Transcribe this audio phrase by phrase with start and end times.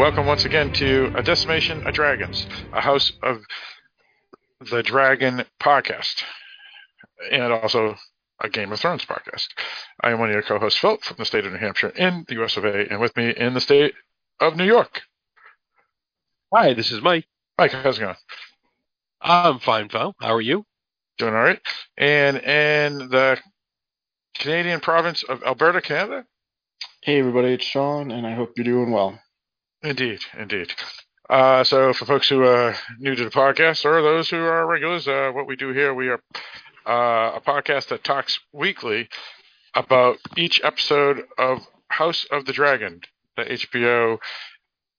[0.00, 3.42] Hello, welcome once again to A Decimation of Dragons, a House of
[4.70, 6.22] the Dragon podcast,
[7.30, 7.96] and also
[8.40, 9.48] a Game of Thrones podcast.
[10.00, 12.42] I am one of your co-hosts, Philip, from the state of New Hampshire in the
[12.42, 13.92] US of A, and with me in the state
[14.40, 15.02] of New York.
[16.54, 17.26] Hi, this is Mike.
[17.58, 18.16] Mike, how's it going?
[19.20, 20.14] I'm fine, Phil.
[20.18, 20.64] How are you?
[21.18, 21.60] Doing all right.
[21.98, 23.38] And in the
[24.34, 26.24] Canadian province of Alberta, Canada?
[27.02, 29.18] Hey, everybody, it's Sean, and I hope you're doing well.
[29.82, 30.74] Indeed, indeed.
[31.30, 35.08] Uh, so, for folks who are new to the podcast or those who are regulars,
[35.08, 36.20] uh, what we do here, we are
[36.86, 39.08] uh, a podcast that talks weekly
[39.74, 43.00] about each episode of House of the Dragon,
[43.36, 44.18] the HBO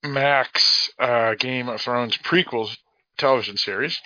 [0.04, 2.76] Max uh, Game of Thrones prequel
[3.20, 4.02] television series.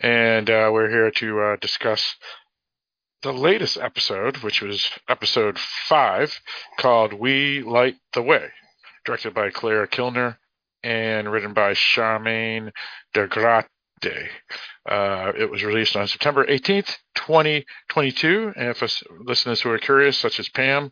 [0.00, 2.16] And uh, we're here to uh, discuss
[3.22, 6.40] the latest episode, which was episode five,
[6.78, 8.50] called We Light the Way
[9.04, 10.36] directed by Claire Kilner
[10.82, 12.70] and written by Charmaine
[13.14, 14.28] DeGraté.
[14.88, 18.52] Uh, it was released on September 18th, 2022.
[18.56, 18.88] And for
[19.20, 20.90] listeners who are curious, such as Pam,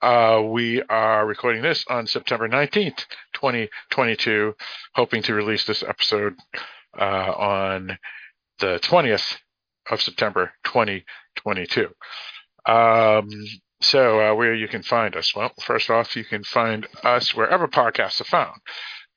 [0.00, 4.54] uh, we are recording this on September 19th, 2022,
[4.94, 6.34] hoping to release this episode
[6.98, 7.98] uh, on
[8.60, 9.36] the 20th
[9.90, 11.88] of September 2022.
[12.66, 13.28] Um,
[13.80, 15.34] so, uh, where you can find us?
[15.34, 18.60] Well, first off, you can find us wherever podcasts are found.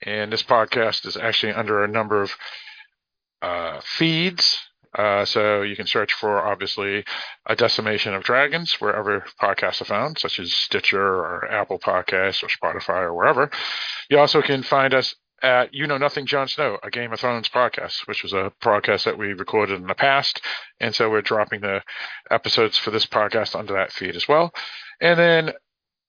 [0.03, 2.35] And this podcast is actually under a number of
[3.41, 4.59] uh, feeds.
[4.97, 7.05] Uh, so you can search for obviously
[7.45, 12.47] a decimation of dragons wherever podcasts are found, such as Stitcher or Apple Podcasts or
[12.47, 13.49] Spotify or wherever.
[14.09, 17.50] You also can find us at You Know Nothing Jon Snow, a Game of Thrones
[17.50, 20.42] podcast, which was a podcast that we recorded in the past.
[20.80, 21.81] And so we're dropping the
[22.29, 24.53] episodes for this podcast under that feed as well.
[25.00, 25.51] And then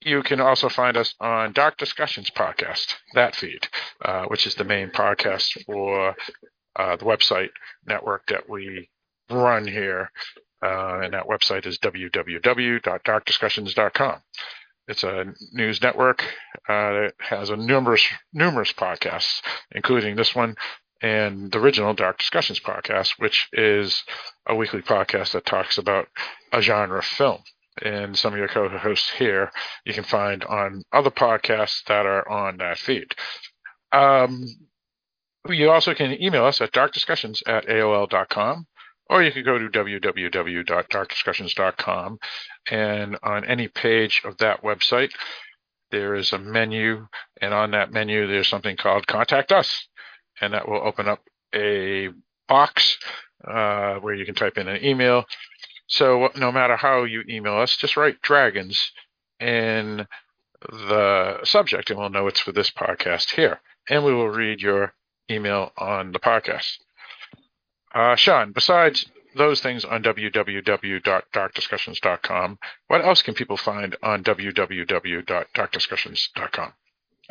[0.00, 3.68] you can also find us on Dark Discussions podcast, that feed,
[4.04, 6.14] uh, which is the main podcast for
[6.76, 7.50] uh, the website
[7.86, 8.88] network that we
[9.30, 10.10] run here.
[10.64, 14.22] Uh, and that website is www.darkdiscussions.com.
[14.88, 16.22] It's a news network
[16.68, 19.40] uh, that has a numerous numerous podcasts,
[19.72, 20.56] including this one
[21.00, 24.04] and the original Dark Discussions podcast, which is
[24.46, 26.06] a weekly podcast that talks about
[26.52, 27.42] a genre film.
[27.82, 29.50] And some of your co-hosts here
[29.84, 33.14] you can find on other podcasts that are on that feed.
[33.92, 34.44] Um,
[35.48, 38.66] you also can email us at darkdiscussions at aol.com
[39.10, 42.18] or you can go to www.darkdiscussions.com
[42.70, 45.10] and on any page of that website,
[45.90, 47.06] there is a menu,
[47.40, 49.88] and on that menu, there's something called Contact Us,
[50.40, 51.20] and that will open up
[51.54, 52.08] a
[52.48, 52.98] box
[53.46, 55.24] uh, where you can type in an email.
[55.86, 58.92] So no matter how you email us, just write dragons
[59.38, 60.06] in
[60.70, 64.94] the subject, and we'll know it's for this podcast here, and we will read your
[65.30, 66.78] email on the podcast.
[67.94, 69.06] Uh, Sean, besides
[69.36, 76.72] those things on www.darkdiscussions.com, what else can people find on www.darkdiscussions.com?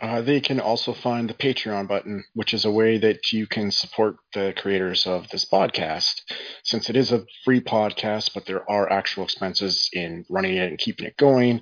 [0.02, 3.72] Uh, they can also find the Patreon button, which is a way that you can
[3.72, 6.22] support the creators of this podcast.
[6.64, 10.80] Since it is a free podcast, but there are actual expenses in running it and
[10.80, 11.62] keeping it going.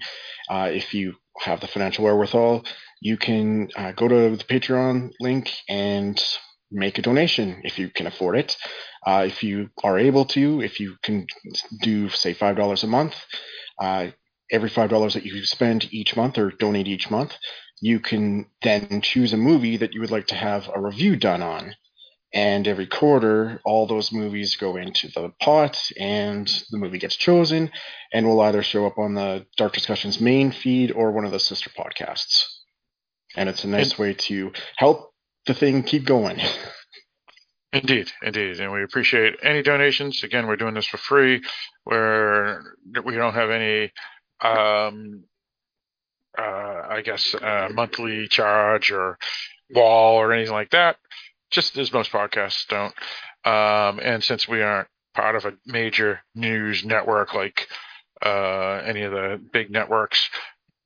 [0.49, 2.63] Uh, if you have the financial wherewithal,
[3.01, 6.21] you can uh, go to the Patreon link and
[6.71, 8.57] make a donation if you can afford it.
[9.05, 11.25] Uh, if you are able to, if you can
[11.81, 13.15] do, say, $5 a month,
[13.81, 14.07] uh,
[14.51, 17.33] every $5 that you spend each month or donate each month,
[17.81, 21.41] you can then choose a movie that you would like to have a review done
[21.41, 21.75] on.
[22.33, 27.71] And every quarter, all those movies go into the pot, and the movie gets chosen,
[28.13, 31.39] and will either show up on the Dark Discussions main feed or one of the
[31.39, 32.45] sister podcasts.
[33.35, 35.08] And it's a nice way to help
[35.49, 36.39] the thing keep going.
[37.71, 40.23] Indeed, indeed, and we appreciate any donations.
[40.23, 41.43] Again, we're doing this for free,
[41.83, 42.63] where
[43.05, 43.91] we don't have any,
[44.41, 45.23] um,
[46.35, 49.19] uh, I guess, uh, monthly charge or
[49.69, 50.97] wall or anything like that.
[51.51, 52.93] Just as most podcasts don't.
[53.45, 57.67] Um, and since we aren't part of a major news network like
[58.25, 60.27] uh, any of the big networks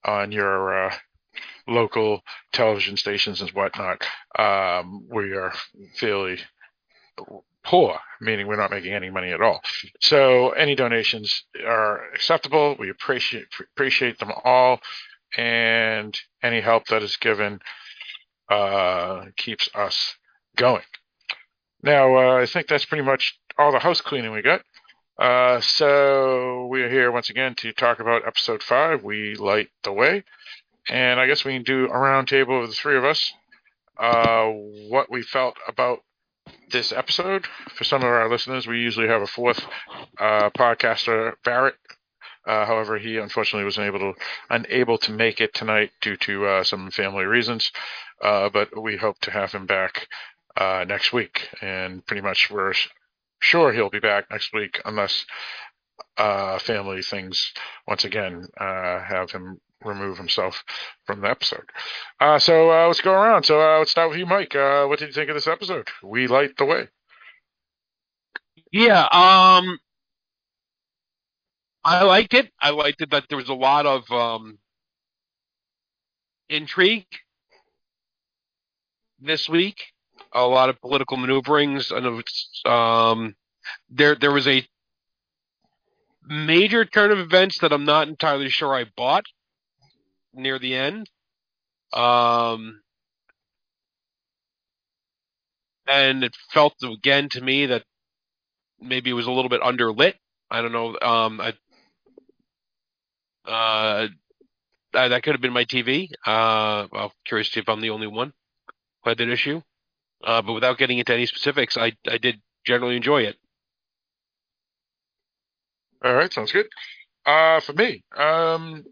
[0.04, 0.94] on your uh,
[1.68, 2.22] local
[2.52, 4.04] television stations and whatnot,
[4.38, 5.54] um, we are
[5.96, 6.40] fairly
[7.64, 9.62] poor, meaning we're not making any money at all.
[10.02, 12.76] So any donations are acceptable.
[12.78, 13.46] We appreciate
[13.76, 14.80] appreciate them all,
[15.38, 17.60] and any help that is given
[18.50, 20.16] uh, keeps us
[20.58, 20.84] going.
[21.82, 24.62] Now, uh, I think that's pretty much all the house cleaning we got.
[25.20, 29.04] Uh, so we are here once again to talk about episode five.
[29.04, 30.24] We light the way,
[30.90, 33.34] and I guess we can do a roundtable of the three of us.
[33.98, 34.48] Uh,
[34.90, 36.00] what we felt about
[36.72, 37.46] this episode.
[37.76, 39.64] For some of our listeners, we usually have a fourth
[40.20, 41.76] uh, podcaster, Barrett.
[42.46, 44.14] Uh, however, he unfortunately was unable to
[44.50, 47.72] unable to make it tonight due to uh, some family reasons.
[48.22, 50.08] Uh, but we hope to have him back
[50.58, 52.74] uh, next week, and pretty much we're
[53.40, 55.26] sure he'll be back next week unless
[56.18, 57.54] family things
[57.88, 60.64] once again have him remove himself
[61.06, 61.66] from the episode.
[62.20, 63.44] Uh, so uh, let's go around.
[63.44, 64.56] So uh, let's start with you, Mike.
[64.56, 65.88] Uh, what did you think of this episode?
[66.04, 66.88] We light the way.
[68.72, 69.78] Yeah, um,
[71.84, 72.52] I liked it.
[72.62, 74.58] I liked it that there was a lot of um,
[76.50, 77.06] intrigue
[79.20, 79.78] this week.
[80.32, 82.24] A lot of political maneuverings, and
[82.66, 83.36] um,
[83.90, 84.68] there there was a
[86.26, 89.26] major turn of events that I'm not entirely sure I bought
[90.34, 91.10] near the end.
[91.92, 92.82] Um,
[95.88, 97.84] and it felt again to me that
[98.80, 100.16] maybe it was a little bit underlit.
[100.50, 100.98] I don't know.
[101.02, 101.54] Um, I,
[103.46, 104.08] uh,
[104.94, 106.10] that could have been my TV.
[106.26, 108.34] Uh, I'm curious if I'm the only one
[109.04, 109.62] who had that issue.
[110.24, 113.36] Uh, but without getting into any specifics, I I did generally enjoy it.
[116.04, 116.68] All right, sounds good.
[117.26, 118.86] Uh, for me, um,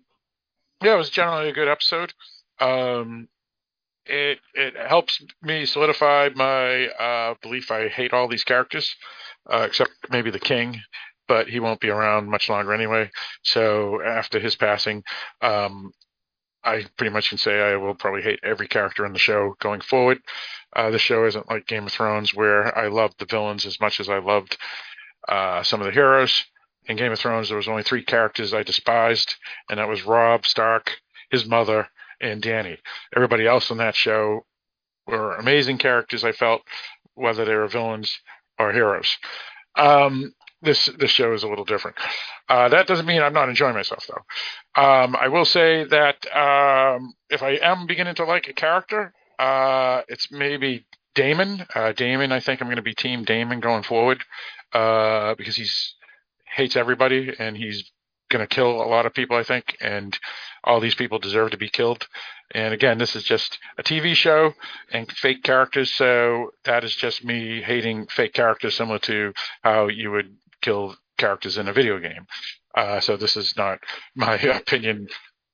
[0.81, 2.13] yeah, it was generally a good episode.
[2.59, 3.27] Um,
[4.05, 7.71] it it helps me solidify my uh, belief.
[7.71, 8.95] I hate all these characters,
[9.51, 10.81] uh, except maybe the king,
[11.27, 13.11] but he won't be around much longer anyway.
[13.43, 15.03] So after his passing,
[15.41, 15.91] um,
[16.63, 19.81] I pretty much can say I will probably hate every character in the show going
[19.81, 20.19] forward.
[20.75, 23.99] Uh, the show isn't like Game of Thrones, where I loved the villains as much
[23.99, 24.57] as I loved
[25.27, 26.43] uh, some of the heroes
[26.87, 29.35] in Game of Thrones, there was only three characters I despised,
[29.69, 30.91] and that was Robb Stark,
[31.29, 31.87] his mother,
[32.19, 32.77] and Dany.
[33.15, 34.45] Everybody else on that show
[35.07, 36.23] were amazing characters.
[36.23, 36.61] I felt
[37.15, 38.19] whether they were villains
[38.57, 39.17] or heroes.
[39.75, 41.97] Um, this this show is a little different.
[42.47, 44.81] Uh, that doesn't mean I'm not enjoying myself though.
[44.81, 50.01] Um, I will say that um, if I am beginning to like a character, uh,
[50.07, 50.85] it's maybe
[51.15, 51.65] Daemon.
[51.73, 54.23] Uh, Daemon, I think I'm going to be Team Daemon going forward
[54.73, 55.95] uh, because he's
[56.55, 57.91] hates everybody and he's
[58.29, 60.17] going to kill a lot of people, I think, and
[60.63, 62.07] all these people deserve to be killed.
[62.53, 64.53] And again, this is just a TV show
[64.91, 70.11] and fake characters, so that is just me hating fake characters, similar to how you
[70.11, 72.25] would kill characters in a video game.
[72.75, 73.79] Uh, so this is not
[74.15, 75.07] my opinion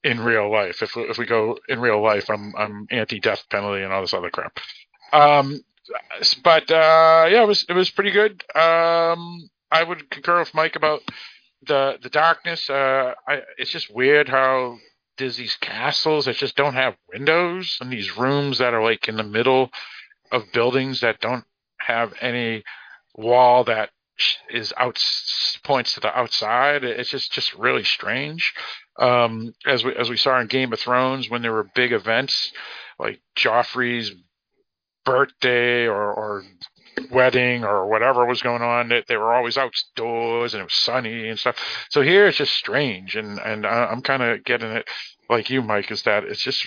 [0.04, 0.82] in real life.
[0.82, 4.30] If if we go in real life, I'm I'm anti-death penalty and all this other
[4.30, 4.60] crap.
[5.12, 5.62] Um,
[6.44, 8.44] but uh, yeah, it was it was pretty good.
[8.56, 11.02] Um, I would concur with Mike about
[11.66, 12.70] the the darkness.
[12.70, 14.78] Uh, I, it's just weird how
[15.18, 19.18] there's these castles that just don't have windows and these rooms that are like in
[19.18, 19.72] the middle
[20.32, 21.46] of buildings that don't
[21.80, 22.64] have any
[23.16, 23.90] wall that
[24.50, 25.00] is out
[25.64, 26.84] points to the outside.
[26.84, 28.54] It's just just really strange.
[29.00, 32.52] Um, as we as we saw in Game of Thrones when there were big events
[33.00, 34.12] like Joffrey's
[35.06, 36.44] birthday or, or
[37.12, 38.90] wedding or whatever was going on.
[38.90, 41.58] They, they were always outdoors and it was sunny and stuff.
[41.90, 44.88] So here it's just strange, and and I'm kind of getting it
[45.30, 46.66] like you, Mike, is that it's just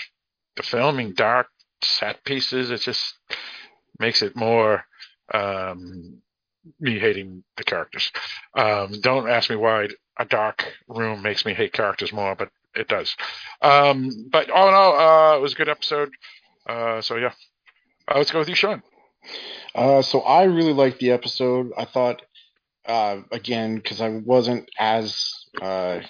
[0.56, 1.48] the filming dark
[1.82, 2.70] set pieces.
[2.70, 3.14] It just
[3.98, 4.84] makes it more
[5.32, 6.20] um,
[6.78, 8.12] me hating the characters.
[8.54, 12.88] Um, don't ask me why a dark room makes me hate characters more, but it
[12.88, 13.16] does.
[13.62, 16.10] Um, but all in all, uh, it was a good episode.
[16.68, 17.32] Uh, so yeah,
[18.08, 18.82] uh, let's go with you, Sean.
[19.74, 21.70] Uh, so I really liked the episode.
[21.76, 22.22] I thought,
[22.86, 25.18] uh, again, because I wasn't as
[25.60, 26.00] uh,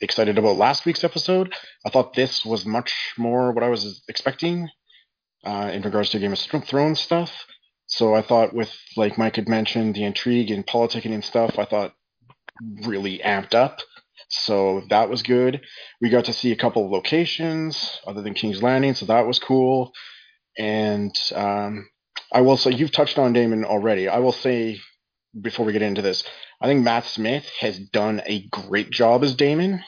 [0.00, 4.68] excited about last week's episode, I thought this was much more what I was expecting
[5.44, 7.46] uh, in regards to Game of Thrones stuff.
[7.86, 11.64] So I thought, with like Mike had mentioned, the intrigue and politicking and stuff, I
[11.64, 11.92] thought
[12.84, 13.80] really amped up.
[14.28, 15.60] So that was good.
[16.00, 19.40] We got to see a couple of locations other than King's Landing, so that was
[19.40, 19.92] cool.
[20.56, 21.88] And um,
[22.32, 24.08] I will say you've touched on Daemon already.
[24.08, 24.78] I will say
[25.40, 26.24] before we get into this,
[26.60, 29.82] I think Matt Smith has done a great job as Daemon.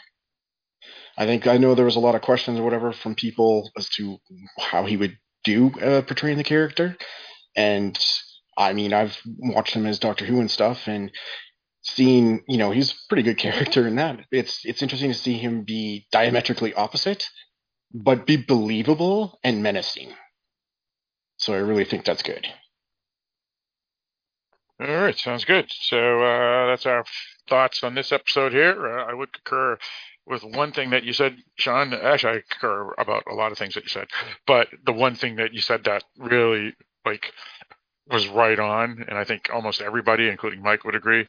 [1.16, 3.88] I think I know there was a lot of questions or whatever from people as
[3.90, 4.18] to
[4.58, 6.96] how he would do uh, portraying the character,
[7.54, 7.98] and
[8.56, 11.10] I mean I've watched him as Doctor Who and stuff, and
[11.82, 14.20] seen you know he's a pretty good character in that.
[14.30, 17.28] It's it's interesting to see him be diametrically opposite,
[17.92, 20.14] but be believable and menacing.
[21.42, 22.46] So I really think that's good.
[24.78, 25.66] All right, sounds good.
[25.72, 27.04] So uh, that's our
[27.48, 28.86] thoughts on this episode here.
[28.86, 29.76] Uh, I would concur
[30.24, 31.94] with one thing that you said, Sean.
[31.94, 34.06] Actually, I concur about a lot of things that you said,
[34.46, 37.32] but the one thing that you said that really like
[38.08, 41.26] was right on, and I think almost everybody, including Mike, would agree,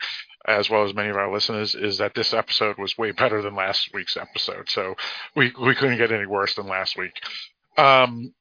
[0.48, 3.56] as well as many of our listeners, is that this episode was way better than
[3.56, 4.70] last week's episode.
[4.70, 4.94] So
[5.36, 7.20] we we couldn't get any worse than last week.
[7.80, 8.36] Um,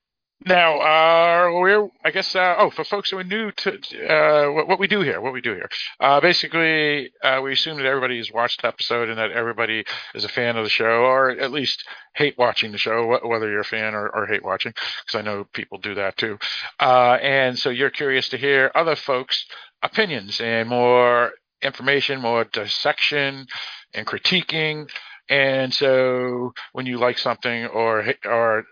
[0.47, 3.73] now, uh, we're, I guess, uh, oh, for folks who are new to
[4.09, 5.69] uh, what, what, we do here, what we do here.
[6.01, 9.85] Uh, basically, uh, we assume that everybody has watched the episode and that everybody
[10.15, 11.85] is a fan of the show, or at least
[12.15, 15.45] hate watching the show, whether you're a fan or, or hate watching, because I know
[15.53, 16.39] people do that too.
[16.81, 19.47] Uh, and so you're curious to hear other folks'
[19.83, 21.33] opinions and more
[21.63, 23.47] information, more dissection
[23.95, 24.89] and critiquing.
[25.29, 28.65] And so when you like something or or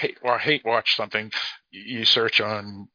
[0.00, 1.30] hate or hate watch something,
[1.70, 2.88] you search on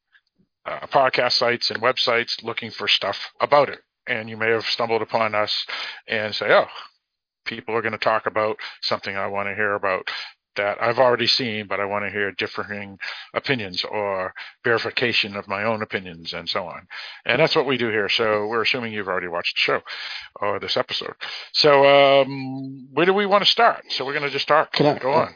[0.65, 5.01] uh, podcast sites and websites looking for stuff about it, and you may have stumbled
[5.01, 5.65] upon us
[6.07, 6.67] and say, "Oh,
[7.45, 10.09] people are going to talk about something I want to hear about."
[10.57, 12.97] That I've already seen, but I want to hear differing
[13.33, 14.33] opinions or
[14.63, 16.88] verification of my own opinions and so on.
[17.25, 18.07] And that's what we do here.
[18.07, 19.81] So we're assuming you've already watched the show
[20.39, 21.15] or this episode.
[21.51, 23.83] So um, where do we want to start?
[23.89, 24.71] So we're going to just start.
[24.71, 25.35] Can I, Go on.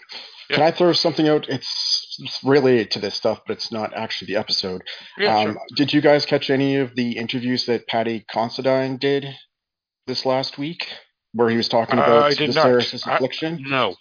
[0.50, 0.56] Yeah.
[0.56, 1.48] Can I throw something out?
[1.48, 4.82] It's, it's related to this stuff, but it's not actually the episode.
[5.18, 5.62] Yeah, um, sure.
[5.76, 9.28] Did you guys catch any of the interviews that Paddy Considine did
[10.08, 10.88] this last week,
[11.34, 13.64] where he was talking uh, about uh, Viserys' affliction?
[13.68, 13.96] no.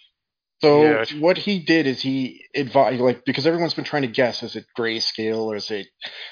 [0.61, 1.05] So yeah.
[1.19, 4.65] what he did is he advised, like, because everyone's been trying to guess, is it
[4.77, 5.87] grayscale or is it?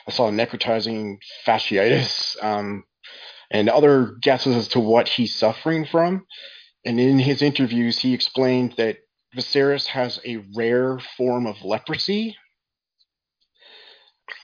[0.06, 2.84] I saw necrotizing fasciitis, um,
[3.50, 6.26] and other guesses as to what he's suffering from.
[6.86, 8.98] And in his interviews, he explained that
[9.36, 12.36] Viserys has a rare form of leprosy.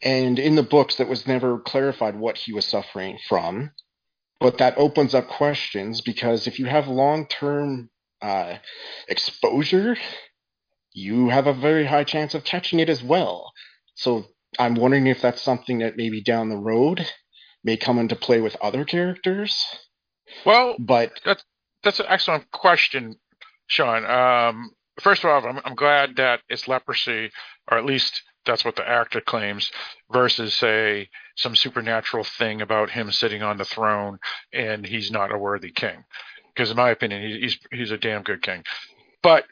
[0.01, 3.71] And in the books, that was never clarified what he was suffering from.
[4.39, 7.89] But that opens up questions because if you have long term
[8.21, 8.57] uh,
[9.07, 9.95] exposure,
[10.93, 13.51] you have a very high chance of catching it as well.
[13.95, 14.25] So
[14.59, 17.07] I'm wondering if that's something that maybe down the road
[17.63, 19.57] may come into play with other characters.
[20.45, 21.43] Well, but that's
[21.83, 23.15] that's an excellent question,
[23.67, 24.05] Sean.
[24.05, 27.31] Um, first of all, I'm, I'm glad that it's leprosy,
[27.69, 29.71] or at least that's what the actor claims,
[30.11, 34.19] versus say some supernatural thing about him sitting on the throne
[34.51, 36.03] and he's not a worthy king.
[36.53, 38.63] Because in my opinion, he's he's a damn good king.
[39.23, 39.45] But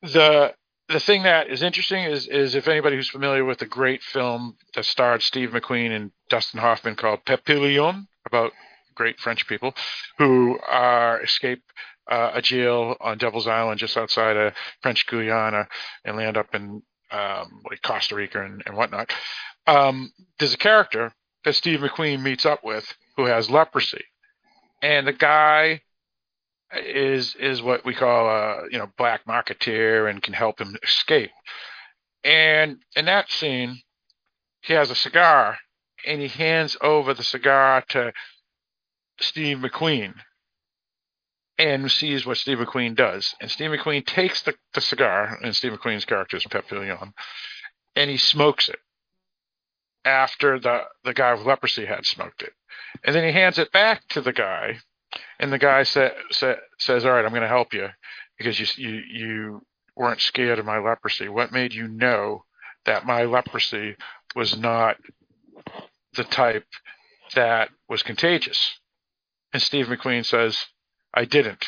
[0.00, 0.54] the
[0.88, 4.56] the thing that is interesting is is if anybody who's familiar with the great film
[4.74, 8.52] that starred Steve McQueen and Dustin Hoffman called Papillon about
[8.94, 9.74] great French people
[10.18, 11.62] who are escape
[12.10, 15.68] uh, a jail on Devil's Island just outside of French Guiana
[16.04, 19.12] and land up in um, like Costa Rica and, and whatnot.
[19.66, 21.12] Um, there's a character
[21.44, 24.04] that Steve McQueen meets up with who has leprosy,
[24.82, 25.82] and the guy
[26.74, 31.30] is is what we call a you know black marketeer and can help him escape.
[32.24, 33.80] And in that scene,
[34.62, 35.58] he has a cigar
[36.04, 38.12] and he hands over the cigar to
[39.20, 40.14] Steve McQueen
[41.58, 43.34] and sees what Steve McQueen does.
[43.40, 47.14] And Steve McQueen takes the, the cigar, and Steve McQueen's character is Papillon,
[47.94, 48.78] and he smokes it
[50.04, 52.52] after the, the guy with leprosy had smoked it.
[53.04, 54.78] And then he hands it back to the guy,
[55.38, 57.88] and the guy sa- sa- says, All right, I'm going to help you
[58.38, 59.62] because you, you, you
[59.96, 61.28] weren't scared of my leprosy.
[61.28, 62.44] What made you know
[62.84, 63.96] that my leprosy
[64.34, 64.96] was not
[66.14, 66.66] the type
[67.34, 68.78] that was contagious?
[69.52, 70.66] And Steve McQueen says,
[71.16, 71.66] I didn't.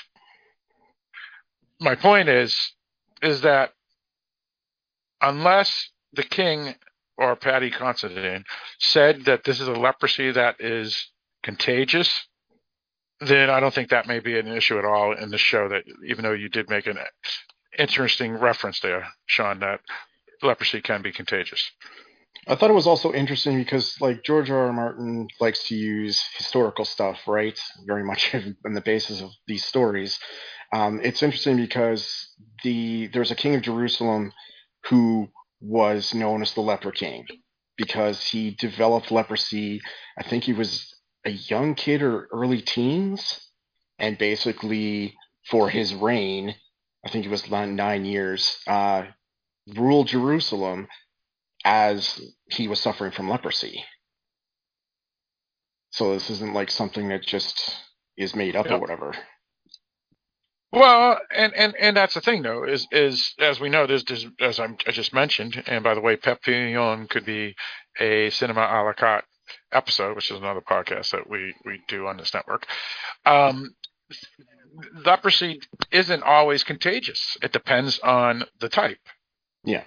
[1.81, 2.75] My point is,
[3.23, 3.73] is that
[5.23, 6.75] unless the king
[7.17, 8.45] or Paddy Considine
[8.79, 11.11] said that this is a leprosy that is
[11.43, 12.27] contagious,
[13.21, 15.69] then I don't think that may be an issue at all in the show.
[15.69, 16.99] That even though you did make an
[17.77, 19.81] interesting reference there, Sean, that
[20.43, 21.73] leprosy can be contagious.
[22.47, 24.67] I thought it was also interesting because like George R.
[24.67, 24.73] R.
[24.73, 27.59] Martin likes to use historical stuff, right?
[27.87, 30.19] Very much in the basis of these stories.
[30.73, 32.31] Um, it's interesting because
[32.63, 34.33] the there's a king of Jerusalem
[34.85, 35.29] who
[35.61, 37.27] was known as the leper king
[37.77, 39.81] because he developed leprosy.
[40.19, 43.41] I think he was a young kid or early teens,
[43.99, 45.17] and basically
[45.51, 46.55] for his reign,
[47.05, 49.05] I think it was nine years, uh,
[49.77, 50.89] ruled Jerusalem
[51.65, 53.85] as he was suffering from leprosy.
[55.91, 57.75] So this isn't like something that just
[58.17, 59.15] is made up or whatever.
[60.71, 64.27] Well, and, and, and that's the thing though, is is as we know, there's, there's
[64.39, 67.55] as I'm, i just mentioned, and by the way, Papillon could be
[67.99, 69.25] a cinema a la carte
[69.73, 72.67] episode, which is another podcast that we we do on this network.
[73.25, 73.75] Um,
[75.05, 75.61] leprosy
[75.91, 77.39] isn't always contagious.
[77.43, 79.01] It depends on the type.
[79.65, 79.85] Yeah.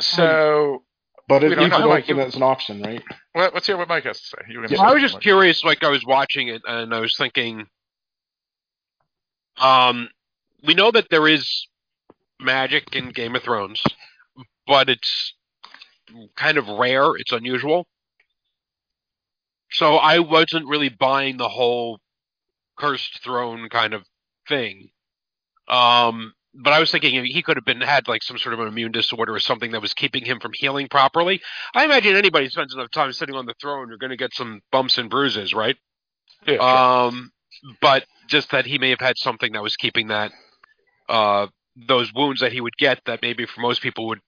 [0.00, 0.84] So,
[1.28, 3.02] But We it don't leaves it know, like, open as an option, right?
[3.34, 4.36] let- let's hear what Mike has to say.
[4.48, 4.66] You Yeah.
[4.68, 7.66] say I was just curious, like I was watching it and I was thinking,
[9.56, 10.10] um,
[10.62, 11.66] we know that there is
[12.40, 13.82] magic in Game of Thrones,
[14.66, 15.34] but it's
[16.36, 17.16] kind of rare.
[17.16, 17.86] It's unusual.
[19.70, 22.00] So I wasn't really buying the whole
[22.76, 24.04] cursed throne kind of
[24.48, 24.90] thing.
[25.68, 28.68] Um, but I was thinking he could have been had like some sort of an
[28.68, 31.40] immune disorder or something that was keeping him from healing properly.
[31.74, 34.60] I imagine anybody spends enough time sitting on the throne, you're going to get some
[34.70, 35.76] bumps and bruises, right?
[36.46, 36.64] Yeah, sure.
[36.64, 37.30] Um,
[37.80, 40.32] but just that he may have had something that was keeping that
[41.08, 41.46] uh
[41.76, 44.20] those wounds that he would get that maybe for most people would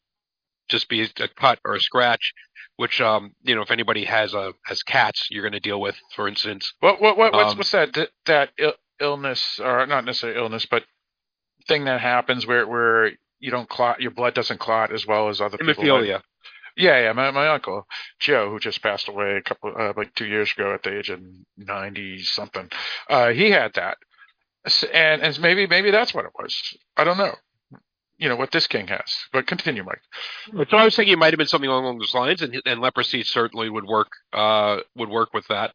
[0.69, 2.33] just be a cut or a scratch,
[2.77, 5.97] which um you know if anybody has a has cats you're going to deal with,
[6.15, 6.75] for instance.
[6.81, 10.67] What what what what's, Um, what's that that- that Ill, illness or not necessarily illness,
[10.67, 10.85] but
[11.69, 15.41] thing that happens where where you don't clot, your blood doesn't clot as well as
[15.41, 15.85] other people.
[15.85, 16.23] might- Hemophilia.
[16.79, 17.13] Yeah, yeah.
[17.13, 17.87] My my uncle
[18.21, 21.09] Joe, who just passed away a couple uh, like two years ago at the age
[21.09, 21.21] of
[21.57, 22.71] ninety something,
[23.09, 23.97] uh, he had that,
[24.93, 26.77] and and maybe maybe that's what it was.
[26.97, 27.35] I don't know.
[28.19, 30.01] You know what this king has, but continue, Mike.
[30.71, 33.23] So I was thinking it might have been something along those lines, and and leprosy
[33.23, 35.73] certainly would work uh would work with that.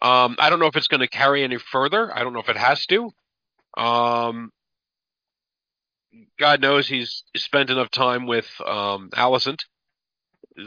[0.00, 2.12] Um, I don't know if it's going to carry any further.
[2.16, 3.12] I don't know if it has to.
[3.76, 4.50] Um,
[6.38, 9.60] God knows he's spent enough time with um Alicent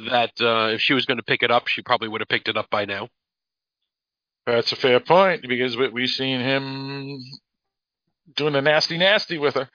[0.09, 2.47] that uh, if she was going to pick it up, she probably would have picked
[2.47, 3.09] it up by now.
[4.45, 7.19] That's a fair point because we we've seen him
[8.35, 9.69] doing the nasty nasty with her.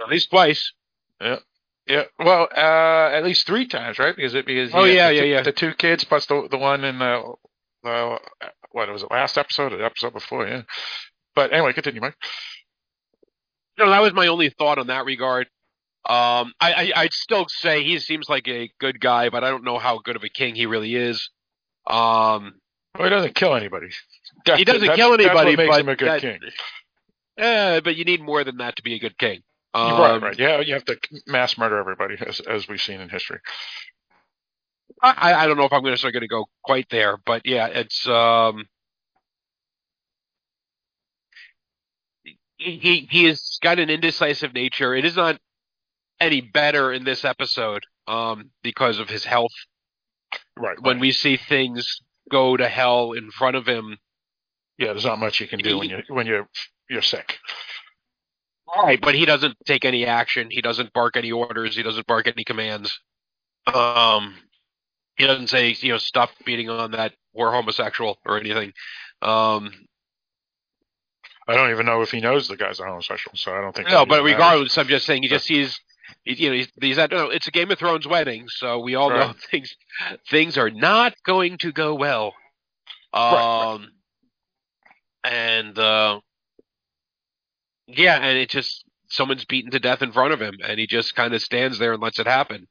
[0.00, 0.72] At least twice.
[1.20, 1.38] Yeah,
[1.86, 4.14] Yeah, well, uh, at least three times, right?
[4.14, 5.42] Because it because Oh, yeah, the yeah, two, yeah.
[5.42, 7.34] the two kids plus the the one in the,
[7.82, 8.18] the
[8.72, 10.46] what was it last episode or the episode before?
[10.46, 10.62] Yeah.
[11.34, 12.16] But anyway, continue, Mike.
[13.78, 15.46] No, that was my only thought on that regard.
[16.08, 19.64] Um, I, I I'd still say he seems like a good guy, but I don't
[19.64, 21.30] know how good of a king he really is.
[21.86, 22.60] Um,
[22.94, 23.88] Well, he doesn't kill anybody.
[24.56, 26.38] he doesn't kill anybody, That's what makes but him a good that- king.
[27.38, 29.42] Eh, but you need more than that to be a good king.
[29.74, 30.38] Um, right, right.
[30.38, 33.40] Yeah, you have to mass murder everybody, as as we've seen in history.
[35.02, 37.66] I, I don't know if I'm going to going to go quite there, but yeah,
[37.66, 38.64] it's um,
[42.56, 44.94] he he he has got an indecisive nature.
[44.94, 45.38] It is not
[46.20, 49.52] any better in this episode um because of his health.
[50.58, 50.80] Right.
[50.80, 51.00] When right.
[51.00, 53.98] we see things go to hell in front of him,
[54.78, 56.48] yeah, there's not much you can do when you when you're
[56.88, 57.38] you're sick.
[58.76, 60.48] Right, but he doesn't take any action.
[60.50, 61.76] He doesn't bark any orders.
[61.76, 62.98] He doesn't bark any commands.
[63.72, 64.34] Um,
[65.16, 68.72] he doesn't say, you know, stop beating on that poor homosexual or anything.
[69.22, 69.70] Um,
[71.48, 73.88] I don't even know if he knows the guy's a homosexual, so I don't think.
[73.88, 74.34] no, but even matters.
[74.34, 75.80] regardless, I'm just saying he just sees,
[76.24, 79.10] you know, he's, he's at, no, it's a Game of Thrones wedding, so we all
[79.10, 79.76] know things,
[80.28, 82.34] things are not going to go well.
[83.12, 83.78] Um, Right,
[85.24, 86.20] and, uh,
[87.86, 91.14] yeah, and it just, someone's beaten to death in front of him, and he just
[91.14, 92.66] kind of stands there and lets it happen.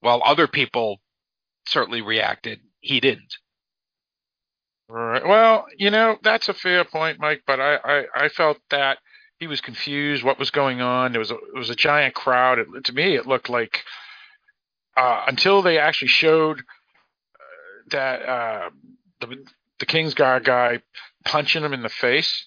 [0.00, 1.00] While other people
[1.66, 3.36] certainly reacted, he didn't.
[4.88, 5.26] Right.
[5.26, 7.42] Well, you know, that's a fair point, Mike.
[7.46, 8.98] But I, I, I felt that
[9.38, 10.22] he was confused.
[10.22, 11.12] What was going on?
[11.12, 12.58] There was a, it was a giant crowd.
[12.58, 13.82] It, to me, it looked like
[14.96, 16.62] uh, until they actually showed uh,
[17.90, 18.70] that uh,
[19.20, 19.44] the
[19.80, 20.80] the Kingsguard guy
[21.24, 22.46] punching him in the face.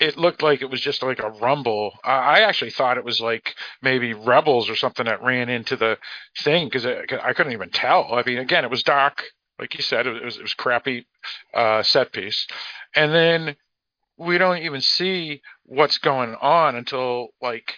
[0.00, 1.92] It looked like it was just like a rumble.
[2.04, 5.98] I I actually thought it was like maybe rebels or something that ran into the
[6.42, 8.12] thing because I couldn't even tell.
[8.12, 9.24] I mean, again, it was dark,
[9.60, 10.06] like you said.
[10.06, 11.06] It was it was crappy
[11.54, 12.46] uh, set piece,
[12.94, 13.56] and then
[14.16, 17.74] we don't even see what's going on until like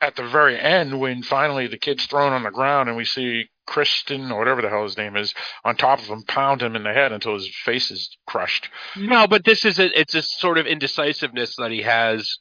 [0.00, 3.48] at the very end when finally the kid's thrown on the ground and we see
[3.66, 6.82] Criston or whatever the hell his name is on top of him, pound him in
[6.82, 8.68] the head until his face is crushed.
[8.96, 12.38] No, but this is a, it's a sort of indecisiveness that he has.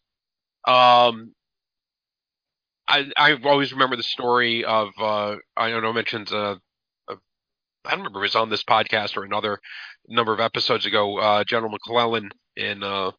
[0.67, 1.33] Um,
[2.87, 6.55] I I always remember the story of uh, I don't know I mentioned uh,
[7.85, 9.59] I don't remember if it was on this podcast or another
[10.07, 11.17] number of episodes ago.
[11.19, 13.11] Uh, General McClellan in uh,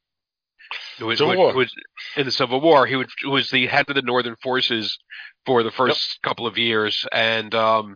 [0.99, 1.75] who was, who- who was
[2.17, 2.87] in the Civil War.
[2.87, 4.99] He was, who was the head of the Northern forces
[5.45, 7.95] for the first couple of years, and um,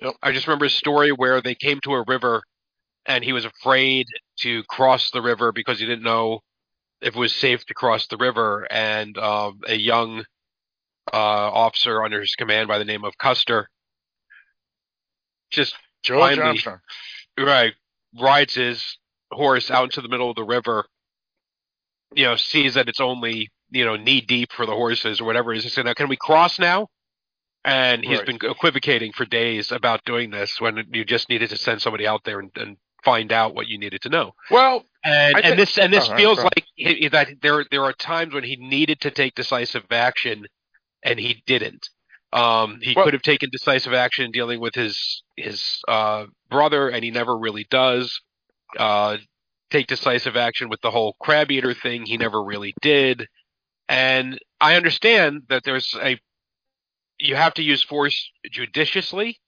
[0.00, 0.14] Yep.
[0.22, 2.42] I just remember a story where they came to a river,
[3.06, 4.06] and he was afraid
[4.40, 6.40] to cross the river because he didn't know
[7.00, 10.24] if it was safe to cross the river, and um, a young
[11.12, 13.68] uh, officer under his command by the name of Custer
[15.50, 16.48] just George Finally.
[16.48, 16.78] Armstrong.
[17.38, 17.72] right
[18.20, 18.98] rides his
[19.30, 20.84] horse out into the middle of the river
[22.14, 25.52] you know sees that it's only you know knee deep for the horses or whatever
[25.52, 25.64] it is.
[25.64, 26.88] He said, "Now can we cross now?"
[27.64, 28.26] And he's Right.
[28.26, 32.24] been equivocating for days about doing this when you just needed to send somebody out
[32.24, 34.32] there and, and find out what you needed to know.
[34.50, 38.34] Well, And think- this and this oh, feels like he, that there there are times
[38.34, 40.46] when he needed to take decisive action
[41.02, 41.88] and he didn't.
[42.32, 47.04] Um, he Well- could have taken decisive action dealing with his his uh, brother, and
[47.04, 48.20] he never really does.
[48.78, 49.18] Uh,
[49.70, 52.04] take decisive action with the whole crab eater thing.
[52.06, 53.26] He never really did.
[53.88, 56.18] And I understand that there's a
[57.18, 59.40] you have to use force judiciously,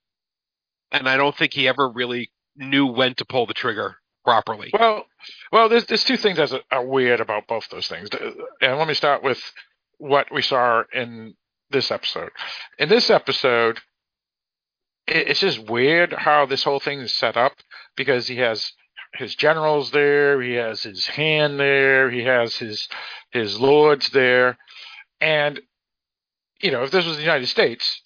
[0.92, 4.70] and I don't think he ever really knew when to pull the trigger properly.
[4.72, 5.06] Well,
[5.52, 8.08] well, there's there's two things that are weird about both those things,
[8.60, 9.40] and let me start with
[9.98, 11.34] what we saw in
[11.74, 12.30] this episode.
[12.78, 13.80] In this episode,
[15.06, 17.52] it, it's just weird how this whole thing is set up
[17.96, 18.72] because he has
[19.14, 22.88] his generals there, he has his hand there, he has his
[23.30, 24.56] his lords there,
[25.20, 25.60] and
[26.60, 28.02] you know, if this was the United States,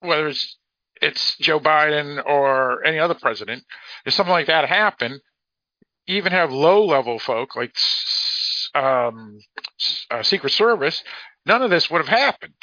[0.00, 0.56] whether it's
[1.00, 3.64] it's Joe Biden or any other president,
[4.04, 5.20] if something like that happened,
[6.08, 7.76] even have low level folk like
[8.74, 9.38] um,
[10.10, 11.02] uh, Secret Service,
[11.46, 12.54] none of this would have happened.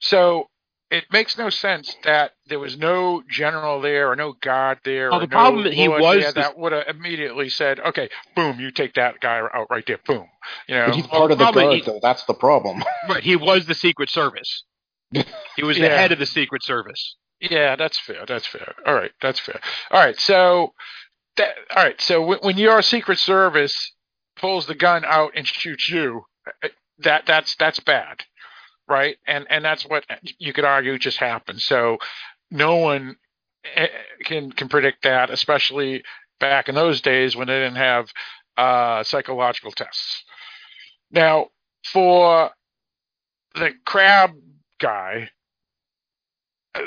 [0.00, 0.48] So
[0.90, 5.10] it makes no sense that there was no general there or no guard there.
[5.10, 7.48] Well, or the no problem that he lord was there the- that would have immediately
[7.48, 10.28] said, "Okay, boom, you take that guy out right there, boom."
[10.68, 11.98] You know, But he's well, part of the probably guard, he- though.
[12.00, 12.84] That's the problem.
[13.08, 14.64] Right, he was the Secret Service.
[15.56, 15.96] He was the Yeah.
[15.96, 17.16] head of the Secret Service.
[17.40, 18.24] Yeah, that's fair.
[18.26, 18.74] That's fair.
[18.86, 19.60] All right, that's fair.
[19.90, 20.72] All right, so
[21.36, 22.00] that all right.
[22.00, 23.92] So w- when your Secret Service
[24.36, 26.24] pulls the gun out and shoots you,
[27.00, 28.24] that that's that's bad,
[28.88, 29.16] right?
[29.26, 30.04] And and that's what
[30.38, 31.60] you could argue just happened.
[31.60, 31.98] So
[32.50, 33.16] no one
[33.74, 33.88] eh,
[34.24, 36.02] can can predict that, especially
[36.40, 38.10] back in those days when they didn't have
[38.56, 40.24] uh, psychological tests.
[41.10, 41.48] Now,
[41.84, 42.50] for
[43.54, 44.32] the crab
[44.80, 45.30] guy,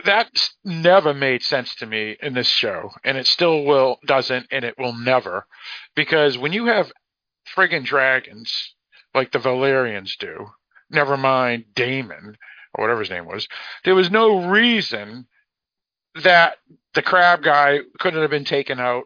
[0.06, 0.30] that
[0.64, 4.78] never made sense to me in this show, and it still will doesn't, and it
[4.78, 5.46] will never,
[5.96, 6.92] because when you have
[7.56, 8.76] friggin' dragons
[9.14, 10.48] like the Velaryons do,
[10.90, 12.38] never mind Daemon
[12.74, 13.48] or whatever his name was,
[13.86, 15.28] there was no reason
[16.24, 16.58] that
[16.94, 19.06] the crab guy couldn't have been taken out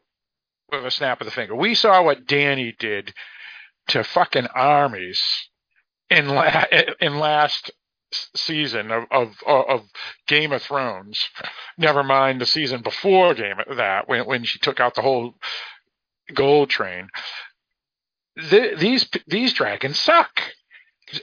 [0.71, 1.55] with a snap of the finger.
[1.55, 3.13] We saw what Dany did
[3.89, 5.21] to fucking armies
[6.09, 6.65] in la-
[7.01, 7.71] in last
[8.35, 9.81] season of, of of
[10.27, 11.27] Game of Thrones.
[11.77, 15.35] Never mind the season before Game of that when when she took out the whole
[16.33, 17.09] gold train.
[18.49, 20.41] Th- these these dragons suck.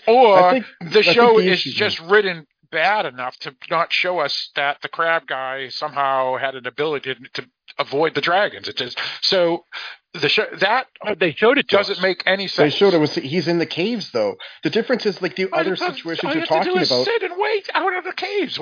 [0.07, 4.51] Or think the I show the is just written bad enough to not show us
[4.55, 8.69] that the crab guy somehow had an ability to, to avoid the dragons.
[8.69, 9.65] It just so
[10.15, 10.87] the show that
[11.19, 12.03] They showed it to doesn't us.
[12.03, 12.73] make any sense.
[12.73, 14.37] They showed it was he's in the caves though.
[14.63, 16.79] The difference is like the All other have- situations you're you have to talking do
[16.79, 17.05] is about.
[17.07, 18.59] Sit and wait out of the caves.
[18.59, 18.61] It,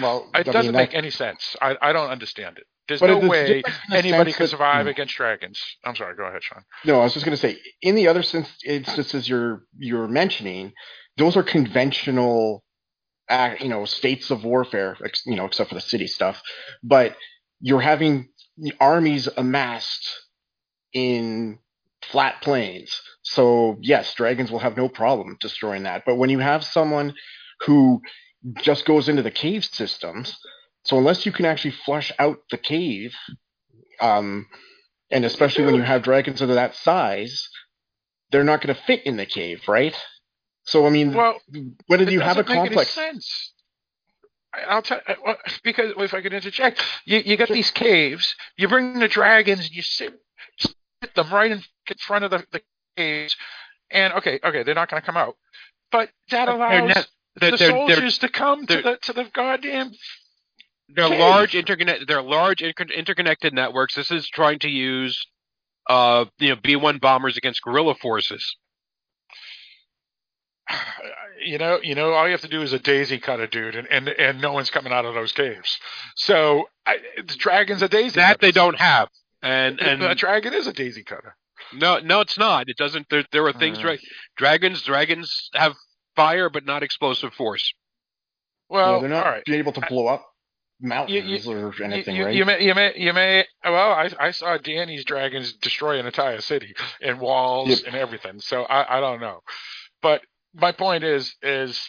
[0.00, 1.54] Well, it I doesn't mean, make that- any sense.
[1.60, 2.64] I, I don't understand it.
[2.88, 4.88] There's But no way different in the anybody could survive Hmm.
[4.88, 5.60] against dragons.
[5.84, 6.14] I'm sorry.
[6.16, 6.62] Go ahead, Sean.
[6.84, 10.72] No, I was just going to say, in the other sense, instances you're you're mentioning,
[11.16, 12.62] those are conventional,
[13.30, 16.42] uh, you know, states of warfare, you know, except for the city stuff.
[16.82, 17.16] But
[17.60, 18.28] you're having
[18.80, 20.10] armies amassed
[20.92, 21.58] in
[22.02, 23.00] flat plains.
[23.22, 26.02] So yes, dragons will have no problem destroying that.
[26.04, 27.14] But when you have someone
[27.66, 28.02] who
[28.60, 30.36] just goes into the cave systems,
[30.84, 33.14] so unless you can actually flush out the cave,
[34.00, 34.46] um,
[35.10, 37.48] and especially when you have dragons that are that size,
[38.30, 39.94] they're not going to fit in the cave, right?
[40.64, 41.38] So I mean, Well,
[41.86, 43.52] whether it you have a doesn't make any complex, sense.
[44.54, 45.00] I- I'll tell
[45.62, 48.34] because if I could interject, you you got these caves.
[48.56, 50.14] You bring the dragons and you sit,
[50.58, 50.74] sit
[51.14, 51.62] them right in
[51.98, 52.62] front of the, the
[52.96, 53.36] caves,
[53.90, 55.36] and okay, okay, they're not going to come out,
[55.92, 57.04] but that allows not- they're-
[57.50, 59.92] the they're- they're- soldiers to come to the to the goddamn.
[60.88, 61.20] They're cave.
[61.20, 62.06] large interconnect.
[62.06, 63.94] They're large inter- interconnected networks.
[63.94, 65.26] This is trying to use,
[65.88, 68.56] uh, you know, B one bombers against guerrilla forces.
[71.44, 73.86] You know, you know, all you have to do is a daisy cutter, dude, and
[73.88, 75.78] and, and no one's coming out of those caves.
[76.14, 78.14] So I, the dragon's a daisy.
[78.20, 79.08] That they don't have.
[79.42, 81.36] And And a dragon is a daisy cutter.
[81.74, 82.70] no, no, it's not.
[82.70, 83.08] It doesn't.
[83.10, 83.78] There, there are things.
[83.78, 83.98] Dra-
[84.38, 85.74] dragons, dragons have
[86.16, 87.74] fire, but not explosive force.
[88.70, 89.42] you know, Well, they're not all right.
[89.48, 90.33] able to blow up You,
[90.84, 92.34] mountains you, or anything, you, you, right?
[92.36, 93.46] you may, you may, you may.
[93.64, 97.78] Well, I, I saw Dany's dragons destroy an entire city and walls Yep.
[97.86, 98.40] and everything.
[98.40, 99.40] So I, I don't know,
[100.02, 100.22] but
[100.54, 101.80] my point is, is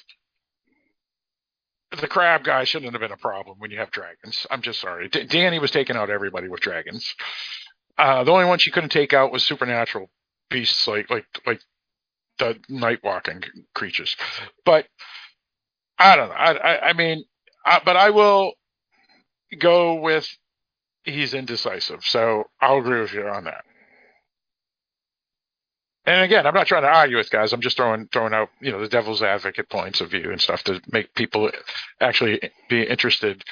[2.01, 4.45] the crab guy shouldn't have been a problem when you have dragons.
[4.51, 5.09] I'm just sorry.
[5.09, 7.15] D- Danny was taking out everybody with dragons.
[7.97, 10.09] Uh, the only one she couldn't take out was supernatural
[10.49, 11.61] beasts like like like
[12.39, 13.43] the night walking
[13.75, 14.15] creatures.
[14.65, 14.87] But
[15.99, 16.35] I don't know.
[16.35, 17.25] I I, I mean,
[17.65, 18.53] I, but I will
[19.59, 20.27] go with
[21.03, 22.03] he's indecisive.
[22.03, 23.63] So I'll agree with you on that.
[26.07, 27.51] And again, I'm not trying to argue with guys.
[27.51, 30.63] I'm just throwing throwing out you know the devil's advocate points of view and stuff
[30.65, 31.49] to make people
[31.99, 33.43] actually be interested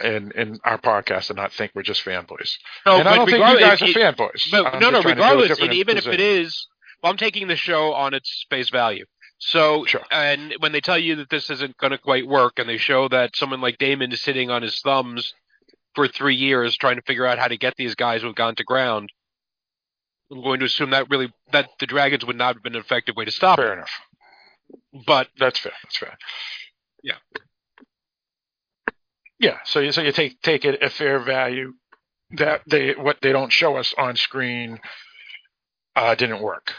[0.00, 2.56] in in our podcast and not think we're just fanboys.
[2.86, 4.48] No, and I don't think you guys are it- fanboys.
[4.50, 5.02] But I'm no, no.
[5.02, 6.68] trying to go Regardless, and even if it is,
[7.02, 9.06] well, I'm taking the show on its face value.
[9.40, 10.04] So, Sure.
[10.10, 13.08] and when they tell you that this isn't going to quite work, and they show
[13.08, 15.32] that someone like Daemon is sitting on his thumbs
[15.94, 18.56] for three years trying to figure out how to get these guys who have gone
[18.56, 19.12] to ground,
[20.30, 23.16] I'm going to assume that really that the dragons would not have been an effective
[23.16, 23.76] way to stop fair it.
[23.76, 23.90] enough.
[25.06, 25.72] But That's fair.
[25.82, 26.18] That's fair.
[27.02, 27.14] Yeah.
[29.38, 29.58] Yeah.
[29.64, 31.74] So you so you take take it at fair value
[32.32, 34.80] that they what they don't show us on screen
[35.96, 36.74] uh, didn't work.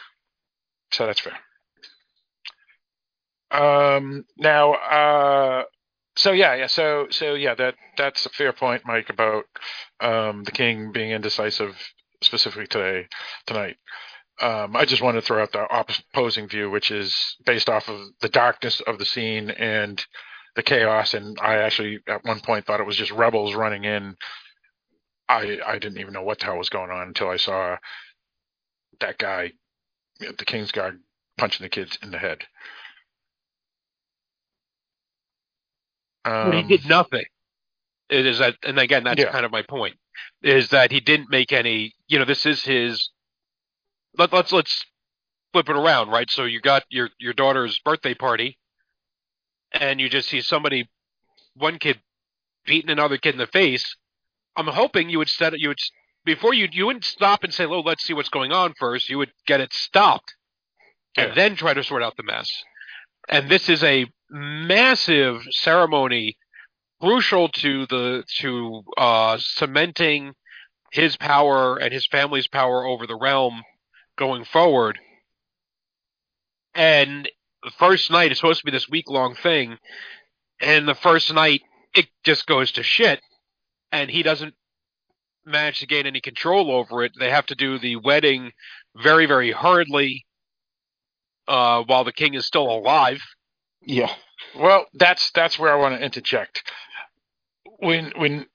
[0.91, 1.37] So that's fair.
[3.51, 4.25] Um.
[4.37, 4.73] Now.
[4.73, 5.63] Uh.
[6.15, 6.55] So yeah.
[6.55, 6.67] Yeah.
[6.67, 7.55] So so yeah.
[7.55, 9.45] That that's a fair point, Mike, about
[9.99, 11.75] um the king being indecisive
[12.21, 13.07] specifically today
[13.45, 13.77] tonight.
[14.41, 15.67] Um, I just wanted to throw out the
[16.13, 20.03] opposing view, which is based off of the darkness of the scene and
[20.55, 21.13] the chaos.
[21.13, 24.15] And I actually, at one point, thought it was just rebels running in.
[25.27, 27.77] I I didn't even know what the hell was going on until I saw
[29.01, 29.53] that guy,
[30.19, 30.99] the King's Guard,
[31.37, 32.39] punching the kids in the head.
[36.23, 37.25] But he Um, did nothing.
[38.09, 39.31] It is that, and again, that's Yeah.
[39.31, 39.97] kind of my point,
[40.41, 41.93] is that he didn't make any.
[42.07, 43.09] You know, this is his.
[44.17, 44.85] Let, let's let's
[45.53, 46.29] flip it around, right?
[46.29, 48.57] So you got your your daughter's birthday party,
[49.71, 50.89] and you just see somebody,
[51.55, 52.01] one kid,
[52.65, 53.95] beating another kid in the face.
[54.55, 55.59] I'm hoping you would set it.
[55.59, 55.79] you would
[56.25, 59.09] before you you wouldn't stop and say, "Oh, let's see what's going on first.
[59.09, 60.35] You would get it stopped,
[61.15, 61.25] Yeah.
[61.25, 62.51] and then try to sort out the mess.
[63.29, 66.37] And this is a massive ceremony
[67.01, 70.33] crucial to the to uh, cementing
[70.91, 73.63] his power and his family's power over the realm
[74.17, 74.99] going forward.
[76.73, 77.29] And
[77.63, 79.77] the first night is supposed to be this week long thing,
[80.61, 81.61] and the first night
[81.95, 83.21] it just goes to shit,
[83.91, 84.53] and he doesn't
[85.45, 87.11] manage to gain any control over it.
[87.19, 88.51] They have to do the wedding
[88.95, 90.25] very very hurriedly
[91.47, 93.21] uh, while the king is still alive.
[93.81, 94.11] Yeah.
[94.57, 96.63] Well, that's that's where I want to interject.
[97.79, 98.45] When when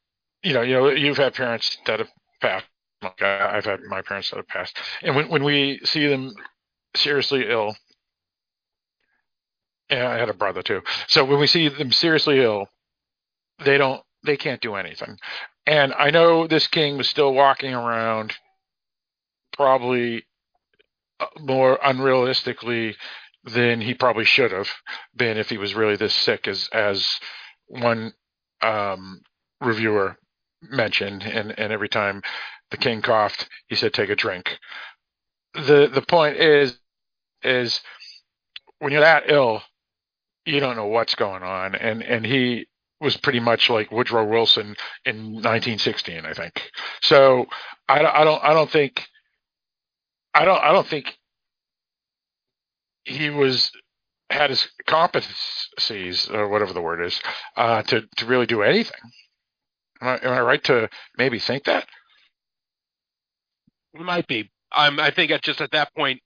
[0.43, 2.11] you know you know you've had parents that have
[2.41, 2.67] passed.
[3.03, 6.33] Like I, I've had my parents that have passed, and when when we see them
[6.97, 7.77] seriously ill,
[9.91, 10.83] and I had a brother too.
[11.09, 12.69] So when we see them seriously ill,
[13.65, 15.19] they don't they can't do anything.
[15.67, 18.35] And I know this king was still walking around,
[19.53, 20.25] probably
[21.21, 22.95] uh, more unrealistically
[23.45, 24.69] than he probably should have
[25.15, 27.09] been if he was really this sick as as
[27.67, 28.13] one
[28.63, 29.21] um,
[29.61, 30.17] reviewer
[30.63, 32.23] mentioned and, and every time
[32.71, 34.59] the king coughed he said take a drink.
[35.55, 36.79] The the point is
[37.43, 37.81] is
[38.79, 39.63] when you're that ill
[40.47, 42.67] you don't know what's going on and and he
[43.01, 46.63] was pretty much like Woodrow Wilson in 1916 I think.
[47.03, 47.47] So
[47.89, 49.03] I, I don't I don't think
[50.33, 51.15] I don't I don't think
[53.05, 53.71] he was
[54.31, 57.21] had his competencies or whatever the word is
[57.57, 59.01] uh, to to really do anything.
[60.01, 61.87] Am I, am I right to maybe think that?
[63.95, 64.51] It might be.
[64.75, 66.21] Um, I think at just at that point,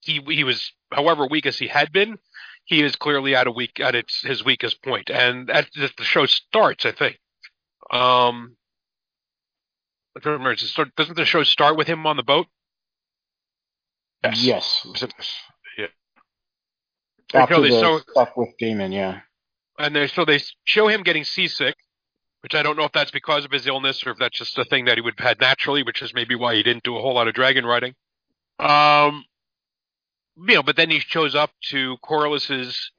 [0.00, 2.18] he he was, however weak as he had been,
[2.64, 6.26] he is clearly at a weak at its his weakest point, and at the show
[6.26, 6.84] starts.
[6.84, 7.18] I think.
[7.90, 8.56] Um,
[10.16, 10.54] I remember.
[10.54, 12.46] Doesn't the show start with him on the boat?
[14.34, 14.86] Yes.
[15.78, 15.86] Yeah.
[17.34, 19.20] After the show- stuff with Daemon, yeah.
[19.78, 21.74] And they so they show him getting seasick,
[22.42, 24.64] which I don't know if that's because of his illness or if that's just a
[24.64, 27.00] thing that he would have had naturally, which is maybe why he didn't do a
[27.00, 27.94] whole lot of dragon riding.
[28.58, 29.24] Um,
[30.36, 32.92] you know, but then he shows up to Corlys's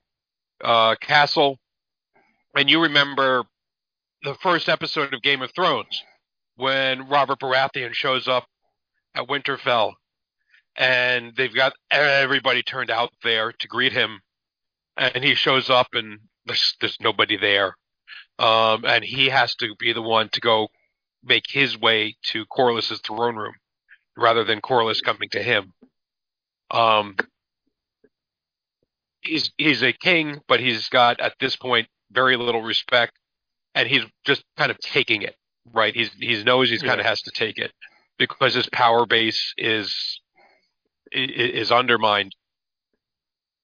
[0.63, 1.59] uh, castle,
[2.55, 3.43] and you remember
[4.23, 6.03] the first episode of Game of Thrones
[6.55, 8.45] when Robert Baratheon shows up
[9.15, 9.93] at Winterfell,
[10.75, 14.21] and they've got everybody turned out there to greet him,
[14.97, 17.75] and he shows up and there's there's nobody there,
[18.39, 20.67] um, and he has to be the one to go
[21.23, 23.55] make his way to Corlys's throne room
[24.17, 25.73] rather than Corliss coming to him.
[26.71, 27.15] Um,
[29.21, 33.13] he's he's a king, but he's got at this point very little respect,
[33.75, 35.35] and he's just kind of taking it.
[35.71, 35.95] Right?
[35.95, 37.71] He's he knows he's kind of has to take it
[38.17, 40.19] because his power base is
[41.13, 42.35] is undermined.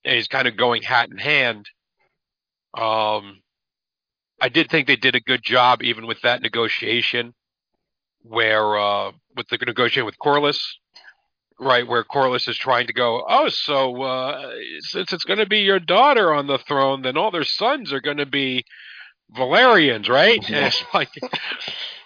[0.05, 1.65] And he's kind of going hat in hand.
[2.77, 3.41] Um,
[4.41, 7.33] I did think they did a good job even with that negotiation,
[8.21, 10.59] where uh, with the negotiation with Corlys,
[11.59, 15.59] right, where Corlys is trying to go, oh, so uh, since it's going to be
[15.59, 18.63] your daughter on the throne, then all their sons are going to be
[19.35, 20.43] Velaryons, right?
[20.49, 21.09] And it's like,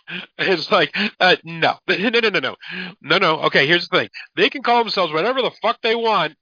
[0.38, 2.56] it's like, uh, no, no, no, no, no,
[3.02, 3.40] no, no.
[3.44, 6.36] Okay, here's the thing: they can call themselves whatever the fuck they want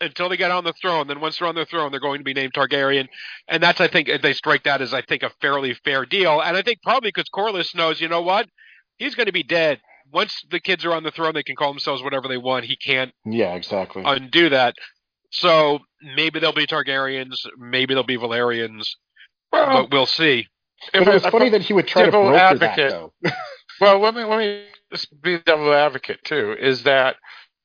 [0.00, 1.06] until they get on the throne.
[1.08, 3.08] Then once they're on the throne, they're going to be named Targaryen,
[3.48, 6.40] and that's I think they strike that as I think a fairly fair deal.
[6.40, 8.48] And I think probably because Corlys knows, you know what,
[8.96, 9.80] he's going to be dead
[10.12, 11.34] once the kids are on the throne.
[11.34, 12.64] They can call themselves whatever they want.
[12.64, 14.02] He can't Yeah, exactly.
[14.04, 14.74] undo that.
[15.32, 18.88] So maybe they'll be Targaryens, maybe they'll be Velaryons,
[19.52, 20.48] Well, but we'll see.
[20.92, 22.90] But it was funny that he would try to Devil broker advocate.
[22.90, 23.12] that, though.
[23.80, 26.56] well, let me let me just be devil advocate too.
[26.58, 27.16] Is that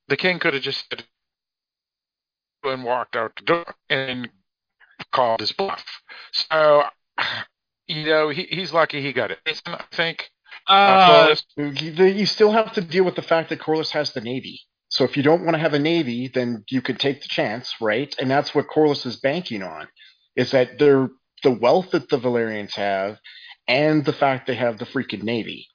[0.08, 1.04] the king could have just said
[2.64, 4.28] and walked out the door and
[5.12, 5.84] called his bluff.
[6.32, 6.82] So,
[7.86, 9.38] you know, he, he's lucky he got it.
[9.66, 10.30] I think.
[10.66, 14.20] Uh, Corlys- You, you still have to deal with the fact that Corlys has the
[14.20, 14.60] navy.
[14.88, 17.74] So if you don't want to have a navy, then you could take the chance,
[17.80, 18.14] right?
[18.20, 19.88] And that's what Corlys is banking on,
[20.36, 21.08] is that they're
[21.42, 23.18] the wealth that the Velaryons have,
[23.68, 25.68] and the fact they have the freaking navy.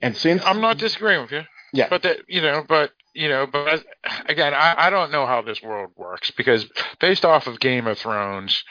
[0.00, 1.42] And since I'm not disagreeing with you.
[1.72, 3.84] yeah, But that you know, but you know, but
[4.26, 6.66] again, I, I don't know how this world works because
[7.00, 8.64] based off of Game of Thrones,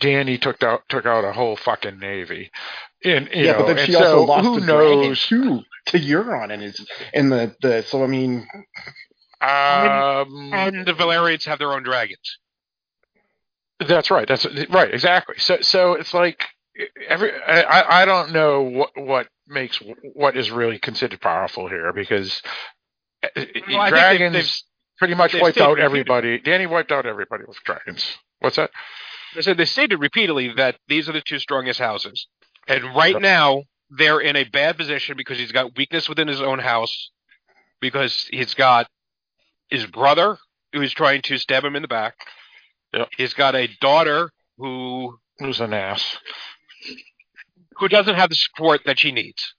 [0.00, 2.50] Dany took out took out a whole fucking navy,
[3.04, 5.20] and you yeah, know, but then and she so also lost who knows?
[5.28, 8.46] too to Euron and his and the the so I mean
[9.40, 12.38] Um, and the Velaryons have their own dragons.
[13.80, 14.26] That's right.
[14.26, 14.92] That's right.
[14.92, 15.34] Exactly.
[15.38, 16.42] So, so it's like
[17.08, 17.30] every.
[17.32, 19.80] I, I don't know what what makes
[20.14, 22.40] what is really considered powerful here because
[23.22, 24.60] uh, Well, I think they've- dragons they've-
[24.98, 25.84] pretty much wiped out repeated.
[25.84, 26.38] everybody.
[26.40, 28.16] Dany wiped out everybody with dragons.
[28.40, 28.70] What's that?
[29.34, 32.26] They said they stated repeatedly that these are the two strongest houses,
[32.66, 36.58] and right now they're in a bad position because he's got weakness within his own
[36.60, 37.10] house,
[37.80, 38.88] because he's got
[39.68, 40.38] his brother
[40.72, 42.14] who's trying to stab him in the back.
[42.96, 43.08] Yep.
[43.16, 46.16] He's got a daughter who Who's an ass?
[47.78, 49.54] who doesn't have the support that she needs,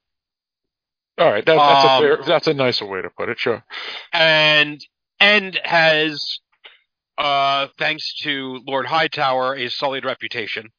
[1.20, 3.38] All right, that, that's Um, a fair, that's a nicer way to put it.
[3.40, 3.64] Sure.
[4.12, 4.84] and
[5.20, 6.40] and has,
[7.18, 10.70] uh, thanks to Lord Hightower, a sullied reputation.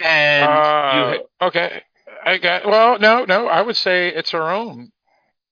[0.00, 1.82] And Uh, you, okay.
[2.24, 2.66] I got.
[2.66, 3.46] Well, no, no.
[3.48, 4.90] I would say it's her own.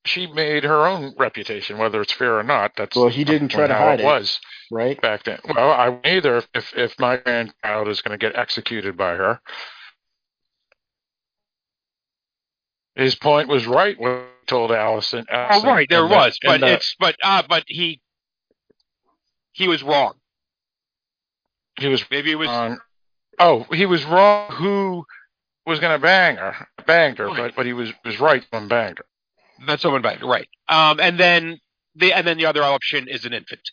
[0.05, 2.71] She made her own reputation, whether it's fair or not.
[2.75, 4.39] That's well he didn't try to how hide it it, was.
[4.71, 4.99] right?
[4.99, 5.39] back then.
[5.55, 9.39] Well, I wouldn't either if if my grandchild is going to get executed by her.
[12.95, 15.25] His point was right when he told Alicent.
[15.31, 18.01] oh right, there in the- was, in but the- it's but uh, but he
[19.53, 20.13] he was wrong.
[21.79, 22.79] he was Maybe it was wrong.
[23.39, 24.51] Oh, he was wrong.
[24.53, 25.05] Who
[25.65, 26.67] was going to bang her?
[26.85, 29.05] Banged her, but but he was was right when banged her.
[29.65, 30.47] That's someone back, right?
[30.69, 31.59] Um, and then
[31.95, 33.69] the and then the other option is an infant.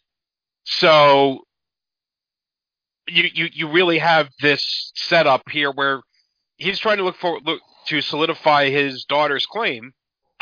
[0.64, 1.44] So
[3.06, 6.00] you you you really have this setup here where
[6.56, 9.92] he's trying to look for look to solidify his daughter's claim.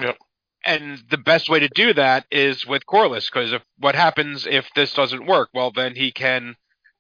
[0.01, 0.17] Yep.
[0.65, 4.69] And the best way to do that is with Corlys, because if what happens if
[4.75, 6.57] this doesn't work, well, then he can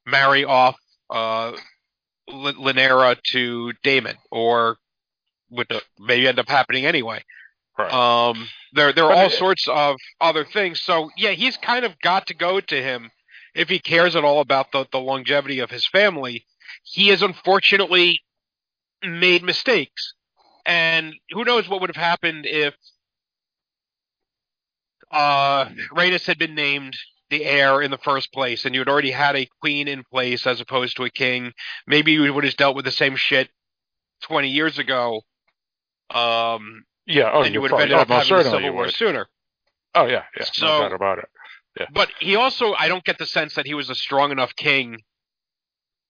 [0.07, 0.77] marry off
[1.11, 1.53] uh,
[2.29, 4.77] L- Lynera to Daemon, or
[5.49, 7.25] which maybe end up happening anyway.
[7.79, 7.93] Right.
[7.93, 10.81] Um, there there are But all it- sorts of other things.
[10.81, 13.11] So yeah, he's kind of got to go to him
[13.55, 16.47] if he cares at all about the, the longevity of his family.
[16.85, 18.21] He has unfortunately
[19.05, 20.15] made mistakes,
[20.65, 22.75] and who knows what would have happened if
[25.11, 26.97] uh, Rhaenys had been named
[27.31, 30.47] the heir in the first place, and you had already had a queen in place
[30.47, 31.53] as opposed to a king.
[31.87, 33.49] Maybe you would have dealt with the same shit
[34.23, 35.23] twenty years ago.
[36.11, 37.31] Um, yeah.
[37.33, 38.95] Oh, and you would have ended up having a civil war would.
[38.95, 39.27] sooner.
[39.95, 40.45] Oh yeah, yeah.
[40.53, 41.29] So- no doubt about it.
[41.79, 41.87] Yeah.
[41.93, 44.97] But he also, I don't get the sense that he was a strong enough king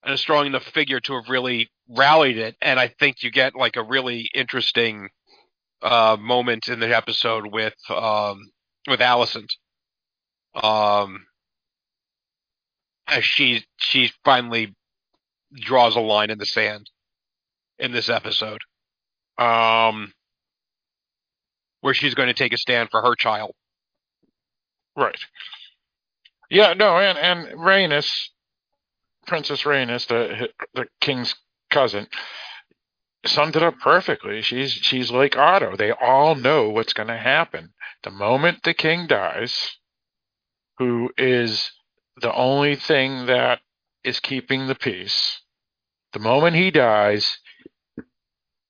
[0.04, 2.54] and a strong enough figure to have really rallied it.
[2.62, 5.08] And I think you get like a really interesting
[5.82, 8.38] uh, moment in the episode with um,
[8.86, 9.48] with Alicent,
[10.54, 11.26] um,
[13.08, 14.74] as she she finally
[15.54, 16.90] draws a line in the sand
[17.78, 18.60] in this episode,
[19.38, 20.12] um,
[21.86, 23.52] where she's going to take a stand for her child.
[24.96, 25.20] Right.
[26.50, 28.10] Yeah, no, and and Rhaenys,
[29.24, 31.36] Princess Rhaenys, the the king's
[31.70, 32.08] cousin,
[33.24, 34.42] summed it up perfectly.
[34.42, 35.76] She's she's like Otto.
[35.76, 37.72] They all know what's going to happen
[38.02, 39.76] the moment the king dies.
[40.78, 41.70] Who is
[42.20, 43.60] the only thing that
[44.02, 45.40] is keeping the peace?
[46.12, 47.38] The moment he dies,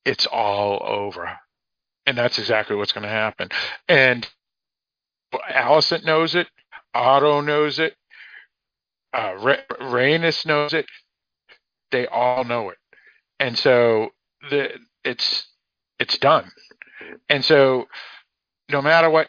[0.04, 1.38] it's all over,
[2.06, 3.48] and that's exactly what's going to happen.
[3.88, 4.26] And
[5.34, 6.46] Alicent knows it.
[6.94, 7.94] Otto knows it.
[9.12, 9.32] Uh,
[9.80, 10.86] Rhaenys knows it.
[11.90, 12.78] They all know it,
[13.38, 14.10] and so
[14.50, 14.70] the
[15.04, 15.46] it's
[15.98, 16.50] it's done.
[17.28, 17.86] And so,
[18.70, 19.28] no matter what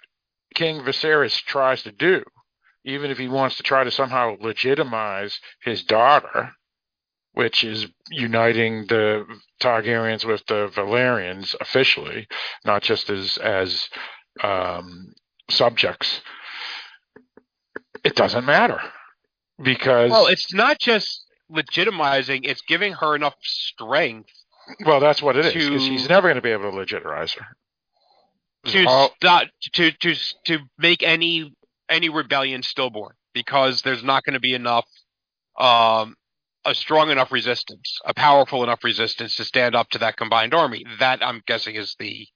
[0.56, 2.24] King Viserys tries to do,
[2.84, 6.54] even if he wants to try to somehow legitimize his daughter,
[7.38, 9.24] which is uniting the
[9.62, 12.28] Targaryens with the Velaryons officially,
[12.66, 13.90] not just as as
[14.44, 15.14] um,
[15.48, 16.22] subjects.
[18.04, 18.82] It doesn't matter
[19.62, 24.32] because well, it's not just legitimizing; it's giving her enough strength.
[24.84, 25.54] Well, that's what it is.
[25.54, 27.46] Because she's never going to be able to legitimize her.
[28.72, 30.16] To all, stop to to
[30.46, 31.54] to make any
[31.88, 34.88] any rebellion stillborn because there's not going to be enough
[35.60, 36.16] um
[36.68, 40.84] a strong enough resistance, a powerful enough resistance to stand up to that combined army.
[41.00, 42.28] That I'm guessing is the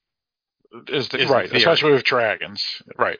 [0.88, 2.64] is the, is right, the especially with dragons,
[2.98, 3.20] right,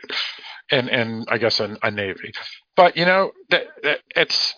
[0.72, 2.32] and and I guess a, a navy.
[2.76, 4.56] But you know that, that it's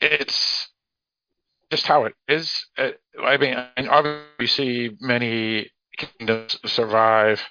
[0.00, 0.68] it's
[1.70, 2.66] just how it is.
[2.78, 3.56] Uh, I mean,
[3.88, 7.42] obviously, we see many kingdoms survive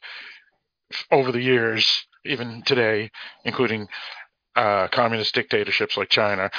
[1.11, 3.11] over the years, even today,
[3.43, 3.87] including
[4.55, 6.49] uh, communist dictatorships like China.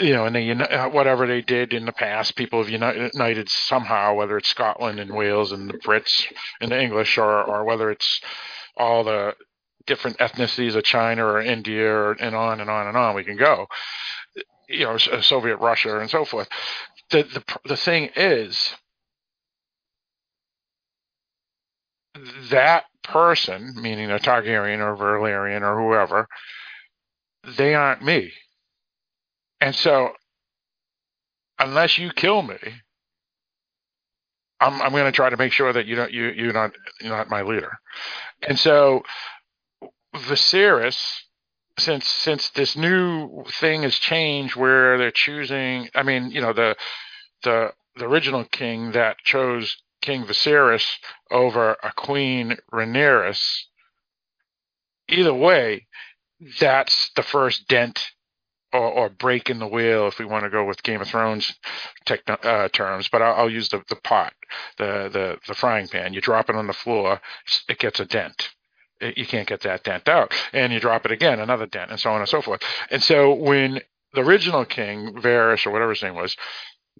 [0.00, 4.14] You know, and they uh, whatever they did in the past, people have united somehow,
[4.14, 6.24] whether it's Scotland and Wales and the Brits
[6.60, 8.20] and the English, or or whether it's
[8.76, 9.34] all the
[9.86, 13.14] different ethnicities of China or India, or, and on and on and on.
[13.16, 13.66] We can go
[14.68, 16.48] you know, Soviet Russia and so forth.
[17.10, 18.74] The the the thing is
[22.50, 26.28] that person, meaning a Targaryen or Valyrian or whoever,
[27.56, 28.32] they aren't me.
[29.64, 30.10] And so,
[31.58, 32.58] unless you kill me,
[34.60, 37.16] I'm I'm going to try to make sure that you don't you you're not you're
[37.16, 37.72] not my leader.
[38.46, 39.04] And so,
[40.14, 41.00] Viserys
[41.78, 46.76] since since this new thing has changed where they're choosing I mean, you know, the
[47.42, 50.84] the the original king that chose King Viserys
[51.30, 53.34] over a Queen Rhaenyra,
[55.08, 55.86] either way,
[56.60, 58.10] that's the first dent
[58.74, 61.54] or, or, break in the wheel if we want to go with Game of Thrones
[62.04, 63.08] techno, uh, terms.
[63.08, 64.32] But I'll, I'll, use the, the pot,
[64.78, 66.12] the, the the frying pan.
[66.12, 67.20] You drop it on the floor,
[67.68, 68.50] it gets a dent
[69.16, 70.32] you can't get that dent out.
[70.52, 72.62] And you drop it again, another dent, and so on and so forth.
[72.90, 73.80] And so when
[74.14, 76.36] the original king, Varys or whatever his name was,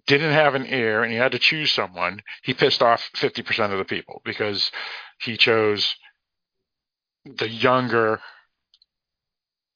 [0.07, 3.77] didn't have an heir and he had to choose someone, he pissed off 50% of
[3.77, 4.71] the people because
[5.19, 5.95] he chose
[7.25, 8.19] the younger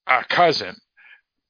[0.05, 0.75] uh, cousin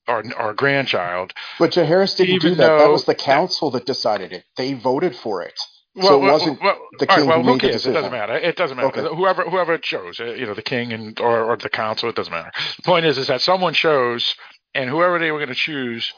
[0.10, 1.34] or, or grandchild.
[1.60, 2.78] But Jaehaerys didn't do that.
[2.78, 4.43] That was the council that decided it.
[4.57, 5.60] They voted for it.
[5.95, 7.86] Well, so it wasn't well, the king right, well, who, who cares?
[7.86, 8.36] It doesn't matter.
[8.36, 8.88] It doesn't matter.
[8.88, 9.16] Okay.
[9.16, 12.32] Whoever whoever chose, uh, you know, the king and or, or the council, it doesn't
[12.32, 12.51] matter.
[12.78, 14.36] The point is, is that someone chose,
[14.74, 16.14] and whoever they were going to choose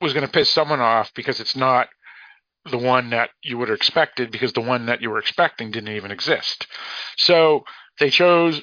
[0.00, 1.88] was going to piss someone off because it's not
[2.70, 5.94] the one that you would have expected because the one that you were expecting didn't
[5.94, 6.66] even exist.
[7.16, 7.64] So
[8.00, 8.62] they chose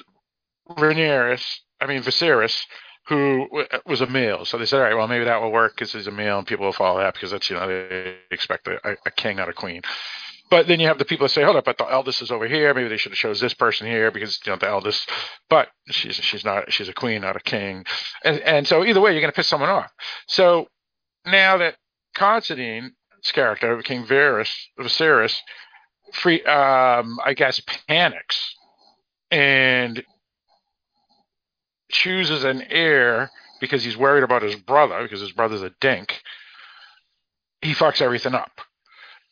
[0.68, 1.42] Rhaenyra,
[1.80, 2.62] I mean Viserys,
[3.08, 3.48] who
[3.84, 4.44] was a male.
[4.44, 6.46] So they said, all right, well, maybe that will work because he's a male and
[6.46, 9.52] people will follow that because that's, you know, they expect a, a king, not a
[9.52, 9.82] queen.
[10.50, 12.46] But then you have the people that say, hold up, but the eldest is over
[12.46, 12.74] here.
[12.74, 15.10] Maybe they should have chose this person here because, you know, the eldest,
[15.48, 17.86] but she's, she's not, she's a queen, not a king.
[18.22, 19.90] And, and so either way, you're going to piss someone off.
[20.26, 20.68] So
[21.24, 21.76] now that
[22.14, 22.92] Considine's
[23.32, 25.38] character became Varys, Viserys,
[26.12, 28.54] free, um, I guess, panics
[29.30, 30.04] and
[31.92, 33.30] chooses an heir
[33.60, 36.20] because he's worried about his brother because his brother's a dink,
[37.60, 38.50] he fucks everything up.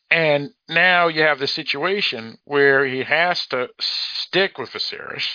[0.09, 5.25] And now you have the situation where he has to stick with Viserys.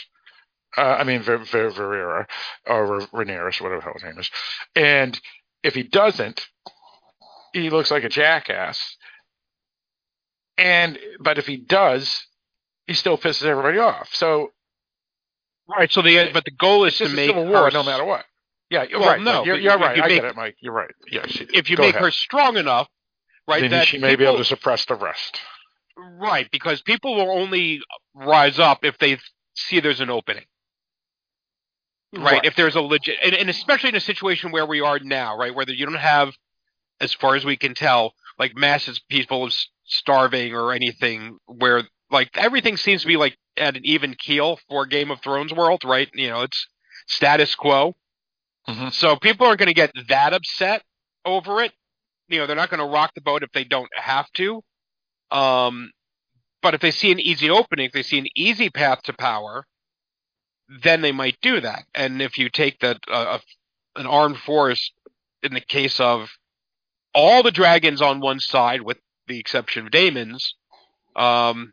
[0.77, 2.27] Uh, I mean, Ver- Ver- Verera
[2.67, 4.31] or Rhaenyra, whatever hell his name is.
[4.75, 5.19] And
[5.63, 6.47] if he doesn't,
[7.53, 8.97] he looks like a jackass.
[10.59, 12.27] And but if he does,
[12.87, 14.11] he still pisses everybody off.
[14.13, 14.53] So
[15.69, 15.91] Right.
[15.91, 18.25] So the but the goal is to make civil war her, no matter what.
[18.71, 18.85] Yeah.
[18.93, 19.21] Well, right.
[19.21, 19.97] No, you're, you're right.
[19.97, 20.57] You I make, get it, Mike.
[20.61, 20.91] You're right.
[21.11, 21.39] Yes.
[21.53, 22.03] If you make ahead.
[22.03, 22.89] her strong enough,
[23.49, 25.41] right, then she may people, be able to suppress the rest.
[25.97, 27.81] Right, because people will only
[28.15, 29.19] rise up if they
[29.55, 30.45] see there's an opening.
[32.15, 32.25] Right.
[32.25, 32.45] right.
[32.45, 35.55] If there's a legit, and, and especially in a situation where we are now, right,
[35.55, 36.35] where you don't have,
[37.01, 39.55] as far as we can tell, like masses people of
[39.85, 44.87] starving or anything where like everything seems to be like at an even keel for
[44.87, 46.09] Game of Thrones world, right?
[46.15, 46.67] You know, it's
[47.07, 47.95] status quo.
[48.69, 48.93] Mhm.
[48.93, 50.83] So people aren't going to get that upset
[51.25, 51.73] over it.
[52.29, 54.63] You know, they're not going to rock the boat if they don't have to.
[55.31, 55.93] Um,
[56.63, 59.67] but if they see an easy opening, if they see an easy path to power,
[60.83, 61.85] then they might do that.
[61.95, 63.39] And if you take that uh,
[63.97, 64.91] a, an armed force,
[65.43, 66.29] in the case of
[67.15, 68.99] all the dragons on one side, with
[69.29, 70.55] the exception of Daemon's,
[71.15, 71.73] um,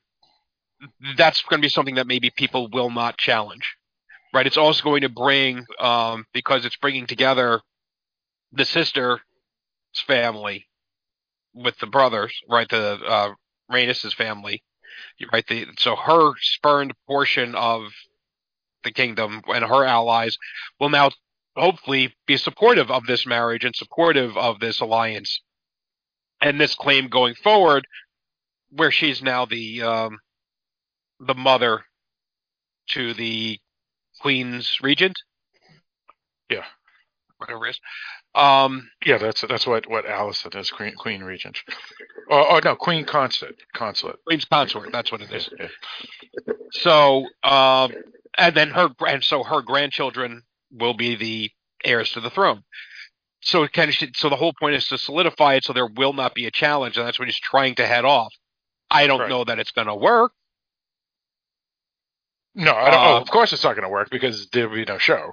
[1.18, 3.76] that's going to be something that maybe people will not challenge,
[4.34, 4.48] right?
[4.48, 7.62] It's also going to bring, um, because it's bringing together
[8.52, 9.20] the sister's
[10.08, 10.68] family
[11.54, 12.68] with the brothers, right?
[12.70, 13.34] The uh,
[14.18, 14.64] family,
[15.32, 15.46] right?
[15.48, 17.84] The, so her spurned portion of
[18.84, 20.38] the kingdom and her allies
[20.80, 21.12] will now
[21.56, 25.42] hopefully be supportive of this marriage and supportive of this alliance
[26.42, 27.88] and this claim going forward,
[28.70, 30.20] where she's now the um,
[31.26, 31.84] the mother
[32.92, 33.60] to the
[34.22, 35.18] queen's regent.
[36.50, 36.66] Yeah.
[37.38, 37.80] whatever it is.
[38.36, 41.60] Um, Yeah, that's that's what what Alicent is, Queen Queen Regent.
[42.30, 44.18] Oh, oh no, Queen Consort, Consulate.
[44.26, 44.92] queen's consort.
[44.92, 45.50] That's what it is.
[45.60, 45.68] Yeah,
[46.72, 47.92] So, um,
[48.38, 51.52] and then her, and so her grandchildren will be the
[51.84, 52.64] heirs to the throne.
[53.42, 56.14] So it kind of, so the whole point is to solidify it so there will
[56.14, 58.34] not be a challenge, and that's what he's trying to head off.
[58.90, 59.30] I don't Right.
[59.30, 60.32] know that it's going to work.
[62.56, 63.00] No, I don't.
[63.00, 65.32] oh, Uh, of course it's not going to work because there will be no show,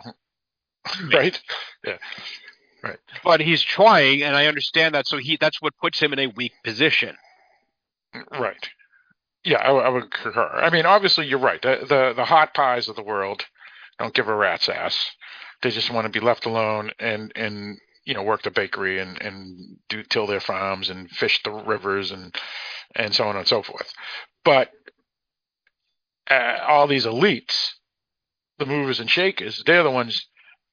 [1.13, 1.41] right?
[1.85, 1.99] Yeah.
[2.83, 2.99] right?
[3.25, 5.07] but he's trying, and I understand that.
[5.07, 7.17] So he that's what puts him in a weak position.
[8.33, 8.69] Right.
[9.45, 10.47] Yeah, I, I would concur.
[10.47, 11.61] I mean, obviously, you're right.
[11.63, 13.45] The, the the hot pies of the world
[13.99, 15.11] don't give a rat's ass.
[15.63, 19.21] They just want to be left alone and and you know work the bakery and
[19.21, 22.35] and do till their farms and fish the rivers and
[22.97, 23.93] and so on and so forth.
[24.45, 24.71] But
[26.29, 27.71] uh, all these elites,
[28.59, 30.27] the movers and shakers, they're the ones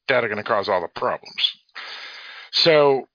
[0.07, 1.51] that are going to cause all the problems.
[2.51, 3.07] So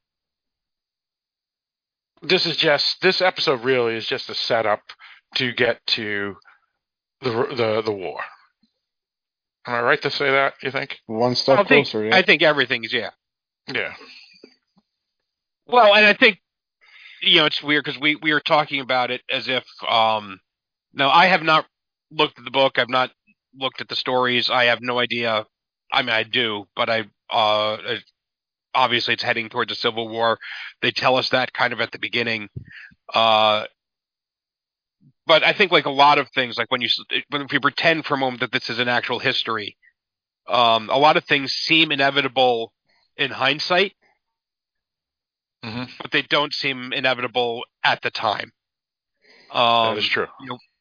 [2.22, 4.83] this is just this episode really is just a setup
[5.37, 6.37] to get to
[7.20, 8.20] the the the war.
[9.66, 10.55] Am I right to say that?
[10.62, 10.99] You think?
[11.07, 12.07] One step I think, closer.
[12.07, 12.16] Yeah.
[12.16, 13.11] I think everything's yeah.
[13.72, 13.95] Yeah.
[15.66, 16.39] Well, and I think
[17.22, 20.41] you know it's weird because we we are talking about it as if um
[20.93, 21.66] now I have not
[22.12, 22.78] looked at the book.
[22.78, 23.10] I've not
[23.58, 24.50] looked at the stories.
[24.50, 25.46] I have no idea.
[25.92, 27.78] I mean, I do, but I uh
[28.74, 30.38] obviously it's heading towards a civil war.
[30.82, 32.48] They tell us that kind of at the beginning.
[33.12, 33.66] Uh
[35.26, 36.88] but I think like a lot of things, like when you
[37.30, 39.76] when if you pretend for a moment that this is an actual history,
[40.48, 42.72] um, a lot of things seem inevitable
[43.16, 43.94] in hindsight
[45.64, 48.52] hmm but they don't seem inevitable at the time.
[49.50, 50.26] Um, that is true.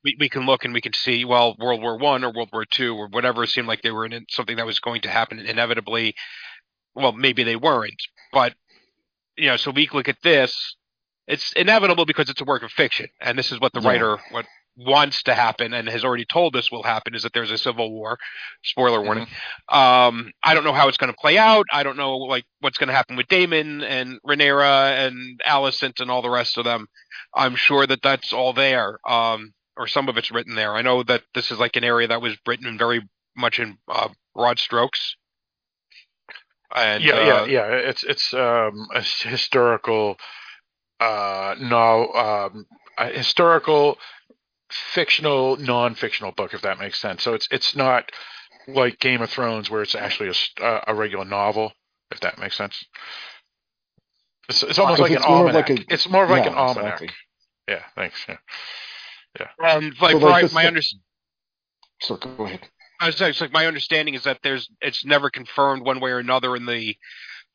[0.04, 2.66] We, we can look and we can see, well, World War One or World War
[2.66, 6.16] Two or whatever seemed like they were in something that was going to happen inevitably.
[6.96, 8.02] Well, maybe they weren't,
[8.34, 8.54] but
[9.38, 10.76] you know, so we look at this.
[11.28, 13.88] It's inevitable because it's a work of fiction, and this is what the Yeah.
[13.90, 14.46] writer what
[14.78, 17.92] wants to happen and has already told us will happen is that there's a civil
[17.92, 18.18] war.
[18.64, 19.28] Spoiler warning.
[19.70, 21.66] Um, I don't know how it's going to play out.
[21.72, 26.10] I don't know like what's going to happen with Daemon and Rhaenyra and Alicent and
[26.10, 26.88] all the rest of them.
[27.36, 30.74] I'm sure that that's all there, um, or some of it's written there.
[30.76, 33.78] I know that this is like an area that was written in very much in
[33.88, 35.16] uh, broad strokes.
[36.74, 37.76] And yeah, uh, yeah, yeah.
[37.90, 40.18] It's it's um, a historical,
[41.00, 42.66] uh, no, um,
[42.98, 43.98] a historical,
[44.70, 47.24] fictional, non-fictional book, if that makes sense.
[47.24, 48.12] So it's it's not
[48.68, 51.74] like Game of Thrones, where it's actually a s- uh, a regular novel,
[52.12, 52.86] if that makes sense.
[54.48, 55.70] It's, it's almost like it's an more almanac.
[55.70, 57.02] like a- it's more of like Yeah, an almanac.
[57.02, 57.16] exactly.
[57.68, 58.26] Yeah, thanks.
[58.30, 58.38] Yeah.
[59.60, 60.82] And like, So, like, my, this- my under,
[62.02, 62.68] So go ahead.
[63.00, 66.12] I was saying, it's like my understanding is that there's it's never confirmed one way
[66.12, 66.96] or another in the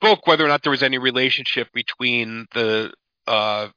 [0.00, 2.92] book whether or not there was any relationship between the
[3.28, 3.68] uh,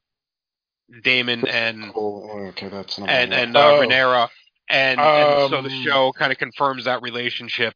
[1.04, 3.08] Daemon and Oh, okay, that's not.
[3.10, 3.82] and and uh, Oh.
[3.82, 4.30] Rhaenyra,
[4.68, 7.76] and, and so the Um, show kind of confirms that relationship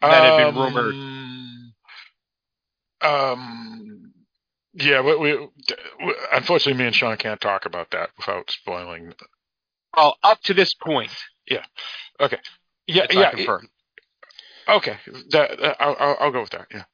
[0.00, 0.94] that had been Um, rumored.
[3.00, 3.91] Um,
[4.74, 9.14] yeah, we, we, we- unfortunately, me and Sean can't talk about that without spoiling.
[9.96, 11.10] Well, up to this point,
[11.48, 11.64] Yeah,
[12.20, 12.34] it's
[12.86, 13.68] yeah, not confirmed.
[14.68, 14.96] okay.
[15.30, 16.66] That, that- I'll, I'll, I'll go with that.
[16.72, 16.84] Yeah,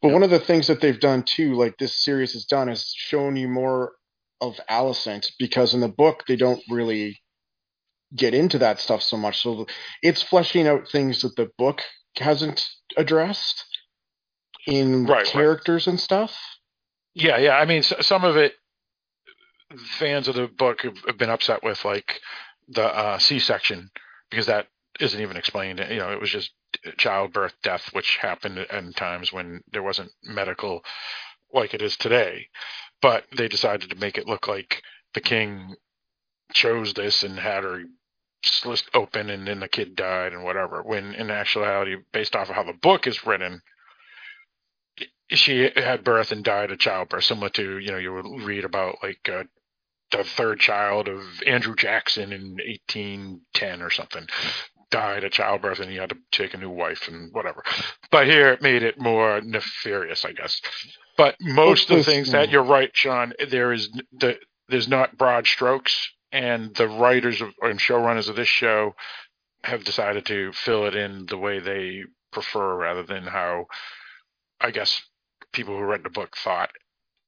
[0.00, 2.92] But one of the things that they've done too, like this series has done, is
[2.96, 3.92] shown you more
[4.40, 7.20] of Alicent because in the book they don't really
[8.14, 9.40] get into that stuff so much.
[9.40, 9.66] So
[10.02, 11.82] it's fleshing out things that the book
[12.16, 12.66] hasn't
[12.96, 13.64] addressed
[14.66, 15.26] in Right, right.
[15.26, 16.36] characters and stuff.
[17.14, 17.56] Yeah, yeah.
[17.56, 18.54] I mean, some of it,
[19.98, 22.20] fans of the book have, been upset with like
[22.68, 23.90] the uh, C-section
[24.30, 24.68] because that
[25.00, 25.78] isn't even explained.
[25.90, 26.52] You know, it was just
[26.96, 30.82] childbirth death, which happened in times when there wasn't medical
[31.52, 32.48] like it is today.
[33.00, 34.82] But they decided to make it look like
[35.14, 35.74] the king
[36.52, 37.82] chose this and had her
[38.44, 40.82] slit open and then the kid died and whatever.
[40.82, 43.62] When in actuality, based off of how the book is written,
[45.28, 48.98] she had birth and died of childbirth, similar to you know you would read about
[49.02, 49.44] like uh,
[50.10, 54.26] the third child of Andrew Jackson in 1810 or something
[54.90, 57.64] died at childbirth and he had to take a new wife and whatever.
[58.10, 60.60] But here it made it more nefarious, I guess.
[61.16, 65.46] But most of the things that you're right, Sean, there is the there's not broad
[65.46, 68.94] strokes, and the writers of, and showrunners of this show
[69.64, 73.66] have decided to fill it in the way they prefer rather than how
[74.60, 75.02] I guess
[75.52, 76.70] people who read the book thought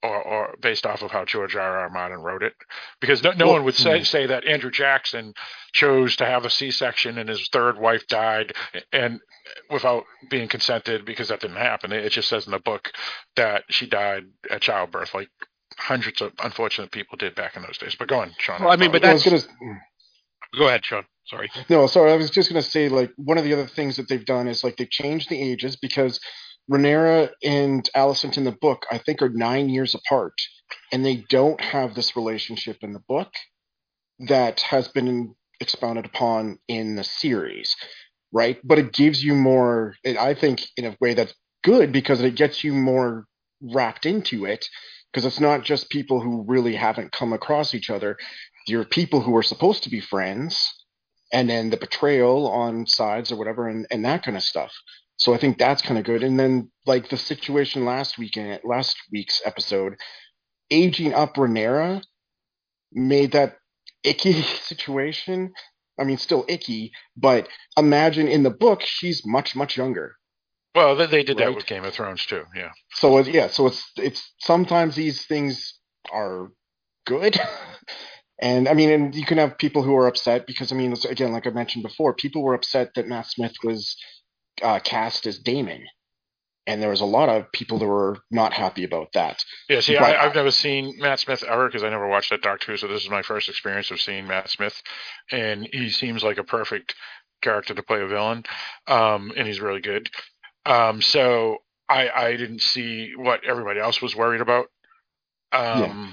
[0.04, 1.78] or, or based off of how George R.
[1.78, 1.90] R.
[1.90, 2.52] Martin wrote it,
[3.00, 4.04] because no, no well, one would say hmm.
[4.04, 5.32] say that Andrew Jackson
[5.72, 8.52] chose to have a C-section and his third wife died,
[8.92, 9.20] and
[9.70, 11.92] without being consented because that didn't happen.
[11.92, 12.92] It just says in the book
[13.36, 15.30] that she died at childbirth, like
[15.78, 17.96] hundreds of unfortunate people did back in those days.
[17.98, 18.62] But go on, Sean.
[18.62, 19.40] Well, I mean, but that's gonna...
[20.56, 21.04] go ahead, Sean.
[21.26, 21.50] Sorry.
[21.70, 22.12] No, sorry.
[22.12, 24.46] I was just going to say, like, one of the other things that they've done
[24.46, 26.20] is like they've changed the ages because
[26.70, 30.34] Rhaenyra and Alicent in the book, I think, are nine years apart,
[30.92, 33.32] and they don't have this relationship in the book
[34.28, 37.76] that has been expounded upon in the series,
[38.32, 38.58] right?
[38.64, 42.64] But it gives you more, I think, in a way that's good because it gets
[42.64, 43.26] you more
[43.60, 44.66] wrapped into it
[45.12, 48.16] because it's not just people who really haven't come across each other.
[48.66, 50.72] You're people who are supposed to be friends,
[51.32, 54.72] and then the betrayal on sides or whatever, and, and that kind of stuff.
[55.16, 56.22] So I think that's kind of good.
[56.22, 59.94] And then like the situation last weekend, last week's episode,
[60.70, 62.02] aging up Rhaenyra
[62.92, 63.56] made that
[64.02, 65.52] icky situation.
[65.98, 70.16] I mean, still icky, but imagine in the book she's much much younger.
[70.74, 71.46] Well, they, did right?
[71.46, 72.44] that with Game of Thrones too.
[72.54, 72.70] Yeah.
[72.94, 75.78] So yeah, so it's it's sometimes these things
[76.12, 76.48] are
[77.06, 77.38] good.
[78.42, 81.32] and I mean, and you can have people who are upset because I mean, again,
[81.32, 83.96] like I mentioned before, people were upset that Matt Smith was
[84.62, 85.84] uh, cast as Daemon,
[86.66, 89.44] and there was a lot of people that were not happy about that.
[89.68, 92.42] Yeah, see, but, I, have never seen Matt Smith ever because I never watched that
[92.42, 94.82] Doctor Who, so this is my first experience of seeing Matt Smith,
[95.30, 96.94] and he seems like a perfect
[97.42, 98.44] character to play a villain,
[98.86, 100.08] um, and he's really good.
[100.66, 104.66] Um, so I, I didn't see what everybody else was worried about.
[105.52, 106.10] Um, yeah.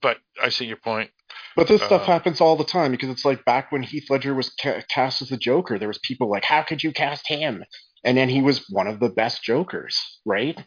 [0.00, 1.10] But I see your point.
[1.56, 4.34] But this uh, stuff happens all the time because it's like back when Heath Ledger
[4.34, 7.64] was ca- cast as the Joker, there was people like, "How could you cast him?"
[8.04, 10.58] And then he was one of the best Jokers, right?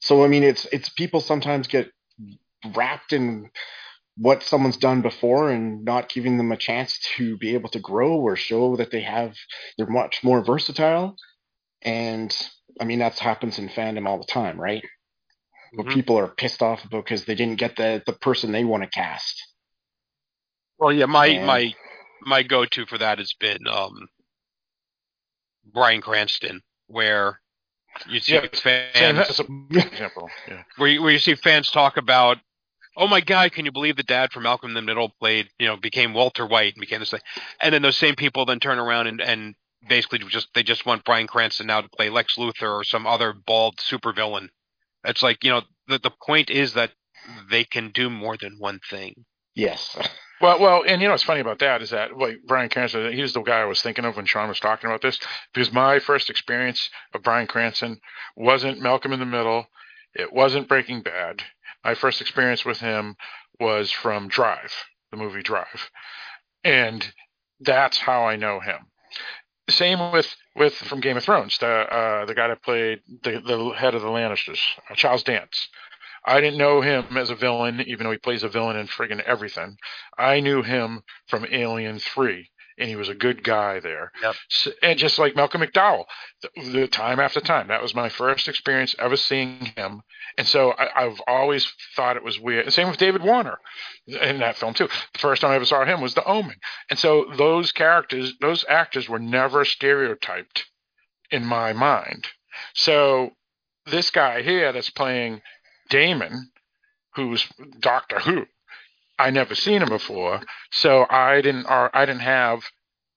[0.00, 1.90] So I mean, it's it's people sometimes get
[2.74, 3.50] wrapped in
[4.16, 8.12] what someone's done before and not giving them a chance to be able to grow
[8.14, 9.34] or show that they have
[9.76, 11.16] they're much more versatile.
[11.82, 12.34] And
[12.80, 14.82] I mean, that happens in fandom all the time, right?
[15.74, 15.90] Mm-hmm.
[15.90, 18.88] people are pissed off about because they didn't get the the person they want to
[18.88, 19.42] cast.
[20.82, 21.72] Well, yeah, my and, my
[22.22, 24.08] my go to for that has been um,
[25.72, 27.40] Bryan Cranston, where
[28.08, 30.64] you see yeah, fans example, yeah.
[30.78, 32.38] where you, where you see fans talk about,
[32.96, 35.68] oh my god, can you believe the dad from Malcolm in the Middle played, you
[35.68, 37.20] know, became Walter White and became this thing,
[37.60, 39.54] and then those same people then turn around and and
[39.88, 43.32] basically just they just want Bryan Cranston now to play Lex Luthor or some other
[43.32, 44.48] bald supervillain.
[45.04, 46.90] It's like you know the the point is that
[47.48, 49.24] they can do more than one thing.
[49.54, 49.96] Yes.
[50.42, 53.32] Well, well, and you know what's funny about that is that like Bryan Cranston, he's
[53.32, 55.20] the guy I was thinking of when Sean was talking about this
[55.54, 58.00] because my first experience of Bryan Cranston
[58.34, 59.66] wasn't Malcolm in the Middle,
[60.14, 61.44] it wasn't Breaking Bad.
[61.84, 63.14] My first experience with him
[63.60, 64.72] was from Drive,
[65.12, 65.90] the movie Drive,
[66.64, 67.06] and
[67.60, 68.86] that's how I know him.
[69.70, 73.70] Same with with from Game of Thrones, the uh, the guy that played the the
[73.76, 74.58] head of the Lannisters,
[74.90, 75.68] uh, Charles Dance.
[76.24, 79.22] I didn't know him as a villain, even though he plays a villain in friggin'
[79.22, 79.76] everything.
[80.16, 82.48] I knew him from Alien 3,
[82.78, 84.12] and he was a good guy there.
[84.22, 84.34] Yep.
[84.48, 86.04] So, and just like Malcolm McDowell,
[86.42, 90.02] the, the, time after time, that was my first experience ever seeing him.
[90.38, 92.64] And so I, have always thought it was weird.
[92.64, 93.58] And same with David Warner
[94.06, 94.88] in that film too.
[95.12, 96.56] The first time I ever saw him was The Omen.
[96.88, 100.66] And so those characters, those actors were never stereotyped
[101.30, 102.28] in my mind.
[102.74, 103.32] So
[103.86, 105.42] this guy here that's playing
[105.88, 106.50] Daemon,
[107.14, 107.46] who's
[107.80, 108.46] Doctor Who.
[109.18, 111.66] I never seen him before, so I didn't.
[111.68, 112.62] I didn't have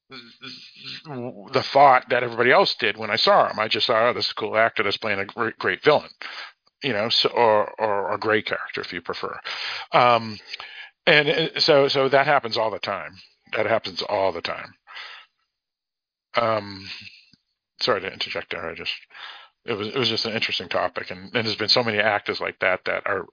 [0.10, 3.60] the thought that everybody else did when I saw him.
[3.60, 6.10] I just saw, oh, this is a cool actor that's playing a great, great villain,
[6.84, 9.40] you know, so, or, or a great character if you prefer.
[9.92, 10.38] Um,
[11.08, 13.16] and uh, so so that happens all the time.
[13.56, 14.74] That happens all the time.
[16.36, 16.90] Um,
[17.80, 18.70] sorry to interject there.
[18.70, 18.94] I just
[19.66, 22.40] it was it was just an interesting topic, and, and there's been so many actors
[22.40, 23.26] like that that are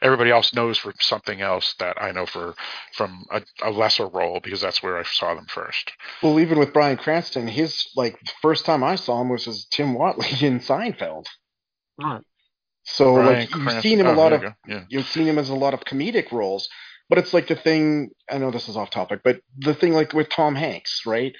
[0.00, 2.54] everybody else knows for something else that I know for
[2.94, 5.92] from a, a, lesser role because that's where I saw them first.
[6.22, 9.94] Well, even with Bryan Cranston, his like first time I saw him was as Tim
[9.94, 11.26] Whatley in Seinfeld.
[12.00, 12.22] Right.
[12.84, 14.84] So Bryan like you've Cranston- seen him a oh, lot there of you yeah.
[14.88, 16.68] you've seen him as a lot of comedic roles,
[17.08, 18.10] but it's like the thing.
[18.30, 21.34] I know this is off topic, but the thing like with Tom Hanks, right?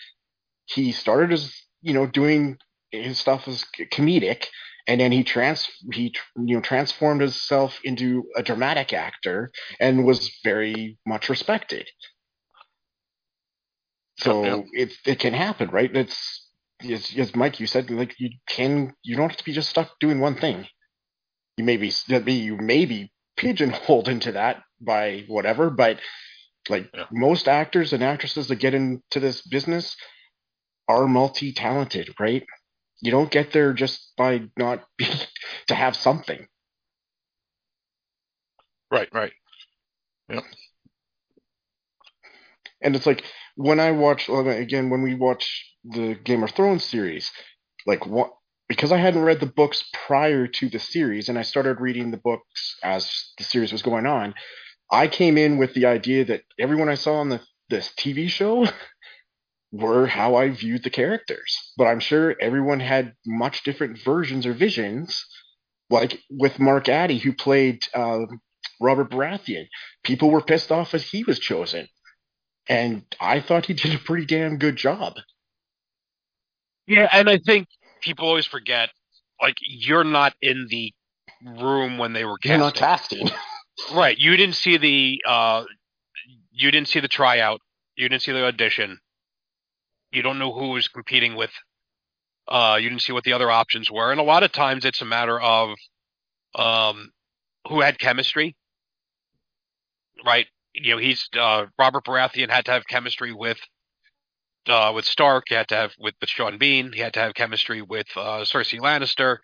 [0.67, 2.59] He started as you know doing
[2.93, 4.47] his stuff was comedic,
[4.89, 10.31] and then he trans he you know transformed himself into a dramatic actor and was
[10.45, 11.89] very much respected.
[14.19, 15.95] So Yep, it it can happen, right?
[15.95, 16.49] It's
[16.89, 19.91] as, as Mike you said, like you can you don't have to be just stuck
[20.01, 20.67] doing one thing.
[21.59, 21.93] You may be
[22.33, 26.01] you may be pigeonholed into that by whatever, but
[26.69, 27.07] like Yeah.
[27.13, 29.97] most actors and actresses that get into this business
[30.89, 32.45] are multi-talented, right?
[33.03, 35.07] You don't get there just by not be,
[35.69, 36.47] to have something.
[38.91, 39.33] Right, right.
[40.29, 40.45] Yep.
[42.83, 43.25] And it's like
[43.57, 47.31] when I watch again when we watch the Game of Thrones series,
[47.87, 48.33] like what
[48.69, 52.17] because I hadn't read the books prior to the series and I started reading the
[52.17, 54.35] books as the series was going on,
[54.91, 57.41] I came in with the idea that everyone I saw on the
[57.71, 58.67] this TV show
[59.73, 61.73] were how I viewed the characters.
[61.79, 65.27] But I'm sure everyone had much different versions or visions.
[65.91, 68.21] Like with Mark Addy, who played uh,
[68.81, 69.67] Robert Baratheon,
[70.05, 71.89] people were pissed off as he was chosen
[72.69, 75.15] and I thought he did a pretty damn good job.
[76.87, 77.69] Yeah, and I think
[78.01, 78.91] people always forget,
[79.41, 80.93] like you're not in the
[81.45, 83.29] room when they were You're not casting.
[83.93, 84.19] Right.
[84.19, 85.65] You didn't see the uh
[86.53, 87.61] you didn't see the tryout.
[87.97, 88.99] You didn't see the audition.
[90.13, 91.51] You don't know who was competing with
[92.49, 94.11] uh you didn't see what the other options were.
[94.11, 95.71] And a lot of times it's a matter of
[96.55, 97.11] um
[97.69, 98.57] who had chemistry.
[100.25, 100.47] Right?
[100.75, 103.59] You know, he's uh Robert Baratheon had to have chemistry with
[104.69, 107.35] uh with Stark, he had to have with, with Sean Bean, he had to have
[107.35, 109.39] chemistry with uh Cersei Lannister.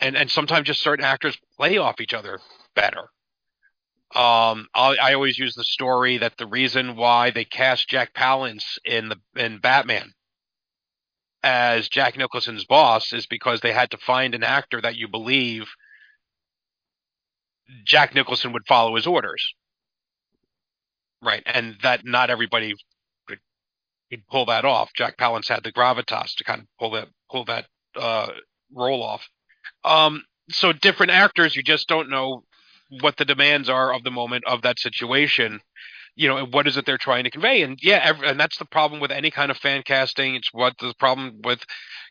[0.00, 2.40] And and sometimes just certain actors play off each other
[2.74, 3.10] better.
[4.14, 8.78] Um, I, I always use the story that the reason why they cast Jack Palance
[8.84, 10.12] in the in Batman
[11.42, 15.68] as Jack Nicholson's boss is because they had to find an actor that you believe
[17.84, 19.54] Jack Nicholson would follow his orders,
[21.22, 21.42] right?
[21.46, 22.74] And that not everybody
[23.28, 23.38] could,
[24.10, 24.90] could pull that off.
[24.94, 28.28] Jack Palance had the gravitas to kind of pull that pull that uh,
[28.74, 29.28] role off.
[29.84, 32.42] Um, so different actors, you just don't know
[33.00, 35.60] what the demands are of the moment of that situation
[36.16, 37.62] you know what is it they're trying to convey.
[37.62, 40.34] And yeah every, and that's the problem with any kind of fan casting.
[40.34, 41.60] It's what the problem with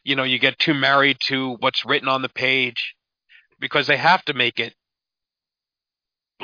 [0.03, 2.95] you know you get too married to what's written on the page
[3.59, 4.73] because they have to make it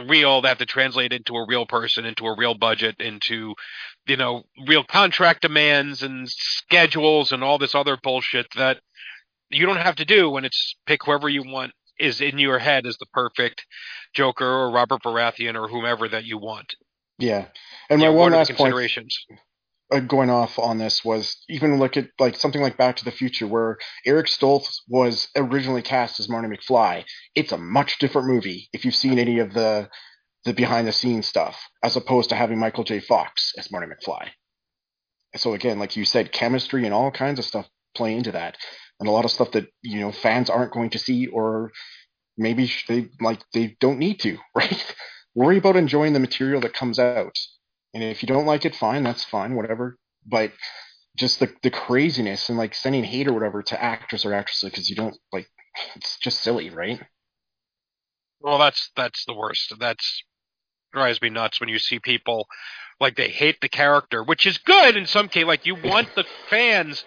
[0.08, 0.42] real.
[0.42, 3.56] They have to translate it into a real person into a real budget into
[4.08, 8.80] you know real contract demands and schedules and all this other bullshit that
[9.50, 12.86] you don't have to do when it's pick whoever you want is in your head
[12.86, 13.66] as the perfect
[14.14, 16.76] Joker or Robert Baratheon or whomever that you want.
[17.20, 17.48] Yeah.
[17.90, 19.18] And my You know, one what are the last point considerations?
[19.92, 23.12] uh, going off on this was even look at like something like Back to the
[23.12, 27.06] Future where Eric Stoltz was originally cast as Marty McFly.
[27.36, 29.90] It's a much different movie if you've seen any of the
[30.46, 33.00] the behind the scenes stuff as opposed to having Michael J.
[33.00, 34.30] Fox as Marty McFly.
[35.36, 38.58] So again, like you said, chemistry and all kinds of stuff play into that.
[39.00, 41.72] And a lot of stuff that, you know, fans aren't going to see or
[42.38, 44.96] maybe they like they don't need to, right?
[45.34, 47.38] Worry about enjoying the material that comes out.
[47.94, 49.98] And if you don't like it, fine, that's fine, whatever.
[50.26, 50.52] But
[51.18, 54.90] just the the craziness and like sending hate or whatever to actors or actresses because
[54.90, 55.48] you don't like
[55.96, 57.02] it's just silly, right?
[58.42, 59.74] Well, that's that's the worst.
[59.80, 60.24] That's
[60.94, 62.48] drives me nuts when you see people
[63.00, 65.46] like they hate the character, which is good in some case.
[65.46, 67.04] Like you want the fans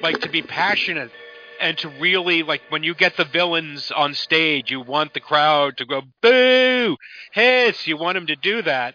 [0.00, 1.10] like to be passionate
[1.60, 5.76] and to really like when you get the villains on stage, you want the crowd
[5.78, 6.96] to go boo,
[7.32, 7.86] hiss.
[7.86, 8.94] You want them to do that.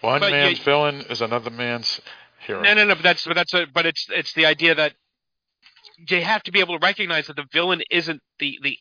[0.00, 2.00] One But man's you- villain is another man's
[2.46, 2.62] hero.
[2.62, 2.94] No, no, no.
[2.94, 4.94] But that's but that's a, but it's it's the idea that
[6.08, 8.78] you have to be able to recognize that the villain isn't the the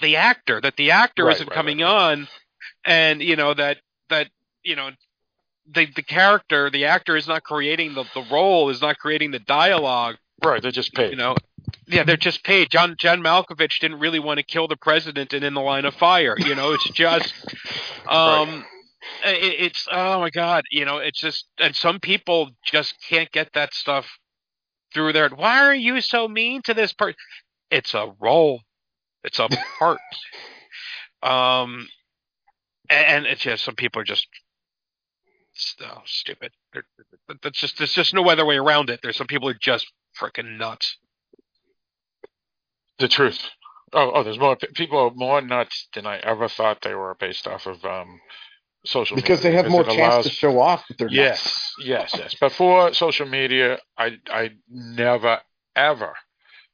[0.00, 0.60] the actor.
[0.60, 1.88] That the actor Right, isn't right, coming right.
[1.90, 2.28] on,
[2.84, 3.78] and you know that
[4.10, 4.28] that
[4.62, 4.90] you know
[5.70, 9.38] the the character, the actor is not creating the the role, is not creating the
[9.38, 10.16] dialogue.
[10.42, 11.10] Right, they're just paid.
[11.10, 11.36] You know.
[11.88, 12.70] Yeah, they're just paid.
[12.70, 15.94] John John Malkovich didn't really want to kill the president and in the line of
[15.94, 16.34] fire.
[16.38, 17.32] You know, it's just
[18.08, 18.64] um
[19.24, 23.52] it, it's oh my god, you know, it's just and some people just can't get
[23.54, 24.06] that stuff
[24.92, 25.28] through there.
[25.30, 27.16] Why are you so mean to this person?
[27.70, 28.60] It's a role.
[29.24, 30.00] It's a part.
[31.22, 31.88] um,
[32.90, 34.26] and it's just some people are just
[35.82, 36.52] oh, stupid.
[37.42, 39.00] That's just there's just no other way around it.
[39.02, 40.96] There's some people who are just freaking nuts.
[42.98, 43.38] The truth.
[43.92, 47.46] Oh, oh, there's more people are more nuts than I ever thought they were based
[47.46, 48.20] off of um,
[48.84, 49.50] social because media.
[49.50, 51.74] they have more chance allows- to show off that they're Yes, nuts.
[51.78, 52.34] yes, yes.
[52.34, 55.40] Before social media, I I never
[55.74, 56.14] ever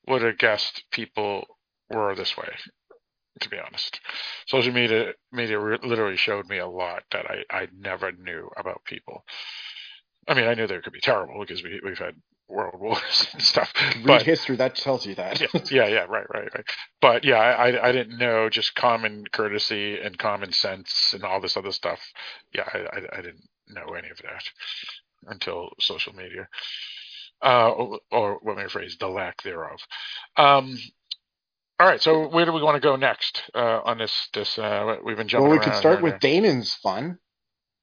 [0.09, 1.45] would have guessed people
[1.91, 2.49] were this way.
[3.41, 4.01] To be honest,
[4.47, 8.85] social media media re- literally showed me a lot that I I never knew about
[8.85, 9.25] people.
[10.29, 12.15] I mean, I knew they could be terrible because we we've had
[12.49, 13.73] world wars and stuff.
[13.97, 15.41] Read But history, that tells you that.
[15.41, 16.65] yeah, yeah, yeah, right, right, right.
[17.01, 21.57] But yeah, I, I, didn't know just common courtesy and common sense and all this
[21.57, 22.01] other stuff.
[22.55, 24.45] Yeah, I, I, I didn't know any of that
[25.27, 26.49] until social media,
[27.43, 29.81] uh, or, or what my phrase, the lack thereof.
[30.37, 30.79] Um,
[31.81, 34.29] all right, so where do we want to go next uh, on this?
[34.33, 36.31] This uh, we've been jumping well, we could start with there.
[36.41, 37.19] Daemon's fun.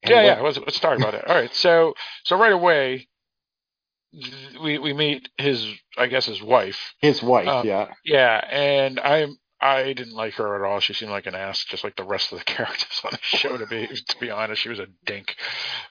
[0.04, 0.42] Yeah, what- yeah.
[0.42, 1.28] Let's, let's talk about it.
[1.28, 1.54] All right.
[1.54, 1.94] So,
[2.24, 3.08] so right away,
[4.62, 5.66] we we meet his,
[5.98, 6.94] I guess, his wife.
[7.00, 7.88] His wife, Uh, yeah.
[8.06, 10.80] Yeah, and I'm I didn't like her at all.
[10.80, 13.58] She seemed like an ass, just like the rest of the characters on the show.
[13.58, 15.36] To be to be honest, she was a dink.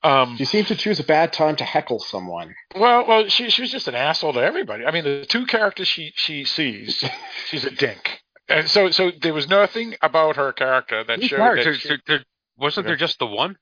[0.03, 2.55] Um, She seems to choose a bad time to heckle someone.
[2.77, 4.85] well, well, she she was just an asshole to everybody.
[4.85, 7.05] I mean, the two characters she she sees,
[7.49, 8.21] she's a dink.
[8.49, 11.99] And so so there was nothing about her character that showed that There- she- there-
[12.07, 12.25] there-
[12.59, 13.57] wasn't there just the one?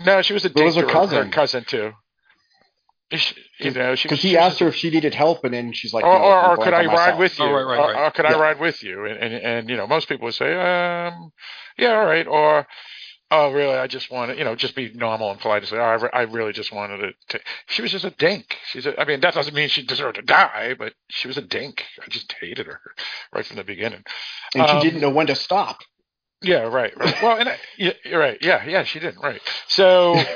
[0.00, 0.76] no, she was a There dink.
[0.76, 1.24] was her cousin.
[1.26, 1.92] her cousin too.
[3.18, 5.72] She- you know, Because he was asked just her if she needed help, and then
[5.72, 7.44] she's like, or, no, or, or could by I ride with you?
[7.44, 8.06] Oh, right, right, right.
[8.06, 9.04] or could I ride with you?
[9.04, 11.32] And, and and you know, most people would say, um,
[11.78, 12.26] yeah, all right.
[12.26, 12.66] Or
[13.30, 13.74] oh, really?
[13.74, 16.10] I just wanted, you know, just be normal and polite and say, oh, I, re-
[16.12, 17.40] I really just wanted it to.
[17.66, 18.56] She was just a dink.
[18.66, 18.84] She's.
[18.86, 21.84] A, I mean, that doesn't mean she deserved to die, but she was a dink.
[22.02, 22.80] I just hated her
[23.34, 24.02] right from the beginning.
[24.54, 25.78] And she Um, didn't know when to stop.
[26.42, 27.22] Yeah, right, right.
[27.22, 28.38] Well, and I, yeah, you're right.
[28.40, 29.22] Yeah, yeah, she didn't.
[29.22, 29.40] Right.
[29.68, 30.20] So.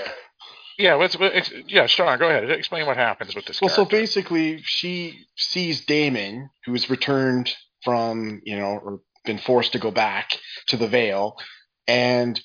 [0.78, 1.16] Yeah, let's.
[1.18, 2.50] let's- Yeah, Sean, go ahead.
[2.50, 3.60] Explain what happens with this.
[3.60, 9.78] Well, so basically, she sees Daemon, who's returned from, you know, or been forced to
[9.78, 10.30] go back
[10.68, 11.36] to the Vale,
[11.88, 12.40] and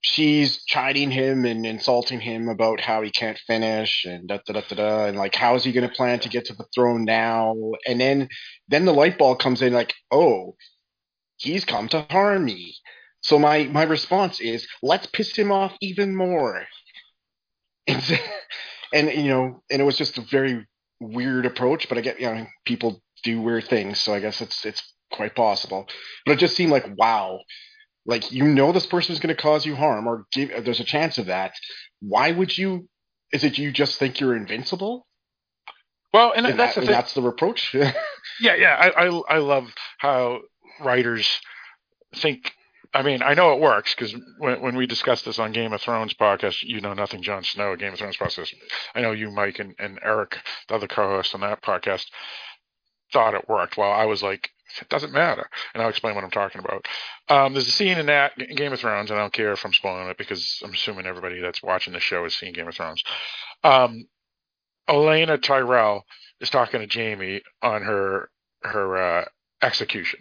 [0.00, 4.60] she's chiding him and insulting him about how he can't finish and da da da
[4.68, 7.04] da da, and like how is he going to plan to get to the throne
[7.04, 7.54] now?
[7.86, 8.28] And then,
[8.68, 10.54] then the light bulb comes in, like, oh,
[11.38, 12.74] he's come to harm me.
[13.22, 16.64] So my my response is, let's piss him off even more.
[17.86, 18.20] And,
[18.92, 20.66] and you know, and it was just a very
[21.00, 24.64] weird approach, but I get you know people do weird things, so I guess it's
[24.64, 24.82] it's
[25.12, 25.86] quite possible.
[26.24, 27.40] But it just seemed like wow,
[28.04, 30.84] like you know this person is going to cause you harm, or give, there's a
[30.84, 31.52] chance of that.
[32.00, 32.88] Why would you?
[33.32, 35.06] Is it you just think you're invincible?
[36.12, 37.74] well, and, And, that's that, the and that's the reproach.
[38.38, 38.74] Yeah, yeah.
[38.78, 40.40] I, I I love how
[40.80, 41.40] writers
[42.14, 42.52] think.
[42.96, 45.82] I mean, I know it works because when when we discussed this on Game of
[45.82, 48.54] Thrones podcast, you know nothing, Jon Snow, Game of Thrones podcast.
[48.94, 50.38] I know you, Mike, and, and Eric,
[50.68, 52.06] the other co-host on that podcast,
[53.12, 53.76] thought it worked.
[53.76, 54.48] Well, I was like,
[54.80, 56.86] it doesn't matter, and I'll explain what I'm talking about.
[57.28, 59.66] Um, there's a scene in that in Game of Thrones, and I don't care if
[59.66, 62.74] I'm spoiling it because I'm assuming everybody that's watching the show has seen Game of
[62.74, 63.04] Thrones.
[63.62, 64.08] Um,
[64.88, 66.06] Olenna Tyrell
[66.40, 68.30] is talking to Jaime on her
[68.62, 69.24] her uh,
[69.60, 70.20] execution,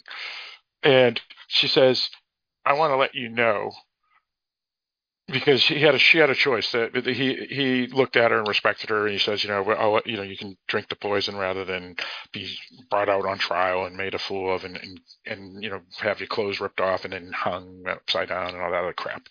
[0.84, 2.10] and she says,
[2.66, 3.72] "I want to let you know."
[5.28, 8.48] Because she had a she had a choice that he he looked at her and
[8.48, 11.36] respected her and he says you know I'll, you know you can drink the poison
[11.36, 11.96] rather than
[12.32, 12.56] be
[12.92, 16.20] brought out on trial and made a fool of and and, and you know have
[16.20, 19.28] your clothes ripped off and then hung upside down and all that other crap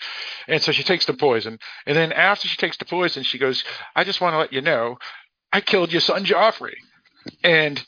[0.48, 3.62] and so she takes the poison and then after she takes the poison she goes
[3.94, 4.98] I just want to let you know
[5.52, 6.74] I killed your son Joffrey
[7.44, 7.84] and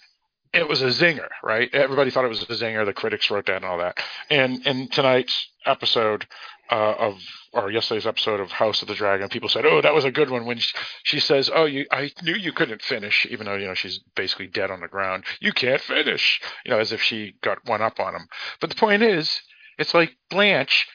[0.53, 1.73] it was a zinger, right?
[1.75, 2.85] Everybody thought it was a zinger.
[2.85, 3.99] The critics wrote that and all that.
[4.31, 6.27] And in tonight's episode
[6.71, 7.15] uh, of,
[7.53, 10.31] or yesterday's episode of House of the Dragon, people said, "Oh, that was a good
[10.31, 13.67] one." When she, she says, "Oh, you, I knew you couldn't finish," even though you
[13.67, 15.25] know she's basically dead on the ground.
[15.41, 18.29] You can't finish, you know, as if she got one up on him.
[18.61, 19.41] But the point is,
[19.79, 20.87] it's like Blanche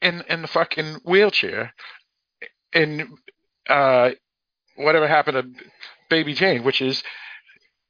[0.00, 1.74] in in the fucking wheelchair,
[2.72, 3.08] and
[3.68, 4.10] uh,
[4.76, 5.64] whatever happened to
[6.08, 7.02] Baby Jane, which is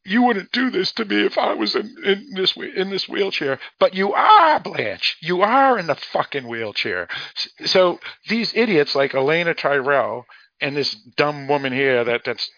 [0.06, 3.58] you wouldn't do this to me if I was in, in this in this wheelchair,
[3.78, 5.16] but you are Blanche.
[5.20, 7.08] You are in the fucking wheelchair.
[7.64, 7.98] So
[8.28, 10.26] these idiots like Olenna Tyrell
[10.60, 12.50] and this dumb woman here that that's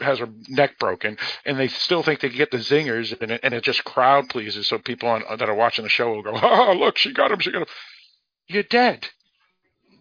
[0.00, 3.40] has her neck broken, and they still think they can get the zingers, and it,
[3.42, 4.66] and it just crowd pleases.
[4.66, 7.38] So people on, that are watching the show will go, "Oh, look, she got him!
[7.40, 7.68] She got him!"
[8.48, 9.08] You're dead.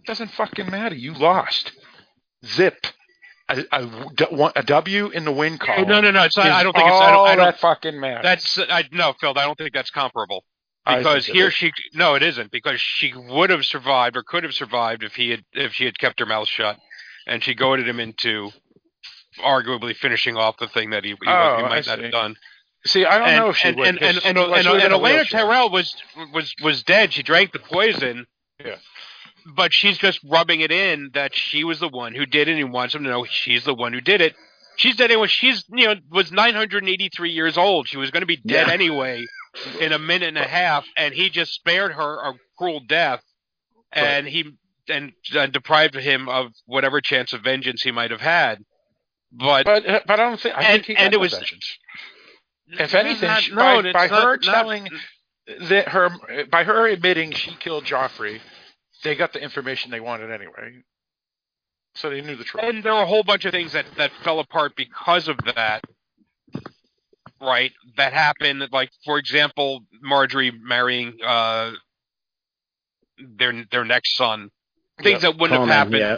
[0.05, 0.95] Doesn't fucking matter.
[0.95, 1.71] You lost.
[2.45, 2.87] Zip.
[3.51, 5.87] A, a, a W in the win column.
[5.87, 6.23] No, no, no.
[6.23, 6.93] It's not, I don't think it's.
[6.93, 8.23] all I don't, I don't, that fucking matters.
[8.23, 9.33] That's I no, Phil.
[9.37, 10.43] I don't think that's comparable.
[10.85, 11.53] Because here is.
[11.53, 15.29] she no, it isn't because she would have survived or could have survived if he
[15.29, 16.77] had if she had kept her mouth shut,
[17.27, 18.49] and she goaded him into
[19.39, 22.03] arguably finishing off the thing that he, he, Oh, he I might not see.
[22.03, 22.35] have done.
[22.85, 23.87] See, I don't and, know if she and, would.
[23.87, 25.29] and, and, and, and, she was in and Olenna.
[25.29, 25.95] Tyrell was
[26.33, 27.13] was was dead.
[27.13, 28.25] She drank the poison.
[28.59, 28.77] Yeah.
[29.45, 32.71] But she's just rubbing it in that she was the one who did it, and
[32.73, 34.35] wants him to know she's the one who did it.
[34.77, 35.27] She's dead anyway.
[35.27, 37.87] She's you know was 983 years old.
[37.87, 38.73] She was going to be dead Yeah.
[38.73, 39.25] anyway
[39.79, 43.21] in a minute and a half, and he just spared her a cruel death,
[43.91, 44.45] and he
[44.87, 48.59] and uh, deprived him of whatever chance of vengeance he might have had.
[49.31, 50.55] But, But uh, but I don't think.
[50.55, 51.77] I And- think he and it was- vengeance.
[52.73, 54.87] If anything, Not- she- no, by, by not- her not- telling
[55.61, 56.09] that her
[56.49, 58.39] by her admitting she killed Joffrey,
[59.03, 60.83] they got the information they wanted anyway.
[61.95, 62.63] So they knew the truth.
[62.63, 65.83] and there were a whole bunch of things that that fell apart because of that
[67.41, 71.71] right that happened like for example Margaery marrying uh
[73.37, 74.49] their their next son
[75.01, 76.17] things that wouldn't Tom, have happened yeah.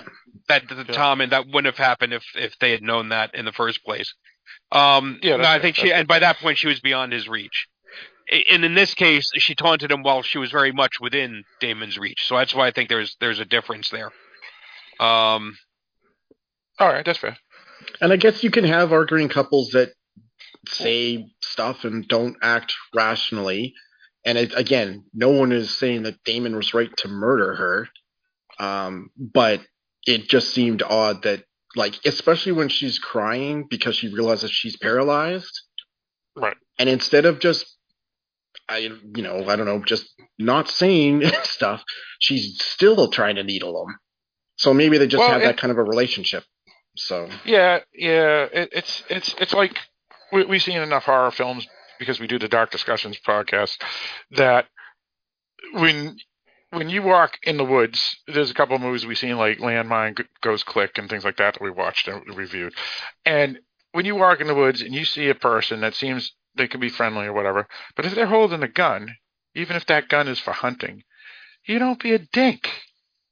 [0.49, 0.95] that the Yeah.
[0.95, 3.83] Tom and that wouldn't have happened if if they had known that in the first
[3.83, 4.13] place.
[4.71, 7.13] Um, Yeah, no, I fair, think she that's and by that point she was beyond
[7.13, 7.67] his reach.
[8.31, 11.97] I- And in this case, she taunted him while she was very much within Daemon's
[11.97, 12.25] reach.
[12.25, 14.11] So that's why I think there's there's a difference there.
[14.99, 15.57] Um,
[16.79, 17.37] All right, that's fair.
[18.01, 19.91] And I guess you can have arguing couples that
[20.67, 23.73] say stuff and don't act rationally.
[24.25, 27.89] And it, again, no one is saying that Daemon was right to murder her.
[28.59, 29.61] Um, but
[30.07, 31.43] it just seemed odd that,
[31.75, 35.61] like, especially when she's crying because she realizes she's paralyzed.
[36.35, 36.55] Right.
[36.79, 37.65] And instead of just,
[38.73, 38.77] I,
[39.15, 40.05] you know, I don't know, just
[40.39, 41.83] not saying stuff,
[42.19, 43.97] she's still trying to needle him.
[44.55, 46.43] So maybe they just Well, have it- that kind of a relationship.
[46.95, 48.45] So Yeah, yeah.
[48.53, 49.77] It, it's it's it's like
[50.31, 51.67] we, we've seen enough horror films
[51.97, 53.81] because we do the Dark Discussions podcast
[54.31, 54.67] that
[55.73, 56.17] when
[56.71, 60.23] when you walk in the woods, there's a couple of movies we've seen like Landmine
[60.41, 62.73] Goes Click and things like that that we watched and reviewed.
[63.25, 63.59] And
[63.91, 66.79] when you walk in the woods and you see a person that seems they can
[66.79, 69.15] be friendly or whatever, but if they're holding a gun,
[69.55, 71.03] even if that gun is for hunting,
[71.65, 72.69] you don't be a dink.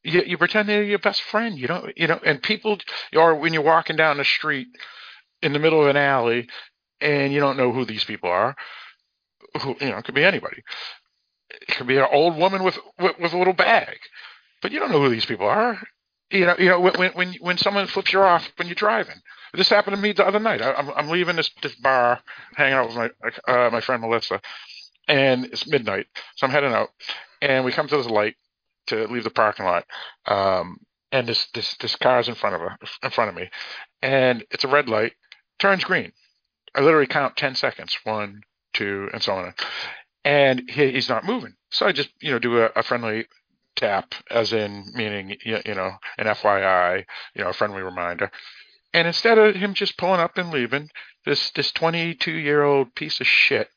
[0.03, 1.57] You, you pretend they're your best friend.
[1.57, 2.77] You don't, you know, and people,
[3.15, 4.67] or when you're walking down the street
[5.41, 6.47] in the middle of an alley
[6.99, 8.55] and you don't know who these people are,
[9.61, 10.63] who, you know, it could be anybody.
[11.49, 13.97] It could be an old woman with, with, with a little bag,
[14.61, 15.79] but you don't know who these people are.
[16.31, 19.21] You know, you know, when, when, when someone flips you off when you're driving.
[19.53, 20.61] This happened to me the other night.
[20.61, 22.21] I, I'm, I'm leaving this, this bar,
[22.55, 23.09] hanging out with my,
[23.47, 24.41] uh, my friend Melissa,
[25.07, 26.07] and it's midnight.
[26.35, 26.89] So I'm heading out
[27.41, 28.35] and we come to this light
[28.87, 29.85] to leave the parking lot.
[30.25, 30.77] Um,
[31.11, 33.49] and this, this, this car is in front of her, in front of me,
[34.01, 35.13] and it's a red light,
[35.59, 36.13] turns green.
[36.73, 38.41] I literally count 10 seconds, one,
[38.73, 39.53] two, and so on.
[40.23, 41.55] And he, he's not moving.
[41.69, 43.25] So I just, you know, do a, a friendly
[43.75, 47.03] tap, as in meaning, you know, an FYI,
[47.35, 48.31] you know, a friendly reminder.
[48.93, 50.89] And instead of him just pulling up and leaving,
[51.25, 53.69] this, this 22 year old piece of shit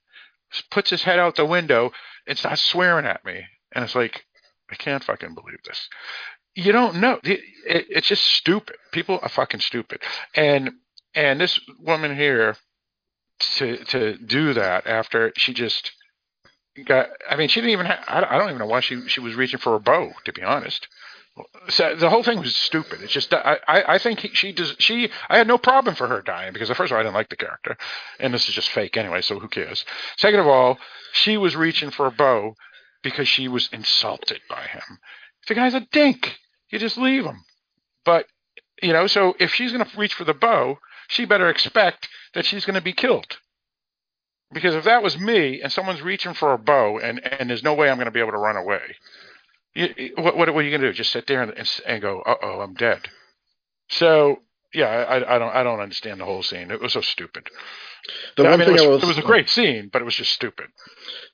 [0.71, 1.93] puts his head out the window
[2.27, 3.45] and starts swearing at me.
[3.73, 4.25] And it's like,
[4.71, 5.89] I can't fucking believe this.
[6.55, 7.21] You don't know.
[7.25, 8.77] It, it, it's just stupid.
[8.93, 10.01] People are fucking stupid.
[10.35, 10.71] And
[11.15, 12.57] and this woman here
[13.59, 15.93] to to do that after she just
[16.85, 17.09] got.
[17.29, 17.87] I mean, she didn't even.
[17.87, 20.13] Ha- I, I don't even know why she she was reaching for a bow.
[20.25, 20.87] To be honest.
[21.69, 23.01] So the whole thing was stupid.
[23.03, 26.23] It's just I I, think he, she does she I had no problem for her
[26.23, 27.77] dying because first of all I didn't like the character,
[28.21, 29.21] and this is just fake anyway.
[29.21, 29.85] So who cares?
[30.17, 30.79] Second of all,
[31.13, 32.55] she was reaching for a bow
[33.03, 35.01] because she was insulted by him.
[35.49, 36.39] The guy's a dink.
[36.71, 37.45] You just leave him.
[38.05, 38.27] But
[38.81, 40.79] you know, so if she's going to reach for the bow,
[41.09, 43.39] she better expect that she's going to be killed.
[44.53, 47.75] Because if that was me and someone's reaching for a bow and and there's no
[47.75, 48.97] way I'm going to be able to run away,
[49.75, 50.93] you, what, what, are you going to do?
[50.93, 53.01] Just sit there and, and, and go, uh oh, I'm dead.
[53.89, 54.39] So
[54.73, 56.71] yeah, I, I don't I don't understand the whole scene.
[56.71, 57.49] It was so stupid.
[58.37, 60.03] the I one mean, thing it, was, I was, it was a great scene, but
[60.03, 60.67] it was just stupid.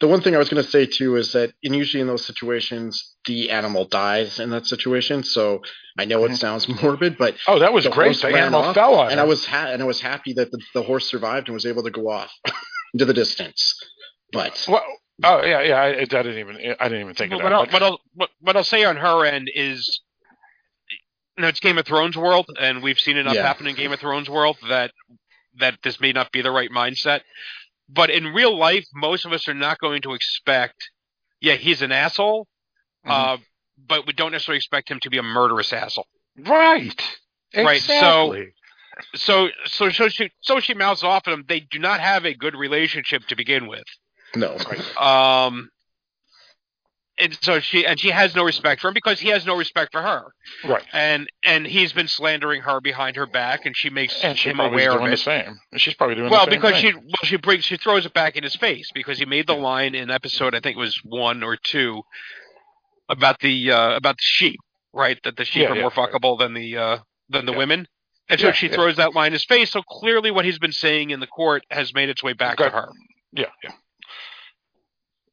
[0.00, 2.24] The one thing I was going to say too is that in usually in those
[2.26, 5.22] situations, the animal dies in that situation.
[5.22, 5.62] So
[5.98, 8.16] I know it sounds morbid, but Oh, that was The great.
[8.20, 9.20] The animal off, fell on and him.
[9.20, 11.82] I was ha- and I was happy that the, the horse survived and was able
[11.84, 12.30] to go off
[12.92, 13.74] into the distance.
[14.32, 14.84] But Well,
[15.24, 15.76] oh yeah, yeah.
[15.76, 17.54] I, I didn't even I didn't even think But of what, that.
[17.54, 20.00] I'll, but- what, I'll, what, what I'll say on her end is,
[21.36, 23.46] you know, it's Game of Thrones world, and we've seen enough Yeah.
[23.46, 24.92] happen in Game of Thrones world that
[25.58, 27.20] that this may not be the right mindset.
[27.88, 30.90] But in real life, most of us are not going to expect,
[31.40, 32.46] yeah, he's an asshole,
[33.04, 33.10] Mhm.
[33.10, 33.36] uh,
[33.88, 36.06] but we don't necessarily expect him to be a murderous asshole.
[36.38, 37.18] Right.
[37.54, 38.44] Right, so-
[39.14, 41.44] So, so, so she, so she mouths off at him.
[41.48, 43.84] They do not have a good relationship to begin with.
[44.36, 44.56] No.
[44.98, 45.70] Um,
[47.18, 49.92] and so she and she has no respect for him because he has no respect
[49.92, 50.24] for her.
[50.66, 50.82] right.
[50.92, 54.60] And and he's been slandering her behind her back, and she makes And she him
[54.60, 55.16] aware of doing it.
[55.16, 55.58] the same.
[55.76, 56.92] She's probably doing well, the same because thing.
[56.92, 59.54] she well she brings she throws it back in his face because he made the
[59.54, 62.02] line in episode I think it was one or two
[63.08, 64.60] about the uh about the sheep,
[64.94, 65.18] right?
[65.24, 66.10] That the sheep Yeah, are yeah, more right.
[66.12, 67.58] fuckable than the uh than the Yeah.
[67.58, 67.88] women.
[68.30, 69.72] And so she throws that line in his face.
[69.72, 72.70] So clearly, what he's been saying in the court has made its way back to
[72.70, 72.88] her.
[73.32, 73.72] Yeah, yeah.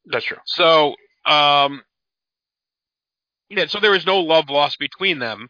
[0.10, 0.38] That's true.
[0.46, 0.96] So,
[1.26, 1.82] um,
[3.50, 5.50] yeah, so there is no love lost between them,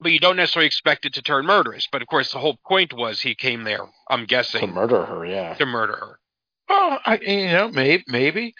[0.00, 1.88] but you don't necessarily expect it to turn murderous.
[1.90, 3.80] But of course, the whole point was he came there.
[4.08, 5.54] I'm guessing To murder her, yeah.
[5.54, 6.18] to murder her.
[6.68, 8.54] Oh, I, you know, maybe, maybe.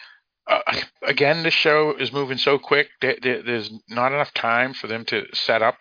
[0.47, 0.59] Uh,
[1.01, 2.87] again, the show is moving so quick.
[3.01, 5.77] There, there, there's not enough time for them to set up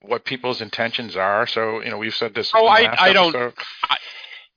[0.00, 1.46] what people's intentions are.
[1.46, 2.52] So, you know, we've said this.
[2.54, 3.34] Oh, I- I don't-.
[3.36, 3.96] I,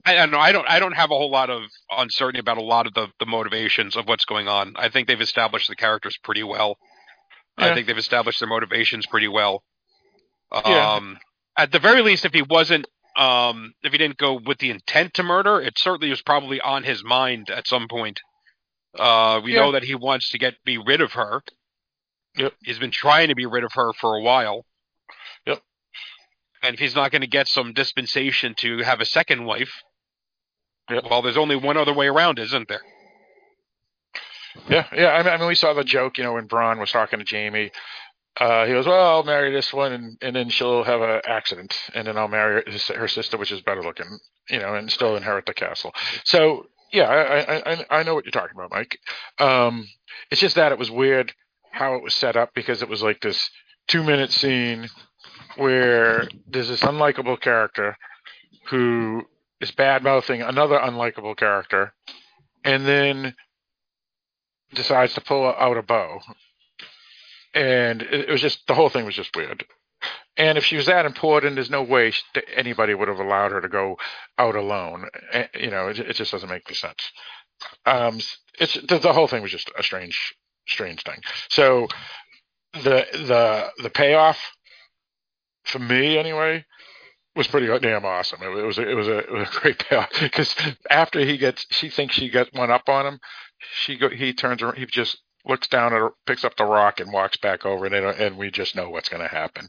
[0.06, 0.40] I don't know.
[0.40, 0.68] I don't.
[0.68, 3.96] I don't have a whole lot of uncertainty about a lot of the, the motivations
[3.96, 4.74] of what's going on.
[4.78, 6.78] I think they've established the characters pretty well.
[7.58, 9.64] I think they've established their motivations pretty well.
[10.54, 10.94] Yeah.
[10.94, 11.18] Um,
[11.58, 12.88] at the very least, if he wasn't,
[13.18, 16.84] um, if he didn't go with the intent to murder, it certainly was probably on
[16.84, 18.22] his mind at some point.
[18.98, 19.62] Uh, we Yeah.
[19.62, 21.44] know that he wants to get be rid of her.
[22.38, 22.54] Yep.
[22.64, 24.66] He's been trying to be rid of her for a while.
[25.46, 25.62] Yep.
[26.64, 29.82] And if he's not going to get some dispensation to have a second wife.
[30.90, 32.82] Well, there's only one other way around, isn't there?
[34.70, 35.10] Yeah, yeah.
[35.10, 37.26] I mean, I mean, we saw the joke, you know, when Bronn was talking to
[37.26, 37.72] Jaime.
[38.40, 41.76] Uh, he goes, "Well, I'll marry this one, and, and then she'll have an accident,
[41.94, 44.06] and then I'll marry his, her sister, which is better looking,
[44.50, 48.26] you know, and still inherit the castle." So, yeah, I, I, I, I know what
[48.26, 48.98] you're talking about, Mike.
[49.40, 49.88] Um,
[50.32, 51.34] it's just that it was weird
[51.72, 53.50] how it was set up because it was like this
[53.88, 54.88] two minute scene
[55.58, 57.98] where there's this unlikable character
[58.70, 59.24] who
[59.62, 61.94] is bad mouthing another unlikable character,
[62.64, 63.36] and then
[64.74, 66.20] decides to pull out a bow.
[67.54, 69.66] And it, was just the whole thing was just weird.
[70.38, 73.52] And if she was that important, there's no way sh- that anybody would have allowed
[73.52, 73.98] her to go
[74.38, 75.08] out alone.
[75.34, 77.12] Eh, You know, it, it just doesn't make any sense.
[77.86, 78.20] Um,
[78.60, 80.36] it's the, the whole thing was just a strange,
[80.68, 81.20] strange thing.
[81.50, 81.88] So
[82.74, 84.40] the the the payoff
[85.66, 86.66] for me anyway
[87.36, 88.42] was pretty damn awesome.
[88.42, 90.56] It, was it was a it was a great payoff because
[90.90, 93.20] after he gets, she thinks she got one up on him.
[93.84, 97.00] She go, he turns around, he just looks down at her, picks up the rock,
[97.00, 99.68] and walks back over, and and we just know what's going to happen.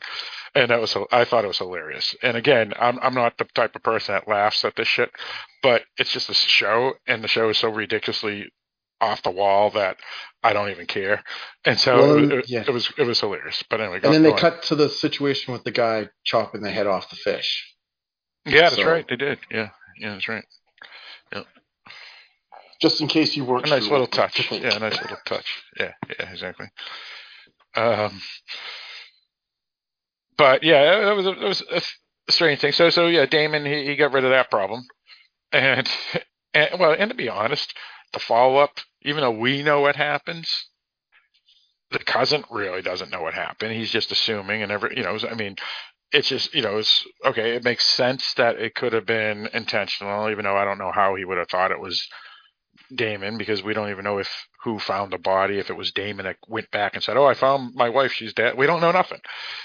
[0.54, 2.14] And that was I thought it was hilarious.
[2.22, 5.10] And again, I'm I'm not the type of person that laughs at this shit,
[5.62, 8.50] but it's just a show, and the show is so ridiculously
[9.00, 9.96] off the wall that
[10.42, 11.22] I don't even care.
[11.64, 12.64] And so Well, it, it, yeah.
[12.66, 13.62] it was it was hilarious.
[13.68, 14.38] But anyway, go, And then they on.
[14.38, 17.74] cut to the situation with the guy chopping the head off the fish.
[18.46, 19.06] Yeah, that's so- right.
[19.08, 19.38] They did.
[19.50, 19.68] Yeah,
[19.98, 20.44] yeah, that's right.
[21.32, 21.42] Yeah.
[22.80, 24.50] Just in case you weren't A nice little touch.
[24.50, 25.62] Yeah, a nice little touch.
[25.78, 26.66] Yeah, yeah, exactly.
[27.76, 28.20] Um,
[30.36, 31.62] but yeah, it was it was
[32.28, 32.72] a strange thing.
[32.72, 34.84] So so yeah, Daemon he, he got rid of that problem,
[35.52, 35.86] and
[36.54, 37.74] and well, and to be honest,
[38.12, 40.68] the follow up, even though we know what happens,
[41.90, 43.72] the cousin really doesn't know what happened.
[43.72, 45.56] He's just assuming, and every you know, I mean.
[46.12, 47.54] It's just you know, it's okay.
[47.54, 51.14] It makes sense that it could have been intentional, even though I don't know how
[51.14, 52.04] he would have thought it was
[52.94, 54.28] Daemon because we don't even know if
[54.64, 57.34] who found the body, if it was Daemon that went back and said, "Oh, I
[57.34, 59.20] found my wife; she's dead." We don't know nothing.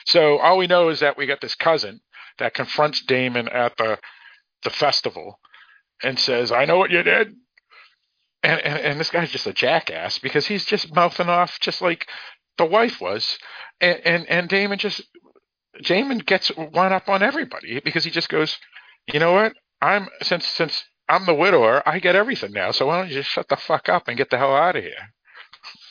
[0.05, 2.01] So all we know is that we got this cousin
[2.38, 3.99] that confronts Daemon at the
[4.63, 5.39] the festival
[6.03, 7.35] and says, "I know what you did."
[8.45, 12.07] And, and and this guy's just a jackass because he's just mouthing off just like
[12.59, 13.39] the wife was,
[13.81, 15.01] and and, and Daemon just
[15.84, 18.59] Daemon gets one up on everybody because he just goes,
[19.11, 19.53] you know what?
[19.81, 22.69] I'm since since I'm the widower, I get everything now.
[22.69, 24.84] So why don't you just shut the fuck up and get the hell out of
[24.84, 25.13] here?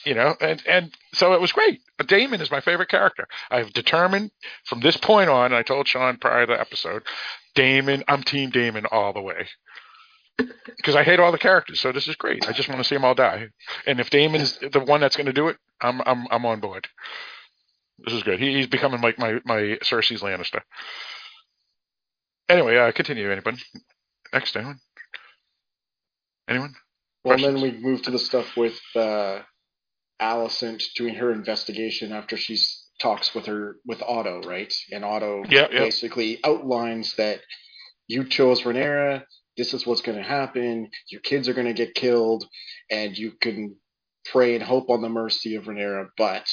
[0.06, 1.80] You know, and and so it was great.
[2.06, 3.26] Daemon is my favorite character.
[3.50, 4.30] I've determined
[4.64, 5.52] from this point on.
[5.52, 7.02] I told Sean prior to the episode,
[7.56, 8.04] Daemon.
[8.06, 9.48] I'm Team Daemon all the way
[10.36, 11.80] because I hate all the characters.
[11.80, 12.46] So this is great.
[12.48, 13.48] I just want to see them all die.
[13.86, 16.88] And if Daemon's the one that's going to do it, I'm I'm I'm on board.
[17.98, 18.40] This is good.
[18.40, 20.60] He, he's becoming like my my Cersei's Lannister.
[22.48, 23.30] Anyway, uh, continue.
[23.30, 23.58] Anyone?
[24.32, 24.80] Next, anyone?
[26.48, 26.74] Anyone?
[27.24, 29.40] Well, then we move to the stuff with uh,
[30.20, 32.58] Alicent doing her investigation after she
[33.00, 34.72] talks with her with Otto, right?
[34.92, 35.80] And Otto Yeah, yeah.
[35.80, 37.40] basically outlines that
[38.08, 39.24] you chose Rhaenyra.
[39.56, 40.90] This is what's going to happen.
[41.08, 42.44] Your kids are going to get killed,
[42.90, 43.76] and you can
[44.24, 46.46] pray and hope on the mercy of Rhaenyra, but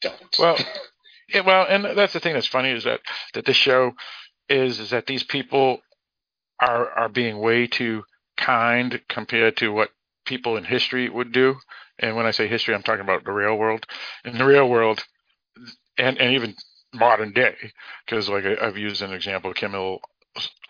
[0.00, 0.36] don't.
[0.38, 0.58] Well,
[1.28, 3.00] yeah, well, and that's the thing that's funny is that
[3.34, 3.92] that this show
[4.48, 5.80] is is that these people
[6.60, 8.04] are are being way too
[8.36, 9.90] kind compared to what
[10.24, 11.56] people in history would do.
[11.98, 13.86] And when I say history, I'm talking about the real world.
[14.24, 15.04] In the real world,
[15.98, 16.54] and and even
[16.94, 17.56] modern day,
[18.04, 20.00] because like I, I've used an example, Kim Il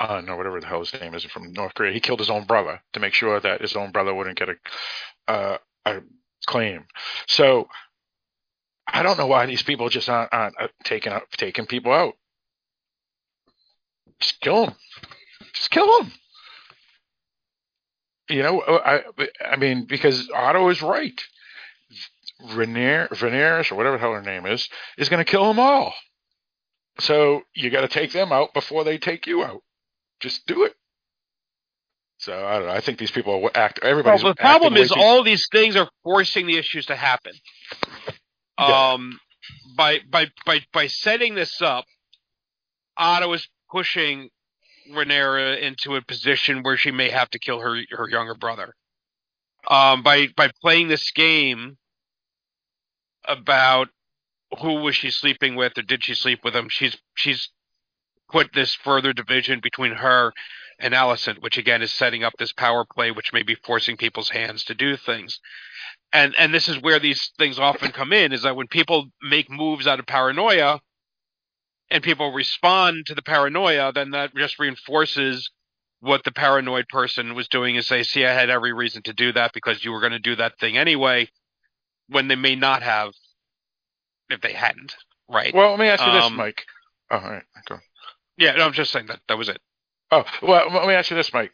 [0.00, 1.92] Un or whatever the hell his name is from North Korea.
[1.92, 5.32] He killed his own brother to make sure that his own brother wouldn't get a
[5.32, 6.00] uh, a
[6.46, 6.86] claim.
[7.28, 7.68] So
[8.86, 12.14] I don't know why these people just aren't, aren't uh, taking out, taking people out.
[14.20, 14.74] Just kill them.
[15.54, 16.12] Just kill them.
[18.28, 21.20] You know, uh, I I mean because Otto is right.
[22.50, 24.68] Rhaenyra, Rhaenyra or whatever the hell her name is,
[24.98, 25.94] is going to kill them all.
[26.98, 29.62] So you got to take them out before they take you out.
[30.20, 30.74] Just do it.
[32.18, 32.72] So I don't know.
[32.72, 33.80] I think these people act.
[33.82, 34.22] Everybody's.
[34.22, 37.32] Well, the problem is all these things are forcing the issues to happen.
[38.60, 38.92] Yeah.
[38.92, 39.18] Um,
[39.76, 41.84] by by by by setting this up,
[42.96, 44.30] Otto is pushing
[44.92, 48.74] Rhaenyra into a position where she may have to kill her her younger brother.
[49.68, 51.76] Um, by by playing this game
[53.24, 53.88] about
[54.60, 57.48] who was she sleeping with or did she sleep with him, she's she's
[58.30, 60.32] put this further division between her
[60.78, 64.30] and Alicent, which again is setting up this power play, which may be forcing people's
[64.30, 65.38] hands to do things.
[66.12, 69.50] And and this is where these things often come in, is that when people make
[69.50, 70.80] moves out of paranoia,
[71.90, 75.50] and people respond to the paranoia, then that just reinforces
[76.00, 79.32] what the paranoid person was doing is say, see, I had every reason to do
[79.34, 81.28] that because you were going to do that thing anyway,
[82.08, 83.12] when they may not have
[84.32, 84.96] if they hadn't,
[85.28, 85.54] right?
[85.54, 86.64] Well, let me ask you this, Um, Mike.
[87.10, 87.78] Oh, all right, go.
[88.38, 89.60] yeah, no, I'm just saying that that was it.
[90.10, 91.52] Oh, well, let me ask you this, Mike.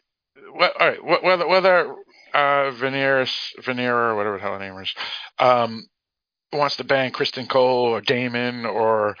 [0.53, 1.91] Well, all right, whether whether
[2.33, 4.93] uh, Veneris, Venera, or whatever the hell her name is,
[5.39, 5.87] um,
[6.53, 9.15] wants to bang Criston Cole or Daemon or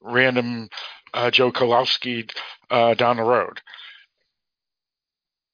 [0.00, 0.68] random
[1.14, 2.30] uh, Joe Kolowski
[2.70, 3.60] uh, down the road.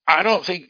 [0.07, 0.65] I don't think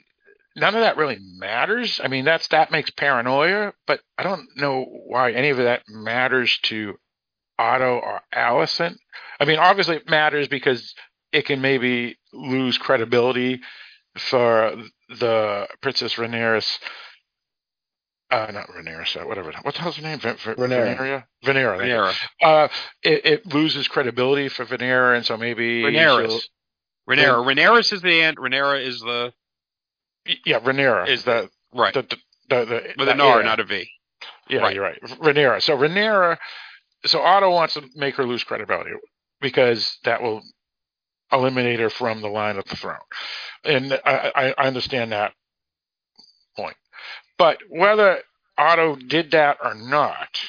[0.58, 2.00] none of that really matters.
[2.02, 6.58] I mean, that's that makes paranoia, but I don't know why any of that matters
[6.64, 6.94] to
[7.58, 8.96] Otto or Alicent.
[9.40, 10.94] I mean, obviously it matters because
[11.32, 13.60] it can maybe lose credibility
[14.16, 14.76] for
[15.08, 16.78] the Princess Rhaenyra's.
[18.30, 19.52] Uh, not Rhaenyra, whatever.
[19.62, 20.18] What the hell's her name?
[20.18, 20.98] V- v- Rhaenyra.
[20.98, 21.24] Rhaenyra.
[21.44, 21.78] Rhaenyra.
[21.78, 21.94] thank you.
[21.94, 22.14] Rhaenyra.
[22.42, 22.68] Uh,
[23.02, 26.40] it, it loses credibility for Rhaenyra, and so maybe Rhaenyra.
[27.08, 27.44] Rhaenyra.
[27.46, 28.36] Rhaenyra is the aunt.
[28.38, 29.32] Rhaenyra is the
[30.44, 32.16] Yeah, Rhaenyra Is the right the the,
[32.48, 33.46] the, the with an R, yeah.
[33.46, 33.88] not a V.
[34.48, 34.74] Yeah, Right.
[34.74, 35.00] you're right.
[35.02, 35.62] Rhaenyra.
[35.62, 36.38] So Rhaenyra.
[37.06, 38.90] So Otto wants to make her lose credibility
[39.40, 40.42] because that will
[41.30, 42.96] eliminate her from the line of the throne,
[43.64, 45.32] and I, I, understand that
[46.56, 46.76] point.
[47.36, 48.22] But whether
[48.56, 50.40] Otto did that or not,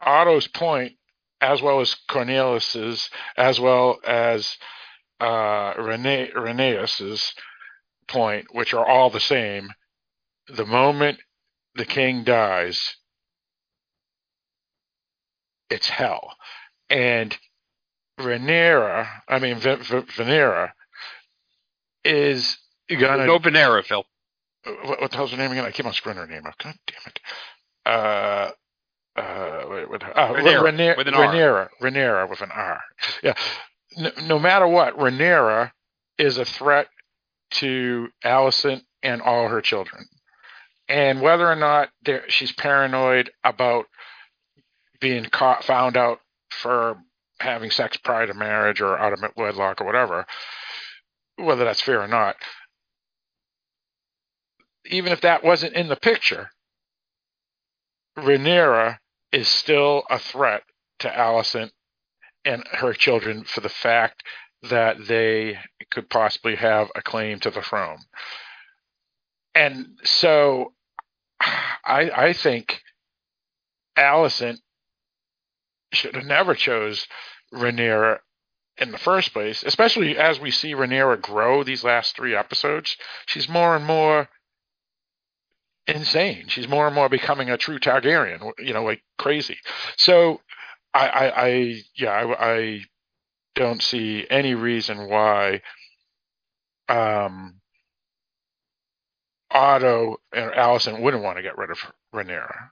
[0.00, 0.94] Otto's point,
[1.40, 4.56] as well as Cornelius's, as well as
[5.20, 7.34] uh, Rene, Rhaenyra's
[8.08, 9.70] point, which are all the same,
[10.48, 11.18] the moment
[11.74, 12.96] the king dies,
[15.70, 16.34] it's hell.
[16.90, 17.36] And
[18.20, 20.70] Rhaenyra, I mean v- v- Venera,
[22.04, 22.58] is
[22.88, 24.04] gonna No Venera, Phil.
[24.64, 25.64] what, what the hell's her name again?
[25.64, 26.56] I keep on screwing her name up.
[26.58, 27.20] God damn it.
[27.86, 28.50] Uh,
[29.16, 31.32] uh, wait, what, uh, Rhaenyra, with an R.
[31.32, 32.80] Rhaenyra, Rhaenyra with an R.
[33.22, 33.34] Yeah.
[33.96, 35.70] No, no matter what, Rhaenyra
[36.18, 36.88] is a threat
[37.54, 40.06] to Alicent and all her children.
[40.88, 41.88] And whether or not
[42.28, 43.86] she's paranoid about
[45.00, 46.20] being caught, found out
[46.50, 46.98] for
[47.40, 50.26] having sex prior to marriage or out of wedlock or whatever,
[51.36, 52.36] whether that's fair or not,
[54.86, 56.50] even if that wasn't in the picture,
[58.18, 58.98] Rhaenyra
[59.32, 60.62] is still a threat
[61.00, 61.70] to Alicent
[62.44, 64.22] and her children for the fact
[64.70, 65.58] that they
[65.90, 67.98] could possibly have a claim to the throne.
[69.54, 70.72] And so
[71.40, 72.80] I I think
[73.96, 74.58] Alicent
[75.92, 77.06] should have never chose
[77.52, 78.18] Rhaenyra
[78.76, 82.96] in the first place, especially as we see Rhaenyra grow these last three episodes.
[83.26, 84.28] She's more and more
[85.86, 86.48] insane.
[86.48, 89.58] She's more and more becoming a true Targaryen, you know, like crazy.
[89.96, 90.40] So
[90.92, 92.80] I, I, I yeah, I, I
[93.54, 95.62] don't see any reason why
[96.88, 97.60] um,
[99.50, 101.78] Otto and Alicent wouldn't want to get rid of
[102.14, 102.68] Rhaenyra.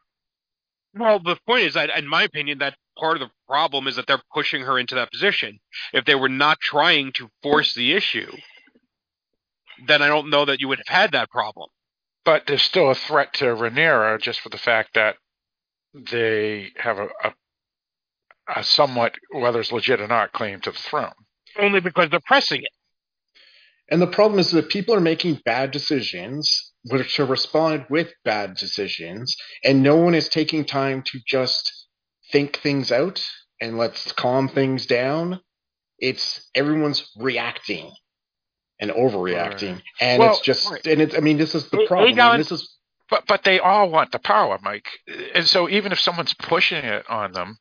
[0.95, 4.07] Well, the point is that, in my opinion, that part of the problem is that
[4.07, 5.59] they're pushing her into that position.
[5.93, 8.31] If they were not trying to force the issue,
[9.87, 11.71] then I don't know that you would have had that problem.
[12.25, 15.17] but there's still a threat to Rhaenyra just for the fact that
[15.95, 17.33] they have a, a,
[18.55, 21.13] a somewhat, whether it's legit or not, claim to the throne.
[21.59, 22.71] Only because they're pressing it.
[23.91, 28.55] And the problem is that people are making bad decisions, which are responded with bad
[28.57, 31.87] decisions, and no one is taking time to just
[32.31, 33.25] think things out
[33.61, 35.41] and let's calm things down.
[35.99, 37.93] It's everyone's reacting
[38.81, 39.83] and overreacting, Right.
[40.01, 40.85] and Well, it's just, right.
[40.87, 41.15] and it's.
[41.15, 42.15] I mean, this is the Hey, problem.
[42.15, 42.77] Aegon- this is
[43.11, 44.89] But but they all want the power, Mike.
[45.35, 47.59] And so even if someone's pushing it on them,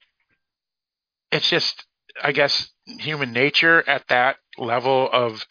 [1.32, 1.86] it's just
[2.22, 5.46] I guess human nature at that level of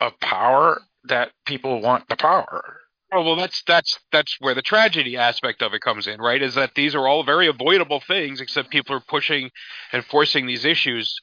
[0.00, 2.80] of power that people want the power.
[3.12, 6.42] Oh well, that's that's that's where the tragedy aspect of it comes in, right?
[6.42, 9.50] Is that these are all very avoidable things, except people are pushing
[9.92, 11.16] and forcing these issues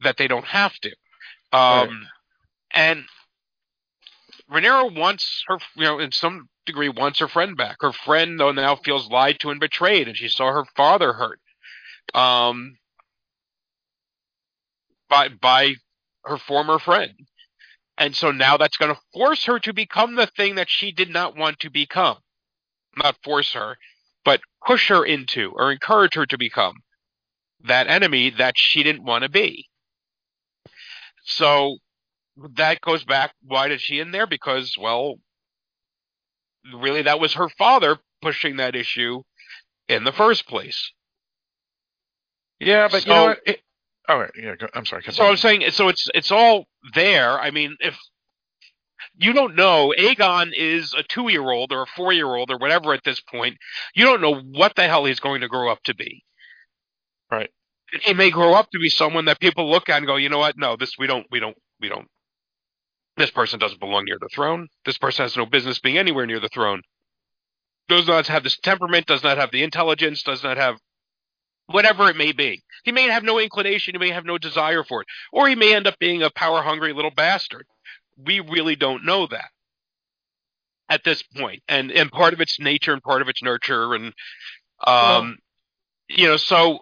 [0.00, 0.90] that they don't have to.
[1.52, 2.06] Um,
[2.74, 3.04] And
[4.50, 7.76] Rhaenyra wants her, you know, in some degree, wants her friend back.
[7.80, 11.40] Her friend, though, now feels lied to and betrayed, and she saw her father hurt,
[12.14, 12.76] um,
[15.10, 15.74] by by
[16.24, 17.12] her former friend.
[17.98, 21.10] And so now that's going to force her to become the thing that she did
[21.10, 22.16] not want to become.
[22.96, 23.76] Not force her,
[24.24, 26.76] but push her into or encourage her to become
[27.64, 29.66] that enemy that she didn't want to be.
[31.24, 31.76] So
[32.56, 33.34] that goes back.
[33.42, 34.26] Why did she in there?
[34.26, 35.16] Because, well,
[36.74, 39.22] really, that was her father pushing that issue
[39.88, 40.92] in the first place.
[42.58, 43.34] Yeah, but you know?
[43.44, 43.60] It,
[44.10, 44.56] oh, yeah.
[44.56, 45.02] Go, I'm sorry.
[45.10, 45.24] So.
[45.24, 47.38] I'm saying, so it's it's all there.
[47.38, 47.96] I mean, if
[49.16, 52.58] you don't know, Aegon is a two year old or a four year old or
[52.58, 53.56] whatever at this point.
[53.94, 56.24] You don't know what the hell he's going to grow up to be.
[57.30, 57.50] Right.
[58.02, 60.38] He may grow up to be someone that people look at and go, you know
[60.38, 60.56] what?
[60.56, 62.06] No, this we don't, we don't, we don't.
[63.16, 64.68] This person doesn't belong near the throne.
[64.84, 66.82] This person has no business being anywhere near the throne.
[67.88, 69.06] Does not have this temperament.
[69.06, 70.22] Does not have the intelligence.
[70.22, 70.76] Does not have
[71.70, 72.62] whatever it may be.
[72.84, 75.74] He may have no inclination, he may have no desire for it, or he may
[75.74, 77.66] end up being a power hungry little bastard.
[78.16, 79.50] We really don't know that
[80.88, 81.22] at this.
[81.68, 84.12] And and part of its nature and part of its nurture and
[84.86, 85.38] um
[86.08, 86.80] you know, so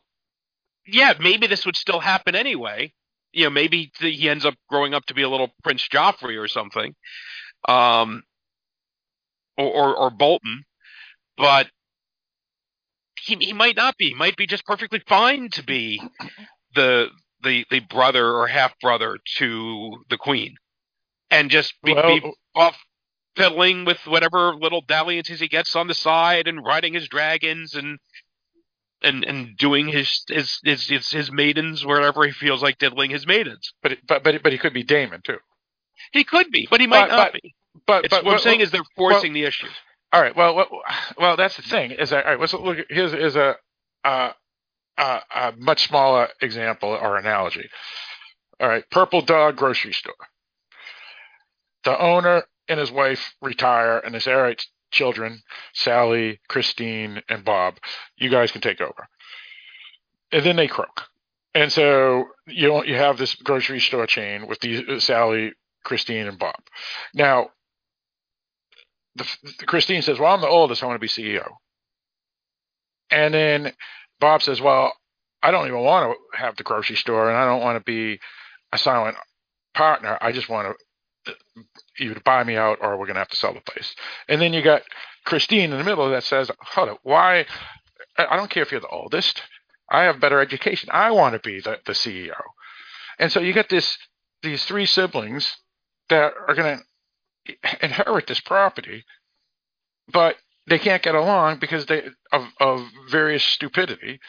[0.86, 2.92] yeah, maybe this would still happen anyway.
[3.32, 6.48] You know, maybe he ends up growing up to be a little Prince Joffrey or
[6.48, 6.94] something.
[7.68, 8.22] Um
[9.56, 10.64] or or, or Bolton.
[11.36, 11.68] But
[13.22, 14.08] he he might not be.
[14.10, 16.00] He might be just perfectly fine to be
[16.74, 17.08] the
[17.42, 20.56] the the brother or half brother to the queen,
[21.30, 22.76] and just be, well, be off
[23.36, 27.98] fiddling with whatever little dalliances he gets on the side and riding his dragons and
[29.02, 33.26] and and doing his his his his, his maidens wherever he feels like diddling his
[33.26, 33.72] maidens.
[33.82, 35.38] but it- but but but he could be Daemon too.
[36.12, 37.54] He could be, but he might But- not but- be.
[37.86, 39.68] But but what I'm well, saying is they're forcing the issue.
[40.12, 40.34] All right.
[40.34, 40.68] Well, well,
[41.18, 41.92] well, that's the thing.
[41.92, 42.40] Is that all right?
[42.40, 42.78] Let's look.
[42.88, 43.56] Here's is a,
[44.04, 44.30] a
[44.98, 47.68] a much smaller example or analogy.
[48.60, 50.14] All right, Purple Dog grocery store.
[51.84, 55.42] The owner and his wife retire, and they say, "All right, children,
[55.74, 57.78] Sally, Christine, and Bob,
[58.16, 59.06] you guys can take over."
[60.32, 61.04] And then they croak,
[61.54, 65.52] and so you you have this grocery store chain with these Sally,
[65.84, 66.56] Christine, and Bob.
[67.14, 67.50] Now,
[69.18, 70.82] the, Christine says, "Well, I'm the oldest.
[70.82, 71.48] I want to be CEO."
[73.10, 73.72] And then
[74.20, 74.92] Bob says, "Well,
[75.42, 78.20] I don't even want to have the grocery store, and I don't want to be
[78.72, 79.16] a silent
[79.74, 80.18] partner.
[80.20, 80.76] I just want
[81.26, 83.94] uh, to either buy me out, or we're going to have to sell the place."
[84.28, 84.82] And then you got
[85.24, 87.46] Christine in the middle that says, "Hold it, why?
[88.16, 89.42] I I don't care if you're the oldest.
[89.90, 90.90] I have better education.
[90.92, 92.40] I want to be the, the CEO."
[93.18, 93.98] And so you get this
[94.42, 95.56] these three siblings
[96.08, 96.84] that are going to
[97.82, 99.04] inherit this property,
[100.12, 104.20] but they can't get along because they of of various stupidity,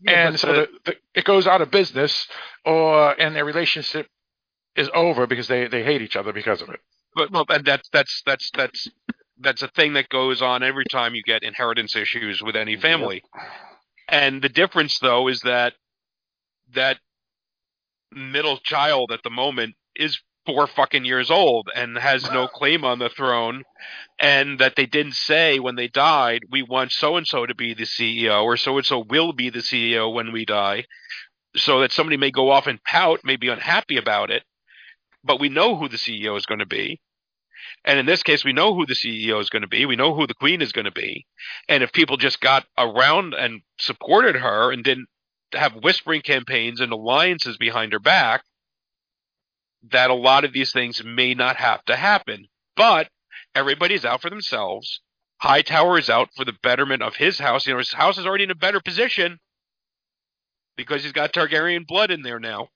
[0.00, 2.28] Yeah, and so the- the, it goes out of business,
[2.64, 4.06] or and their relationship
[4.76, 6.80] is over because they they hate each other because of it.
[7.14, 8.88] but well, and that's that's that's that's
[9.40, 13.22] that's a thing that goes on every time you get inheritance issues with any family.
[14.08, 15.74] And the difference, though, is that
[16.74, 16.98] that
[18.10, 20.18] middle child at the moment is
[20.48, 23.64] four fucking years old and has no claim on the throne,
[24.18, 27.74] and that they didn't say when they died, we want so and so to be
[27.74, 30.86] the CEO, or so and so will be the CEO when we die.
[31.54, 34.42] So that somebody may go off and pout, may be unhappy about it,
[35.22, 36.98] but we know who the CEO is going to be.
[37.84, 39.84] And in this case, we know who the CEO is going to be.
[39.84, 41.26] We know who the queen is going to be.
[41.68, 45.08] And if people just got around and supported her and didn't
[45.52, 48.44] have whispering campaigns and alliances behind her back,
[49.90, 52.46] that a lot of these things may not have to happen.
[52.76, 53.08] But
[53.54, 55.00] everybody's out for themselves.
[55.40, 57.66] Hightower is out for the betterment of his house.
[57.66, 59.38] You know, his house is already in a better position
[60.76, 62.68] because he's got Targaryen blood in there now.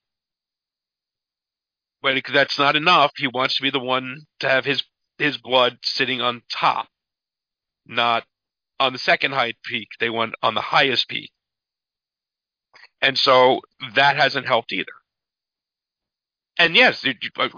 [2.03, 3.13] But that's not enough.
[3.17, 4.83] He wants to be the one to have his
[5.19, 6.89] his blood sitting on top,
[7.87, 8.25] not
[8.81, 9.89] on the second high peak.
[10.01, 11.31] They want on the highest peak.
[13.01, 13.61] And so
[13.95, 14.93] that hasn't helped either.
[16.59, 17.05] And yes,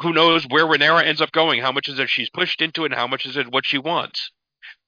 [0.00, 1.60] who knows where Rhaenyra ends up going?
[1.60, 3.78] How much is it she's pushed into it, and how much is it what she
[3.78, 4.30] wants?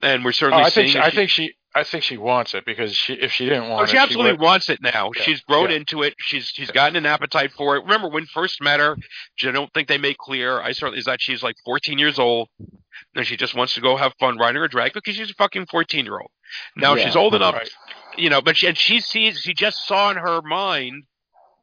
[0.00, 0.62] And we're certainly.
[0.62, 3.32] Oh, I think she, I think she I think she wants it because she, if
[3.32, 5.10] she didn't oh, want oh, it, she absolutely would, wants it now.
[5.14, 5.76] Yeah, She's grown yeah.
[5.76, 6.14] into it.
[6.18, 7.82] She's she's gotten an appetite for it.
[7.82, 10.58] Remember when first met her, which I don't think they made clear.
[10.58, 12.48] I certainly is that she's like 14 years old,
[13.14, 15.66] and she just wants to go have fun riding her drag because she's a fucking
[15.66, 16.30] 14 year old.
[16.76, 17.68] Now Yeah, she's old enough, right.
[18.16, 21.04] you know, but she, and she sees she just saw in her mind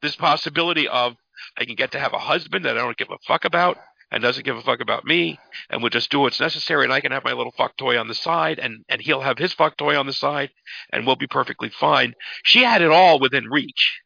[0.03, 1.15] this possibility of
[1.57, 3.77] I can get to have a husband that I don't give a fuck about
[4.11, 5.39] and doesn't give a fuck about me
[5.69, 8.07] and will just do what's necessary and I can have my little fuck toy on
[8.07, 10.51] the side and and he'll have his fuck toy on the side
[10.91, 12.13] and we'll be perfectly fine.
[12.43, 14.01] She had it all within reach.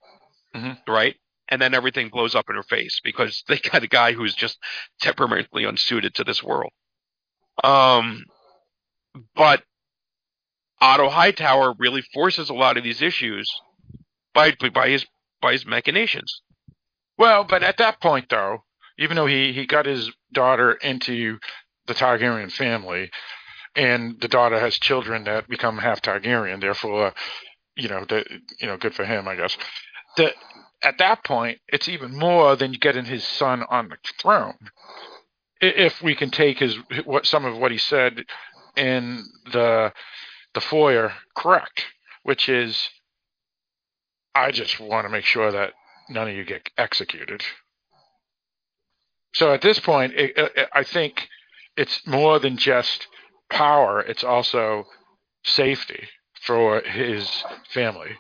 [0.56, 0.78] Mhm.
[0.88, 1.16] Right?
[1.50, 4.58] And then everything blows up in her face because they got a guy who's just
[5.02, 6.72] temperamentally unsuited to this world.
[7.64, 8.24] Um
[9.36, 9.64] but
[10.80, 13.50] Otto Hightower really forces a lot of these issues
[14.34, 15.06] by by his
[15.42, 16.42] by his machinations.
[17.18, 18.64] Well, but at that point, though,
[19.00, 21.40] even though he, he got his daughter into
[21.88, 23.12] the Targaryen family,
[23.76, 27.12] and the daughter has children that become half Targaryen, therefore, uh,
[27.76, 28.26] you know, the,
[28.60, 29.58] you know, good for him, I guess.
[30.18, 30.34] The,
[30.82, 34.58] at that point, it's even more than getting his son on the throne.
[35.60, 36.76] If we can take his
[37.06, 38.26] what some of what he said
[38.76, 39.92] in the
[40.54, 41.86] the foyer correct,
[42.24, 42.90] which is,
[44.36, 45.74] I just want to make sure that
[46.10, 47.44] none of you get executed.
[49.34, 51.28] So at this point, it, it, I think
[51.76, 53.08] it's more than just
[53.50, 54.86] power; it's also
[55.44, 56.08] safety
[56.42, 58.18] for his family.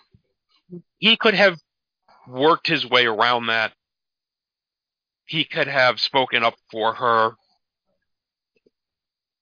[0.99, 1.57] He could have
[2.27, 3.73] worked his way around that.
[5.26, 7.31] He could have spoken up for her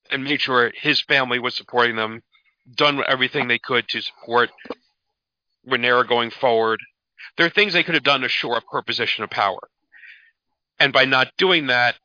[0.09, 2.21] and made sure his family was supporting them,
[2.75, 4.49] done everything they could to support
[5.67, 6.79] Rhaenyra going forward.
[7.37, 9.59] There are things they could have done to shore up her position of power.
[10.79, 11.95] And by not doing that,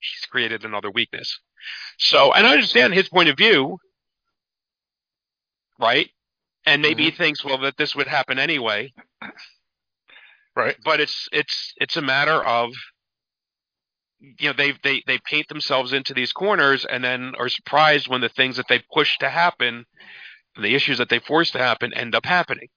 [0.00, 1.38] she's created another weakness.
[1.98, 3.78] So, and I understand his point of view,
[5.80, 6.10] right?
[6.66, 7.22] And maybe he mm-hmm.
[7.22, 8.92] thinks, well, that this would happen anyway.
[10.54, 10.76] Right.
[10.84, 12.72] But it's it's it's a matter of
[14.20, 18.20] you know they they they paint themselves into these corners and then are surprised when
[18.20, 19.86] the things that they push to happen,
[20.60, 22.68] the issues that they force to happen, end up happening.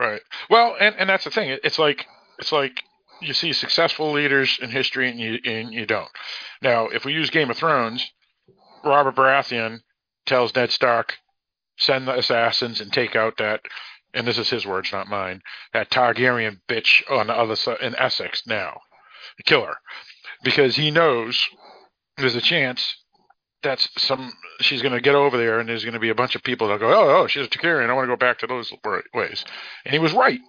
[0.00, 0.22] Right.
[0.48, 1.58] Well, and, and that's the thing.
[1.62, 2.06] It's like
[2.38, 2.82] it's like
[3.20, 6.08] you see successful leaders in history, and you and you don't.
[6.62, 8.10] Now, if we use Game of Thrones,
[8.82, 9.80] Robert Baratheon
[10.24, 11.18] tells Ned Stark,
[11.76, 13.60] "Send the assassins and take out that."
[14.14, 15.42] And this is his words, not mine.
[15.74, 18.80] That Targaryen bitch on the other side in Essos now,
[19.44, 19.76] kill her,
[20.42, 21.46] because he knows
[22.16, 22.99] there's a chance
[23.62, 26.34] that's some she's going to get over there, and there's going to be a bunch
[26.34, 27.88] of people that go, "Oh, oh, she's a Targaryen.
[27.88, 28.72] I want to go back to those
[29.14, 29.44] ways."
[29.84, 30.40] And he was right.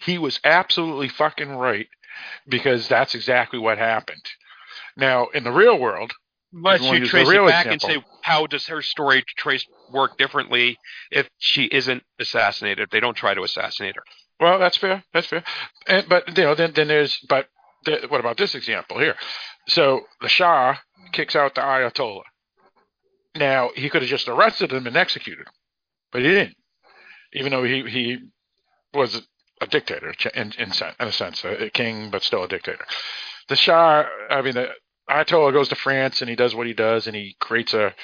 [0.00, 1.88] He was absolutely fucking right
[2.48, 4.22] because that's exactly what happened.
[4.96, 6.12] Now, in the real world,
[6.52, 10.78] But you you trace it back and say, how does her story trace work differently
[11.10, 12.84] if she isn't assassinated?
[12.84, 14.02] If they don't try to assassinate her.
[14.40, 15.02] well, that's fair.
[15.12, 15.44] That's fair.
[15.86, 17.46] And, but you know, then then there's but
[17.84, 19.16] the, what about this example here?
[19.68, 20.76] So the Shah
[21.12, 22.22] kicks out the Ayatollah.
[23.40, 25.54] Now he could have just arrested him and executed him,
[26.12, 26.56] but he didn't.
[27.32, 28.18] Even though he he
[28.94, 29.22] was
[29.62, 32.84] a dictator in in, in a sense, a, a king, but still a dictator.
[33.48, 34.68] The Shah, I mean, the
[35.08, 37.94] Ayatollah goes to France and he does what he does, and he creates a,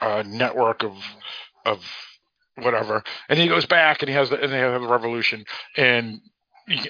[0.00, 0.96] a network of
[1.64, 1.84] of
[2.54, 5.44] whatever, and he goes back and he has the and they have the revolution,
[5.76, 6.20] and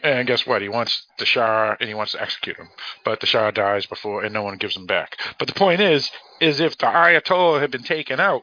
[0.03, 0.63] and guess what?
[0.63, 2.69] He wants the Shah and he wants to execute him,
[3.05, 5.17] but the Shah dies before, and no one gives him back.
[5.39, 8.43] But the point is, is if the Ayatollah had been taken out,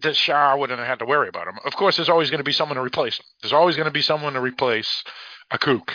[0.00, 1.58] the Shah wouldn't have had to worry about him.
[1.64, 3.24] Of course, there's always going to be someone to replace him.
[3.42, 5.02] There's always going to be someone to replace
[5.50, 5.92] a kook.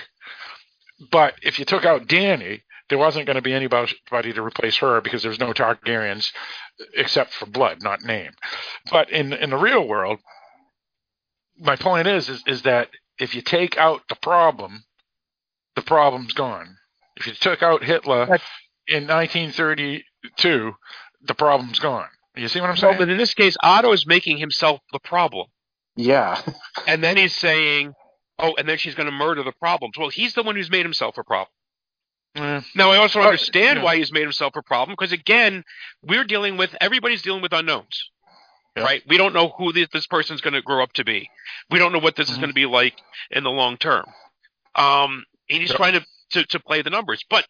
[1.11, 4.99] But if you took out Dany, there wasn't going to be anybody to replace her
[5.01, 6.31] because there's no Targaryens
[6.95, 8.31] except for blood, not name.
[8.91, 10.19] But in in the real world,
[11.57, 12.89] my point is is, is that
[13.21, 14.83] if you take out the problem,
[15.75, 16.75] the problem's gone.
[17.15, 18.41] If you took out Hitler But-
[18.87, 20.73] in 1932,
[21.21, 22.09] the problem's gone.
[22.35, 22.97] You see what I'm Well, saying?
[22.97, 25.47] but in this case, Otto is making himself the problem.
[25.95, 26.41] Yeah.
[26.87, 27.93] And then he's saying,
[28.39, 29.97] oh, and then she's going to murder the problems.
[29.97, 31.49] Well, he's the one who's made himself a problem.
[32.35, 33.83] Eh, Now, I also Well, understand yeah.
[33.85, 35.63] why he's made himself a problem because, again,
[36.01, 38.09] we're dealing with everybody's dealing with unknowns,
[38.75, 38.83] Yeah.
[38.83, 39.03] right?
[39.07, 41.29] We don't know who this, this person's going to grow up to be.
[41.69, 42.41] We don't know what this is Mhm.
[42.41, 42.95] going to be like
[43.31, 44.05] in the long term.
[44.75, 45.77] Um, and he's Yep.
[45.77, 47.45] trying to, to to play the numbers, but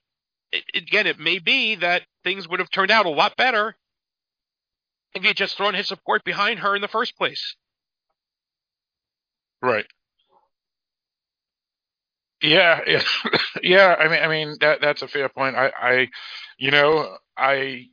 [0.52, 3.76] it, again, it may be that things would have turned out a lot better
[5.14, 7.56] if he had just thrown his support behind her in the first place.
[9.62, 9.86] Right.
[12.42, 13.04] Yeah, yeah,
[13.64, 13.96] yeah.
[14.00, 15.56] I mean, I mean that that's a fair point.
[15.56, 16.08] I, I,
[16.58, 17.90] you know, I,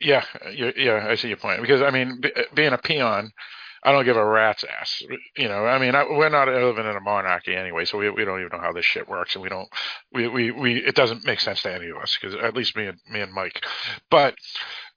[0.00, 1.06] yeah, yeah, yeah.
[1.08, 3.32] I see your point because I mean, be, being a peon,
[3.84, 5.02] I don't give a rat's ass.
[5.36, 8.24] You know, I mean, I, we're not living in a monarchy anyway, so we we
[8.24, 9.68] don't even know how this shit works, and we don't,
[10.12, 12.86] we we, we it doesn't make sense to any of us because at least me
[12.86, 13.62] and me and Mike.
[14.10, 14.36] But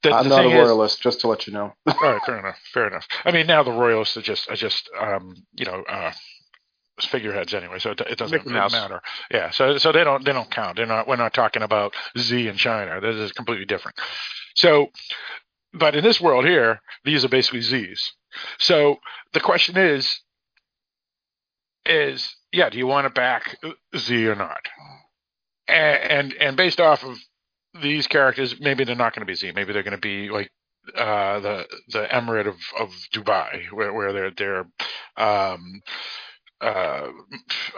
[0.03, 1.73] the, I'm the not a thing is, royalist, just to let you know.
[1.87, 2.59] all right, fair enough.
[2.73, 3.07] Fair enough.
[3.25, 6.13] I mean, now the royalists are just are just um, you know uh,
[7.01, 8.71] figureheads anyway, so it, it doesn't Mickey Mouse.
[8.71, 9.01] matter.
[9.31, 10.77] Yeah, so so they don't they don't count.
[10.77, 11.07] They're not.
[11.07, 13.01] We're not talking about Z in China.
[13.01, 13.97] This is completely different.
[14.57, 14.88] So,
[15.73, 18.13] but in this world here, these are basically Z's.
[18.59, 18.97] So
[19.34, 20.19] the question is,
[21.85, 23.57] is yeah, do you want to back
[23.95, 24.61] Z or not?
[25.67, 27.17] And and, and based off of
[27.81, 29.51] these characters, maybe they're not going to be Z.
[29.55, 30.51] Maybe they're going to be like
[30.95, 34.65] uh, the the emirate of, of Dubai, where where they're they're
[35.17, 35.81] um,
[36.61, 37.07] uh,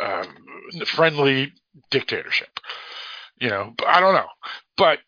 [0.02, 0.26] uh,
[0.86, 1.54] friendly
[1.92, 2.60] dictatorship.
[3.40, 4.28] You know, I don't know,
[4.78, 5.00] but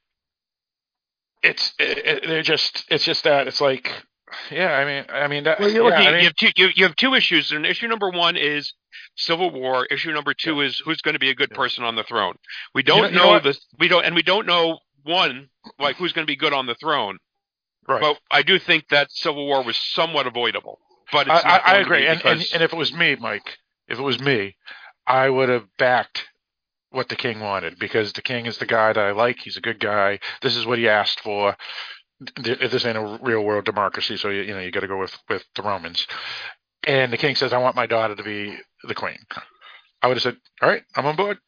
[1.44, 3.92] it's it, they're just it's just that it's like
[4.52, 4.72] yeah.
[4.74, 5.60] I mean, I mean that.
[5.60, 8.10] Well, you, yeah, I you, have two, you, you have two issues, and issue number
[8.10, 8.74] one is
[9.16, 9.86] civil war.
[9.88, 11.58] Issue number two is who's going to be a good Yeah.
[11.58, 12.36] person on the throne.
[12.74, 15.50] We don't know- you know know, the we don't, and we don't know one
[15.80, 17.18] like who's going to be good on the throne.
[17.88, 18.00] right.
[18.02, 20.80] But I do think that civil war was somewhat avoidable.
[21.12, 23.58] But I, I, I agree, and, and and if it was me, Mike,
[23.90, 24.56] if it was me,
[25.06, 26.24] I would have backed
[26.92, 29.40] what the king wanted because the king is the guy that I like.
[29.40, 30.20] He's a good guy.
[30.42, 31.58] This is what he asked for.
[32.44, 35.00] Th- This ain't a real world democracy, so you, you know you got to go
[35.00, 36.08] with with the Romans.
[36.88, 39.20] And the king says, "I want my daughter to be the queen."
[40.02, 41.40] I would have said, "All right, I'm on board."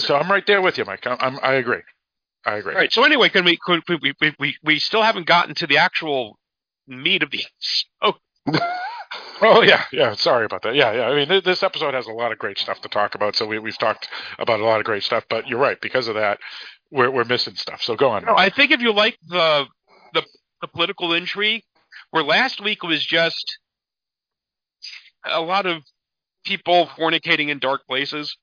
[0.00, 1.06] So I'm right there with you, Mike.
[1.06, 1.82] I'm, I'm I agree.
[2.46, 2.74] I agree.
[2.74, 2.92] All right.
[2.92, 6.38] So anyway, can we could we, we we we still haven't gotten to the actual
[6.88, 7.44] meat of the
[8.02, 8.14] oh
[9.42, 10.14] Oh yeah, yeah.
[10.14, 10.74] Sorry about that.
[10.74, 11.08] Yeah, yeah.
[11.08, 13.36] I mean, th- this episode has a lot of great stuff to talk about.
[13.36, 14.08] So we we've talked
[14.38, 15.24] about a lot of great stuff.
[15.28, 15.80] But you're right.
[15.80, 16.38] Because of that,
[16.90, 17.82] we're we're missing stuff.
[17.82, 18.24] So go on.
[18.24, 19.66] No, I think if you like the
[20.14, 20.22] the,
[20.62, 21.62] the political intrigue,
[22.10, 23.58] where last week was just
[25.24, 25.82] a lot of
[26.44, 28.36] people fornicating in dark places,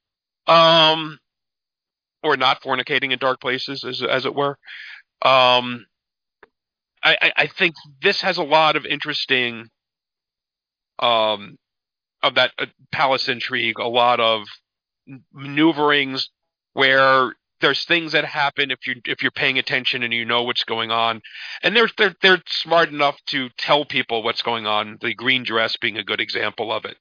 [0.48, 1.18] um,
[2.22, 4.58] or not fornicating in dark places, as as it were.
[5.22, 5.86] Um,
[7.02, 9.70] I, I, I think this has a lot of interesting,
[11.04, 11.58] um,
[12.22, 14.44] of that uh, palace intrigue, a lot of
[15.34, 16.30] maneuverings
[16.74, 20.64] where there's things that happen if you if you're paying attention and you know what's
[20.64, 21.22] going on,
[21.62, 24.98] and they're they're they're smart enough to tell people what's going on.
[25.02, 26.98] The green dress being a good example of it.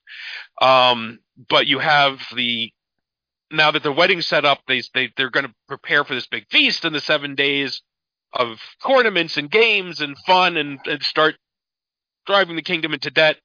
[0.61, 2.73] Um, but you have the
[3.51, 6.47] now that the wedding's set up, they they they're going to prepare for this big
[6.51, 7.83] feast in the seven days
[8.33, 11.37] of tournaments and games and fun and, and start
[12.27, 13.37] driving the kingdom into debt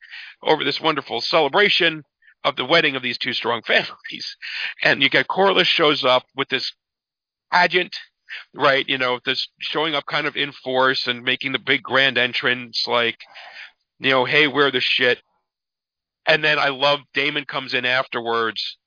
[0.44, 2.04] over this wonderful celebration
[2.44, 4.36] of the wedding of these two strong families.
[4.84, 6.74] And you get Corlys shows up with this
[7.52, 7.96] pageant,
[8.54, 8.88] right?
[8.88, 12.86] You know, this showing up kind of in force and making the big grand entrance,
[12.88, 13.18] like,
[14.00, 15.20] you know, hey, we're the shit.
[16.26, 18.78] And then I love Daemon comes in afterwards,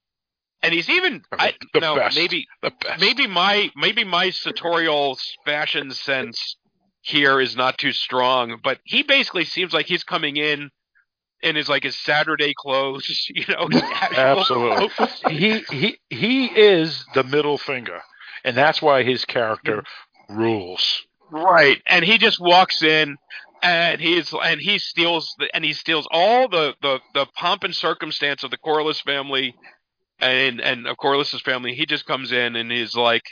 [0.63, 2.17] and he's even I The no best.
[2.17, 3.01] maybe The best.
[3.01, 6.57] maybe my maybe my sartorial fashion sense
[7.03, 10.71] here is not too strong, but he basically seems like he's coming in
[11.43, 13.69] and is like his Saturday clothes, you know.
[13.73, 14.89] Absolutely.
[14.89, 15.23] clothes.
[15.29, 18.01] he he he is the middle finger,
[18.45, 19.85] and that's why his character
[20.29, 21.03] rules.
[21.31, 21.81] Right.
[21.87, 23.17] And he just walks in
[23.63, 27.75] and he's and he steals the and he steals all the the the pomp and
[27.75, 29.55] circumstance of the Corlys family
[30.21, 31.75] and and of Corlys's family.
[31.75, 33.25] He just comes in and he's like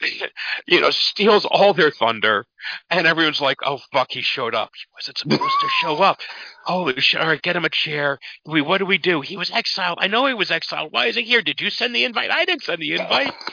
[0.66, 2.46] you know, steals all their thunder
[2.88, 4.70] and everyone's like, "Oh fuck, he showed up.
[4.74, 6.20] He wasn't supposed to show up."
[6.64, 7.20] Holy shit!
[7.20, 8.18] All right, get him a chair.
[8.46, 9.20] We what do we do?
[9.20, 9.98] He was exiled.
[10.00, 10.92] I know he was exiled.
[10.92, 11.42] Why is he here?
[11.42, 12.30] Did you send the invite?
[12.30, 13.34] I didn't send the invite.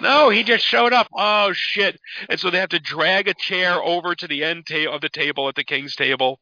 [0.00, 1.06] No, he just showed up.
[1.14, 2.00] Oh shit!
[2.28, 5.08] And so they have to drag a chair over to the end ta- of the
[5.08, 6.40] table at the king's table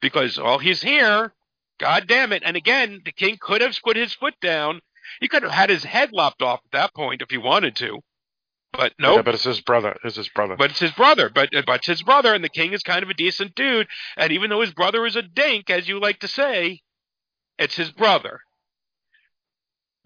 [0.00, 1.34] because well, he's here.
[1.78, 2.42] God damn it!
[2.44, 4.80] And again, the king could have put his foot down.
[5.20, 8.00] He could have had his head lopped off at that point if he wanted to,
[8.72, 9.16] but no.
[9.16, 9.96] Yeah, but it's his brother.
[10.04, 10.56] It's his brother.
[10.56, 11.28] But it's his brother.
[11.28, 13.88] But but it's his brother, and the king is kind of a decent dude.
[14.16, 16.80] And even though his brother is a dink, as you like to say,
[17.58, 18.40] it's his brother.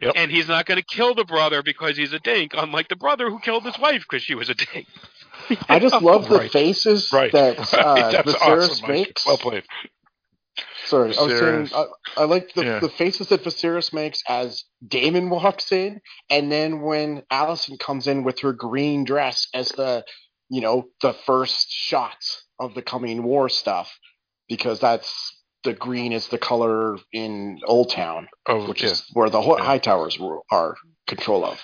[0.01, 0.15] Yep.
[0.17, 3.31] And he's not going to kill the brother because he's a dink, unlike the brother
[3.31, 4.87] who killed his wife because she was a dink.
[5.69, 6.51] I just love the Right.
[6.51, 7.31] faces Right.
[7.33, 8.83] that uh, That's Viserys awesome.
[8.83, 8.91] Mike.
[9.07, 9.25] makes.
[9.27, 9.63] Well played.
[10.95, 11.71] Sorry, I was saying
[12.17, 12.79] I, I like the, Yeah.
[12.81, 16.01] the faces that Viserys makes as Daemon walks in,
[16.31, 20.05] and then when Alicent comes in with her green dress as the
[20.51, 23.99] you know the first shots of the coming war stuff,
[24.49, 28.91] because that's the green is the color in Old Town, Oh, which yeah.
[28.91, 29.65] is where the Ho- Yeah.
[29.65, 30.19] High Towers
[30.51, 30.75] are
[31.07, 31.59] control of.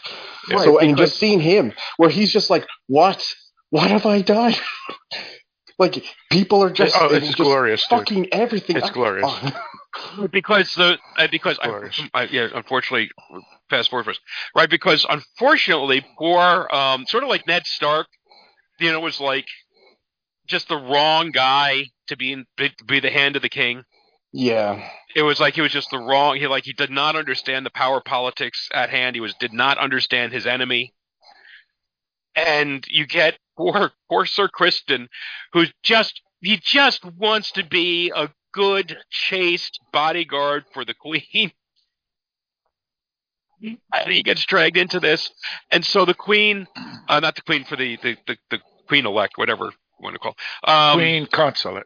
[0.49, 0.57] Yeah.
[0.65, 3.23] so Right, and because- just seeing him where he's just like, what?
[3.69, 4.55] What have I done?
[5.81, 7.99] like people are just, oh, it's just glorious, dude.
[7.99, 8.77] fucking everything.
[8.77, 8.95] It's up.
[8.95, 9.31] glorious.
[10.17, 13.11] Oh, because the uh, because I, I, yeah, unfortunately,
[13.69, 14.21] fast forward first,
[14.55, 14.71] right?
[14.71, 18.07] Because unfortunately, poor, um, sort of like Ned Stark,
[18.79, 19.47] you know, was like
[20.47, 23.83] just the wrong guy to be in, be, be the hand of the king.
[24.33, 24.81] yeah.
[25.17, 26.37] It was like he was just the wrong.
[26.37, 29.17] He like he did not understand the power politics at hand.
[29.17, 30.95] He was did not understand his enemy.
[32.37, 35.09] And you get poor poor Sir Criston,
[35.53, 41.53] who's just he just wants to be a good chaste bodyguard for the queen.
[43.63, 45.31] And he gets dragged into this,
[45.71, 46.67] and so the queen,
[47.11, 48.59] uh, not the queen for the the, the, the
[48.89, 49.71] queen elect, whatever you
[50.01, 50.35] want to call,
[50.65, 51.85] um, Queen consulate.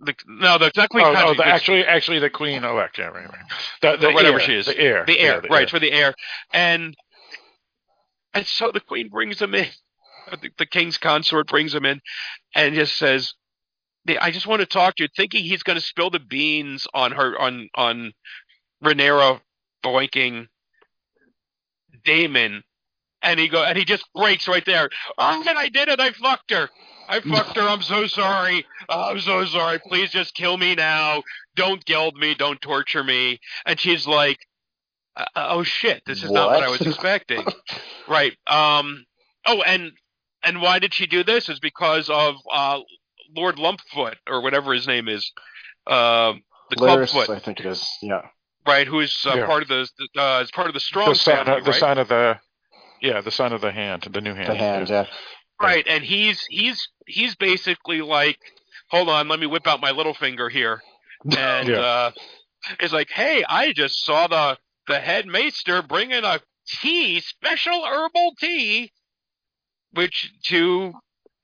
[0.00, 1.06] The, no, the not queen.
[1.06, 2.98] oh, oh, the, actually, actually, the queen elect.
[2.98, 3.44] Yeah, right, right.
[3.80, 4.66] The, the whatever heir, she is.
[4.66, 5.04] The heir.
[5.06, 5.62] the air, Yeah, right?
[5.62, 5.68] heir.
[5.68, 6.14] For the air,
[6.52, 6.94] and
[8.34, 9.68] and so the queen brings him in.
[10.30, 12.00] The, the king's consort brings him in,
[12.54, 13.34] and just says,
[14.20, 17.12] "I just want to talk to you." Thinking he's going to spill the beans on
[17.12, 18.12] her on on
[18.84, 19.40] Rhaenyra
[19.84, 20.48] boinking
[22.04, 22.62] Daemon,
[23.22, 24.88] and he go and he just breaks right there.
[25.18, 26.00] Oh, and I did it!
[26.00, 26.70] I fucked her.
[27.08, 27.62] I fucked her.
[27.62, 28.66] I'm so sorry.
[28.88, 29.78] I'm so sorry.
[29.78, 31.22] Please just kill me now.
[31.54, 32.34] Don't geld me.
[32.34, 33.38] Don't torture me.
[33.64, 34.38] And she's like,
[35.16, 36.02] uh, "Oh shit!
[36.06, 37.44] This is not what I was expecting."
[38.08, 38.32] right.
[38.46, 39.04] Um.
[39.46, 39.92] Oh, and
[40.46, 41.48] and why did she do this?
[41.48, 42.80] Is because of uh,
[43.36, 45.30] Lord Lumpfoot or whatever his name is.
[45.86, 46.42] Um.
[46.70, 47.86] the Larys, Clubfoot, I think it is.
[48.02, 48.22] Yeah.
[48.66, 48.86] right?
[48.86, 49.46] Who is uh, Yeah.
[49.46, 51.80] part of the uh, is part of the strong the son, family, of, the right?
[51.80, 52.38] son of the,
[53.00, 54.48] yeah, the son of the hand, the new hand.
[54.48, 55.06] The hand, yeah.
[55.60, 58.38] Right, and he's he's he's basically like,
[58.90, 60.82] hold on, let me whip out my little finger here,
[61.36, 61.80] and Yeah.
[61.80, 62.10] uh,
[62.80, 67.84] is like, hey, I just saw the the head maester bring in a tea, special
[67.84, 68.92] herbal tea,
[69.96, 70.92] which to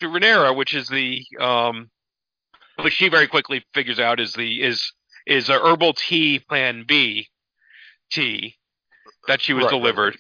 [0.01, 1.91] to Rhaenyra, which is the um,
[2.81, 4.93] which she very quickly figures out is the is
[5.27, 7.29] is a herbal tea plan B
[8.11, 8.57] tea
[9.29, 10.19] that she was Right, delivered.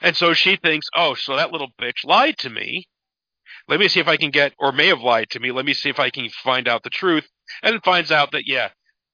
[0.00, 2.86] And so she thinks, oh, so that little bitch lied to me.
[3.68, 5.52] Let me see if I can get, or may have lied to me.
[5.52, 7.28] Let me see if I can find out the truth.
[7.62, 8.70] And finds out that, yeah,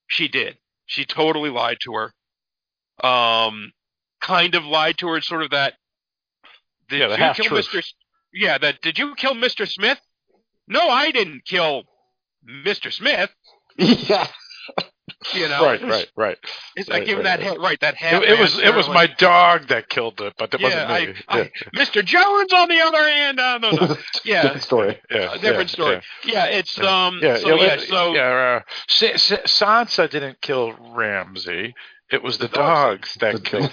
[0.07, 0.59] she did.
[0.87, 3.07] She totally lied to her.
[3.07, 3.73] Um,
[4.21, 5.75] kind of lied to her, sort of that.
[6.89, 7.69] Did Yeah, the you kill half-truth.
[7.73, 7.83] Mr.
[8.35, 8.81] S- Yeah, that.
[8.83, 9.69] Did you kill Mr.
[9.69, 9.99] Smith?
[10.67, 11.85] No, I didn't kill
[12.49, 12.93] Mr.
[12.93, 13.31] Smith.
[13.79, 14.27] yeah.
[15.35, 16.39] You know, Right, right, right.
[16.77, 17.49] It's like Right, give him right, that right.
[17.49, 17.81] head, right?
[17.81, 18.23] That It, half.
[18.23, 21.23] it was it was my dog that killed it, but it Yeah, wasn't me.
[21.29, 22.05] I, I, Mr.
[22.05, 25.01] Jones, on the other hand, uh, no, no, yeah, Different story.
[25.11, 26.01] yeah, a different yeah, story.
[26.25, 27.07] Yeah, it's Yeah.
[27.07, 28.23] um, Yeah, so yeah, yeah, so yeah.
[28.23, 31.75] Uh, Sa- Sa- Sansa didn't kill Ramsay.
[32.11, 33.71] It was the dogs that The- killed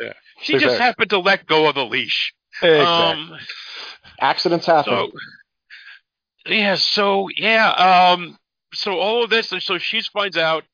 [0.00, 0.16] it.
[0.40, 0.84] she just exactly.
[0.84, 2.32] happened to let go of the leash.
[2.60, 2.84] Exactly.
[2.84, 3.38] Um,
[4.20, 4.92] Accidents happen.
[4.92, 5.12] so
[6.46, 8.36] yeah, so yeah, um,
[8.74, 10.64] so all of this, and so she finds out,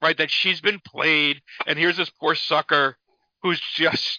[0.00, 2.96] right, that she's been played, and here's this poor sucker
[3.42, 4.18] who's just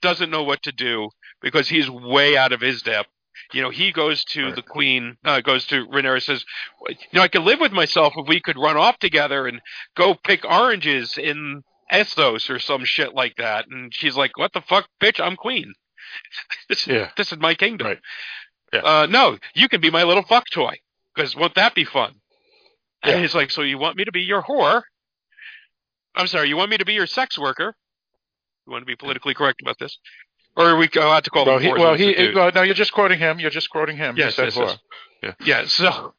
[0.00, 1.10] doesn't know what to do
[1.40, 3.08] because he's way out of his depth.
[3.52, 4.54] You know, he goes to Right.
[4.54, 6.44] the queen, uh, goes to Rhaenyra, says,
[6.88, 9.60] "You know, I could live with myself if we could run off together and
[9.96, 11.62] go pick oranges in
[11.92, 15.18] Essos or some shit like that." And she's like, "What the fuck, bitch?
[15.20, 15.74] I'm queen.
[16.68, 17.10] this, Yeah.
[17.16, 17.86] this is my kingdom.
[17.86, 18.00] Right.
[18.72, 18.80] Yeah.
[18.80, 20.76] Uh, no, you can be my little fuck toy
[21.14, 22.14] because won't that be fun?"
[23.02, 23.20] And Yeah.
[23.20, 24.82] he's like, "So you want me to be your whore?
[26.14, 27.74] I'm sorry, you want me to be your sex worker?
[28.66, 29.98] You want to be politically correct about this,
[30.56, 32.92] or are we allowed to call well, them he, well, he, well, no, you're just
[32.92, 33.40] quoting him.
[33.40, 34.16] You're just quoting him.
[34.16, 34.78] Yes, yes, yes.
[35.22, 35.36] whore.
[35.44, 35.64] yeah.
[35.66, 36.14] So,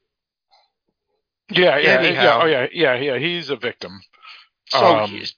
[1.50, 2.24] Yeah, yeah, Anyhow.
[2.24, 2.40] yeah.
[2.42, 3.18] Oh, yeah, yeah, yeah.
[3.20, 4.02] He's a victim.
[4.68, 5.36] so Um, he's,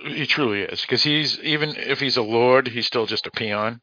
[0.00, 3.80] He truly is because he's even if he's a lord, he's still just a peon.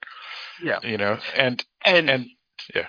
[0.64, 0.80] Yeah.
[0.84, 2.26] you know, and and and
[2.74, 2.88] yeah.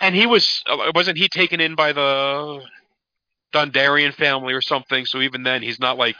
[0.00, 2.60] and he was uh, wasn't he taken in by the
[3.54, 5.04] Dondarrion family or something?
[5.06, 6.16] So even then, he's not like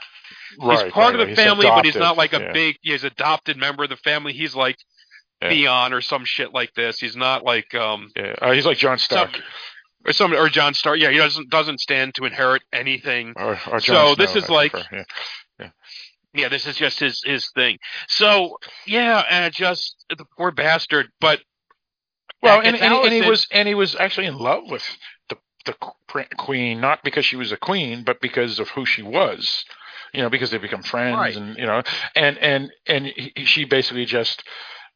[0.59, 2.51] right, he's part right, of the family, but he's not like a Yeah.
[2.51, 2.77] big.
[2.81, 4.33] He's adopted member of the family.
[4.33, 4.77] He's like
[5.41, 5.49] Yeah.
[5.49, 6.99] Theon or some shit like this.
[6.99, 9.41] He's not like um Yeah, uh, he's like John Stark some,
[10.05, 10.99] or some or John Stark.
[10.99, 13.33] Yeah, he doesn't doesn't stand to inherit anything.
[13.37, 15.05] or, or so this is I like- prefer,
[15.59, 15.69] yeah.
[16.33, 17.77] Yeah, this is just his his thing.
[18.07, 21.07] So yeah, and just the poor bastard.
[21.19, 21.41] But
[22.41, 24.83] Well, and, and, and he was and he was actually in love with
[25.29, 25.75] the the
[26.37, 29.63] queen, not because she was a queen, but because of who she was.
[30.13, 31.35] You know, because they become friends, Right.
[31.35, 31.83] and you know,
[32.15, 34.43] and and and he, she basically just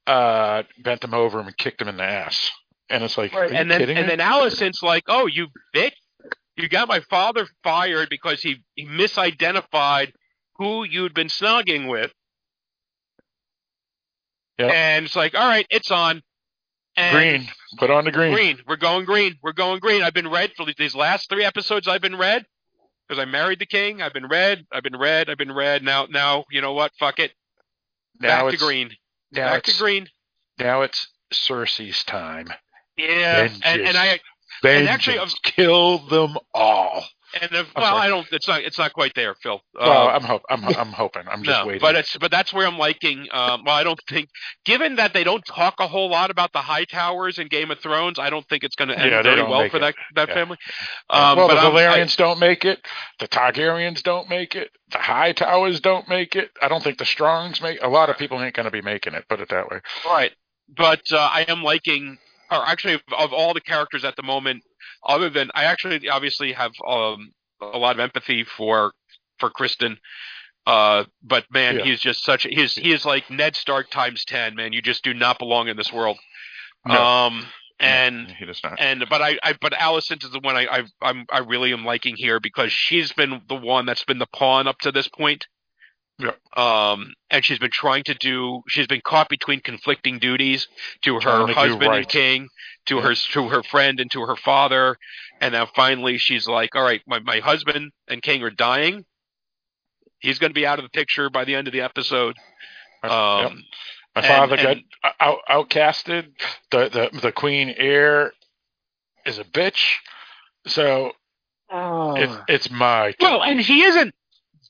[0.08, 2.52] uh bent him over and kicked him in the ass.
[2.90, 4.16] And it's like, are you and then and me?
[4.16, 5.94] then Alicent's like, "Oh, you bitch!
[6.58, 10.12] You got my father fired because he he misidentified
[10.58, 12.12] who you'd been snogging with."
[14.60, 14.72] Yep.
[14.72, 16.22] And it's like, "All right, it's on."
[16.98, 18.34] And green, put on the green.
[18.34, 18.60] green.
[18.66, 19.36] We're going green.
[19.44, 20.02] We're going green.
[20.02, 21.90] I've been red for these last three episodes.
[21.90, 22.46] I've been red
[23.08, 24.02] because I married the king.
[24.02, 24.66] I've been red.
[24.72, 25.30] I've been red.
[25.30, 25.84] I've been red.
[25.84, 26.94] Now, now, you know what?
[26.98, 27.34] Fuck it.
[28.22, 28.92] Now Back to green.
[29.34, 30.08] now Back to green.
[30.58, 32.48] now it's Cersei's time.
[32.96, 33.90] Yeah, and, Vengeance.
[33.90, 34.20] and I
[34.62, 37.04] Vengeance, actually, of- kill them all.
[37.42, 38.02] And if, well, sorry.
[38.02, 38.26] I don't.
[38.32, 38.62] It's not.
[38.62, 39.62] It's not quite there, Phil.
[39.74, 41.24] well, Uh, I'm hope I'm I'm hoping.
[41.30, 41.82] I'm just no, waiting.
[41.82, 43.28] but it's but that's where I'm liking.
[43.32, 44.30] Um, well, I don't think,
[44.64, 47.80] given that they don't talk a whole lot about the high towers in Game of
[47.80, 49.80] Thrones, I don't think it's going to end Yeah, very well for it.
[49.82, 50.34] that that Yeah.
[50.34, 50.58] family.
[51.10, 52.80] Um, well, but the Velaryons don't make it.
[53.20, 54.72] The Targaryens don't make it.
[54.92, 56.52] The High Towers don't make it.
[56.62, 57.82] I don't think the Strongs make.
[57.84, 59.28] A lot of people ain't going to be making it.
[59.28, 59.80] Put it that way.
[60.06, 60.32] Right.
[60.78, 62.18] But uh, I am liking,
[62.50, 64.64] or actually, of, of all the characters at the moment,
[65.06, 67.32] other than I actually obviously have um,
[67.62, 68.94] a lot of empathy for
[69.40, 69.98] for Criston.
[70.66, 71.84] Uh, but man, Yeah.
[71.86, 72.44] he's just such.
[72.50, 74.56] He's he is like Ned Stark times ten.
[74.56, 76.18] Man, you just do not belong in this world.
[76.86, 77.04] No.
[77.04, 77.46] Um,
[77.80, 78.80] and he does not.
[78.80, 81.84] and but I, I but Alicent is the one I I I'm, I really am
[81.86, 85.48] liking here because she's been the one that's been the pawn up to this point.
[86.18, 86.32] Yeah.
[86.56, 88.62] Um, and she's been trying to do.
[88.70, 90.68] She's been caught between conflicting duties
[91.04, 92.48] to her to do husband and king,
[92.86, 93.02] to Yeah.
[93.02, 94.98] her to her friend and to her father,
[95.42, 99.04] and now finally she's like, all right, my my husband and king are dying.
[100.20, 102.36] He's going to be out of the picture by the end of the episode.
[103.04, 103.12] Yep.
[103.12, 103.64] Um,
[104.16, 106.28] My father and- got out, outcasted.
[106.72, 108.32] The, the the queen heir
[109.26, 109.96] is a bitch.
[110.68, 111.12] So
[111.70, 113.12] it's it's my.
[113.12, 113.30] turn.
[113.32, 114.16] Well, and he isn't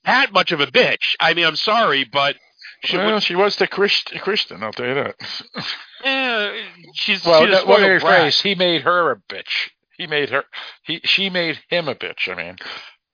[0.06, 1.16] that much of a bitch.
[1.20, 2.36] I mean, I'm sorry, but
[2.84, 4.62] she, well, she was the Christ, Christian.
[4.64, 5.16] I'll tell you that.
[6.04, 6.64] eh,
[6.94, 8.34] she's well, she's a that, let me spoiled brat.
[8.34, 9.70] He made her a bitch.
[9.98, 10.44] He made her.
[10.84, 12.28] He she made him a bitch.
[12.30, 12.58] I mean,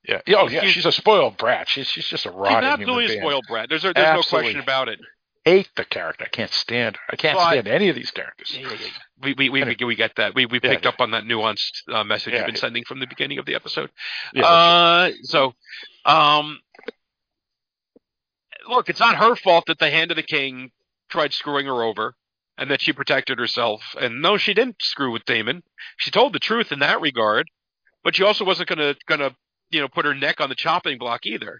[0.07, 0.21] yeah.
[0.35, 1.69] Oh yeah, She's- she's a spoiled brat.
[1.69, 3.21] She's she's just a She's rotten absolutely a human being.
[3.21, 3.69] spoiled brat.
[3.69, 4.99] There's, there's no question about it.
[5.45, 6.23] Hate the character.
[6.25, 7.01] I can't stand her.
[7.11, 8.57] I can't Well, I- stand any of these characters.
[9.23, 9.77] We we we, Anyway.
[9.85, 10.33] we get that.
[10.35, 10.89] We we Yeah, picked yeah.
[10.89, 12.61] up on that nuanced uh, message Yeah, you've been yeah.
[12.61, 13.91] sending from the beginning of the episode.
[14.33, 15.53] Yeah, uh, so,
[16.05, 16.59] um,
[18.71, 20.71] look, it's not her fault that the Hand of the King
[21.09, 22.15] tried screwing her over,
[22.57, 23.81] and that she protected herself.
[23.99, 25.63] And no, she didn't screw with Daemon.
[25.97, 27.47] She told the truth in that regard,
[28.03, 29.35] but she also wasn't gonna gonna
[29.69, 31.59] you know put her neck on the chopping block either.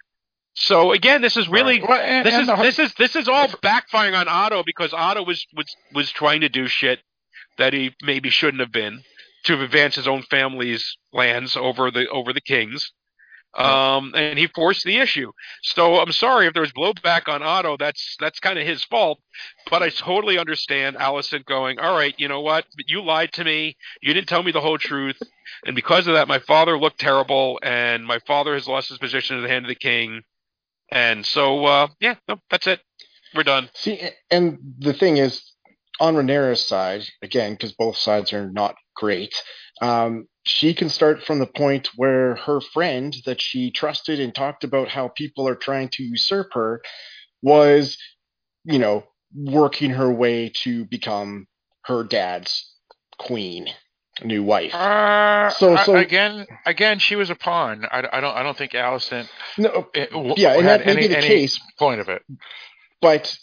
[0.53, 1.89] So again, this is really Right.
[1.89, 4.93] Well, and- this and is the- this is this is all backfiring on Otto because
[4.93, 6.99] Otto was was was trying to do shit
[7.57, 9.03] that he maybe shouldn't have been
[9.45, 12.91] to advance his own family's lands over the over the king's.
[13.53, 15.31] Um, and he forced the issue.
[15.61, 17.75] So I'm sorry if there was blowback on Otto.
[17.77, 19.19] That's that's kind of his fault.
[19.69, 22.65] But I totally understand Alicent going, all right, you know what?
[22.87, 23.75] You lied to me.
[24.01, 25.21] You didn't tell me the whole truth.
[25.65, 29.37] And because of that, my father looked terrible, and my father has lost his position
[29.37, 30.21] at the hand of the king.
[30.89, 32.81] And so, uh, yeah, no, that's it.
[33.35, 33.69] We're done.
[33.73, 35.50] See, and the thing is,
[36.01, 39.33] on Rhaenyra's side, again, because both sides are not great,
[39.81, 44.63] um, she can start from the point where her friend that she trusted and talked
[44.63, 46.81] about how people are trying to usurp her
[47.43, 47.97] was,
[48.65, 49.03] you know,
[49.35, 51.45] working her way to become
[51.85, 52.73] her dad's
[53.19, 53.67] queen,
[54.23, 54.73] new wife.
[54.73, 57.85] Uh, So- so- again, again, she was a pawn.
[57.91, 59.29] I, I don't, I don't think Alicent
[59.59, 62.09] No, eh, w- yeah, and had that may any, be the any case, point of
[62.09, 62.23] it.
[63.01, 63.35] but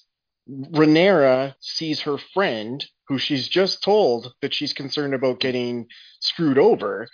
[0.50, 5.86] Rhaenyra sees her friend, who she's just told that she's concerned about getting
[6.20, 7.08] screwed over,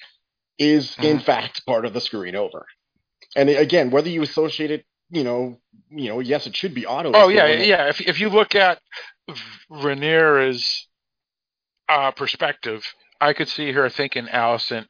[0.59, 1.25] is in Mm-hmm.
[1.25, 2.67] fact part of the screwing over.
[3.37, 5.59] And again, whether you associate it, you know,
[5.91, 7.13] you know, yes, it should be Otto.
[7.13, 7.89] Oh yeah, yeah.
[7.89, 8.81] If if you look at
[9.71, 10.89] Rhaenyra's
[11.89, 12.85] uh, perspective,
[13.21, 14.87] I could see her thinking Alicent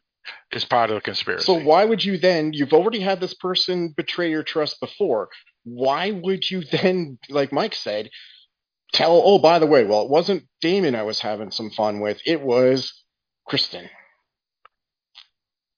[0.53, 1.47] is part of the conspiracy.
[1.47, 2.53] So why would you then?
[2.53, 5.29] You've already had this person betray your trust before.
[5.65, 8.11] Why would you then, like Mike said,
[8.93, 9.20] tell?
[9.24, 12.20] Oh, by the way, well, it wasn't Daemon I was having some fun with.
[12.27, 12.93] It was
[13.51, 13.89] Criston.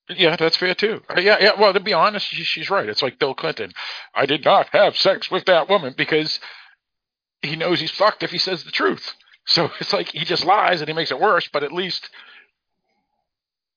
[0.08, 1.02] Yeah, that's fair too.
[1.10, 1.52] Uh, Yeah, yeah.
[1.60, 2.88] Well, to be honest, she's right.
[2.88, 3.72] It's like Bill Clinton.
[4.14, 6.40] I did not have sex with that woman because
[7.42, 9.14] he knows he's fucked if he says the truth.
[9.46, 11.48] So it's like he just lies and he makes it worse.
[11.52, 12.08] But at least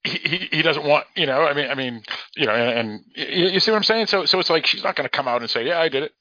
[0.04, 1.42] he he, he doesn't want you know.
[1.44, 2.04] I mean, I mean,
[2.36, 4.08] you know, and, and you, you see what I'm saying.
[4.08, 6.04] So so it's like she's not going to come out and say, yeah, I did
[6.04, 6.14] it.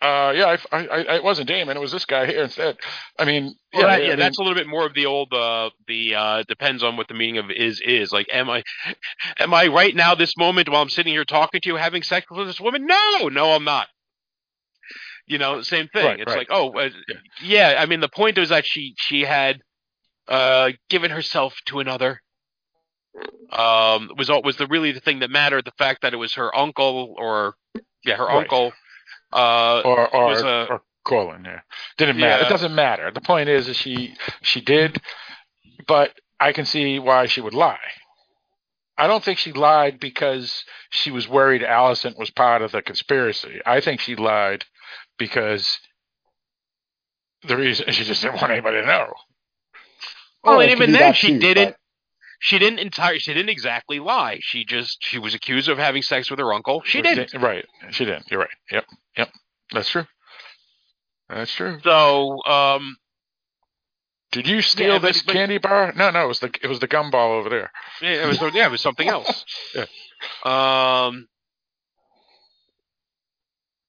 [0.00, 1.76] Uh, yeah, I, I, I, it wasn't Daemon.
[1.76, 2.78] It was this guy here instead.
[3.18, 5.32] I mean, Well, yeah, I yeah, mean, that's a little bit more of the old
[5.34, 8.10] uh the uh depends on what the meaning of is is.
[8.10, 8.62] Like am I
[9.38, 12.26] am I right now this moment while I'm sitting here talking to you having sex
[12.30, 12.86] with this woman?
[12.86, 13.88] No, no I'm not.
[15.26, 16.04] You know, same thing.
[16.06, 16.38] Right, it's right.
[16.38, 17.16] like, oh, uh, Yeah.
[17.42, 19.60] yeah, I mean the point is that she she had
[20.28, 22.22] uh given herself to another.
[23.52, 26.34] Um was all was the really the thing that mattered, the fact that it was
[26.34, 27.54] her uncle or
[28.04, 28.72] yeah, her uncle
[29.32, 31.44] uh or or, was a- or Colin.
[31.44, 31.60] Yeah,
[31.98, 32.44] didn't matter.
[32.44, 33.10] It doesn't matter.
[33.10, 35.00] The point is, is she she did,
[35.86, 37.78] but I can see why she would lie.
[38.98, 43.60] I don't think she lied because she was worried Alicent was part of the conspiracy.
[43.64, 44.66] I think she lied
[45.18, 45.78] because
[47.48, 49.12] the reason she just didn't want anybody to know.
[50.44, 51.76] Well, Well, and even then, she didn't.
[52.42, 53.18] She didn't entire.
[53.18, 54.38] She didn't exactly lie.
[54.40, 56.82] She just she was accused of having sex with her uncle.
[56.86, 57.34] She didn't.
[57.34, 57.66] Right.
[57.90, 58.24] She didn't.
[58.30, 58.50] You're right.
[58.72, 58.86] Yep.
[59.18, 59.28] Yep.
[59.72, 60.06] That's true.
[61.28, 61.78] That's true.
[61.84, 62.96] So, um,
[64.32, 65.92] Did you steal Yeah, this but- but- candy bar?
[65.94, 66.24] No, no.
[66.24, 67.70] It was the it was the gumball over there.
[68.00, 69.44] yeah, it was yeah, it was something else.
[69.74, 69.84] Yeah.
[71.06, 71.28] Um.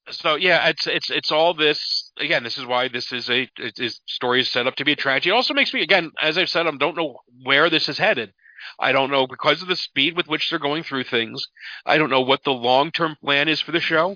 [0.09, 2.43] So yeah, it's it's it's all this again.
[2.43, 4.95] This is why this is a it is story is set up to be a
[4.95, 5.29] tragedy.
[5.29, 8.33] It also makes me again, as I've said, I don't know where this is headed.
[8.79, 11.47] I don't know because of the speed with which they're going through things.
[11.85, 14.15] I don't know what the long term plan is for the show.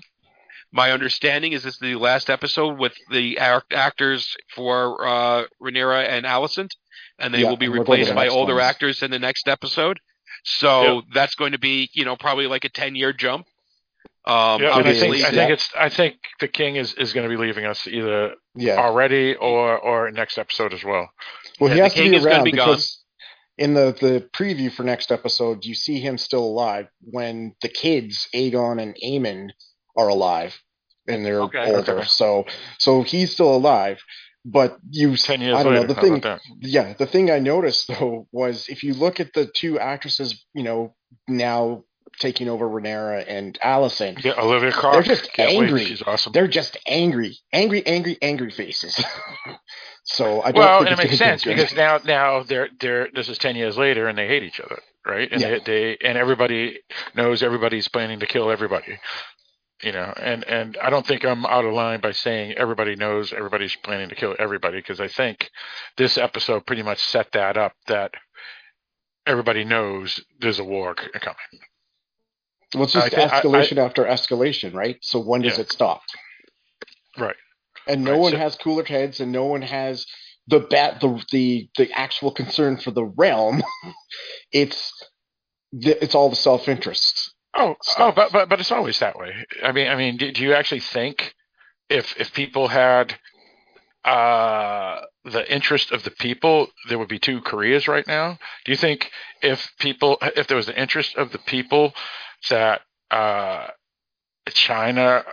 [0.72, 6.08] My understanding is this is the last episode with the act- actors for uh, Rhaenyra
[6.08, 6.70] and Alicent,
[7.18, 8.64] and they Yeah, will be and we'll go to replaced by older ones.
[8.64, 10.00] actors in the next episode.
[10.44, 13.46] So that's going to be, you know, probably like a ten year jump.
[14.26, 15.30] Um, yeah, and I obviously, think I yeah.
[15.30, 18.76] think it's I think the king is is going to be leaving us either Yeah.
[18.76, 21.08] already or or next episode as well.
[21.60, 22.68] Well, he has the to king be is gonna around be gone.
[22.68, 23.04] because
[23.58, 28.28] in the the preview for next episode, you see him still alive when the kids
[28.34, 29.50] Aegon and Aemon
[29.96, 30.60] are alive
[31.08, 31.64] and they're Okay.
[31.74, 31.98] older.
[31.98, 32.06] Okay.
[32.06, 32.44] So
[32.78, 34.02] so he's still alive,
[34.44, 35.86] but you Ten years I don't later.
[35.86, 36.38] know the thing.
[36.60, 40.62] Yeah, the thing I noticed though was if you look at the two actresses, you
[40.62, 40.94] know,
[41.28, 41.84] now
[42.18, 45.06] taking over Rhaenyra and Alicent, Yeah, Olivia Cox.
[45.06, 45.64] They're just Can't wait.
[45.66, 45.84] angry.
[45.84, 46.32] She's awesome.
[46.32, 49.02] they're just angry, angry, angry, angry faces.
[50.04, 53.38] so I don't well, and it makes sense because now now they're they're this is
[53.38, 55.30] ten years later and they hate each other, right?
[55.30, 55.58] And Yeah.
[55.64, 56.80] they, they and everybody
[57.14, 58.98] knows everybody's planning to kill everybody.
[59.82, 63.32] You know, and and I don't think I'm out of line by saying everybody knows
[63.34, 65.50] everybody's planning to kill everybody because I think
[65.98, 68.12] this episode pretty much set that up that
[69.26, 71.36] everybody knows there's a war coming.
[72.74, 74.96] Well, it's I just I- escalation after escalation, right?
[75.02, 75.62] So when does Yeah.
[75.62, 76.02] it stop?
[77.18, 77.36] Right.
[77.86, 80.06] And no Right, one so- has cooler heads, and no one has
[80.48, 83.62] the bat the the the actual concern for the realm.
[84.52, 84.92] it's
[85.72, 87.32] the, it's all the self interest.
[87.54, 89.32] Oh, oh, but but but it's always that way.
[89.62, 91.34] I mean, I mean, do, do you actually think
[91.88, 93.14] if if people had
[94.04, 98.38] uh the interest of the people, there would be two Koreas right now?
[98.64, 99.10] Do you think
[99.42, 101.92] if people if there was the interest of the people
[102.50, 103.68] that uh
[104.50, 105.24] China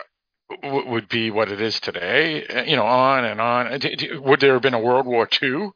[0.62, 2.46] w- would be what it is today?
[2.46, 3.80] Uh, You know, on and on.
[4.24, 5.70] Would there have been a World War II?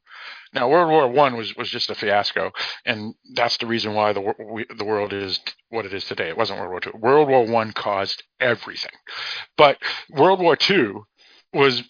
[0.55, 2.53] Now, World War One was was just a fiasco,
[2.87, 6.29] and that's the reason why the we, the world is what it is today.
[6.31, 6.93] It wasn't World War Two.
[6.99, 8.93] World War One caused everything,
[9.59, 9.79] but
[10.11, 11.05] World War Two
[11.53, 11.83] was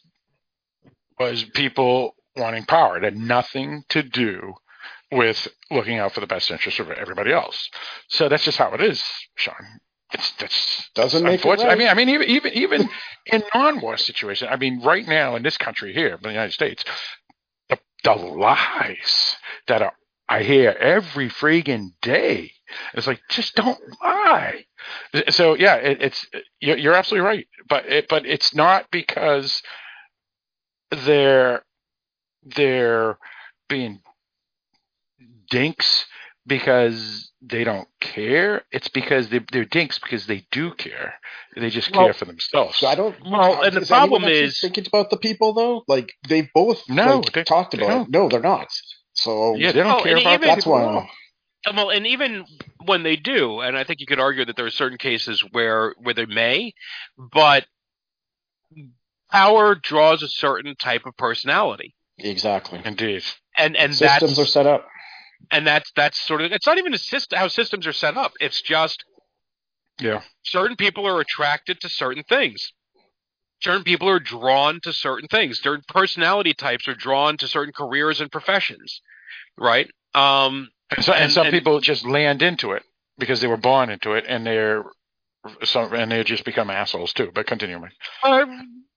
[1.18, 2.96] was people wanting power.
[2.98, 4.54] It had nothing to do
[5.10, 7.70] with looking out for the best interest of everybody else.
[8.08, 9.02] So that's just how it is,
[9.36, 9.80] Sean.
[10.12, 11.60] It's that's Doesn't make it right.
[11.60, 12.88] I mean, I mean, even even even
[13.26, 14.50] in non-war situations.
[14.50, 16.84] I mean, right now in this country here, in the United States,
[17.68, 19.36] the, the lies
[19.66, 19.92] that are
[20.28, 22.52] I hear every friggin' day.
[22.94, 24.66] It's like just don't lie.
[25.30, 26.26] So yeah, it, it's
[26.60, 29.62] you're, you're absolutely right, but it, but it's not because
[30.90, 31.62] they're
[32.44, 33.18] they're
[33.68, 34.00] being
[35.50, 36.06] dinks
[36.46, 38.62] because they don't care.
[38.72, 41.14] It's because they, they're dinks because they do care.
[41.54, 42.82] They just care Well, for themselves.
[42.82, 43.14] I don't.
[43.24, 45.84] Well, and the problem actually is- thinking about the people though.
[45.86, 47.94] Like they both No, like, they- talked they about it.
[47.94, 48.10] don't.
[48.10, 48.68] No, they're not.
[49.12, 50.82] So yeah, they don't Oh, care about even- that's why.
[50.82, 51.08] at all.
[51.66, 52.46] I'm- Well, and even
[52.84, 55.94] when they do, and I think you could argue that there are certain cases where
[55.98, 56.72] where they may,
[57.18, 57.66] but
[59.30, 62.80] power draws a certain type of personality, Exactly.
[62.84, 63.24] Indeed.
[63.56, 64.88] and and Systems that's are set up.
[65.50, 68.32] And that's that's sort of it's not even a system how systems are set up.
[68.40, 69.04] It's just
[70.00, 70.22] Yeah.
[70.44, 72.72] certain people are attracted to certain things.
[73.60, 75.60] Certain people are drawn to certain things.
[75.60, 79.00] Certain personality types are drawn to certain careers and professions,
[79.56, 79.90] right?
[80.14, 82.82] Um, And, so, and, And- some and- people just land into it
[83.18, 84.84] because they were born into it, and they're
[85.64, 87.30] some and they just become assholes too.
[87.34, 87.92] But continue, Mike.
[88.22, 88.46] Uh,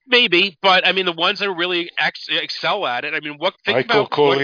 [0.08, 3.14] maybe, but I mean, the ones that really ex- excel at it.
[3.14, 4.38] I mean, what think Michael about what,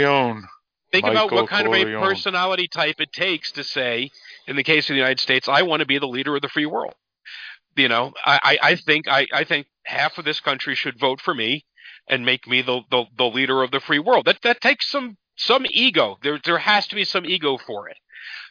[1.01, 1.19] Corleone.
[1.21, 4.09] think about what kind of a personality type it takes to say,
[4.47, 6.49] in the case of the United States, I want to be the leader of the
[6.49, 6.93] free world.
[7.75, 11.21] You know, I, I, I think I, I think half of this country should vote
[11.21, 11.65] for me
[12.09, 14.25] and make me the, the, the leader of the free world.
[14.25, 16.17] That that takes some some ego.
[16.23, 17.97] There there has to be some ego for it.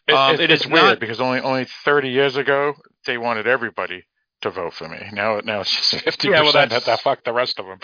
[0.07, 2.75] It, Um, it- it it's is weird not- because only only 30 years ago
[3.05, 4.05] they wanted everybody
[4.43, 4.99] to vote for me.
[5.13, 7.79] Now now it's just 50 Yeah, well, percent that, fuck the rest of them.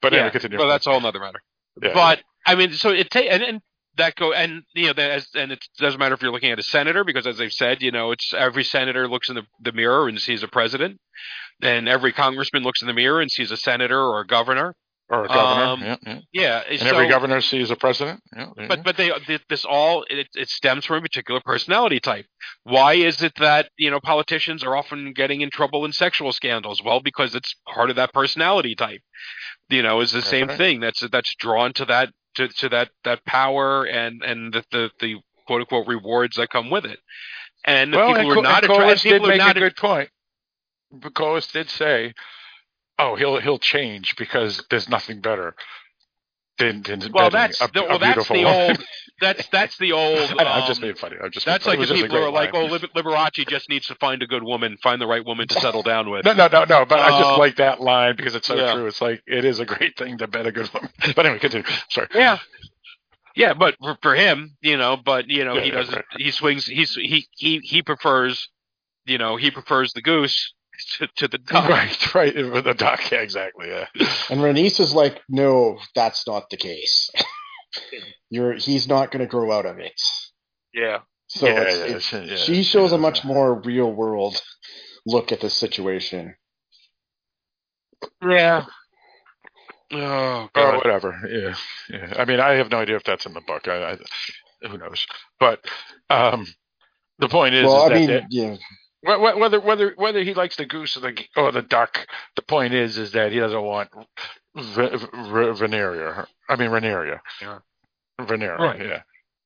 [0.00, 0.58] But yeah, anyway, continue.
[0.58, 1.42] well, that's a whole nother matter.
[1.82, 1.92] Yeah.
[1.92, 3.60] But I mean, so it ta- and, and
[3.96, 6.58] that go and you know that as, and it doesn't matter if you're looking at
[6.58, 9.72] a senator because as they've said, you know, it's every senator looks in the, the
[9.72, 10.98] mirror and sees a president,
[11.62, 14.74] and every congressman looks in the mirror and sees a senator or a governor.
[15.08, 15.64] Or a governor.
[15.64, 16.20] um, yeah, yeah.
[16.32, 18.20] Yeah, And so, every governor sees a president.
[18.34, 18.50] Yeah.
[18.68, 19.12] But but they
[19.48, 22.26] this all it, it stems from a particular personality type.
[22.64, 26.82] Why is it that you know politicians are often getting in trouble in sexual scandals?
[26.82, 29.00] Well, because it's part of that personality type.
[29.68, 30.58] You know, is the That's same right.
[30.58, 34.90] thing that's that's drawn to that to, to that that power and and the, the
[35.00, 35.14] the
[35.46, 36.98] quote unquote rewards that come with it.
[37.64, 39.60] And the well, people and, who are not and attra- Corlys did make not a
[39.60, 40.08] good point.
[40.92, 42.14] But Corlys did say,
[42.98, 45.54] "Oh, he'll he'll change because there's nothing better
[46.58, 48.84] than than well, that's a, the, well, that's the woman." old
[49.20, 50.18] that's that's the old.
[50.38, 51.16] I know, I'm just um, being funny.
[51.22, 52.64] I'm just That's like just people who are like, line.
[52.64, 55.60] "Oh, Liber- Liberace just needs to find a good woman, find the right woman to
[55.60, 56.84] settle down with." No, no, no, no.
[56.86, 58.72] But I just Uh, like that line because it's so yeah.
[58.74, 58.86] true.
[58.86, 60.90] It's like it is a great thing to bet a good woman.
[61.14, 61.66] But anyway, continue.
[61.90, 62.08] Sorry.
[62.14, 62.38] Yeah.
[63.34, 65.94] Yeah, but for, for him, you know, but you know, Yeah, he doesn't.
[65.94, 66.04] right.
[66.16, 66.64] He swings.
[66.66, 68.48] He's he he he prefers,
[69.04, 70.54] you know, he prefers the goose
[70.98, 71.68] to, to the duck.
[71.68, 72.34] Right, right.
[72.34, 73.68] With the duck, yeah, exactly.
[73.68, 73.86] Yeah.
[74.30, 77.10] And Rhaenys is like, no, that's not the case.
[78.30, 80.00] You're he's not going to grow out of it.
[80.74, 81.00] Yeah.
[81.28, 84.40] So Yeah, it's, yeah, it's, she- yeah, she she shows a much more real world
[85.06, 86.34] look at this situation.
[88.22, 88.64] Yeah.
[89.92, 90.76] Oh Oh, god.
[90.78, 91.20] whatever.
[91.30, 91.54] Yeah,
[91.90, 92.14] yeah.
[92.18, 93.68] I mean, I have no idea if that's in the book.
[93.68, 93.98] I, I
[94.68, 95.06] who knows?
[95.38, 95.60] But
[96.10, 96.46] um,
[97.18, 100.22] the point is, well, is I that mean, that- yeah, wh- wh- whether whether whether
[100.22, 103.38] he likes the goose or the or the duck, the point is, is that he
[103.38, 103.90] doesn't want
[104.56, 106.26] v- v- veneria.
[106.48, 107.20] I mean, veneria.
[107.40, 107.58] Yeah.
[108.20, 108.58] Veneria.
[108.58, 108.80] Right.
[108.80, 109.02] Yeah,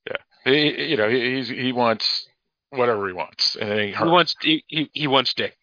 [0.09, 0.17] yeah.
[0.45, 2.27] He, you know, he he's, he wants
[2.71, 5.57] whatever he wants, and ain't He wants he, he, he wants dick.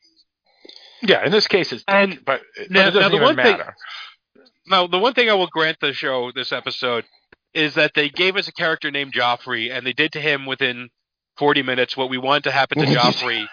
[1.01, 3.26] yeah, in this case, it's And dick, but, but now- it doesn't now the even
[3.26, 3.76] one thing- matter.
[4.69, 7.05] Now, the one thing I will grant the show this episode
[7.53, 10.89] is that they gave us a character named Joffrey, and they did to him within
[11.38, 13.47] 40 minutes what we want to happen to Joffrey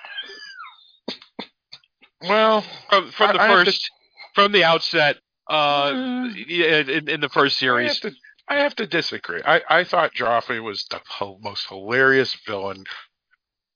[2.28, 3.90] well, from from the I- I to- first
[4.34, 5.18] from the outset.
[5.46, 6.48] Uh, Mm.
[6.88, 8.00] in, in the first I series.
[8.02, 8.18] have to,
[8.48, 9.42] I have to disagree.
[9.44, 12.84] I, I thought Joffrey was the ho- most hilarious villain.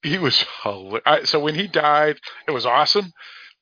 [0.03, 1.29] He was hilarious.
[1.29, 3.13] So when he died, it was awesome,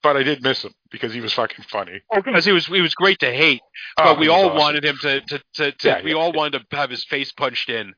[0.04, 2.00] but I did miss him because he was fucking funny.
[2.14, 3.60] because he was he was great to hate,
[3.98, 4.56] Oh, but we all awesome.
[4.58, 6.36] wanted him to to, to, to Yeah, we yeah, all yeah.
[6.38, 7.92] wanted to have his face punched in.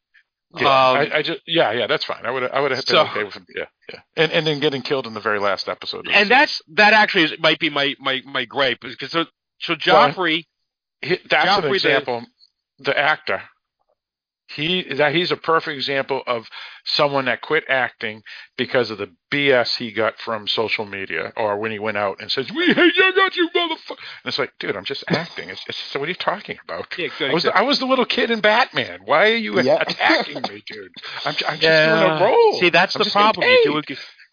[0.57, 2.25] Yeah, Um, I, I just yeah, yeah, that's fine.
[2.25, 3.47] I would I would have been So- okay with him.
[3.55, 6.07] Yeah, yeah, and and then getting killed in the very last episode.
[6.07, 6.29] and series.
[6.29, 9.27] that's that actually is, might be my my my gripe because so
[9.61, 10.45] so Joffrey
[11.03, 12.25] He- that's an Joffrey the- example.
[12.79, 13.43] The actor,
[14.49, 16.49] he that he's a perfect example of
[16.85, 18.23] someone that quit acting
[18.59, 22.33] because of the BS he got from social media, or when he went out and
[22.33, 25.51] says, "We hate you, got you, motherfucker." And it's like, dude, I'm just acting.
[25.51, 26.95] It's, it's so what are you talking about?
[26.97, 29.01] yeah, good, I was the, I was the little kid in Batman.
[29.05, 29.79] Why are you Yeah.
[29.81, 30.93] attacking me, dude?
[31.25, 31.85] I'm, I'm just Yeah.
[31.85, 32.55] doing a role.
[32.55, 33.49] See, that's I'm the problem.
[33.51, 33.83] You do a,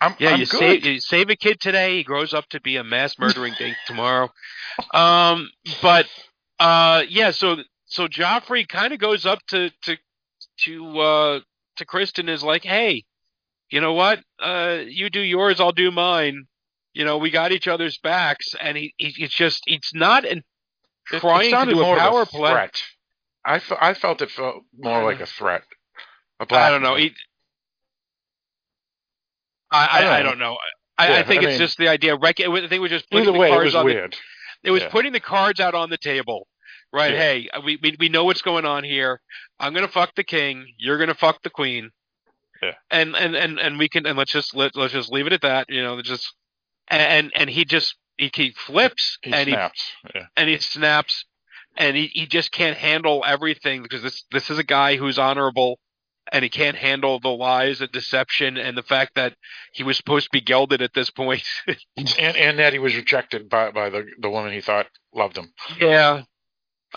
[0.02, 0.80] I'm, yeah, I'm you good.
[0.80, 3.80] save you save a kid today, he grows up to be a mass murdering dink
[3.86, 4.30] tomorrow.
[4.94, 5.50] Um,
[5.82, 6.08] but
[6.60, 9.98] uh, yeah, so so Joffrey kind of goes up to to
[10.64, 11.40] to uh
[11.78, 13.04] to Criston is like, hey,
[13.70, 14.20] you know what?
[14.42, 16.46] Uh, you do yours, I'll do mine.
[16.94, 20.44] You know, we got each other's backs, and he, he it's just it's not in
[21.12, 22.52] It- it to do a power play.
[22.52, 22.82] Threat.
[23.44, 25.64] I, I felt it felt more like a threat.
[26.40, 26.96] A I don't know.
[26.96, 27.14] He,
[29.72, 30.58] I, I, I don't know.
[30.98, 32.16] I, Yeah, I think it's mean- just the idea.
[32.16, 34.16] I think it was just putting the way, it cards was on the weird.
[34.64, 34.90] It was Yeah.
[34.90, 36.48] putting the cards out on the table.
[36.96, 37.20] Right, Yeah.
[37.20, 39.20] hey, we, we we know what's going on here.
[39.60, 40.66] I'm gonna fuck the king.
[40.78, 41.92] You're gonna fuck the queen.
[42.64, 42.72] Yeah.
[42.90, 45.42] And and and and we can and let's just let let's just leave it at
[45.42, 45.66] that.
[45.70, 46.34] You know, just
[46.88, 49.92] and and he just he, he flips He and snaps.
[50.16, 50.22] yeah.
[50.22, 51.26] he and he snaps
[51.76, 55.80] and he, he just can't handle everything because this this is a guy who's honorable
[56.32, 59.34] and he can't handle the lies and deception and the fact that
[59.74, 61.44] he was supposed to be gelded at this point.
[61.98, 65.52] and and that he was rejected by by the the woman he thought loved him.
[65.80, 66.22] yeah.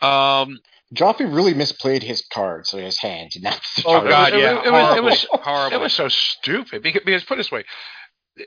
[0.03, 0.59] Um.
[0.95, 4.53] Joffrey really misplayed his cards, so his hand, and that's Oh it God, was- yeah.
[4.53, 5.03] it was- it horrible.
[5.05, 5.77] was- horrible.
[5.77, 7.65] It was so stupid because, because put it this way,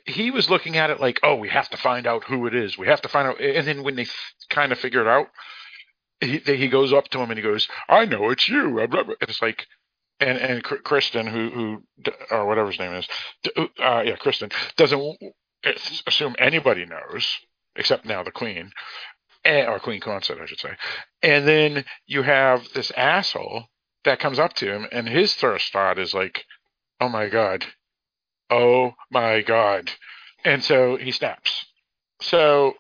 [0.08, 2.80] he was looking at it like, oh, we have to find out who it is.
[2.80, 3.40] We have to find out.
[3.40, 4.08] And then when they
[4.50, 5.28] kind of figure it out,
[6.20, 8.80] he he goes up to him and he goes, "I know it's you."
[9.22, 9.68] It's like,
[10.20, 11.84] and and Criston, who who
[12.32, 13.08] or whatever his name is,
[13.56, 15.18] uh, yeah, Criston doesn't
[16.08, 17.38] assume anybody knows
[17.76, 18.72] except now the Queen,
[19.44, 20.76] and, or Queen Consort, I should say.
[21.22, 23.66] And then you have this asshole
[24.04, 26.46] that comes up to him, and his first thought is like,
[27.00, 27.66] "Oh my god,
[28.50, 29.92] oh my god,"
[30.44, 31.66] and so he snaps.
[32.22, 32.76] So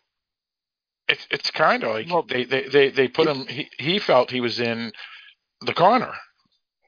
[1.07, 3.45] it's it's kind of like well, they, they, they, they put him.
[3.47, 4.91] He, he felt he was in
[5.61, 6.13] the corner.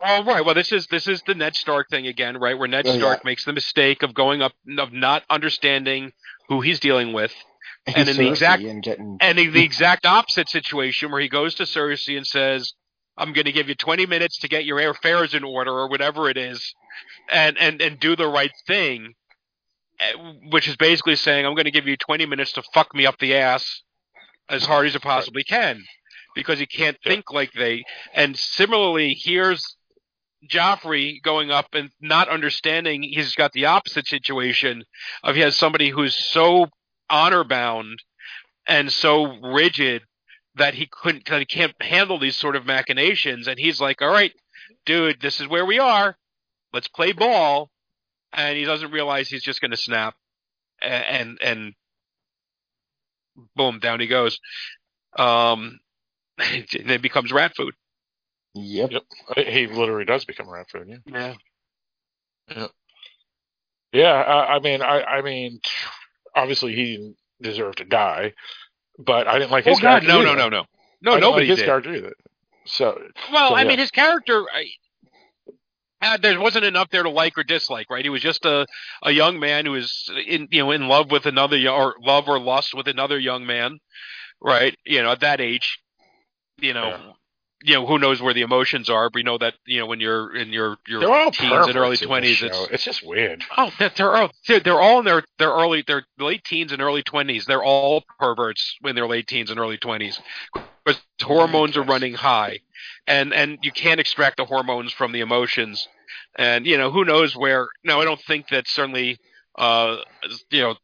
[0.06, 0.44] Oh right.
[0.44, 2.58] Well, this is this is the Ned Stark thing again, right?
[2.58, 3.30] Where Ned oh, Stark yeah.
[3.30, 6.12] makes the mistake of going up of not understanding
[6.50, 7.34] who he's dealing with,
[7.86, 9.18] and, in the exact and, getting...
[9.20, 12.74] and in the exact opposite situation where he goes to Cersei and says,
[13.18, 16.30] "I'm going to give you 20 minutes to get your affairs in order or whatever
[16.30, 16.74] it is,
[17.32, 19.14] and and and do the right thing."
[20.00, 20.14] Eh,
[20.50, 23.20] which is basically saying, I'm going to give you 20 minutes to fuck me up
[23.20, 23.84] the ass
[24.50, 25.84] as hard as it possibly can
[26.36, 27.84] because he can't think like they.
[28.14, 29.78] And similarly, here's
[30.50, 34.84] Joffrey going up and not understanding he's got the opposite situation
[35.24, 36.68] of he has somebody who's so
[37.10, 38.00] honor bound
[38.68, 40.04] and so rigid
[40.56, 44.10] that he couldn't that he can't handle these sort of machinations and he's like all
[44.10, 44.34] right
[44.86, 46.16] dude this is where we are
[46.72, 47.70] let's play ball
[48.34, 50.16] and he doesn't realize he's just going to snap
[50.82, 51.74] and, and and
[53.56, 54.40] boom, down he goes.
[55.18, 55.80] Um,
[56.38, 57.74] and it becomes rat food.
[58.56, 58.92] Yep.
[58.92, 59.48] yep.
[59.48, 60.88] He literally does become rat food.
[60.88, 60.98] Yeah.
[61.08, 61.34] Yeah.
[62.56, 62.68] Yeah.
[63.92, 64.12] Yeah.
[64.12, 65.60] I, I mean, I, I mean,
[66.36, 68.34] obviously he didn't deserve to die,
[68.98, 70.08] but I didn't like his oh, God, character.
[70.08, 70.66] No, no, no, no,
[71.02, 71.18] no.
[71.18, 71.66] Nobody like his did.
[71.66, 72.14] character either.
[72.66, 73.00] So.
[73.32, 73.68] Well, so, I yeah.
[73.68, 74.46] mean, his character.
[74.54, 74.66] I,
[76.02, 78.04] uh, there wasn't enough there to like or dislike, right?
[78.04, 78.66] He was just a,
[79.04, 82.40] a young man who was in you know in love with another or love or
[82.40, 83.80] lust with another young man,
[84.42, 84.78] right?
[84.86, 85.80] You know, at that age,
[86.60, 87.16] you know.
[87.64, 89.10] You know who knows where the emotions are.
[89.10, 92.42] But we know that you know when you're in your your teens and early twenties,
[92.44, 93.44] it's it's just weird.
[93.58, 96.82] Oh, that they're all they're, they're all in their their early their late teens and
[96.82, 97.46] early twenties.
[97.46, 100.20] They're all perverts in their late teens and early twenties
[100.86, 102.60] because hormones are running high
[103.08, 105.88] and and you can't extract the hormones from the emotions
[106.38, 109.18] and you know who knows where no i don't think that certainly
[109.58, 109.98] uh
[110.50, 110.76] you know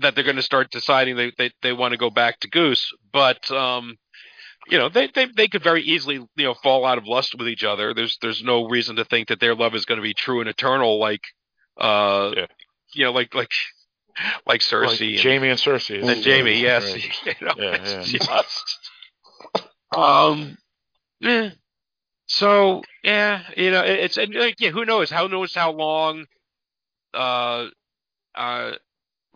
[0.00, 2.92] that they're going to start deciding they they, they want to go back to goose
[3.12, 3.96] but um
[4.68, 7.48] you know they, they they could very easily you know fall out of lust with
[7.48, 10.14] each other there's there's no reason to think that their love is going to be
[10.14, 11.22] true and eternal like
[11.78, 12.46] uh yeah.
[12.94, 13.50] you know like like
[14.46, 16.94] like Cersei like and, Jaime and Cersei and, and Jaime yes
[17.26, 18.42] you know, yeah, yeah.
[19.96, 20.56] Um
[21.22, 21.50] Eh.
[22.26, 25.10] So yeah, you know, it's and like yeah, who knows?
[25.10, 26.26] How knows how long
[27.14, 27.66] uh
[28.34, 28.72] uh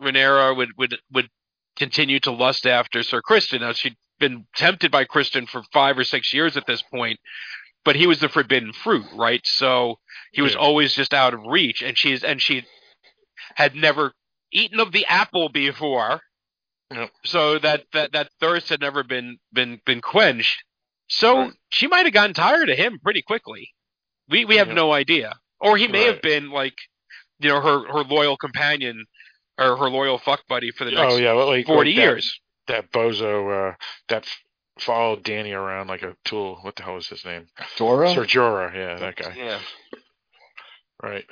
[0.01, 1.29] Rhaenyra would would would
[1.75, 3.61] continue to lust after Sir Criston.
[3.61, 7.19] Now she'd been tempted by Criston for five or six years at this point,
[7.85, 9.41] but he was the forbidden fruit, right?
[9.45, 9.99] So
[10.31, 10.59] he was yeah.
[10.59, 12.65] always just out of reach, and she's and she
[13.55, 14.13] had never
[14.51, 16.21] eaten of the apple before.
[16.91, 17.11] Yep.
[17.25, 20.63] So that, that that thirst had never been been been quenched.
[21.09, 21.53] So right.
[21.69, 23.73] she might have gotten tired of him pretty quickly.
[24.29, 24.73] We we have yeah.
[24.73, 25.37] no idea.
[25.59, 26.13] Or he may right.
[26.13, 26.75] have been like,
[27.39, 29.05] you know, her her loyal companion
[29.57, 32.39] or her loyal fuck buddy for the oh, next oh, yeah, like, forty like years.
[32.67, 33.75] That, that bozo uh,
[34.09, 34.25] that
[34.79, 36.59] followed Dany around like a tool.
[36.61, 37.47] What the hell was his name?
[37.77, 38.13] Jorah.
[38.13, 38.73] Sir Jorah.
[38.73, 39.33] Yeah, that guy.
[39.35, 39.59] Yeah.
[41.01, 41.25] Right.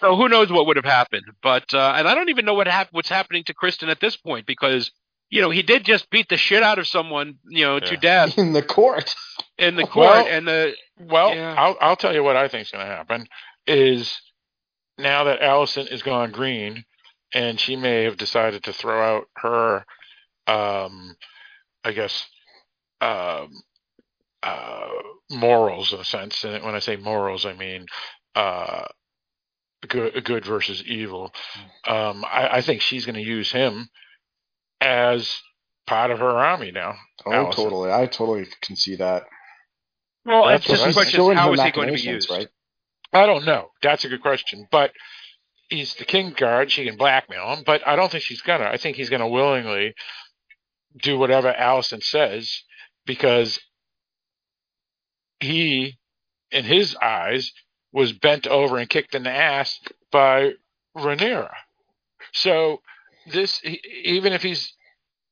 [0.00, 1.24] So who knows what would have happened?
[1.42, 4.16] But uh, and I don't even know what hap- what's happening to Criston at this
[4.16, 4.90] point because
[5.30, 7.86] you know, he did just beat the shit out of someone, you know, yeah.
[7.86, 9.14] to death in the court.
[9.58, 11.54] In the court, well, and the well, yeah.
[11.56, 13.26] I'll I'll tell you what I think is going to happen
[13.66, 14.20] is
[14.96, 16.84] now that Alicent is gone green,
[17.34, 19.84] and she may have decided to throw out her,
[20.48, 21.16] um,
[21.84, 22.26] I guess,
[23.00, 23.50] um,
[24.42, 24.88] uh,
[25.30, 26.42] morals in a sense.
[26.44, 27.86] And when I say morals, I mean
[28.34, 28.86] uh,
[29.86, 31.32] good, good versus evil.
[31.84, 31.92] Hmm.
[31.92, 33.88] Um, I, I think she's going to use him
[34.80, 35.40] as
[35.86, 36.94] part of her army now.
[37.26, 37.54] Oh, Alicent.
[37.54, 37.92] totally.
[37.92, 39.24] I totally can see that.
[40.24, 42.30] Well, That's it's just a question how is he going to be used?
[42.30, 42.48] Right?
[43.12, 43.70] I don't know.
[43.82, 44.68] That's a good question.
[44.70, 44.92] But
[45.70, 46.70] he's the king guard.
[46.70, 48.64] She can blackmail him, but I don't think she's gonna.
[48.64, 49.94] I think he's gonna willingly
[50.96, 52.62] do whatever Alicent says
[53.06, 53.58] because
[55.40, 55.98] he,
[56.50, 57.52] in his eyes,
[57.92, 59.78] was bent over and kicked in the ass
[60.10, 60.52] by
[60.96, 61.52] Rhaenyra.
[62.32, 62.82] So
[63.30, 64.74] this, even if he's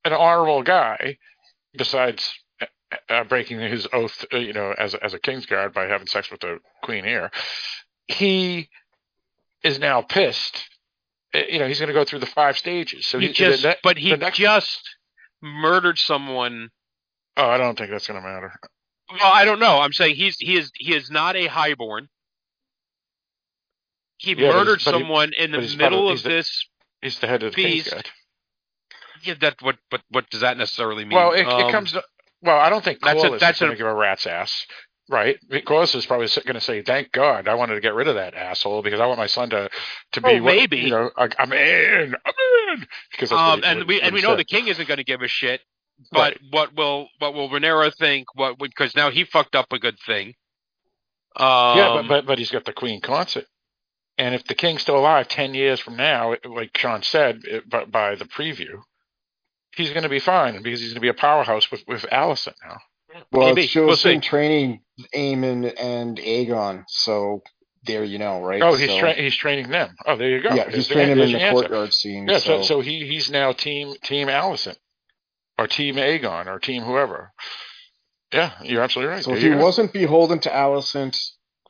[0.04, 1.18] an honorable guy,
[1.76, 2.66] besides uh,
[3.08, 6.40] uh, breaking his oath, uh, you know, as as a Kingsguard by having sex with
[6.40, 7.30] the Queen here,
[8.06, 8.68] he
[9.62, 10.64] is now pissed
[11.34, 13.06] Uh, You know, he's going to go through the five stages.
[13.06, 14.80] So he he, just, the, ne- but he just
[15.42, 16.70] murdered someone.
[17.36, 18.52] Oh, I don't think that's going to matter.
[19.12, 19.78] Well, I don't know.
[19.80, 22.08] I'm saying he's he is he is not a highborn.
[24.18, 26.28] He Yeah, murdered but he- someone in the but he's part of- middle of the-
[26.28, 26.64] this.
[27.02, 27.94] He's the head of the Beast.
[29.22, 31.16] Yeah, that what but what does that necessarily mean?
[31.16, 31.92] Well, it, Um, it comes.
[31.92, 32.02] To,
[32.42, 34.66] well, I don't think that's a- that's going to give a rat's ass,
[35.08, 35.38] right?
[35.50, 38.34] Corlys is probably going to say, "Thank God, I wanted to get rid of that
[38.34, 39.68] asshole because I want my son to
[40.12, 40.78] to be Oh, what- maybe.
[40.78, 44.20] you know, I, I'm in, I'm in." Because Um, he- and what- we and we
[44.22, 45.60] know the king isn't going to give a shit.
[46.12, 46.40] But Right.
[46.50, 48.26] what will what will Rhaenyra think?
[48.34, 50.34] What because now he fucked up a good thing.
[51.36, 53.46] Um, yeah, but, but but he's got the Queen Consort,
[54.18, 57.84] and if the king's still alive ten years from now, like Sean said, it, by,
[57.84, 58.80] by the preview,
[59.74, 62.54] he's going to be fine because he's going to be a powerhouse with with Alicent
[62.64, 62.78] now.
[63.32, 63.64] Well, Maybe.
[63.64, 64.80] it shows We'll him training
[65.14, 66.84] Aemon and Aegon.
[66.88, 67.42] So
[67.84, 68.62] there you know, right?
[68.62, 69.94] Oh, he's so, tra- he's training them.
[70.04, 70.48] Oh, there you go.
[70.54, 72.26] Yeah, There's he's training there's in the courtyard scene.
[72.28, 74.76] Yeah, so, so so he he's now team team Alicent,
[75.58, 77.32] or team Aegon, or team whoever.
[78.32, 79.22] Yeah, you're absolutely right.
[79.24, 79.58] so There if he go.
[79.58, 81.16] wasn't beholden to Alicent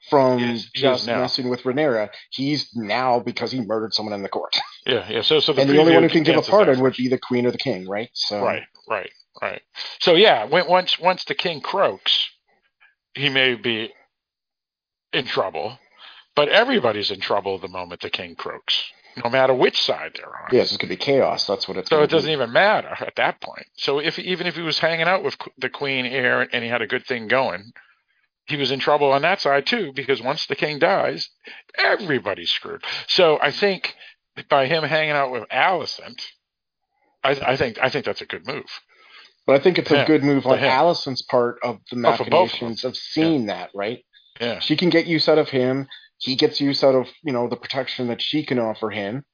[0.09, 4.23] from He is- he just messing with Rhaenyra, he's now because he murdered someone in
[4.23, 4.57] the court.
[4.87, 5.21] yeah, yeah.
[5.23, 7.19] So so the and the only one who can give a pardon would be the
[7.19, 8.09] queen or the king, right?
[8.15, 9.11] So Right, right,
[9.43, 9.63] right.
[10.01, 12.31] So yeah, when, once once the king croaks,
[13.15, 13.93] he may be
[15.13, 15.79] in trouble,
[16.35, 18.85] but everybody's in trouble the moment the king croaks,
[19.23, 20.49] no matter which side they're on.
[20.53, 21.47] Yes, it's gonna be chaos.
[21.47, 21.89] That's what it's.
[21.89, 22.33] So it doesn't be.
[22.33, 23.67] even matter at that point.
[23.77, 26.83] So if even if he was hanging out with the queen here and he had
[26.83, 27.73] a good thing going,
[28.47, 31.31] he was in trouble on that side too because once the king dies,
[31.77, 32.85] everybody's screwed.
[33.09, 33.95] So I think
[34.49, 36.23] by him hanging out with Alicent,
[37.25, 38.67] I, I think I think that's a good move.
[39.47, 40.71] But I think it's Yeah, a good move on him.
[40.71, 44.05] Alicent's part of the Oh, of machinations of seeing that, right?
[44.41, 45.87] Yeah, She can get use out of him.
[46.19, 49.25] He gets use out of you know the protection that she can offer him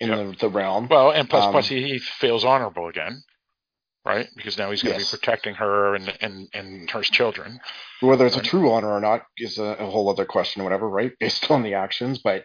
[0.00, 0.18] in Yep.
[0.18, 0.88] the, the realm.
[0.88, 3.22] well, and plus Um, plus he, he feels honorable again,
[4.06, 4.28] right?
[4.34, 5.12] Because now he's going to Yes.
[5.12, 7.60] be protecting her and and and her children.
[8.00, 10.88] Whether it's a true honor or not is a, a whole other question, or whatever,
[10.88, 11.12] right?
[11.20, 12.44] Based on the actions, but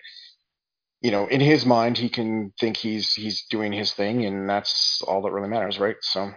[1.01, 5.01] you know, in his mind, he can think he's he's doing his thing, and that's
[5.07, 5.95] all that really matters, right?
[6.01, 6.31] So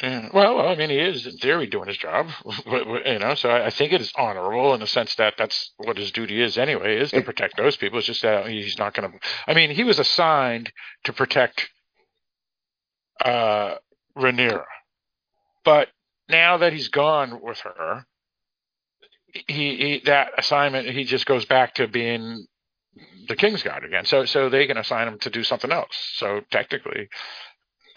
[0.00, 2.28] Well, I mean, he is in theory doing his job,
[2.66, 3.34] you know.
[3.34, 6.40] So I, I think it is honorable in the sense that that's what his duty
[6.40, 7.98] is anyway, is to protect those people.
[7.98, 9.18] It's just that he's not going to.
[9.48, 10.72] I mean, he was assigned
[11.04, 11.68] to protect
[13.24, 13.74] uh,
[14.16, 14.64] Rhaenyra,
[15.64, 15.88] but
[16.28, 18.06] now that he's gone with her,
[19.32, 22.46] he, he that assignment he just goes back to being
[23.26, 24.04] the King's Guard again.
[24.04, 26.12] So so they can assign him to do something else.
[26.14, 27.08] So technically.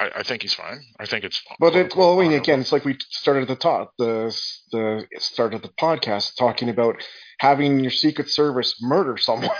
[0.02, 0.82] I, I think he's fine.
[1.00, 1.38] I think it's.
[1.38, 1.58] Fine.
[1.60, 4.36] But it, well, I mean, again, it's like we started at the top, the
[4.72, 6.96] the start of the podcast talking about
[7.40, 9.56] having your Secret Service murder someone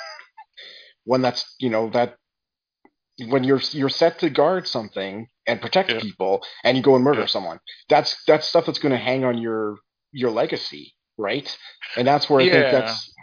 [1.06, 2.16] when that's you know that
[3.28, 6.00] when you're you're set to guard something and protect Yeah.
[6.00, 7.28] people and you go and murder Yeah.
[7.28, 7.60] someone.
[7.90, 9.78] That's that's stuff that's going to hang on your
[10.12, 11.56] your legacy, right?
[11.96, 12.52] And that's where I Yeah.
[12.54, 13.14] think that's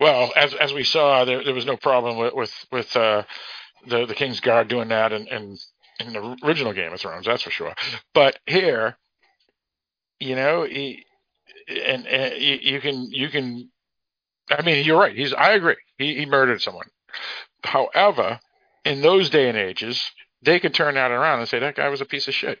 [0.00, 3.24] Well, as as we saw, there there was no problem with with, with uh,
[3.86, 5.56] the the King's Guard doing that and in
[6.00, 7.74] in the original Game of Thrones, that's for sure.
[8.14, 8.96] But here,
[10.20, 11.04] you know, he,
[11.68, 13.70] and, and you, you can you can.
[14.50, 15.14] I mean, you're right.
[15.16, 15.32] He's.
[15.32, 15.76] I agree.
[15.98, 16.86] He he murdered someone.
[17.64, 18.40] However,
[18.84, 20.10] in those day and ages,
[20.42, 22.60] they could turn that around and say that guy was a piece of shit.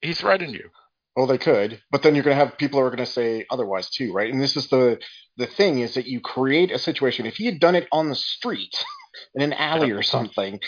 [0.00, 0.70] He threatened you.
[1.14, 3.44] Well, they could, but then you're going to have people who are going to say
[3.50, 4.32] otherwise too, right?
[4.32, 4.98] And this is the
[5.36, 7.26] the thing is that you create a situation.
[7.26, 8.74] If he had done it on the street,
[9.34, 10.60] in an alley or something,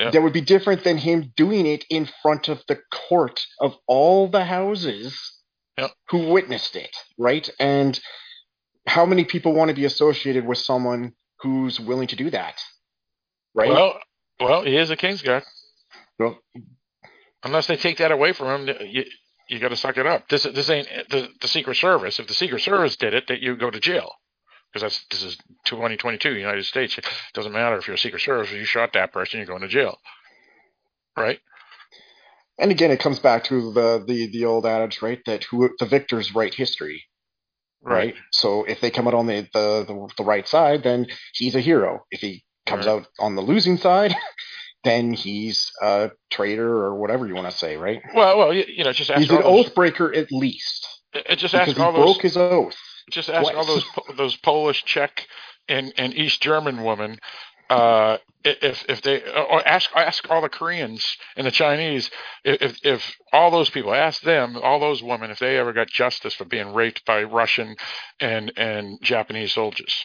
[0.00, 0.10] Yeah.
[0.10, 4.28] that would be different than him doing it in front of the court of all
[4.28, 5.20] the houses
[5.76, 5.88] Yeah.
[6.08, 7.48] who witnessed it, right?
[7.60, 8.00] And
[8.86, 12.54] how many people want to be associated with someone who's willing to do that,
[13.54, 13.68] right?
[13.70, 14.00] Well,
[14.40, 15.44] well, he is a King's Guard.
[16.18, 16.38] Well,
[17.44, 19.04] unless they take that away from him, you
[19.48, 20.28] you got to suck it up.
[20.28, 22.18] This this ain't the, the Secret Service.
[22.18, 24.12] If the Secret Service did it, that you go to jail
[24.72, 25.36] because that's this is
[25.66, 26.96] 2022 United States.
[26.98, 28.50] It doesn't matter if you're a Secret Service.
[28.52, 29.98] You shot that person, you're going to jail,
[31.16, 31.40] right?
[32.58, 35.20] and again, it comes back to the the the old adage, right?
[35.26, 37.04] That who the victors write history.
[37.82, 38.14] right?
[38.32, 41.60] So if they come out on the, the, the, the right side, then he's a
[41.60, 42.04] hero.
[42.10, 42.92] If he comes Right.
[42.96, 44.14] out on the losing side,
[44.84, 48.02] then he's a traitor or whatever you want to say, right?
[48.14, 51.54] Well, well, you, you know, just ask He's an oath breaker at least It Just
[51.54, 52.22] because he broke those.
[52.22, 52.76] his oath.
[53.10, 53.84] Just ask all those
[54.16, 55.26] those Polish, Czech,
[55.68, 57.18] and, and East German women.
[57.68, 62.10] Uh, if if they or ask ask all the Koreans and the Chinese
[62.44, 65.88] if if- if all those people ask them all those women if they ever got
[65.88, 67.76] justice for being raped by Russian
[68.18, 70.04] and and Japanese soldiers,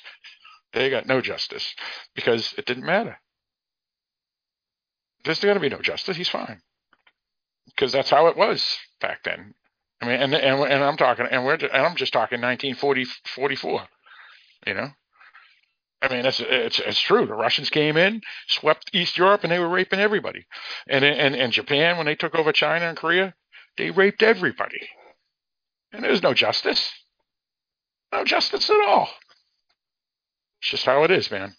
[0.73, 1.73] they got no justice
[2.13, 3.19] because it didn't matter.
[5.23, 6.17] there's going to be no justice.
[6.17, 6.61] He's fine
[7.67, 9.55] because that's how it was back then.
[10.05, 13.81] I mean, and and and I'm talking, and we're and I'm just talking 1940 44.
[14.67, 14.89] You know,
[16.01, 17.25] I mean, it's it's it's true.
[17.25, 20.45] The Russians came in, swept East Europe, and they were raping everybody.
[20.87, 23.33] And and and Japan, when they took over China and Korea,
[23.77, 24.87] they raped everybody.
[25.91, 26.91] And there's no justice,
[28.11, 29.09] no justice at all.
[30.61, 31.55] It's just how it is, man.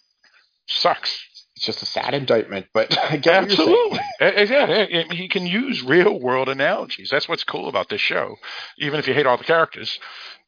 [0.67, 1.36] Sucks.
[1.57, 3.99] It's just a sad indictment, but I get Absolutely.
[4.21, 7.09] Eh, eh, yeah, eh, he can use real world analogies.
[7.09, 8.35] That's what's cool about this show.
[8.77, 9.97] Even if you hate all the characters,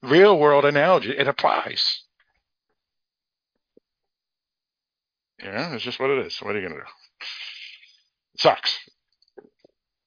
[0.03, 2.03] real world analogy, it applies.
[5.41, 6.37] Yeah, it's just what it is.
[6.43, 6.81] What are you to do?
[8.35, 8.77] It sucks.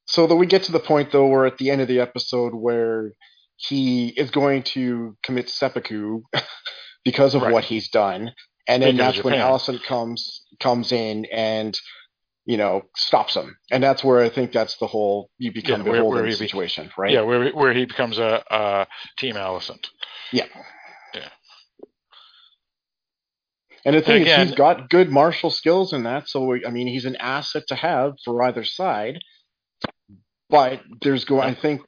[0.07, 2.55] So that we get to the point, though, where at the end of the episode
[2.55, 3.11] where
[3.57, 6.21] he is going to commit seppuku
[7.05, 7.53] because of right.
[7.53, 8.35] what he's done,
[8.67, 11.79] and then that's when Alicent comes comes in and
[12.45, 15.93] you know stops him, and that's where I think that's the whole you become yeah,
[15.93, 17.13] beholden where, where situation, be, right?
[17.13, 18.87] Yeah, where where he becomes a, a
[19.17, 19.87] team Alicent.
[20.33, 20.47] Yeah.
[21.15, 21.29] Yeah.
[23.85, 26.29] And the thing and again, is, he's got good martial skills in that.
[26.29, 29.19] So I mean, he's an asset to have for either side.
[30.49, 31.81] But there's going, I think,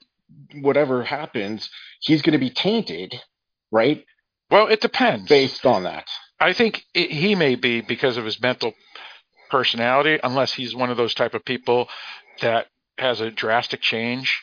[0.55, 1.68] whatever happens,
[2.01, 3.14] he's going to be tainted,
[3.70, 4.05] right?
[4.51, 6.09] Well, it depends based on that.
[6.40, 8.74] I think it, he may be because of his mental
[9.51, 11.89] personality, unless he's one of those type of people
[12.40, 12.66] that
[12.98, 14.43] has a drastic change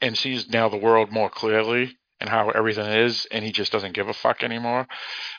[0.00, 3.94] and sees now the world more clearly and how everything is, and he just doesn't
[3.94, 4.86] give a fuck anymore.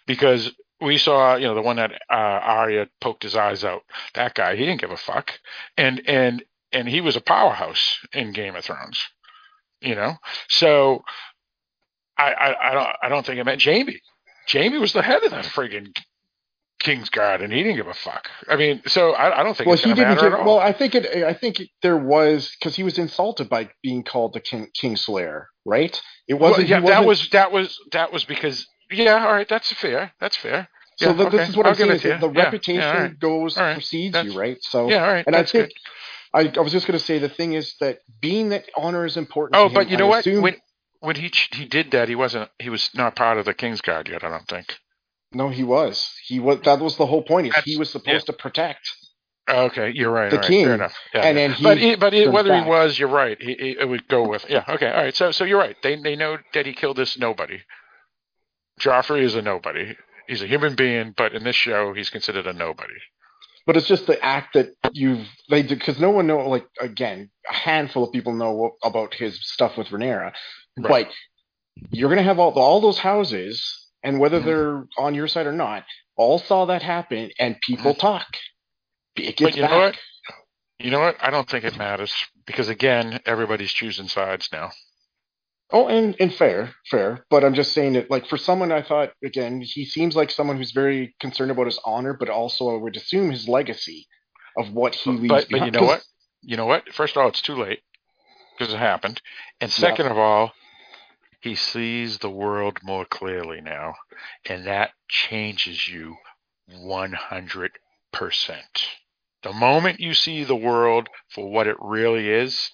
[0.05, 0.51] Because
[0.81, 3.83] we saw, you know, the one that uh, Arya poked his eyes out.
[4.15, 5.31] That guy, he didn't give a fuck,
[5.77, 9.01] and and and he was a powerhouse in Game of Thrones.
[9.81, 10.15] You know,
[10.49, 11.03] so
[12.17, 14.01] I I, I don't I don't think it meant Jaime.
[14.51, 15.95] Jaime was the head of the friggin'
[16.79, 18.29] King's Guard, and he didn't give a fuck.
[18.47, 19.67] I mean, so I, I don't think.
[19.67, 20.33] Well, he didn't give.
[20.33, 21.23] Well, I think it.
[21.23, 25.99] I think there was because he was insulted by being called the King Kingslayer, right?
[26.27, 26.69] It wasn't.
[26.69, 28.67] Well, yeah, that was that was that was because.
[28.91, 30.11] Yeah, all right, that's fair.
[30.19, 30.67] That's fair.
[30.97, 31.37] So yeah, the, okay.
[31.37, 31.91] this is what I'll I'm saying.
[31.91, 33.19] Is the yeah, reputation yeah, right.
[33.19, 33.73] goes right.
[33.73, 34.57] precedes that's, you, right?
[34.61, 35.25] So yeah, all right.
[35.25, 35.71] And that's I think.
[36.33, 39.17] I, I was just going to say the thing is that being that honor is
[39.17, 39.55] important.
[39.55, 40.25] Oh, him, but you know I what?
[40.25, 40.55] When
[41.03, 42.49] when he he did that, he wasn't.
[42.59, 44.23] He was not part of the King's Guard yet.
[44.23, 44.75] I don't think.
[45.33, 46.09] No, he was.
[46.25, 46.61] He was.
[46.63, 47.53] That was the whole point.
[47.65, 48.89] He was supposed to protect.
[49.49, 50.31] Okay, you're right.
[50.31, 50.95] The right, king, fair enough.
[51.13, 51.47] Yeah, and yeah.
[51.47, 52.63] then he but he, but he, whether back.
[52.63, 53.37] he was, you're right.
[53.41, 54.63] He, he, it would go with yeah.
[54.69, 55.15] Okay, all right.
[55.15, 55.75] So so you're right.
[55.83, 57.59] They they know that he killed this nobody.
[58.79, 59.97] Joffrey is a nobody.
[60.27, 62.93] He's a human being, but in this show, he's considered a nobody.
[63.65, 67.53] But it's just the act that you've they because no one know like again a
[67.53, 70.31] handful of people know about his stuff with Rhaenyra,
[70.77, 71.07] Right.
[71.07, 74.45] but you're gonna have all all those houses and whether Mhm.
[74.45, 75.85] they're on your side or not,
[76.15, 78.27] all saw that happen and people talk.
[79.15, 79.43] It gets Mm-hmm.
[79.45, 79.71] But you back.
[79.71, 79.99] know what?
[80.79, 81.17] You know what?
[81.21, 82.13] I don't think it matters
[82.45, 84.71] because again, everybody's choosing sides now.
[85.71, 87.25] Oh, and, and fair, fair.
[87.31, 90.57] But I'm just saying that, like, for someone, I thought again, he seems like someone
[90.57, 94.05] who's very concerned about his honor, but also I would assume his legacy
[94.57, 95.73] of what he leaves But but behind.
[95.73, 96.03] you know what?
[96.43, 96.93] You know what?
[96.93, 97.79] First of all, it's too late
[98.57, 99.19] because it happened,
[99.61, 100.51] and second of all,
[101.43, 103.95] he sees the world more clearly now,
[104.47, 106.15] and that changes you
[106.67, 107.71] 100
[108.11, 108.85] percent.
[109.43, 112.71] The moment you see the world for what it really is,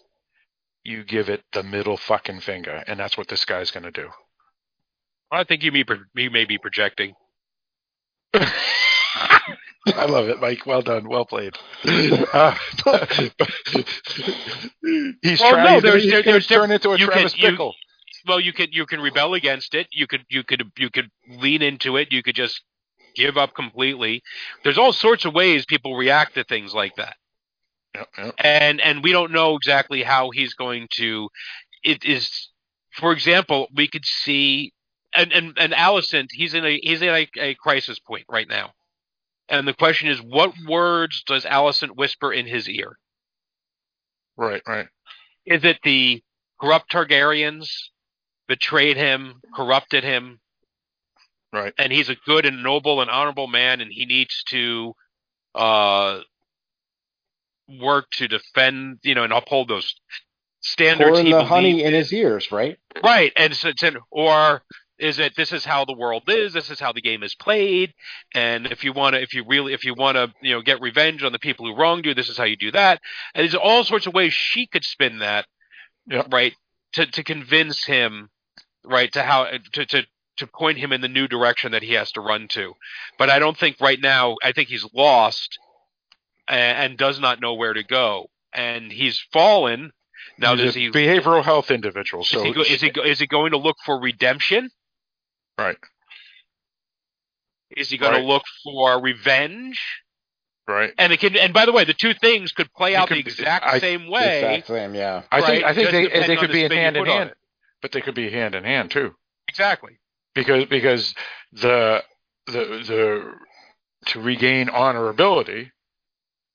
[0.84, 4.10] you give it the middle fucking finger, and that's what this guy's going to do.
[5.32, 5.84] I think you may
[6.16, 7.14] you may be projecting.
[8.36, 10.66] I love it, Mike.
[10.68, 11.08] Well done.
[11.10, 11.56] Well played.
[11.86, 12.56] Uh,
[15.22, 15.64] he's Well, trying.
[15.66, 17.74] no, gonna- there's- there's turn into a can- Travis you- Bickle.
[18.28, 19.88] Well, you could you can rebel against it.
[19.92, 22.12] You could you could you could lean into it.
[22.12, 22.62] You could just
[23.16, 24.22] give up completely.
[24.64, 27.16] There's all sorts of ways people react to things like that.
[27.96, 28.36] Yep, yep.
[28.38, 31.30] and and we don't know exactly how he's going to
[31.84, 32.50] it is
[32.92, 34.74] for example we could see
[35.16, 38.72] and and, and Alicent he's in a he's in a, a crisis point right now
[39.50, 42.98] and the question is what words does Alicent whisper in his ear
[44.38, 44.88] Right, right.
[45.46, 46.22] is it the
[46.62, 47.70] corrupt Targaryens
[48.50, 50.40] betrayed him corrupted him
[51.54, 51.74] Right.
[51.80, 54.94] and he's a good and noble and honorable man and he needs to
[55.56, 56.20] uh
[57.82, 59.96] work to defend you know and uphold those
[60.62, 62.78] standards pouring he the honey in his ears, right?
[63.04, 64.62] right and so it's an, or
[65.00, 67.94] is it this is how the world is this is how the game is played
[68.36, 70.82] and if you want to if you really if you want to you know get
[70.82, 73.00] revenge on the people who wronged you this is how you do that
[73.34, 75.46] and there's all sorts of ways she could spin that
[76.08, 76.34] Yep.
[76.34, 76.54] right
[76.94, 78.30] to to convince him
[78.86, 80.04] right to how to to
[80.38, 82.74] to point him in the new direction that he has to run to
[83.18, 85.58] but i don't think right now i think he's lost
[86.48, 88.26] and, and does not know where to go.
[88.52, 89.92] And he's fallen.
[90.40, 90.90] Now, He's does a he?
[90.90, 92.24] behavioral health individual?
[92.24, 94.72] So is he, go, is he go- is he going to look for redemption?
[95.60, 95.78] right,
[97.78, 98.22] Is he going Right.
[98.22, 99.80] to look for revenge?
[100.68, 100.92] right.
[100.98, 101.36] And it can.
[101.38, 103.66] And by the way, the two things could play It out could the be- exact
[103.66, 104.40] I- same way.
[104.40, 105.22] Exact same, yeah.
[105.32, 105.64] I think?
[105.64, 107.38] I think Just they they could the be spin you hand in hand, it.
[107.82, 109.16] But they could be hand in hand too.
[109.48, 110.00] Exactly.
[110.36, 111.16] because because
[111.52, 112.04] the
[112.46, 112.54] the
[112.88, 113.34] the
[114.08, 115.72] to regain honorability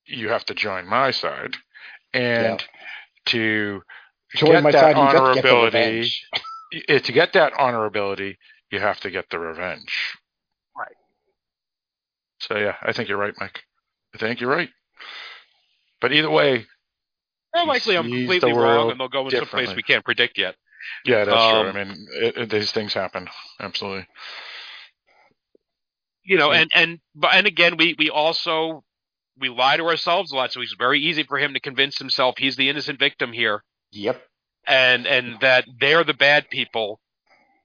[0.07, 1.57] you have to join my side
[2.13, 2.63] and
[3.27, 3.83] to
[4.37, 6.27] Join get my that side, you got to get honorability revenge.
[6.89, 8.37] Eh, to get that honorability
[8.71, 10.17] you have to get the revenge
[10.77, 10.97] Right.
[12.41, 13.63] so yeah i think you're right mike
[14.15, 14.71] i think you're right
[16.01, 16.67] but either way
[17.55, 20.57] More likely, I'm completely wrong, and they'll go in some place we can't predict yet.
[21.05, 23.29] Yeah that's Um, true i mean it, it, these things happen.
[23.61, 24.07] Absolutely.
[26.27, 28.83] You know, and and but and again, we we also
[29.39, 32.37] we lie to ourselves a lot, so it's very easy for him to convince himself
[32.39, 33.63] he's the innocent victim here,
[33.93, 34.23] Yep.
[34.67, 36.99] and and that they're the bad people,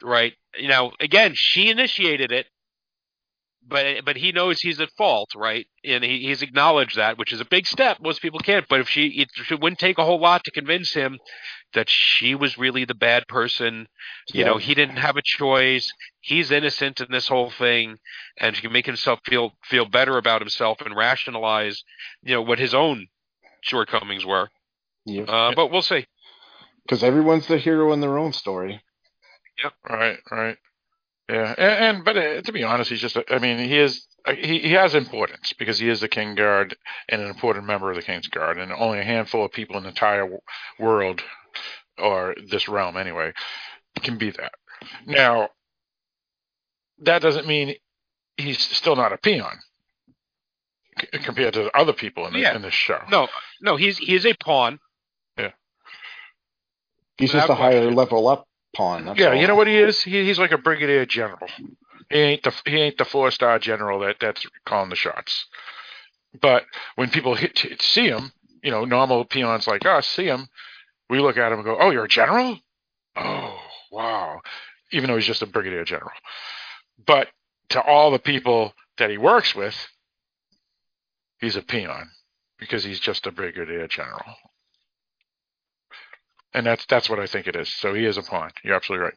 [0.04, 0.34] right?
[0.58, 2.48] You know, again, she initiated it,
[3.70, 5.68] but but he knows he's at fault, right?
[5.86, 7.98] And he, he's acknowledged that, which is a big step.
[8.02, 8.68] Most people can't.
[8.68, 11.20] But if she, it, it wouldn't take a whole lot to convince him
[11.74, 13.88] that she was really the bad person.
[14.34, 15.92] You know, he didn't have a choice.
[16.20, 17.98] He's innocent in this whole thing,
[18.40, 21.84] and she can make himself feel feel better about himself and rationalize,
[22.24, 23.08] you know, what his own
[23.62, 24.50] shortcomings were.
[25.06, 25.30] Yep.
[25.30, 26.06] Uh, but we'll see.
[26.84, 28.82] Because everyone's the hero in their own story.
[29.64, 29.74] Yep.
[29.88, 30.58] Right, right.
[31.30, 33.16] Yeah, and, and but uh, to be honest, he's just.
[33.16, 34.08] a- I mean, he is.
[34.26, 36.76] uh, He he has importance because he is the King Guard
[37.08, 39.84] and an important member of the King's Guard, and only a handful of people in
[39.84, 40.42] the entire w-
[40.80, 41.22] world,
[42.00, 43.34] or this realm anyway,
[44.02, 44.54] can be that.
[45.06, 45.50] Now,
[47.04, 47.76] that doesn't mean
[48.38, 49.60] he's still not a peon
[51.00, 52.56] c- compared to other people in, the, Yeah.
[52.56, 53.02] in this show.
[53.12, 53.28] No,
[53.62, 54.80] no, he's he is a pawn.
[55.38, 55.52] Yeah,
[57.20, 59.06] he's Without just a higher level up pawn.
[59.06, 59.36] That's yeah, all.
[59.36, 60.02] you know what he is?
[60.02, 61.48] He, he's like a brigadier general.
[62.10, 65.48] He ain't the he ain't the four star general that that's calling the shots.
[66.42, 66.66] But
[66.96, 68.32] when people hit, hit- see him,
[68.64, 70.48] you know, normal peons like us see him,
[71.10, 72.60] we look at him and go, "Oh, you're a general?
[73.16, 73.60] Oh,
[73.92, 74.42] wow!"
[74.92, 76.12] Even though he's just a brigadier general.
[77.06, 77.30] But
[77.70, 79.76] to all the people that he works with,
[81.40, 82.10] he's a peon
[82.60, 84.36] because he's just a brigadier general.
[86.54, 87.74] And that's that's what I think it is.
[87.74, 88.52] So he is a pawn.
[88.64, 89.14] You're absolutely right.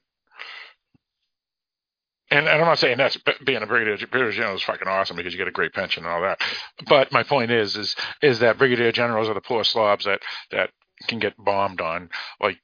[2.30, 5.34] And, and I'm not saying that's being a brigadier, brigadier general is fucking awesome because
[5.34, 6.40] you get a great pension and all that.
[6.88, 10.70] But my point is, is is that brigadier generals are the poor slobs that that
[11.08, 12.08] can get bombed on,
[12.40, 12.58] like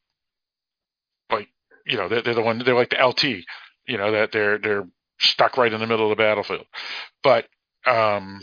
[1.31, 1.49] like
[1.87, 3.25] you know they're, they're the one they're like the LT,
[3.87, 4.89] you know that they're they're
[5.21, 6.67] stuck right in the middle of the battlefield.
[7.23, 7.47] But
[7.87, 8.41] um,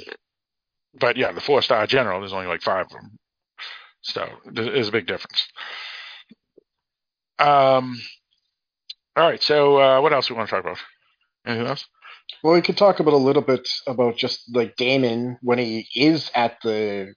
[0.99, 3.17] but yeah, the four star general there's only like five of them,
[4.01, 5.47] so there's a big difference.
[7.39, 7.99] Um.
[9.15, 9.41] All right.
[9.41, 10.77] So, uh, what else we want to talk about?
[11.45, 11.85] Anything else?
[12.43, 16.31] Well, we could talk about a little bit about just like Daemon when he is
[16.35, 17.13] at the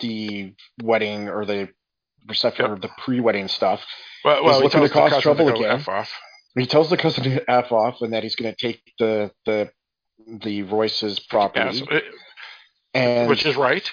[0.00, 0.52] the
[0.82, 1.68] wedding or the
[2.28, 2.70] reception Yep.
[2.76, 3.84] or the pre-wedding stuff.
[4.24, 5.80] Well, well, he looking tells to the cause trouble to again.
[5.80, 6.12] F off.
[6.56, 9.70] He tells the cousin to f off and that he's going to take the the
[10.26, 12.02] the Royce's property, Yes,
[12.94, 13.90] and which is right.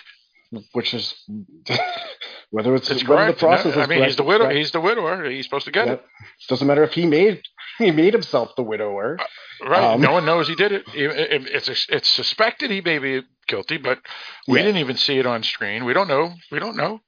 [0.74, 1.14] Which is
[2.52, 4.44] whether it's, It's whether the process No, is I mean, correct, he's the it's widow.
[4.46, 4.58] correct.
[4.58, 5.30] He's the widower.
[5.30, 6.06] He's supposed to get Yep.
[6.50, 7.42] Doesn't matter if he made
[7.78, 9.16] he made himself the widower.
[9.16, 9.68] it.
[9.70, 9.84] Right.
[9.94, 10.84] Um, no one knows he did it.
[10.94, 14.00] It- it- It's it's suspected he may be guilty, but
[14.48, 14.66] we Yeah.
[14.66, 15.84] didn't even see it on screen.
[15.86, 16.34] We don't know.
[16.52, 17.02] We don't know.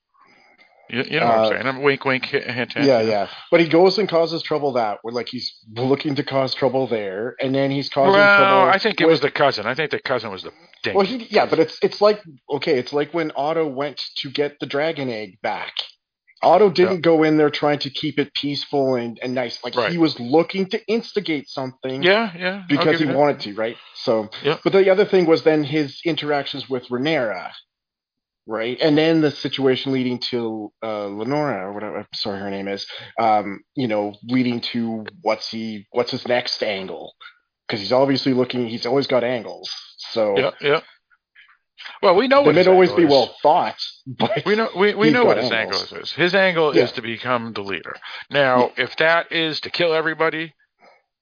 [0.89, 1.67] You, you know what Uh, I'm saying?
[1.67, 2.73] I'm wink, wink, hint, hint.
[2.77, 3.27] Yeah, yeah.
[3.51, 7.35] But he goes and causes trouble that where like he's looking to cause trouble there,
[7.41, 8.69] and then he's causing Well, trouble.
[8.71, 9.65] I think it with- was the cousin.
[9.65, 10.51] I think the cousin was the.
[10.93, 14.59] Well, he, yeah, but it's it's like okay, it's like when Otto went to get
[14.59, 15.73] the dragon egg back.
[16.43, 19.63] Otto didn't go in there trying to keep it peaceful and, and nice.
[19.63, 19.91] Like Right.
[19.91, 22.63] he was looking to instigate something yeah, yeah.
[22.69, 23.75] Because he wanted to, right?
[23.95, 24.59] So, Yep.
[24.63, 27.53] but the other thing was then his interactions with Rhaenyra,
[28.47, 28.77] right?
[28.81, 31.97] And then the situation leading to uh, Lenora, or whatever.
[31.99, 32.87] I'm sorry, her name is.
[33.19, 35.85] Um, you know, leading to what's he?
[35.91, 37.13] What's his next angle?
[37.67, 38.67] Because he's obviously looking.
[38.67, 39.69] He's always got angles.
[39.97, 40.79] So Yeah, yeah.
[42.01, 43.11] Well, we know they what may his always angle be is.
[43.11, 45.83] well thought, but We know we, we know what his angles.
[45.91, 46.11] angle is.
[46.11, 46.83] His angle Yeah.
[46.83, 47.95] is to become the leader.
[48.29, 50.53] Now, if that is to kill everybody,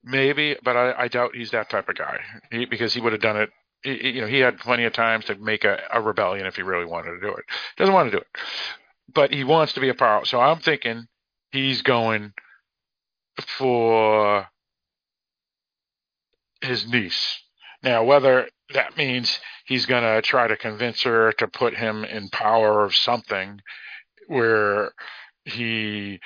[0.03, 2.19] maybe, but I, I doubt he's that type of guy.
[2.51, 3.49] He, because he would have done it.
[3.85, 6.85] You know, he had plenty of times to make a, a rebellion if he really
[6.85, 7.45] wanted to do it.
[7.77, 8.27] Doesn't want to do it,
[9.13, 10.25] but he wants to be a power.
[10.25, 11.07] So I'm thinking
[11.51, 12.33] he's going
[13.57, 14.47] for
[16.61, 17.41] his niece.
[17.83, 22.29] Now, whether that means he's going to try to convince her to put him in
[22.29, 23.61] power of something
[24.27, 24.91] where
[25.43, 26.19] he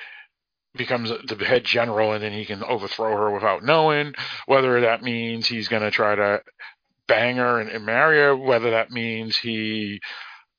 [0.74, 4.14] becomes the head general and then he can overthrow her without knowing,
[4.46, 6.40] whether that means he's going to try to
[7.10, 10.00] bang her and, marry whether that means he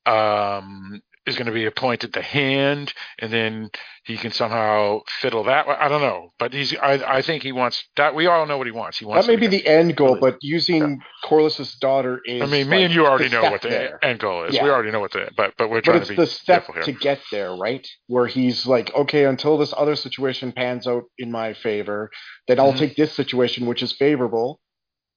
[0.06, 3.70] um, is going to be appointed the hand, and then
[4.04, 5.68] he can somehow fiddle that.
[5.68, 6.76] I don't know, but he's.
[6.76, 8.16] I, I think he wants that.
[8.16, 8.98] We all know what he wants.
[8.98, 12.42] He wants that may be the end goal, but using Corlys's daughter is.
[12.42, 14.04] I mean, me like, and you already know what the there.
[14.04, 14.56] end goal is.
[14.56, 14.64] Yeah.
[14.64, 15.30] We already know what the.
[15.38, 17.88] But but we're But trying it's to be the step to get there, right?
[18.08, 22.10] Where he's like, okay, until this other situation pans out in my favor,
[22.48, 22.80] then I'll Mhm.
[22.80, 24.60] take this situation, which is favorable,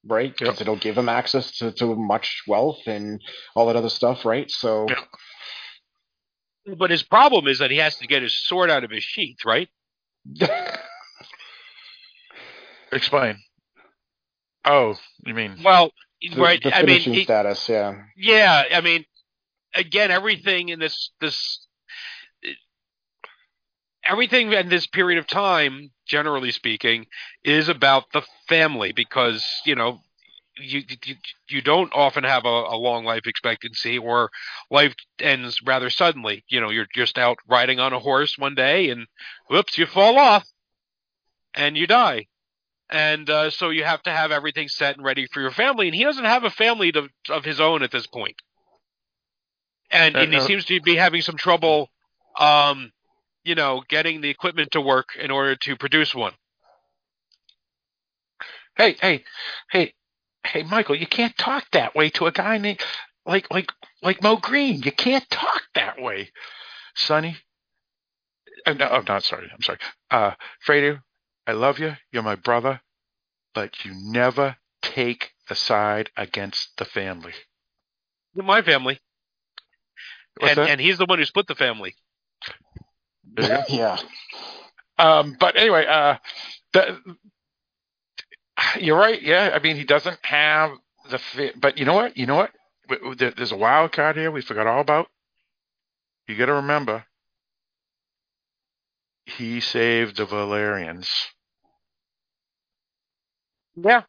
[0.06, 0.32] right?
[0.36, 0.60] Because Yep.
[0.62, 3.20] it'll give him access to, to much wealth and
[3.54, 4.50] all that other stuff, right?
[4.50, 4.98] So, Yep.
[6.78, 9.38] But his problem is that he has to get his sword out of his sheath,
[9.44, 9.68] right?
[12.92, 13.36] Explain.
[14.64, 14.94] Oh,
[15.26, 15.90] you mean Well,
[16.22, 16.62] the, right.
[16.62, 17.96] the I mean, he- status, yeah.
[18.16, 18.62] yeah.
[18.74, 19.04] I mean,
[19.74, 21.63] again, everything in this this
[24.04, 27.06] everything in this period of time, generally speaking,
[27.44, 30.00] is about the family because you know.
[30.56, 31.16] You, you
[31.48, 34.30] you don't often have a, a long life expectancy, or
[34.70, 36.44] life ends rather suddenly.
[36.48, 39.08] You know, you're just out riding on a horse one day, and
[39.50, 40.46] whoops, you fall off,
[41.54, 42.28] and you die.
[42.88, 45.94] And uh, so you have to have everything set and ready for your family, and
[45.96, 48.36] he doesn't have a family to, of his own at this point.
[49.90, 51.90] And, and he Uh, uh, seems to be having some trouble,
[52.38, 52.92] um,
[53.44, 56.32] you know, getting the equipment to work in order to produce one.
[58.76, 59.24] hey, hey,
[59.70, 59.94] hey,
[60.44, 62.80] hey, Michael, you can't talk that way to a guy named
[63.26, 63.70] like like
[64.02, 64.82] like Moe Greene.
[64.82, 66.30] You can't talk that way,
[66.94, 67.36] Sonny.
[68.66, 69.50] Uh, no, I'm not sorry.
[69.52, 69.78] I'm sorry.
[70.10, 70.32] Uh,
[70.66, 71.00] Fredo,
[71.46, 71.94] I love you.
[72.12, 72.80] You're my brother,
[73.54, 77.34] but you never take the side against the family.
[78.34, 78.98] My family,
[80.38, 80.70] What's and that?
[80.70, 81.94] and he's the one who split the family.
[83.34, 83.64] There you go.
[83.68, 83.98] yeah.
[84.98, 86.16] Um, but anyway, uh,
[86.74, 86.98] the,
[88.80, 89.20] you're right.
[89.22, 90.72] Yeah, I mean, he doesn't have
[91.10, 91.60] the fit.
[91.60, 92.16] But you know what?
[92.16, 92.52] You know what?
[92.88, 95.08] W- w- there- There's a wild card here we forgot all about.
[96.28, 97.04] You got to remember,
[99.26, 101.08] he saved the Velaryons.
[103.76, 104.02] Yeah,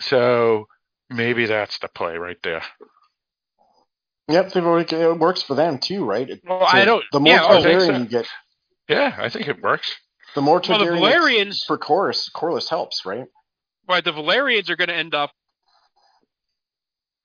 [0.00, 0.68] So
[1.10, 2.62] maybe that's the play right there.
[4.30, 6.28] Yep, they've already, it works for them too, right?
[6.28, 7.92] It- Well, I don't- The more yeah, I think so.
[7.96, 8.28] You get,
[8.88, 9.94] Yeah, I think it works.
[10.34, 13.26] the more well, the Velaryons, for Chorus, Corlys helps, right?
[13.88, 14.04] right?
[14.04, 15.32] The Velaryons are going to end up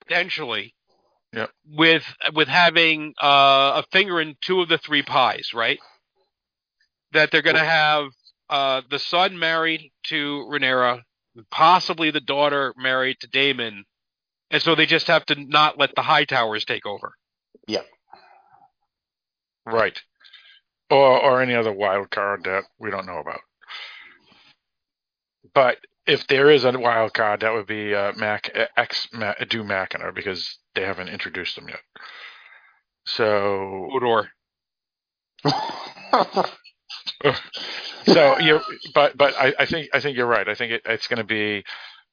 [0.02, 0.73] potentially
[1.34, 1.52] Yep.
[1.68, 2.03] with
[2.34, 5.80] with having uh, a finger in two of the three pies, right?
[7.11, 8.07] That they're going to have
[8.49, 11.02] uh, the son married to Rhaenyra,
[11.52, 13.84] possibly the daughter married to Daemon,
[14.56, 17.14] and so they just have to not let the Hightowers take over.
[17.68, 17.82] Yeah.
[19.65, 20.02] Right.
[20.90, 23.41] Or or any other wild card that we don't know about.
[25.53, 29.61] But if there is a wild card, that would be uh, Mac ex Mac, Do
[29.61, 31.82] Machina because they haven't introduced them yet.
[33.06, 34.27] So Hodor.
[38.06, 38.61] so you
[38.94, 40.48] but but I, I think I think you're right.
[40.48, 41.65] I think it, it's going to be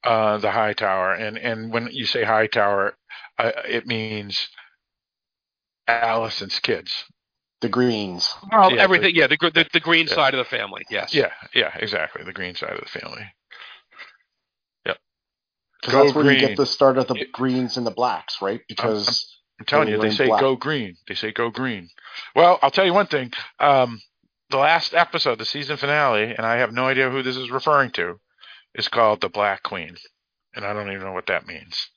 [0.05, 2.97] uh, the Hightower, and and when you say Hightower,
[3.39, 4.49] uh, it means
[5.89, 7.05] Alicent's kids.
[7.61, 8.35] the Greens.
[8.51, 10.15] Well, Yeah, everything, yeah, the the, the green Yeah.
[10.15, 11.15] side of the family, yes.
[11.15, 12.25] Yeah, yeah, exactly.
[12.25, 13.27] The green side of the family.
[14.85, 18.41] Because Go that's where you get the start of the It- Greens and the Blacks,
[18.41, 18.61] right?
[18.69, 20.41] Because I'm telling you, they say black.
[20.41, 20.97] go green.
[21.09, 21.89] They say go green.
[22.37, 23.33] Well, I'll tell you one thing.
[23.59, 24.01] Um,
[24.51, 27.91] the last episode, the season finale, and I have no idea who this is referring
[27.93, 28.21] to,
[28.75, 29.97] is called the Black Queen,
[30.55, 31.89] and I don't even know what that means.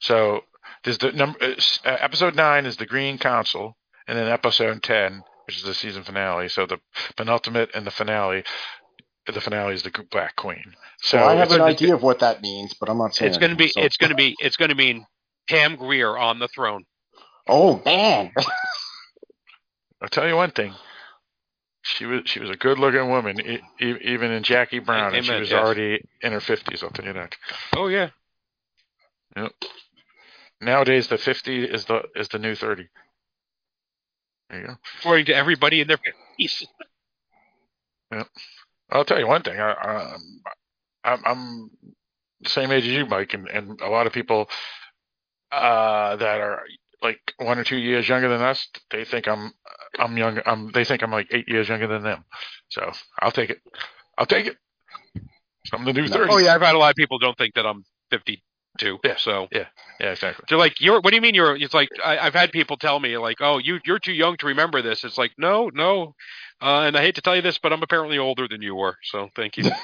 [0.00, 0.42] So
[0.84, 1.38] there's the number.
[1.42, 1.54] Uh,
[1.84, 3.76] uh, episode nine is the Green Council,
[4.06, 6.48] and then episode ten, which is the season finale.
[6.48, 6.78] So the
[7.16, 8.44] penultimate and the finale.
[9.26, 10.72] The finale is the Black Queen.
[11.02, 13.36] So so I have an idea of what that means, but I'm not saying It's
[13.36, 15.04] going to be, so- it's going to be, it's going to mean
[15.50, 16.84] Pam Grier on the throne.
[17.46, 18.32] Oh man,
[20.00, 20.72] I'll tell you one thing.
[21.82, 25.32] She was she was a good looking woman, e- even in Jackie Brown, and she
[25.32, 25.64] was yes.
[25.64, 26.82] already in her fifties.
[26.82, 27.36] I'll tell you that.
[27.76, 28.10] Oh yeah.
[30.60, 32.88] Nowadays, the fifty is the is the new thirty.
[34.50, 34.74] There you go.
[35.00, 36.66] According to everybody in their fifties.
[38.90, 39.60] I'll tell you one thing.
[39.60, 40.16] I,
[41.04, 41.70] I'm, I'm
[42.40, 44.48] the same age as you, Mike, and, and a lot of people
[45.52, 46.62] uh, that are
[47.02, 49.52] like one or two years younger than us, they think I'm
[49.98, 50.40] I'm young.
[50.46, 52.24] I'm they think I'm like eight years younger than them.
[52.68, 53.60] So I'll take it.
[54.16, 54.56] I'll take it.
[55.66, 56.16] Something to do No.
[56.16, 56.32] 30.
[56.32, 58.98] Oh yeah, I've had a lot of people don't think that I'm 52.
[59.04, 59.16] Yeah.
[59.16, 59.66] So Yeah,
[60.00, 60.44] yeah, exactly.
[60.48, 61.56] they're like, "You're." What do you mean you're?
[61.56, 64.46] It's like I, I've had people tell me like, "Oh, you you're too young to
[64.46, 66.14] remember this." It's like, no, no.
[66.60, 68.96] Uh, and I hate to tell you this, but I'm apparently older than you were.
[69.04, 69.70] So thank you.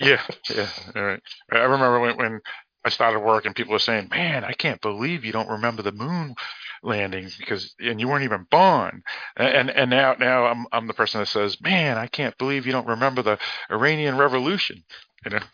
[0.00, 0.22] Yeah,
[0.54, 1.20] yeah, all right.
[1.50, 2.40] I I remember when, when
[2.88, 5.92] I started work and people were saying, "Man, I can't believe you don't remember the
[5.92, 6.34] moon
[6.82, 9.02] landing because and you weren't even born."
[9.36, 12.72] And and now now I'm I'm the person that says, "Man, I can't believe you
[12.72, 13.38] don't remember the
[13.70, 14.82] Iranian Revolution."
[15.24, 15.38] You know,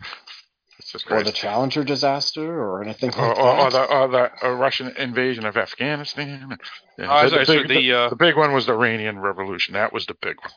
[1.11, 4.95] Or the Challenger disaster, or anything like Or, or, or the, or the uh, Russian
[4.97, 6.57] invasion of Afghanistan.
[6.99, 9.75] Yeah, Uh, the, so- so big, the, uh, the big one was the Iranian Revolution.
[9.75, 10.53] That was the big one.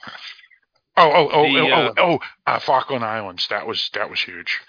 [0.97, 3.47] Oh, oh, oh, The, oh, uh, oh, oh, uh, Falkland Islands.
[3.49, 4.59] That was that was huge.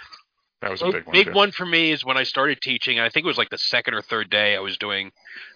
[0.61, 1.13] That was a big one.
[1.13, 1.33] big too.
[1.33, 2.99] one for me is when I started teaching.
[2.99, 5.13] I think it was like the second or third day I was doing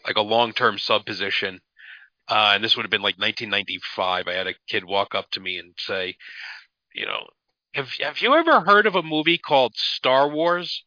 [0.06, 1.60] like a long term sub position.
[2.28, 4.28] Uh, and this would have been like 1995.
[4.28, 6.16] I had a kid walk up to me and say,
[6.94, 7.26] you know,
[7.74, 10.84] have have you ever heard of a movie called Star Wars?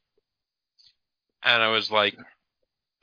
[1.44, 2.16] And I was like,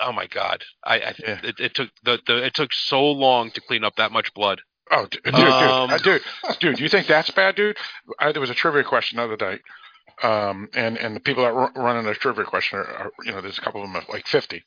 [0.01, 1.41] oh my god, I, I Yeah.
[1.45, 4.61] it, it took the, the it took so long to clean up that much blood.
[4.91, 6.23] Oh, dude, dude, Um, dude, dude,
[6.61, 7.77] dude, you think that's bad, dude?
[8.19, 9.59] I, there was a trivia question the other day,
[10.23, 13.41] um, and and the people that run running the trivia question are, are, you know,
[13.41, 14.63] there's a couple of them like 50,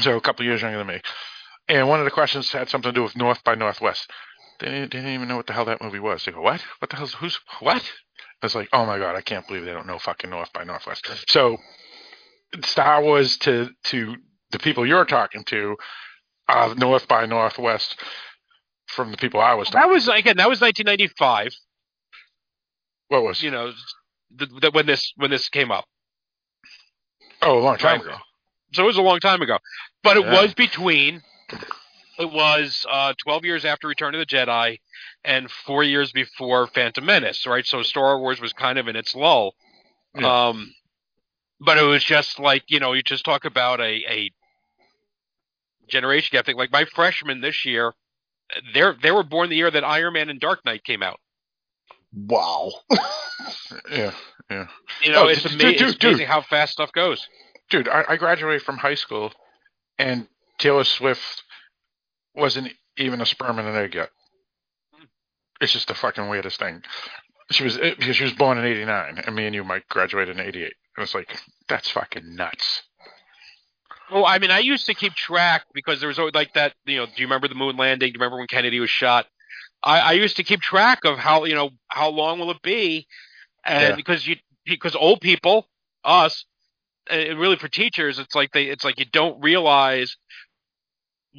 [0.00, 1.00] so a couple of years younger than me,
[1.68, 4.10] and one of the questions had something to do with North by Northwest.
[4.60, 6.24] They didn't, they didn't even know what the hell that movie was.
[6.24, 6.62] They go, what?
[6.78, 7.82] What the hell's who's what?
[8.42, 10.64] I was like, oh my god, I can't believe they don't know fucking North by
[10.64, 11.08] Northwest.
[11.28, 11.58] So,
[12.64, 14.16] Star Wars to to
[14.50, 15.76] the people you're talking to,
[16.48, 17.96] uh, North by Northwest
[18.86, 19.88] from the people I was talking.
[19.88, 21.54] That was again, that was 1995.
[23.08, 23.42] What was?
[23.42, 23.72] You know,
[24.38, 25.84] th- th- when this when this came up.
[27.42, 28.06] Oh, a long time Right.
[28.06, 28.18] ago.
[28.72, 29.58] So it was a long time ago.
[30.02, 30.32] But it Yeah.
[30.42, 31.22] was between
[32.18, 34.78] it was uh 12 years after Return of the Jedi
[35.24, 37.66] and 4 years before Phantom Menace, right?
[37.66, 39.54] So Star Wars was kind of in its lull.
[40.14, 40.48] Yeah.
[40.48, 40.74] Um
[41.60, 44.30] but it was just like, you know, you just talk about a a
[45.88, 46.56] generation gap thing.
[46.56, 47.92] Like my freshmen this year,
[48.74, 51.20] they're they were born the year that Iron Man and Dark Knight came out.
[52.14, 52.72] Wow.
[53.90, 54.12] Yeah,
[54.50, 54.66] yeah.
[55.02, 56.10] You know, Oh, it's, dude, ama- dude, it's dude.
[56.10, 57.26] amazing how fast stuff goes.
[57.70, 59.32] Dude, I, I graduated from high school,
[59.98, 61.42] and Taylor Swift
[62.34, 62.68] wasn't
[62.98, 64.10] even a sperm and an egg yet.
[65.60, 66.82] It's just the fucking weirdest thing.
[67.50, 70.28] She was it- because she was born in '89, and me and you might graduate
[70.28, 70.72] in '88.
[70.96, 71.36] And it's like
[71.68, 72.82] that's fucking nuts.
[74.10, 76.74] Well, I mean, I used to keep track because there was always like that.
[76.84, 78.08] You know, do you remember the moon landing?
[78.12, 79.26] Do you remember when Kennedy was shot?
[79.82, 83.06] I, I used to keep track of how you know how long will it be,
[83.64, 83.96] and Yeah.
[83.96, 85.66] because you because old people,
[86.04, 86.44] us,
[87.10, 90.16] and really for teachers, it's like they it's like you don't realize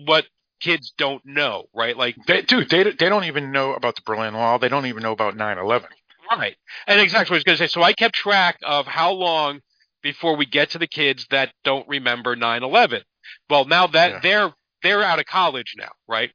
[0.06, 0.26] what
[0.62, 1.96] kids don't know, right?
[1.98, 4.60] Like They, dude, they they don't even know about the Berlin Wall.
[4.60, 5.86] They don't even know about 9/11.
[6.32, 6.56] Right.
[6.88, 7.68] And exactly what I was going to say.
[7.68, 9.60] So I kept track of how long
[10.02, 13.02] before we get to the kids that don't remember 9/11.
[13.50, 14.20] Well, now that Yeah.
[14.22, 16.32] they're they're out of college now, right?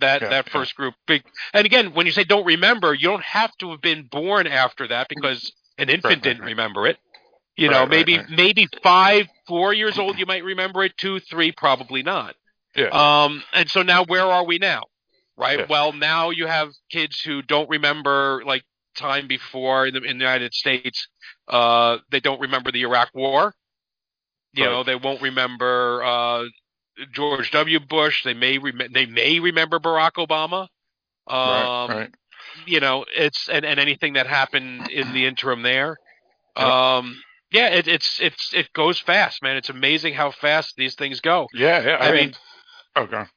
[0.00, 0.52] That Yeah, that yeah.
[0.52, 1.22] first group big.
[1.52, 4.88] And again, when you say don't remember, you don't have to have been born after
[4.88, 6.50] that because an infant right, didn't right.
[6.50, 6.98] remember it.
[7.56, 8.26] You know, Right, right, maybe right.
[8.28, 12.34] maybe 5, 4 years old you might remember it, 2, 3 probably not.
[12.76, 12.90] Yeah.
[12.90, 14.84] Um, and so now where are we now?
[15.36, 15.60] Right.
[15.60, 15.66] Yeah.
[15.68, 18.64] Well, now you have kids who don't remember like
[18.96, 21.08] time before in the, in the United States.
[21.48, 23.54] Uh, they don't remember the Iraq War.
[24.54, 24.70] You Right.
[24.70, 26.44] know, they won't remember uh,
[27.12, 27.80] George W.
[27.80, 28.24] Bush.
[28.24, 30.62] They may rem- they may remember Barack Obama.
[31.26, 32.14] Um, right, right.
[32.66, 35.96] You know, it's and, and anything that happened in the interim there.
[36.56, 36.96] Yeah.
[36.98, 37.20] Um,
[37.52, 39.56] yeah, it, it's it's it goes fast, man.
[39.56, 41.46] It's amazing how fast these things go.
[41.52, 41.96] Yeah, yeah.
[42.00, 42.34] I mean,
[42.96, 43.28] oh god.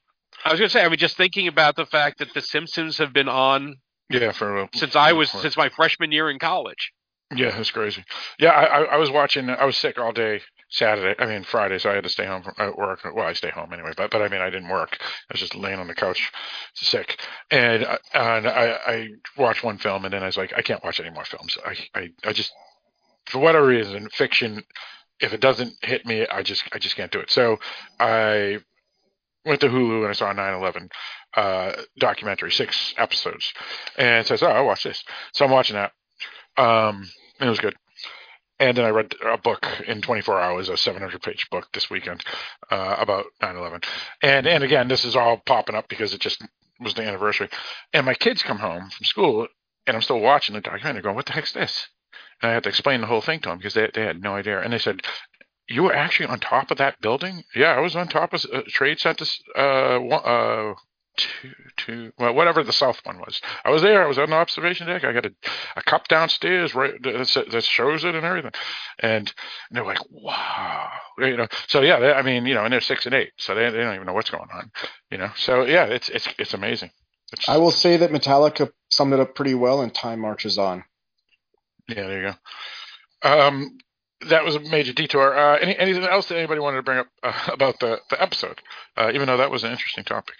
[0.45, 3.13] I was gonna say, I mean, just thinking about the fact that The Simpsons have
[3.13, 3.75] been on
[4.09, 6.91] Yeah, for a- since I was since my freshman year in college.
[7.35, 8.03] Yeah, it's crazy.
[8.39, 9.49] Yeah, I, I I was watching.
[9.49, 10.41] I was sick all day
[10.73, 11.15] Saturday.
[11.21, 12.99] I mean Friday, so I had to stay home from uh, work.
[13.05, 14.97] Well, I stay home anyway, but but I mean I didn't work.
[14.99, 16.31] I was just laying on the couch,
[16.73, 17.21] sick,
[17.51, 20.83] and uh, and I I watched one film, and then I was like, I can't
[20.83, 21.57] watch any more films.
[21.63, 22.51] I I I just
[23.27, 24.63] for whatever reason, fiction.
[25.19, 27.29] If it doesn't hit me, I just I just can't do it.
[27.29, 27.59] So
[27.99, 28.57] I
[29.45, 30.89] went to Hulu and I saw a 9/11
[31.37, 33.53] uh, documentary, six episodes,
[33.95, 35.03] and so I said, oh, I'll watch this.
[35.33, 35.91] So I'm watching that.
[36.57, 37.07] Um,
[37.39, 37.75] it was good.
[38.63, 42.23] And then I read a book in 24 hours, a 700 page book this weekend
[42.71, 43.83] uh, about 9/11.
[44.21, 46.41] And and again, this is all popping up because it just
[46.79, 47.49] was the anniversary.
[47.91, 49.47] And my kids come home from school,
[49.85, 51.89] and I'm still watching the documentary, going, "What the heck's this?"
[52.41, 54.35] And I had to explain the whole thing to them because they they had no
[54.37, 54.61] idea.
[54.61, 55.01] And they said,
[55.67, 58.61] "You were actually on top of that building?" Yeah, I was on top of uh,
[58.69, 59.25] Trade Center
[59.57, 60.73] uh, uh,
[61.17, 63.41] two, two, well, whatever the south one was.
[63.63, 64.03] I was there.
[64.03, 65.03] I was on the observation deck.
[65.03, 65.33] I got a,
[65.75, 68.51] a cup downstairs right that, that shows it and everything,
[68.99, 69.33] and, and
[69.71, 71.47] they're like, wow, you know.
[71.67, 73.77] So yeah, they, I mean, you know, and they're six and eight, so they, they
[73.77, 74.71] don't even know what's going on,
[75.11, 75.29] you know.
[75.35, 76.91] So yeah, it's it's it's amazing.
[77.31, 80.83] It's, I will say that Metallica summed it up pretty well, and time marches on.
[81.87, 82.33] Yeah, there you
[83.23, 83.29] go.
[83.29, 83.77] Um,
[84.29, 85.37] that was a major detour.
[85.37, 88.61] Uh, any, anything else that anybody wanted to bring up uh, about the, the episode?
[88.97, 90.35] Uh, even though that was an interesting topic.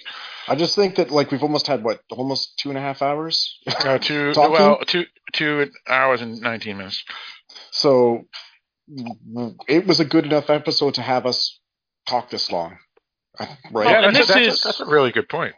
[0.48, 3.60] I just think that like we've almost had what almost two and a half hours.
[3.68, 7.03] Uh, two well two two hours and nineteen minutes.
[7.72, 8.26] So
[9.68, 11.60] it was a good enough episode to have us
[12.06, 12.78] talk this long.
[13.72, 13.90] Right.
[13.90, 15.56] Yeah, and this that's, is that's a really good point.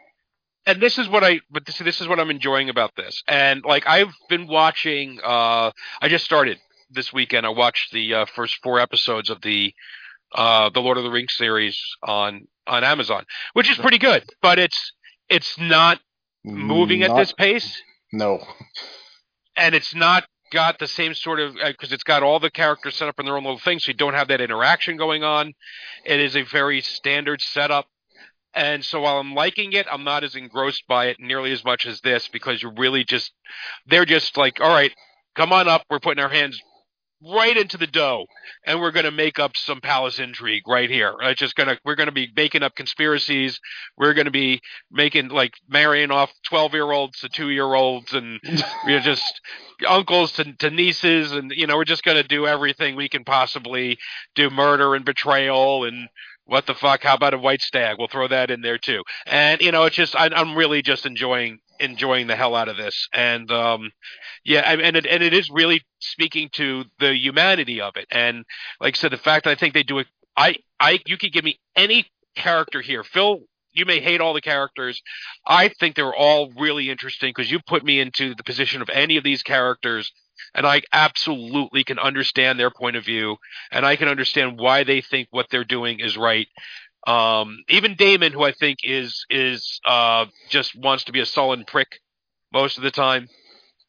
[0.66, 3.22] And this is what I, but this, this is what I'm enjoying about this.
[3.28, 6.58] And like I've been watching, uh, I just started
[6.90, 7.46] this weekend.
[7.46, 9.74] I watched the uh, first four episodes of the
[10.34, 14.24] uh, the Lord of the Rings series on on Amazon, which is pretty good.
[14.42, 14.92] But it's
[15.28, 16.00] it's not
[16.44, 17.80] moving not, at this pace.
[18.12, 18.44] No,
[19.56, 22.96] and it's not got the same sort of because uh, it's got all the characters
[22.96, 25.54] set up in their own little things, so you don't have that interaction going on.
[26.04, 27.86] It is a very standard setup.
[28.54, 31.84] And so while I'm liking it, I'm not as engrossed by it nearly as much
[31.84, 33.32] as this because you're really just
[33.86, 34.92] they're just like, all right,
[35.34, 36.58] come on up, we're putting our hands
[37.22, 38.26] right into the dough
[38.66, 41.14] and we're going to make up some palace intrigue right here.
[41.22, 43.58] It's just going to we're going to be making up conspiracies.
[43.96, 48.12] We're going to be making like marrying off 12 year olds to 2 year olds
[48.12, 49.40] and you know just
[49.88, 53.24] uncles to, to nieces and you know we're just going to do everything we can
[53.24, 53.98] possibly
[54.34, 56.08] do murder and betrayal and
[56.46, 59.60] what the fuck how about a white stag we'll throw that in there too and
[59.60, 63.08] you know it's just I, i'm really just enjoying enjoying the hell out of this
[63.12, 63.90] and um
[64.44, 68.06] yeah, and it, and it is really speaking to the humanity of it.
[68.10, 68.44] And
[68.80, 71.32] like I said, the fact that I think they do it, I, I, you could
[71.32, 73.40] give me any character here, Phil.
[73.72, 75.02] You may hate all the characters.
[75.46, 79.18] I think they're all really interesting because you put me into the position of any
[79.18, 80.12] of these characters,
[80.54, 83.36] and I absolutely can understand their point of view,
[83.70, 86.48] and I can understand why they think what they're doing is right.
[87.06, 91.64] Um, even Daemon, who I think is is uh, just wants to be a sullen
[91.64, 92.00] prick
[92.52, 93.28] most of the time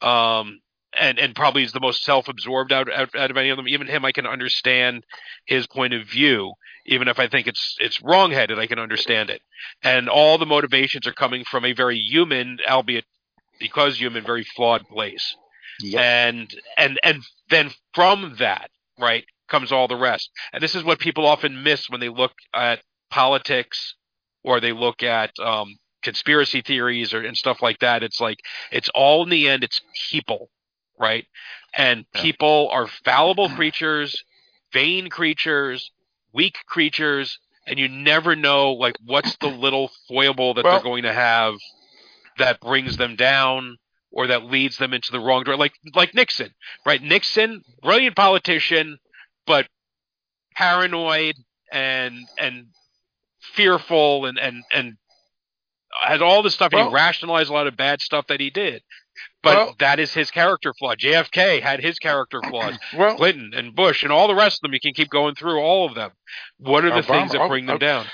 [0.01, 0.59] um,
[0.98, 3.67] and and probably is the most self-absorbed out, out, out of any of them.
[3.67, 5.03] Even him, I can understand
[5.45, 6.53] his point of view,
[6.85, 8.59] even if I think it's it's wrongheaded.
[8.59, 9.42] I can understand it,
[9.84, 13.06] and all the motivations are coming from a very human, albeit
[13.59, 15.35] because human, very flawed place.
[15.81, 16.01] Yep.
[16.01, 20.29] And and and then from that, right, comes all the rest.
[20.53, 23.95] And this is what people often miss when they look at politics
[24.43, 28.03] or they look at um, conspiracy theories or and stuff like that.
[28.03, 28.39] It's like
[28.71, 30.49] it's all in the end it's people,
[30.99, 31.25] right?
[31.75, 34.23] And people are fallible creatures,
[34.73, 35.91] vain creatures,
[36.33, 41.03] weak creatures, and you never know like what's the little foible that well, they're going
[41.03, 41.55] to have
[42.37, 43.77] that brings them down
[44.17, 45.59] or that leads them into the wrong direction.
[45.59, 46.49] Like like Nixon,
[46.85, 47.01] right?
[47.01, 48.97] Nixon, brilliant politician,
[49.45, 49.67] but
[50.55, 51.35] paranoid
[51.71, 52.65] and and
[53.53, 54.97] fearful and and and
[56.01, 56.73] had all this stuff.
[56.73, 58.81] Well, he rationalized a lot of bad stuff that he did.
[59.43, 60.95] But well, that is his character flaw.
[60.95, 62.77] JFK had his character flaws.
[62.97, 64.73] Well, Clinton and Bush and all the rest of them.
[64.73, 66.11] You can keep going through all of them.
[66.57, 68.07] What are the Obama, things that bring them down?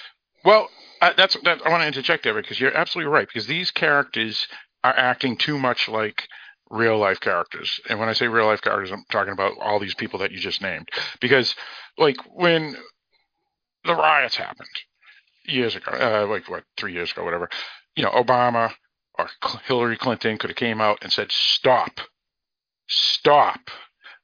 [0.43, 0.69] Well,
[1.01, 3.27] uh, that's that, I want to interject there because you're absolutely right.
[3.27, 4.47] Because these characters
[4.83, 6.27] are acting too much like
[6.69, 7.79] real life characters.
[7.89, 10.39] And when I say real life characters, I'm talking about all these people that you
[10.39, 10.89] just named.
[11.21, 11.55] Because,
[11.97, 12.75] like, when
[13.85, 14.69] the riots happened,
[15.45, 17.49] years ago, uh, like what three years ago, whatever.
[17.95, 18.71] You know, Obama
[19.17, 19.29] or
[19.65, 21.99] Hillary Clinton could have came out and said, "Stop,
[22.87, 23.69] stop,"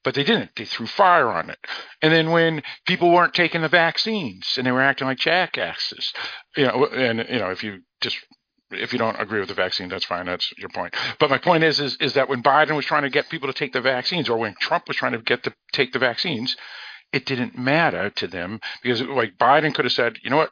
[0.03, 0.55] but they didn't.
[0.55, 1.59] They threw fire on it.
[2.01, 6.13] And then when people weren't taking the vaccines and they were acting like jackasses,
[6.55, 8.17] you know, and you know, if you just
[8.71, 10.25] if you don't agree with the vaccine, that's fine.
[10.25, 10.95] That's your point.
[11.19, 13.53] But my point is, is, is that when Biden was trying to get people to
[13.53, 16.55] take the vaccines, or when Trump was trying to get to take the vaccines,
[17.11, 20.51] it didn't matter to them because like Biden could have said, you know what,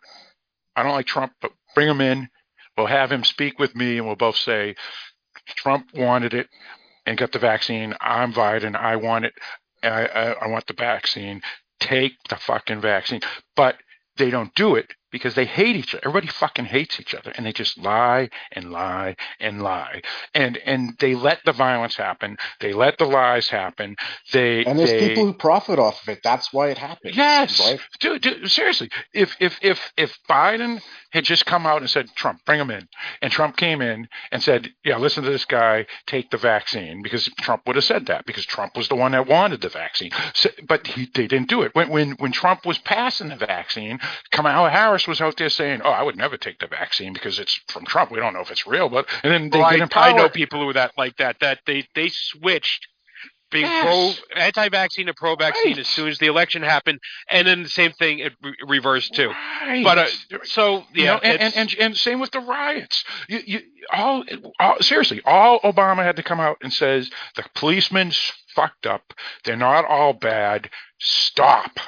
[0.75, 2.29] I don't like Trump, but bring him in.
[2.77, 4.75] We'll have him speak with me, and we'll both say
[5.47, 6.47] Trump wanted it
[7.05, 7.95] and got the vaccine.
[7.99, 8.75] I'm Biden.
[8.75, 9.33] I want it.
[9.83, 11.41] I, I, I want the vaccine.
[11.79, 13.21] Take the fucking vaccine.
[13.55, 13.77] But
[14.17, 16.02] they don't do it because they hate each other.
[16.08, 20.02] Everybody fucking hates each other, and they just lie and lie and lie,
[20.34, 22.38] and and they let the violence happen.
[22.60, 23.95] They let the lies happen.
[24.32, 26.19] They and there's they, people who profit off of it.
[26.24, 27.16] That's why it happens.
[27.16, 27.80] Yes, right?
[28.00, 28.90] dude, dude, seriously.
[29.14, 32.88] If if if if Biden had just come out and said, Trump, bring him in.
[33.22, 37.26] And Trump came in and said, yeah, listen to this guy, take the vaccine, because
[37.40, 40.11] Trump would have said that, because Trump was the one that wanted the vaccine.
[40.34, 41.74] So, but he, they didn't do it.
[41.74, 44.00] When, when, when Trump was passing the vaccine,
[44.32, 47.38] Kamala Harris first was out there saying, "Oh, I would never take the vaccine because
[47.38, 48.11] it's from Trump.
[48.11, 50.03] We don't know if it's real." But and then they get I, in power.
[50.06, 51.40] I know people who are that like that.
[51.40, 52.88] That they they switched
[53.51, 54.19] being Yes.
[54.30, 55.77] pro anti-vaccine to pro-vaccine Right.
[55.80, 59.30] as soon as the election happened, and then the same thing it re- reversed too.
[59.61, 59.84] Right.
[59.84, 60.08] But uh,
[60.43, 63.06] so you know, and, and, and and same with the riots.
[63.30, 63.59] You, you
[63.93, 64.24] all,
[64.59, 68.11] all seriously, all Obama had to come out and says the policemen
[68.56, 69.14] fucked up.
[69.45, 70.69] They're not all bad.
[71.00, 71.80] Stop.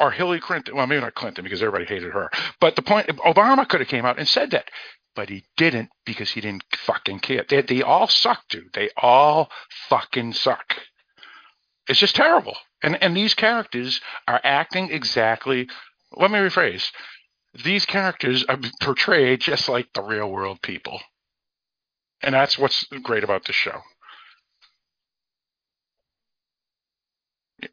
[0.00, 0.76] Or Hillary Clinton.
[0.76, 2.30] Well, maybe not Clinton because everybody hated her.
[2.60, 4.70] But the point, Obama could have came out and said that,
[5.16, 7.44] but he didn't because he didn't fucking care.
[7.48, 8.72] They, they all suck, dude.
[8.74, 9.50] They all
[9.88, 10.76] fucking suck.
[11.88, 12.56] It's just terrible.
[12.82, 15.68] And and these characters are acting exactly.
[16.16, 16.90] Let me rephrase
[17.64, 21.00] these characters are portrayed just like the real world people.
[22.22, 23.80] And that's what's great about the show.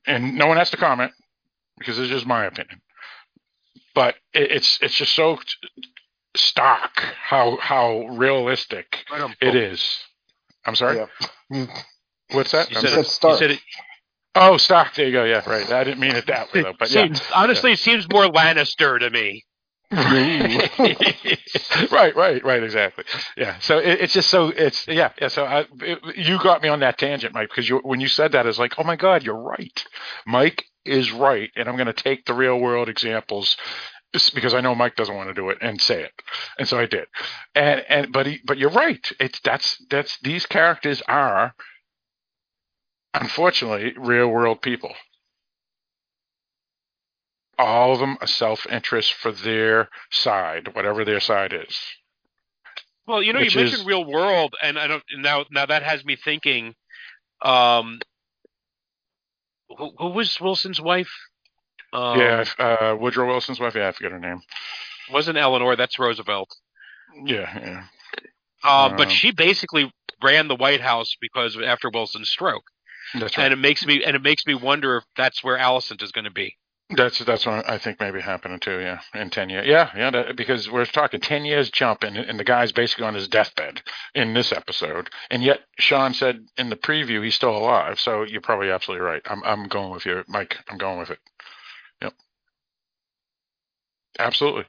[0.06, 1.14] And no one has to comment
[1.80, 2.82] because it's just my opinion.
[3.96, 5.40] But it, it's it's just so
[6.36, 9.98] stock how how realistic Right it is.
[10.66, 11.06] I'm sorry.
[11.50, 11.66] Yeah.
[12.32, 12.70] What's that?
[12.70, 13.34] You I'm said, sorry.
[13.34, 13.60] it, you said it.
[14.36, 14.94] Oh, stock.
[14.96, 15.24] There you go.
[15.24, 15.72] Yeah, right.
[15.72, 16.74] I didn't mean it that way though.
[16.78, 17.04] But yeah.
[17.04, 19.44] seems, honestly, it seems more Lannister to me.
[19.92, 20.70] Right,
[22.16, 23.06] right, right, exactly.
[23.38, 23.58] Yeah.
[23.60, 25.30] So it, it's just so it's yeah, yeah.
[25.30, 28.34] So I, it, you got me on that tangent, Mike, because you when you said
[28.34, 29.84] that, it's like, oh my God, you're right.
[30.28, 33.58] Mike is right, and I'm going to take the real world examples
[34.34, 36.12] because I know Mike doesn't want to do it and say it,
[36.60, 37.06] and so I did.
[37.56, 39.12] And and but he, but you're right.
[39.20, 41.56] It's that's that's these characters are
[43.14, 44.94] unfortunately real world people
[47.60, 51.78] all of them a self interest for their side, whatever their side is.
[53.06, 55.46] Well, you know, Which you mentioned is- real world, and I don't now.
[55.52, 56.74] Now that has me thinking.
[57.42, 58.00] Um,
[59.78, 61.12] who, who was Wilson's wife?
[61.94, 63.76] Um, yeah, uh, Woodrow Wilson's wife.
[63.76, 64.42] Yeah, I forget her name.
[65.12, 65.76] wasn't Eleanor.
[65.76, 66.50] That's Roosevelt.
[67.26, 67.84] Yeah, yeah.
[68.64, 72.64] Uh, but Um, she basically ran the White House because after Wilson's stroke,
[73.14, 73.46] That's right.
[73.46, 76.26] and it makes me and it makes me wonder if that's where Alicent is going
[76.26, 76.56] to be.
[76.96, 78.80] That's that's what I think maybe happening too.
[78.80, 79.68] Yeah, in ten years.
[79.68, 80.10] Yeah, yeah.
[80.10, 83.84] That, because we're talking ten years jump, and and the guy's basically on his deathbed
[84.16, 88.00] in this episode, and yet Sean said in the preview he's still alive.
[88.00, 89.22] So you're probably absolutely right.
[89.26, 90.58] I'm I'm going with you, Mike.
[90.68, 91.20] I'm going with it.
[92.02, 92.14] Yep.
[94.18, 94.66] Absolutely.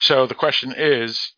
[0.00, 1.32] So the question is,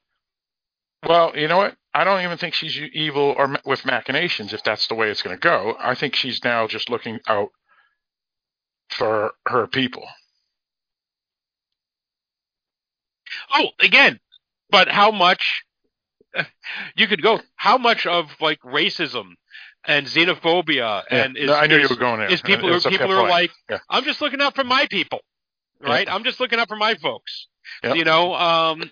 [1.09, 1.76] well, you know what?
[1.92, 4.52] I don't even think she's evil or with machinations.
[4.52, 7.49] If that's the way it's going to go, I think she's now just looking out
[8.91, 10.07] for her people.
[13.52, 14.20] Oh, again,
[14.70, 15.62] but how much?
[16.94, 17.40] You could go.
[17.56, 19.32] How much of like racism
[19.84, 21.24] and xenophobia Yeah.
[21.24, 22.30] and is, No, I knew you were going there.
[22.32, 23.30] is people It's people are point.
[23.30, 23.78] like, Yeah.
[23.88, 25.20] I'm just looking out for my people,
[25.80, 26.08] right?
[26.08, 27.48] I'm just looking out for my folks.
[27.82, 27.94] Yeah.
[27.94, 28.90] You know, um,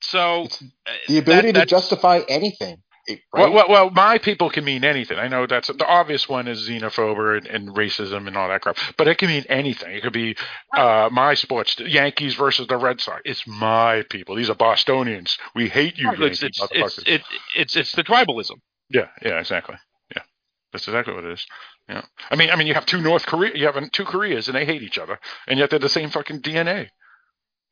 [0.00, 2.82] so It's uh, the ability that- to justify anything.
[3.06, 5.18] It- Well, well, well, my people can mean anything.
[5.18, 8.76] I know that's the obvious one is xenophobia and, and racism and all that crap,
[8.96, 9.94] but it can mean anything.
[9.94, 10.36] It could be
[10.76, 13.22] uh, my sports, the Yankees versus the Red Sox.
[13.24, 14.36] It's my people.
[14.36, 15.38] These are Bostonians.
[15.54, 17.08] We hate you, it's Yankees it's it's, motherfuckers.
[17.08, 17.22] it,
[17.56, 18.56] it's it's the tribalism.
[18.90, 19.76] yeah, yeah, exactly.
[20.14, 20.22] Yeah,
[20.72, 21.46] that's exactly what it is.
[21.88, 24.54] Yeah, I mean, I mean, you have two North Korea, you have two Koreas, and
[24.56, 26.88] they hate each other, and yet they're the same fucking DNA.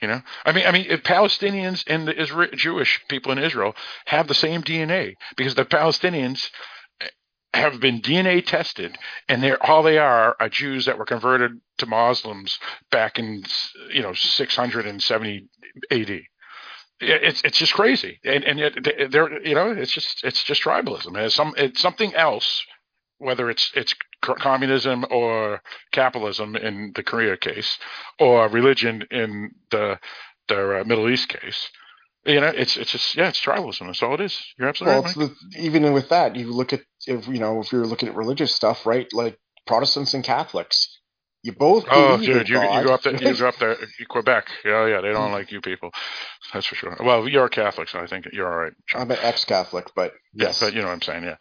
[0.02, 3.74] You know, I mean, I mean, if Palestinians and the Isra- Jewish people in Israel
[4.06, 6.50] have the same DNA because the Palestinians
[7.00, 7.08] eh,
[7.54, 8.96] have been DNA tested,
[9.28, 12.58] and they're all they are are Jews that were converted to Muslims
[12.92, 13.42] back in
[13.92, 15.48] you know 670
[15.90, 16.20] AD.
[17.00, 20.62] It's it's just crazy, and and yet they- they're you know it's just it's just
[20.62, 21.16] tribalism.
[21.18, 22.62] It's some it's something else,
[23.18, 27.78] whether it's it's communism or capitalism in the Korea case,
[28.18, 29.98] or religion in the
[30.48, 31.68] the uh, Middle East case.
[32.24, 33.86] You know, it's it's just yeah, it's tribalism.
[33.86, 34.38] That's all it is.
[34.58, 35.36] You're absolutely well, right.
[35.52, 38.54] the, even with that, you look at if you know if you're looking at religious
[38.54, 39.06] stuff, right?
[39.12, 40.98] Like Protestants and Catholics,
[41.42, 41.84] you both.
[41.90, 43.76] Oh, dude, you, you go up there, you go up there,
[44.08, 44.48] Quebec.
[44.64, 45.90] Yeah, yeah, they don't like you people.
[46.52, 46.96] That's for sure.
[47.00, 48.72] Well, you're a Catholic, so I think you're all right.
[48.94, 50.60] I'm an ex-Catholic, but Yeah, yes.
[50.60, 51.24] but you know what I'm saying.
[51.24, 51.36] Yeah,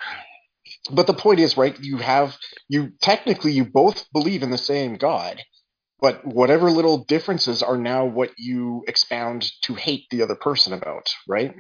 [0.91, 4.95] but the point is right you have you technically you both believe in the same
[4.95, 5.41] god
[5.99, 11.09] but whatever little differences are now what you expound to hate the other person about
[11.27, 11.53] right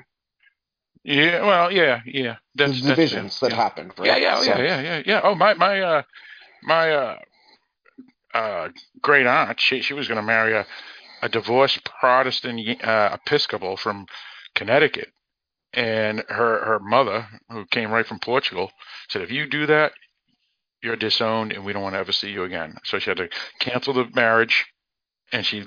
[1.03, 1.45] yeah.
[1.45, 2.35] Well, yeah, yeah.
[2.55, 3.55] That's the that's- divisions that yeah.
[3.55, 5.21] happened right Yeah, yeah, So- yeah, yeah, yeah, yeah.
[5.23, 6.01] Oh, my my uh
[6.63, 7.19] my uh
[8.33, 8.69] uh
[9.01, 10.65] great aunt, she she was going to marry a
[11.21, 14.05] a divorced Protestant uh, Episcopal from
[14.53, 15.11] Connecticut,
[15.77, 18.71] and her her mother, who came right from Portugal,
[19.07, 19.93] said, "If you do that,
[20.81, 23.29] you're disowned, and we don't want to ever see you again." So she had to
[23.59, 24.65] cancel the marriage,
[25.31, 25.63] and she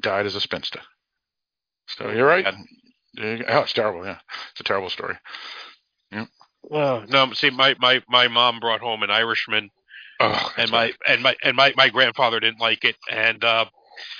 [0.00, 0.80] died as a spinster.
[1.86, 2.46] So you're right.
[2.46, 4.04] Oh, it's terrible.
[4.04, 4.18] Yeah,
[4.52, 5.16] it's a terrible story.
[6.10, 6.24] Yeah.
[6.62, 9.70] Well, no, see, my, my, my mom brought home an Irishman,
[10.20, 13.66] Oh, and my and my and my, my grandfather didn't like it, and uh,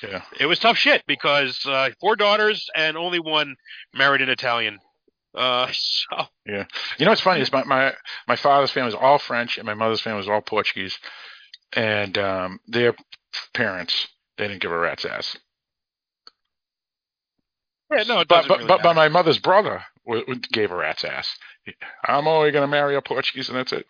[0.03, 0.23] Yeah.
[0.39, 3.57] it was tough shit because uh, four daughters and only one
[3.95, 4.79] married an Italian.
[5.35, 6.65] Uh, so You
[7.01, 7.93] know what's funny is my, my
[8.29, 10.99] my father's family was all French and my mother's family was all Portuguese,
[11.73, 12.95] and um, their
[13.53, 15.37] parents they didn't give a rat's ass.
[17.91, 21.05] yeah, no, but but, really but, but my mother's brother w- w- gave a rat's
[21.05, 21.37] ass.
[22.07, 23.87] I'm only going to marry a Portuguese and that's it.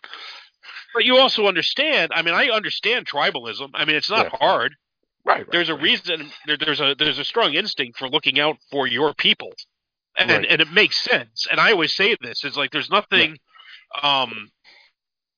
[0.93, 2.11] But you also understand.
[2.15, 3.71] I mean, I understand tribalism.
[3.73, 4.37] I mean, it's not Yeah.
[4.39, 4.75] hard.
[5.25, 5.39] Right.
[5.39, 6.31] right There's a reason.
[6.45, 9.51] There, there's a there's a strong instinct for looking out for your people,
[10.17, 10.45] and Right.
[10.49, 11.47] and it makes sense.
[11.49, 13.37] And I always say this is like there's nothing,
[14.01, 14.49] um,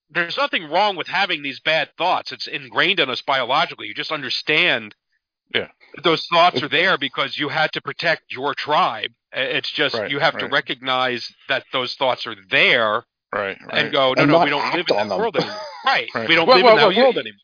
[0.09, 2.31] there's nothing wrong with having these bad thoughts.
[2.31, 3.87] It's ingrained in us biologically.
[3.87, 4.95] You just understand.
[5.55, 5.69] Yeah.
[5.95, 9.11] that Those thoughts are there because you had to protect your tribe.
[9.31, 13.57] It's just Right, you have to recognize that those thoughts are there Right.
[13.61, 13.73] Right.
[13.85, 15.19] and go, no, And no, we don't live in on that them.
[15.21, 15.57] world anymore.
[15.85, 16.09] Right.
[16.13, 16.27] Right.
[16.27, 17.39] We don't Well, live well, in that well, you- world anymore.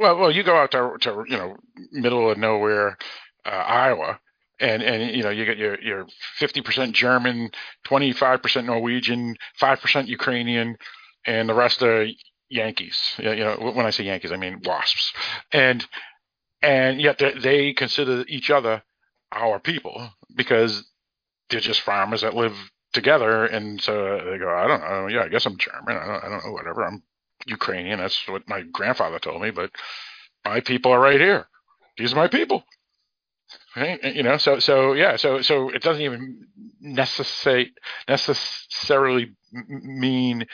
[0.00, 1.56] Well, well, you go out to to you know
[1.92, 2.98] middle of nowhere,
[3.46, 4.18] uh, Iowa,
[4.64, 7.50] and and you know you get your your fifty percent German,
[7.84, 10.76] twenty five percent Norwegian, five percent Ukrainian,
[11.26, 12.06] and the rest are
[12.48, 12.98] Yankees.
[13.18, 15.12] You know when I say Yankees, I mean wasps,
[15.52, 15.84] and
[16.62, 18.82] and yet they, they consider each other
[19.32, 20.84] our people because
[21.50, 22.56] they're just farmers that live
[22.92, 23.92] together, and so
[24.24, 26.52] they go, I don't know, yeah, I guess I'm German, I don't, I don't know,
[26.52, 27.02] whatever, I'm
[27.46, 27.98] Ukrainian.
[27.98, 29.70] That's what my grandfather told me, but
[30.44, 31.46] my people are right here.
[31.98, 32.64] These are my people.
[33.76, 34.02] Right?
[34.14, 36.46] You know, so so yeah, so so it doesn't even
[36.82, 37.72] necessate
[38.08, 40.46] necessarily mean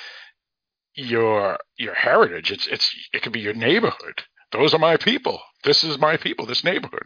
[0.94, 2.50] your your heritage.
[2.50, 4.22] It's it's it could be your neighborhood.
[4.52, 5.40] Those are my people.
[5.64, 6.46] This is my people.
[6.46, 7.04] This neighborhood.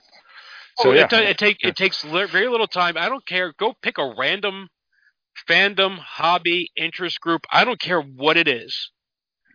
[0.78, 2.96] So oh, yeah, it, it take it takes very little time.
[2.96, 3.52] I don't care.
[3.58, 4.68] Go pick a random
[5.48, 7.44] fandom, hobby, interest group.
[7.50, 8.90] I don't care what it is.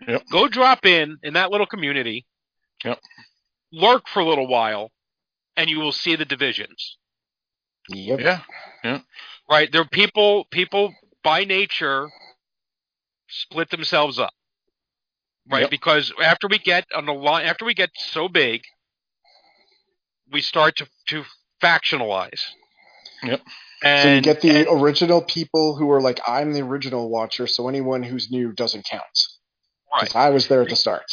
[0.08, 0.24] Yep.
[0.32, 2.26] Go drop in in that little community.
[2.84, 3.00] Yep.
[3.72, 4.92] Lurk for a little while,
[5.60, 6.98] and you will see the divisions.
[7.90, 8.20] Yep.
[8.84, 9.00] yeah,
[9.50, 9.70] Right?
[9.72, 12.08] There are people people by nature
[13.28, 14.32] split themselves up.
[15.52, 15.62] Right?
[15.62, 15.72] Yep.
[15.72, 18.62] Because after we get on the line after we get so big,
[20.32, 21.24] we start to to
[21.62, 22.42] factionalize.
[23.24, 23.42] Yep.
[23.84, 27.48] And, so you get the and- original people who are like, I'm the original watcher,
[27.48, 29.04] so anyone who's new doesn't count.
[30.00, 31.04] 'Cause I was there at the start.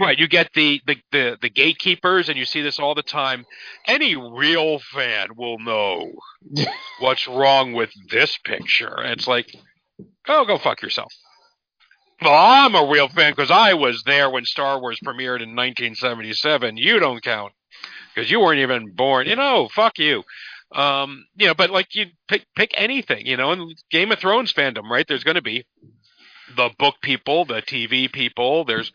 [0.00, 3.44] Right, you get the, the the the gatekeepers, and you see this all the time.
[3.86, 6.12] Any real fan will know
[7.00, 8.94] what's wrong with this picture.
[8.96, 9.54] And it's like,
[10.28, 11.12] oh, go fuck yourself.
[12.22, 16.76] Well, I'm a real fan because I was there when Star Wars premiered in 1977.
[16.76, 17.52] You don't count
[18.14, 19.26] because you weren't even born.
[19.26, 20.22] You know, fuck you.
[20.74, 24.52] Um, you know, but like you pick pick anything, you know, and Game of Thrones
[24.52, 25.06] fandom, right?
[25.06, 25.66] There's going to be
[26.56, 28.64] the book people, the TV people.
[28.64, 28.90] There's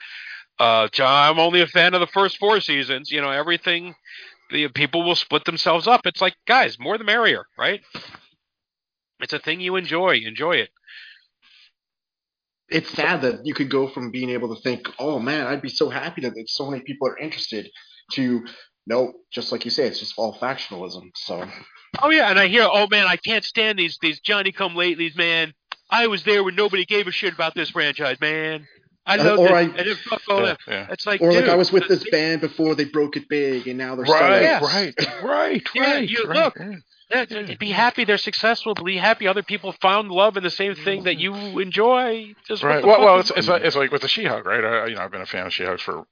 [0.59, 3.11] uh, I'm only a fan of the first four seasons.
[3.11, 3.95] You know, everything.
[4.49, 6.05] The people will split themselves up.
[6.05, 7.81] It's like, guys, more the merrier, right?
[9.19, 10.19] It's a thing you enjoy.
[10.25, 10.69] Enjoy it.
[12.69, 15.69] It's sad that you could go from being able to think, oh man, I'd be
[15.69, 17.69] so happy that so many people are interested,
[18.13, 18.45] to
[18.85, 21.11] no, just like you say, it's just all factionalism.
[21.15, 21.45] So
[22.01, 25.15] Oh yeah, and I hear, oh man, I can't stand these these Johnny Come Latelys,
[25.15, 25.53] man.
[25.89, 28.67] I was there when nobody gave a shit about this franchise, man.
[29.07, 29.51] I love or it.
[29.53, 30.87] I- and then fuck all yeah, yeah.
[30.91, 33.77] It's like, or like I was with this band before they broke it big, and
[33.77, 34.93] now they're Right, starting.
[35.01, 36.09] right, right, Yeah, right.
[36.09, 36.75] you- right, look, yeah.
[37.09, 38.73] Yeah, be happy they're successful.
[38.73, 41.53] Be happy other people found love in the same thing that mm-hmm.
[41.55, 42.35] you enjoy.
[42.45, 42.85] Just Right.
[42.85, 44.61] Well, well, it's it's like, it's like with the She-Hulk, right?
[44.61, 46.03] I, you know, I've been a fan of She-Hulk for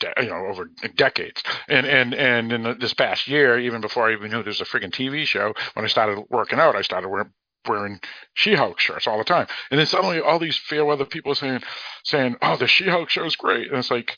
[0.00, 4.08] de- you know over decades, and and and in the, this past year, even before
[4.08, 6.82] I even knew there was a freaking TV show, when I started working out, I
[6.82, 7.30] started wearing
[7.68, 8.00] wearing
[8.34, 11.60] She-Hulk shirts all the time, and then suddenly all these fair weather people saying
[12.04, 14.16] saying, "Oh, the She-Hulk show is great," and it's like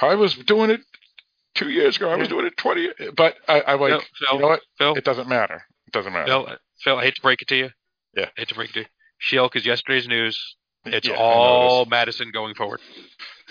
[0.00, 0.80] I was doing it
[1.54, 2.10] two years ago.
[2.10, 4.60] I was doing it twenty, but I, I'm like, Phil, Phil, you know what?
[4.78, 5.62] Phil, It doesn't matter.
[5.86, 6.26] It doesn't matter.
[6.26, 6.48] Phil,
[6.82, 7.70] Phil, I hate to break it to you.
[8.16, 8.26] Yeah.
[8.26, 8.86] I hate to break it to you.
[9.18, 10.56] She-Hulk is yesterday's news.
[10.84, 11.86] It's Yeah, I all.
[11.86, 12.80] Madisynn going forward.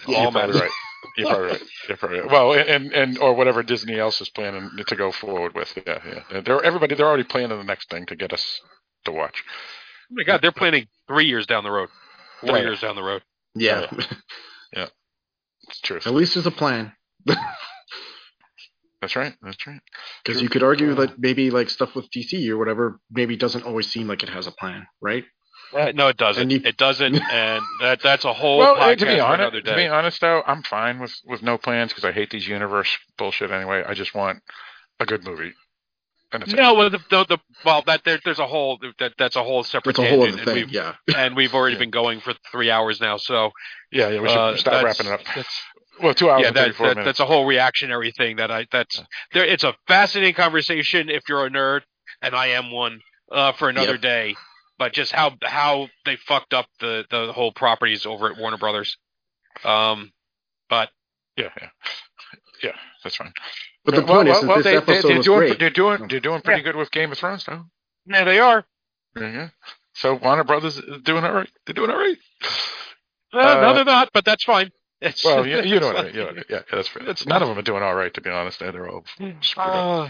[0.07, 0.59] Yeah, all Madisynn.
[0.61, 0.71] right.
[1.17, 1.61] You're probably right.
[1.87, 2.29] You're probably right.
[2.31, 5.73] Well, and and or whatever Disney else is planning to go forward with.
[5.87, 5.99] Yeah,
[6.31, 6.41] yeah.
[6.41, 6.95] They're everybody.
[6.95, 8.61] They're already planning the next thing to get us
[9.05, 9.43] to watch.
[10.11, 11.89] Oh my God, they're planning three years down the road.
[12.41, 12.63] Four Right.
[12.63, 13.21] years down the road.
[13.55, 13.87] Yeah,
[14.75, 14.87] Yeah.
[15.67, 15.97] It's true.
[16.05, 16.93] at least there's a plan.
[19.01, 19.33] That's right.
[19.41, 19.81] That's right.
[20.23, 23.91] Because you could argue that maybe like stuff with DC or whatever maybe doesn't always
[23.91, 25.23] seem like it has a plan, right?
[25.75, 26.49] Uh, no, it doesn't.
[26.51, 29.61] You- it doesn't, and that that's a whole Well, podcast to be for honest, another
[29.61, 32.95] to be honest though, I'm fine with with no plans because I hate these universe
[33.17, 33.83] bullshit anyway.
[33.87, 34.39] I just want
[34.99, 35.53] a good movie.
[36.33, 36.47] And.
[36.55, 39.63] No, well, the, the, the well that there, there's a whole that that's a whole
[39.63, 40.73] separate It's a whole tangent, other and thing.
[40.73, 40.95] Yeah.
[41.17, 41.79] and we've already Yeah.
[41.79, 43.17] been going for three hours now.
[43.17, 43.51] So
[43.91, 44.21] Yeah, yeah.
[44.21, 45.21] We should uh, start wrapping it up.
[45.35, 45.61] That's,
[46.01, 47.05] Well, two hours yeah, and that, that, minutes.
[47.05, 49.01] that's a whole reactionary thing that I that's
[49.33, 49.45] there.
[49.45, 51.81] It's a fascinating conversation if you're a nerd,
[52.21, 53.01] and I am one
[53.31, 54.01] uh, for another Yep.
[54.01, 54.35] day.
[54.79, 58.97] But just how how they fucked up the the whole properties over at Warner Brothers.
[59.63, 60.11] Um,
[60.69, 60.89] but
[61.37, 61.69] yeah, yeah,
[62.63, 62.71] yeah.
[63.03, 63.33] That's fine.
[63.85, 65.59] But the Well, point well, is, well, this they, episode they, are doing, great.
[65.59, 67.65] They're doing, they're doing pretty good with Game of Thrones, though.
[68.05, 68.65] yeah, they are.
[69.17, 69.49] Yeah, yeah.
[69.93, 71.49] So Warner Brothers is doing all right.
[71.65, 72.17] They're doing all right.
[73.33, 74.09] Uh, Uh, no, they're not.
[74.13, 74.71] But that's fine.
[75.01, 76.13] It's, Well, you, you know what I mean.
[76.13, 76.43] You know what I mean.
[76.49, 77.09] Yeah, yeah, that's fair.
[77.09, 78.59] It's, none of them are doing all right, to be honest.
[78.59, 79.03] They're all
[79.41, 80.09] screwed up.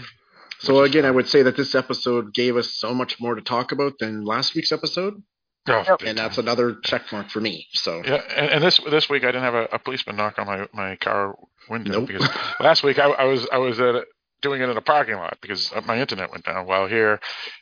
[0.60, 3.72] So again, I would say that this episode gave us so much more to talk
[3.72, 5.22] about than last week's episode,
[5.68, 6.46] Oh, and that's time.
[6.46, 7.66] another check mark for me.
[7.72, 10.46] So Yeah, and, and this this week I didn't have a, a policeman knock on
[10.46, 11.36] my, my car
[11.68, 12.08] window Nope.
[12.08, 12.28] because
[12.60, 14.04] last week I, I was I was at a,
[14.40, 16.66] doing it in a parking lot because my internet went down.
[16.66, 17.20] While here,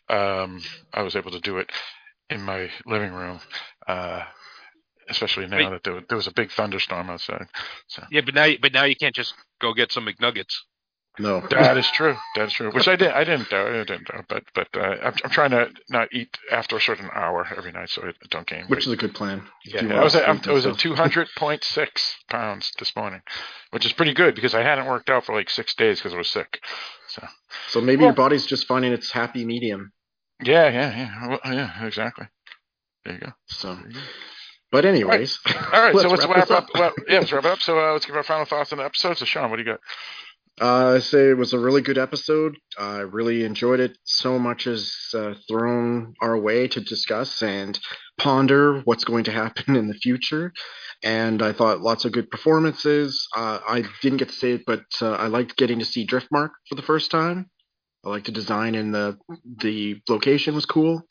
[0.08, 0.62] um,
[0.92, 1.70] I was able to do it
[2.30, 3.40] in my living room,
[3.86, 4.22] uh,
[5.08, 5.70] especially now Wait.
[5.70, 7.46] that there, there was a big thunderstorm outside.
[7.88, 10.54] So yeah, but now but now you can't just go get some McNuggets.
[11.18, 12.16] No, that is true.
[12.36, 12.70] That is true.
[12.72, 13.10] Which I did.
[13.10, 13.52] I didn't.
[13.52, 14.08] I didn't.
[14.28, 17.90] But but uh, I'm, I'm trying to not eat after a certain hour every night
[17.90, 18.64] so I don't gain.
[18.68, 19.42] which is a good plan.
[19.64, 19.98] Yeah.
[20.00, 23.20] I was at, I was at 200.6 pounds this morning,
[23.70, 26.18] which is pretty good because I hadn't worked out for like six days because I
[26.18, 26.60] was sick.
[27.08, 27.26] So
[27.68, 29.92] So maybe Well- your body's just finding its happy medium.
[30.42, 32.26] yeah, yeah, yeah, well, yeah, exactly.
[33.04, 33.32] There you go.
[33.46, 33.78] So,
[34.70, 35.38] but anyways,
[35.72, 36.68] All right, so let's wrap, this up.
[36.74, 37.60] Well, yeah, let's wrap it up.
[37.60, 39.16] So uh, let's give our final thoughts on the episode.
[39.18, 39.80] So Sean, what do you got?
[40.60, 42.56] Uh, I say it was a really good episode.
[42.78, 43.96] I really enjoyed it.
[44.04, 47.78] So much is uh, thrown our way to discuss and
[48.18, 50.52] ponder what's going to happen in the future.
[51.02, 53.26] And I thought lots of good performances.
[53.34, 56.50] Uh, I didn't get to say it, but uh, I liked getting to see Driftmark
[56.68, 57.50] for the first time.
[58.04, 61.02] I liked the design and the the location was cool.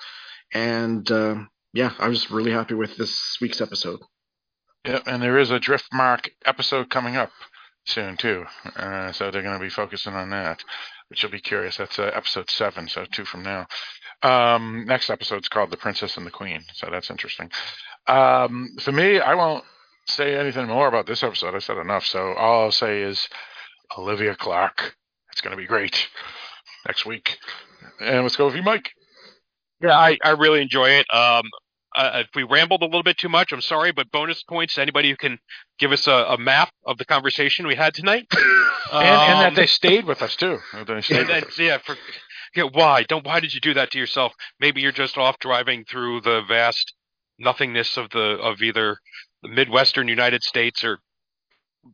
[0.53, 1.35] And uh,
[1.73, 3.99] yeah, I was really happy with this week's episode.
[4.85, 7.31] Yeah, and there is a Driftmark episode coming up
[7.89, 8.45] soon too.
[8.75, 10.63] Uh, so they're going to be focusing on that,
[11.09, 11.77] which will be curious.
[11.77, 13.67] That's uh, episode seven, so two from now.
[14.21, 17.49] Um, next episode's called "The Princess and the Queen," so that's interesting.
[18.07, 19.63] Um, for me, I won't
[20.07, 21.55] say anything more about this episode.
[21.55, 22.05] I said enough.
[22.05, 23.27] So all I'll say is
[23.97, 24.95] Olivia Cooke.
[25.31, 26.07] It's going to be great
[26.87, 27.37] next week.
[27.99, 28.91] And let's go with you, Mike.
[29.81, 31.05] Yeah, I, I really enjoy it.
[31.13, 31.43] Um,
[31.99, 34.81] uh, if we rambled a little bit too much, I'm sorry, but bonus points to
[34.81, 35.37] anybody who can
[35.79, 38.25] give us a, a map of the conversation we had tonight.
[38.31, 40.59] and, and that Um, they stayed with us too.
[40.73, 41.59] That They and with us.
[41.59, 41.97] yeah, for,
[42.55, 43.03] yeah, why?
[43.03, 44.31] Don't why did you do that to yourself?
[44.61, 46.93] Maybe you're just off driving through the vast
[47.37, 48.97] nothingness of the of either
[49.43, 50.99] the Midwestern United States or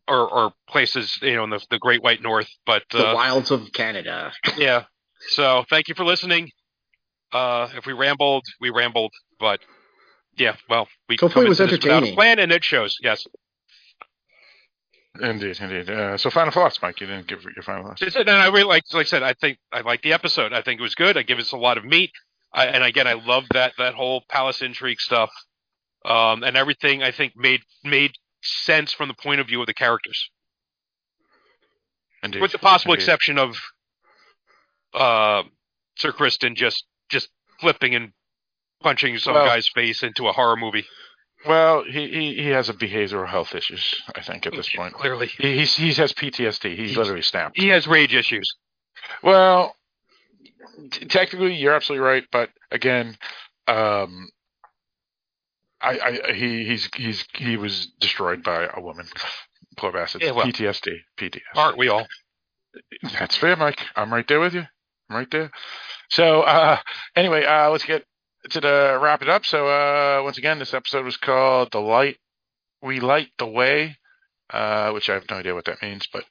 [0.07, 2.49] or, or places you know in the, the Great White North.
[2.67, 4.33] But The uh, wilds of Canada.
[4.57, 4.83] yeah,
[5.29, 6.51] so thank you for listening.
[7.31, 9.59] Uh, if we rambled, we rambled, but
[10.37, 12.15] yeah, well, we Hopefully come it was into this a entertaining.
[12.15, 12.97] plan, and it shows.
[13.01, 13.25] Yes,
[15.21, 15.89] Indeed, indeed.
[15.89, 16.99] Uh, so final thoughts, Mike.
[16.99, 18.15] You didn't give your final thoughts.
[18.15, 20.51] and I really like, like I said, I think I like the episode.
[20.51, 21.15] I think it was good.
[21.15, 22.11] I give us a lot of meat,
[22.53, 25.29] I, and again, I love that that whole palace intrigue stuff,
[26.03, 27.01] um, and everything.
[27.01, 28.11] I think made made
[28.43, 30.29] sense from the point of view of the characters,
[32.21, 32.41] Indeed.
[32.41, 33.03] with the possible Indeed.
[33.03, 33.55] exception of
[34.93, 35.43] uh,
[35.97, 37.29] Sir Criston just just
[37.61, 38.11] flipping and
[38.81, 40.85] punching some Well- guy's face into a horror movie.
[41.47, 44.01] Well, he, he he has a behavioral health issues.
[44.15, 46.75] I think at this point, clearly, he he's, he has PTSD.
[46.75, 47.55] He's literally snapped.
[47.59, 48.55] he has rage issues.
[49.21, 49.75] Well,
[50.89, 53.15] t- technically, you're absolutely right, but again,
[53.67, 54.29] um,
[55.79, 59.05] I, I he he's he's he was destroyed by a woman.
[59.77, 60.23] Poor bastard.
[60.23, 60.47] Yeah, well.
[60.47, 60.95] PTSD.
[61.19, 61.41] PTSD.
[61.53, 62.07] Aren't we all?
[63.19, 63.81] That's fair, Mike.
[63.95, 64.63] I'm right there with you.
[65.09, 65.51] I'm right there.
[66.09, 66.77] So, uh,
[67.15, 68.03] anyway, uh, let's get
[68.49, 69.45] to the wrap it up.
[69.45, 72.17] So, uh, once again, this episode was called "The Light
[72.81, 73.97] We Light the Way,"
[74.49, 76.23] uh, which I have no idea what that means, but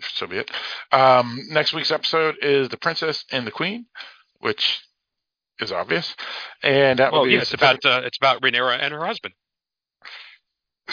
[0.00, 0.50] so be it.
[0.92, 3.86] Um, next week's episode is "The Princess and the Queen,"
[4.40, 4.80] which
[5.60, 6.14] is obvious,
[6.62, 9.34] and that Well, will be yeah, it's about uh, it's about Rhaenyra and her husband.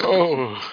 [0.01, 0.71] oh.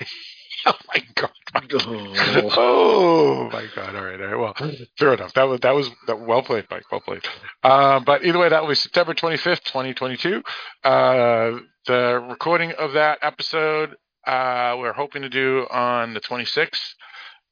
[0.66, 1.30] oh my god!
[1.54, 2.50] Oh.
[2.56, 3.94] oh my god!
[3.94, 4.38] All right, all right.
[4.60, 5.34] Well, fair enough.
[5.34, 6.84] That was that was that, well played, Mike.
[6.90, 7.24] Well played.
[7.62, 10.42] Um, but either way, that will be September twenty fifth, twenty twenty two.
[10.82, 16.94] Uh, the recording of that episode uh, we're hoping to do on the twenty sixth.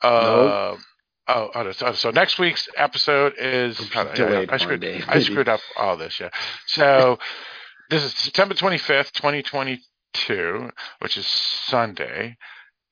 [0.03, 0.77] Uh,
[1.29, 5.21] Oh, oh, oh, so next week's episode is It'll I- I- delayed I, screwed, I
[5.21, 6.19] screwed up all this.
[6.19, 6.31] Yeah.
[6.67, 7.21] So
[7.91, 9.81] this is September twenty fifth, twenty twenty
[10.15, 12.37] two, which is Sunday,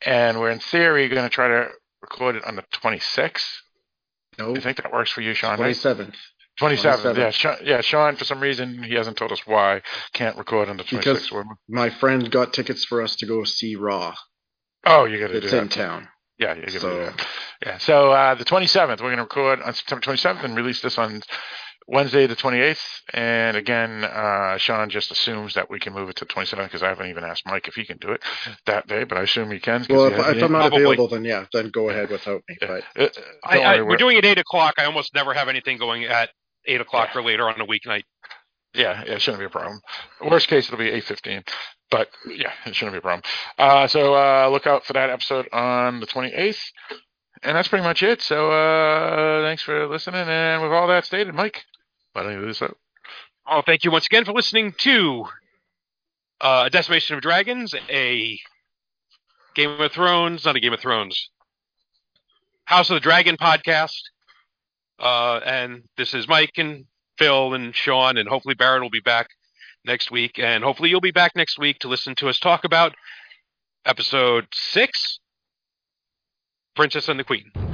[0.04, 1.68] and we're in theory going to try to
[2.02, 3.46] record it on the twenty sixth.
[4.38, 5.56] No, I think that works for you, Sean.
[5.56, 5.76] twenty Right?
[5.76, 6.16] seventh
[6.60, 6.82] 27th.
[7.02, 7.16] 27th.
[7.16, 7.80] Yeah, Sean, yeah.
[7.80, 9.80] Sean, for some reason, he hasn't told us why
[10.12, 11.30] can't record on the 26th.
[11.30, 11.32] Because-
[11.68, 14.14] My friend got tickets for us to go see Raw.
[14.84, 15.44] oh, you got to do that.
[15.46, 16.08] It's in town.
[16.38, 17.26] Yeah, you got to do So that.
[17.64, 17.78] Yeah.
[17.78, 21.22] So uh, the 27th, we're going to record on September 27th and release this on
[21.90, 22.80] Wednesday, the 28th.
[23.12, 26.88] And again, uh, Sean just assumes that we can move it to 27th because I
[26.88, 28.22] haven't even asked Mike if he can do it
[28.66, 29.84] that day, but I assume he can.
[29.90, 30.82] well, he if, if I'm not Probably.
[30.82, 32.56] available, then yeah, then go ahead without me.
[32.60, 33.08] But Uh, uh,
[33.44, 34.74] I, I, we're we're- doing it eight o'clock.
[34.78, 36.30] I almost never have anything going at
[36.66, 38.04] eight o'clock or later on a weeknight.
[38.72, 39.80] Yeah, yeah, it shouldn't be a problem.
[40.24, 41.42] Worst case, it'll be eight fifteen,
[41.90, 43.22] but yeah, it shouldn't be a problem.
[43.58, 46.62] Uh, so uh, look out for that episode on the twenty eighth,
[47.42, 48.22] and that's pretty much it.
[48.22, 51.64] So uh, thanks for listening, and with all that stated, Mike,
[52.12, 52.76] why don't you this up?
[53.46, 55.24] Oh, thank you once again for listening to
[56.40, 58.38] uh, Decimation of Dragons, a
[59.54, 61.30] Game of Thrones, not a Game of Thrones,
[62.64, 64.00] House of the Dragon podcast.
[64.98, 66.84] Uh, and this is Mike and
[67.18, 69.28] Phil and Sean, and hopefully Barrett will be back
[69.84, 72.94] next week, and hopefully you'll be back next week to listen to us talk about
[73.86, 75.20] episode six,
[76.76, 77.69] Princess and the Queen.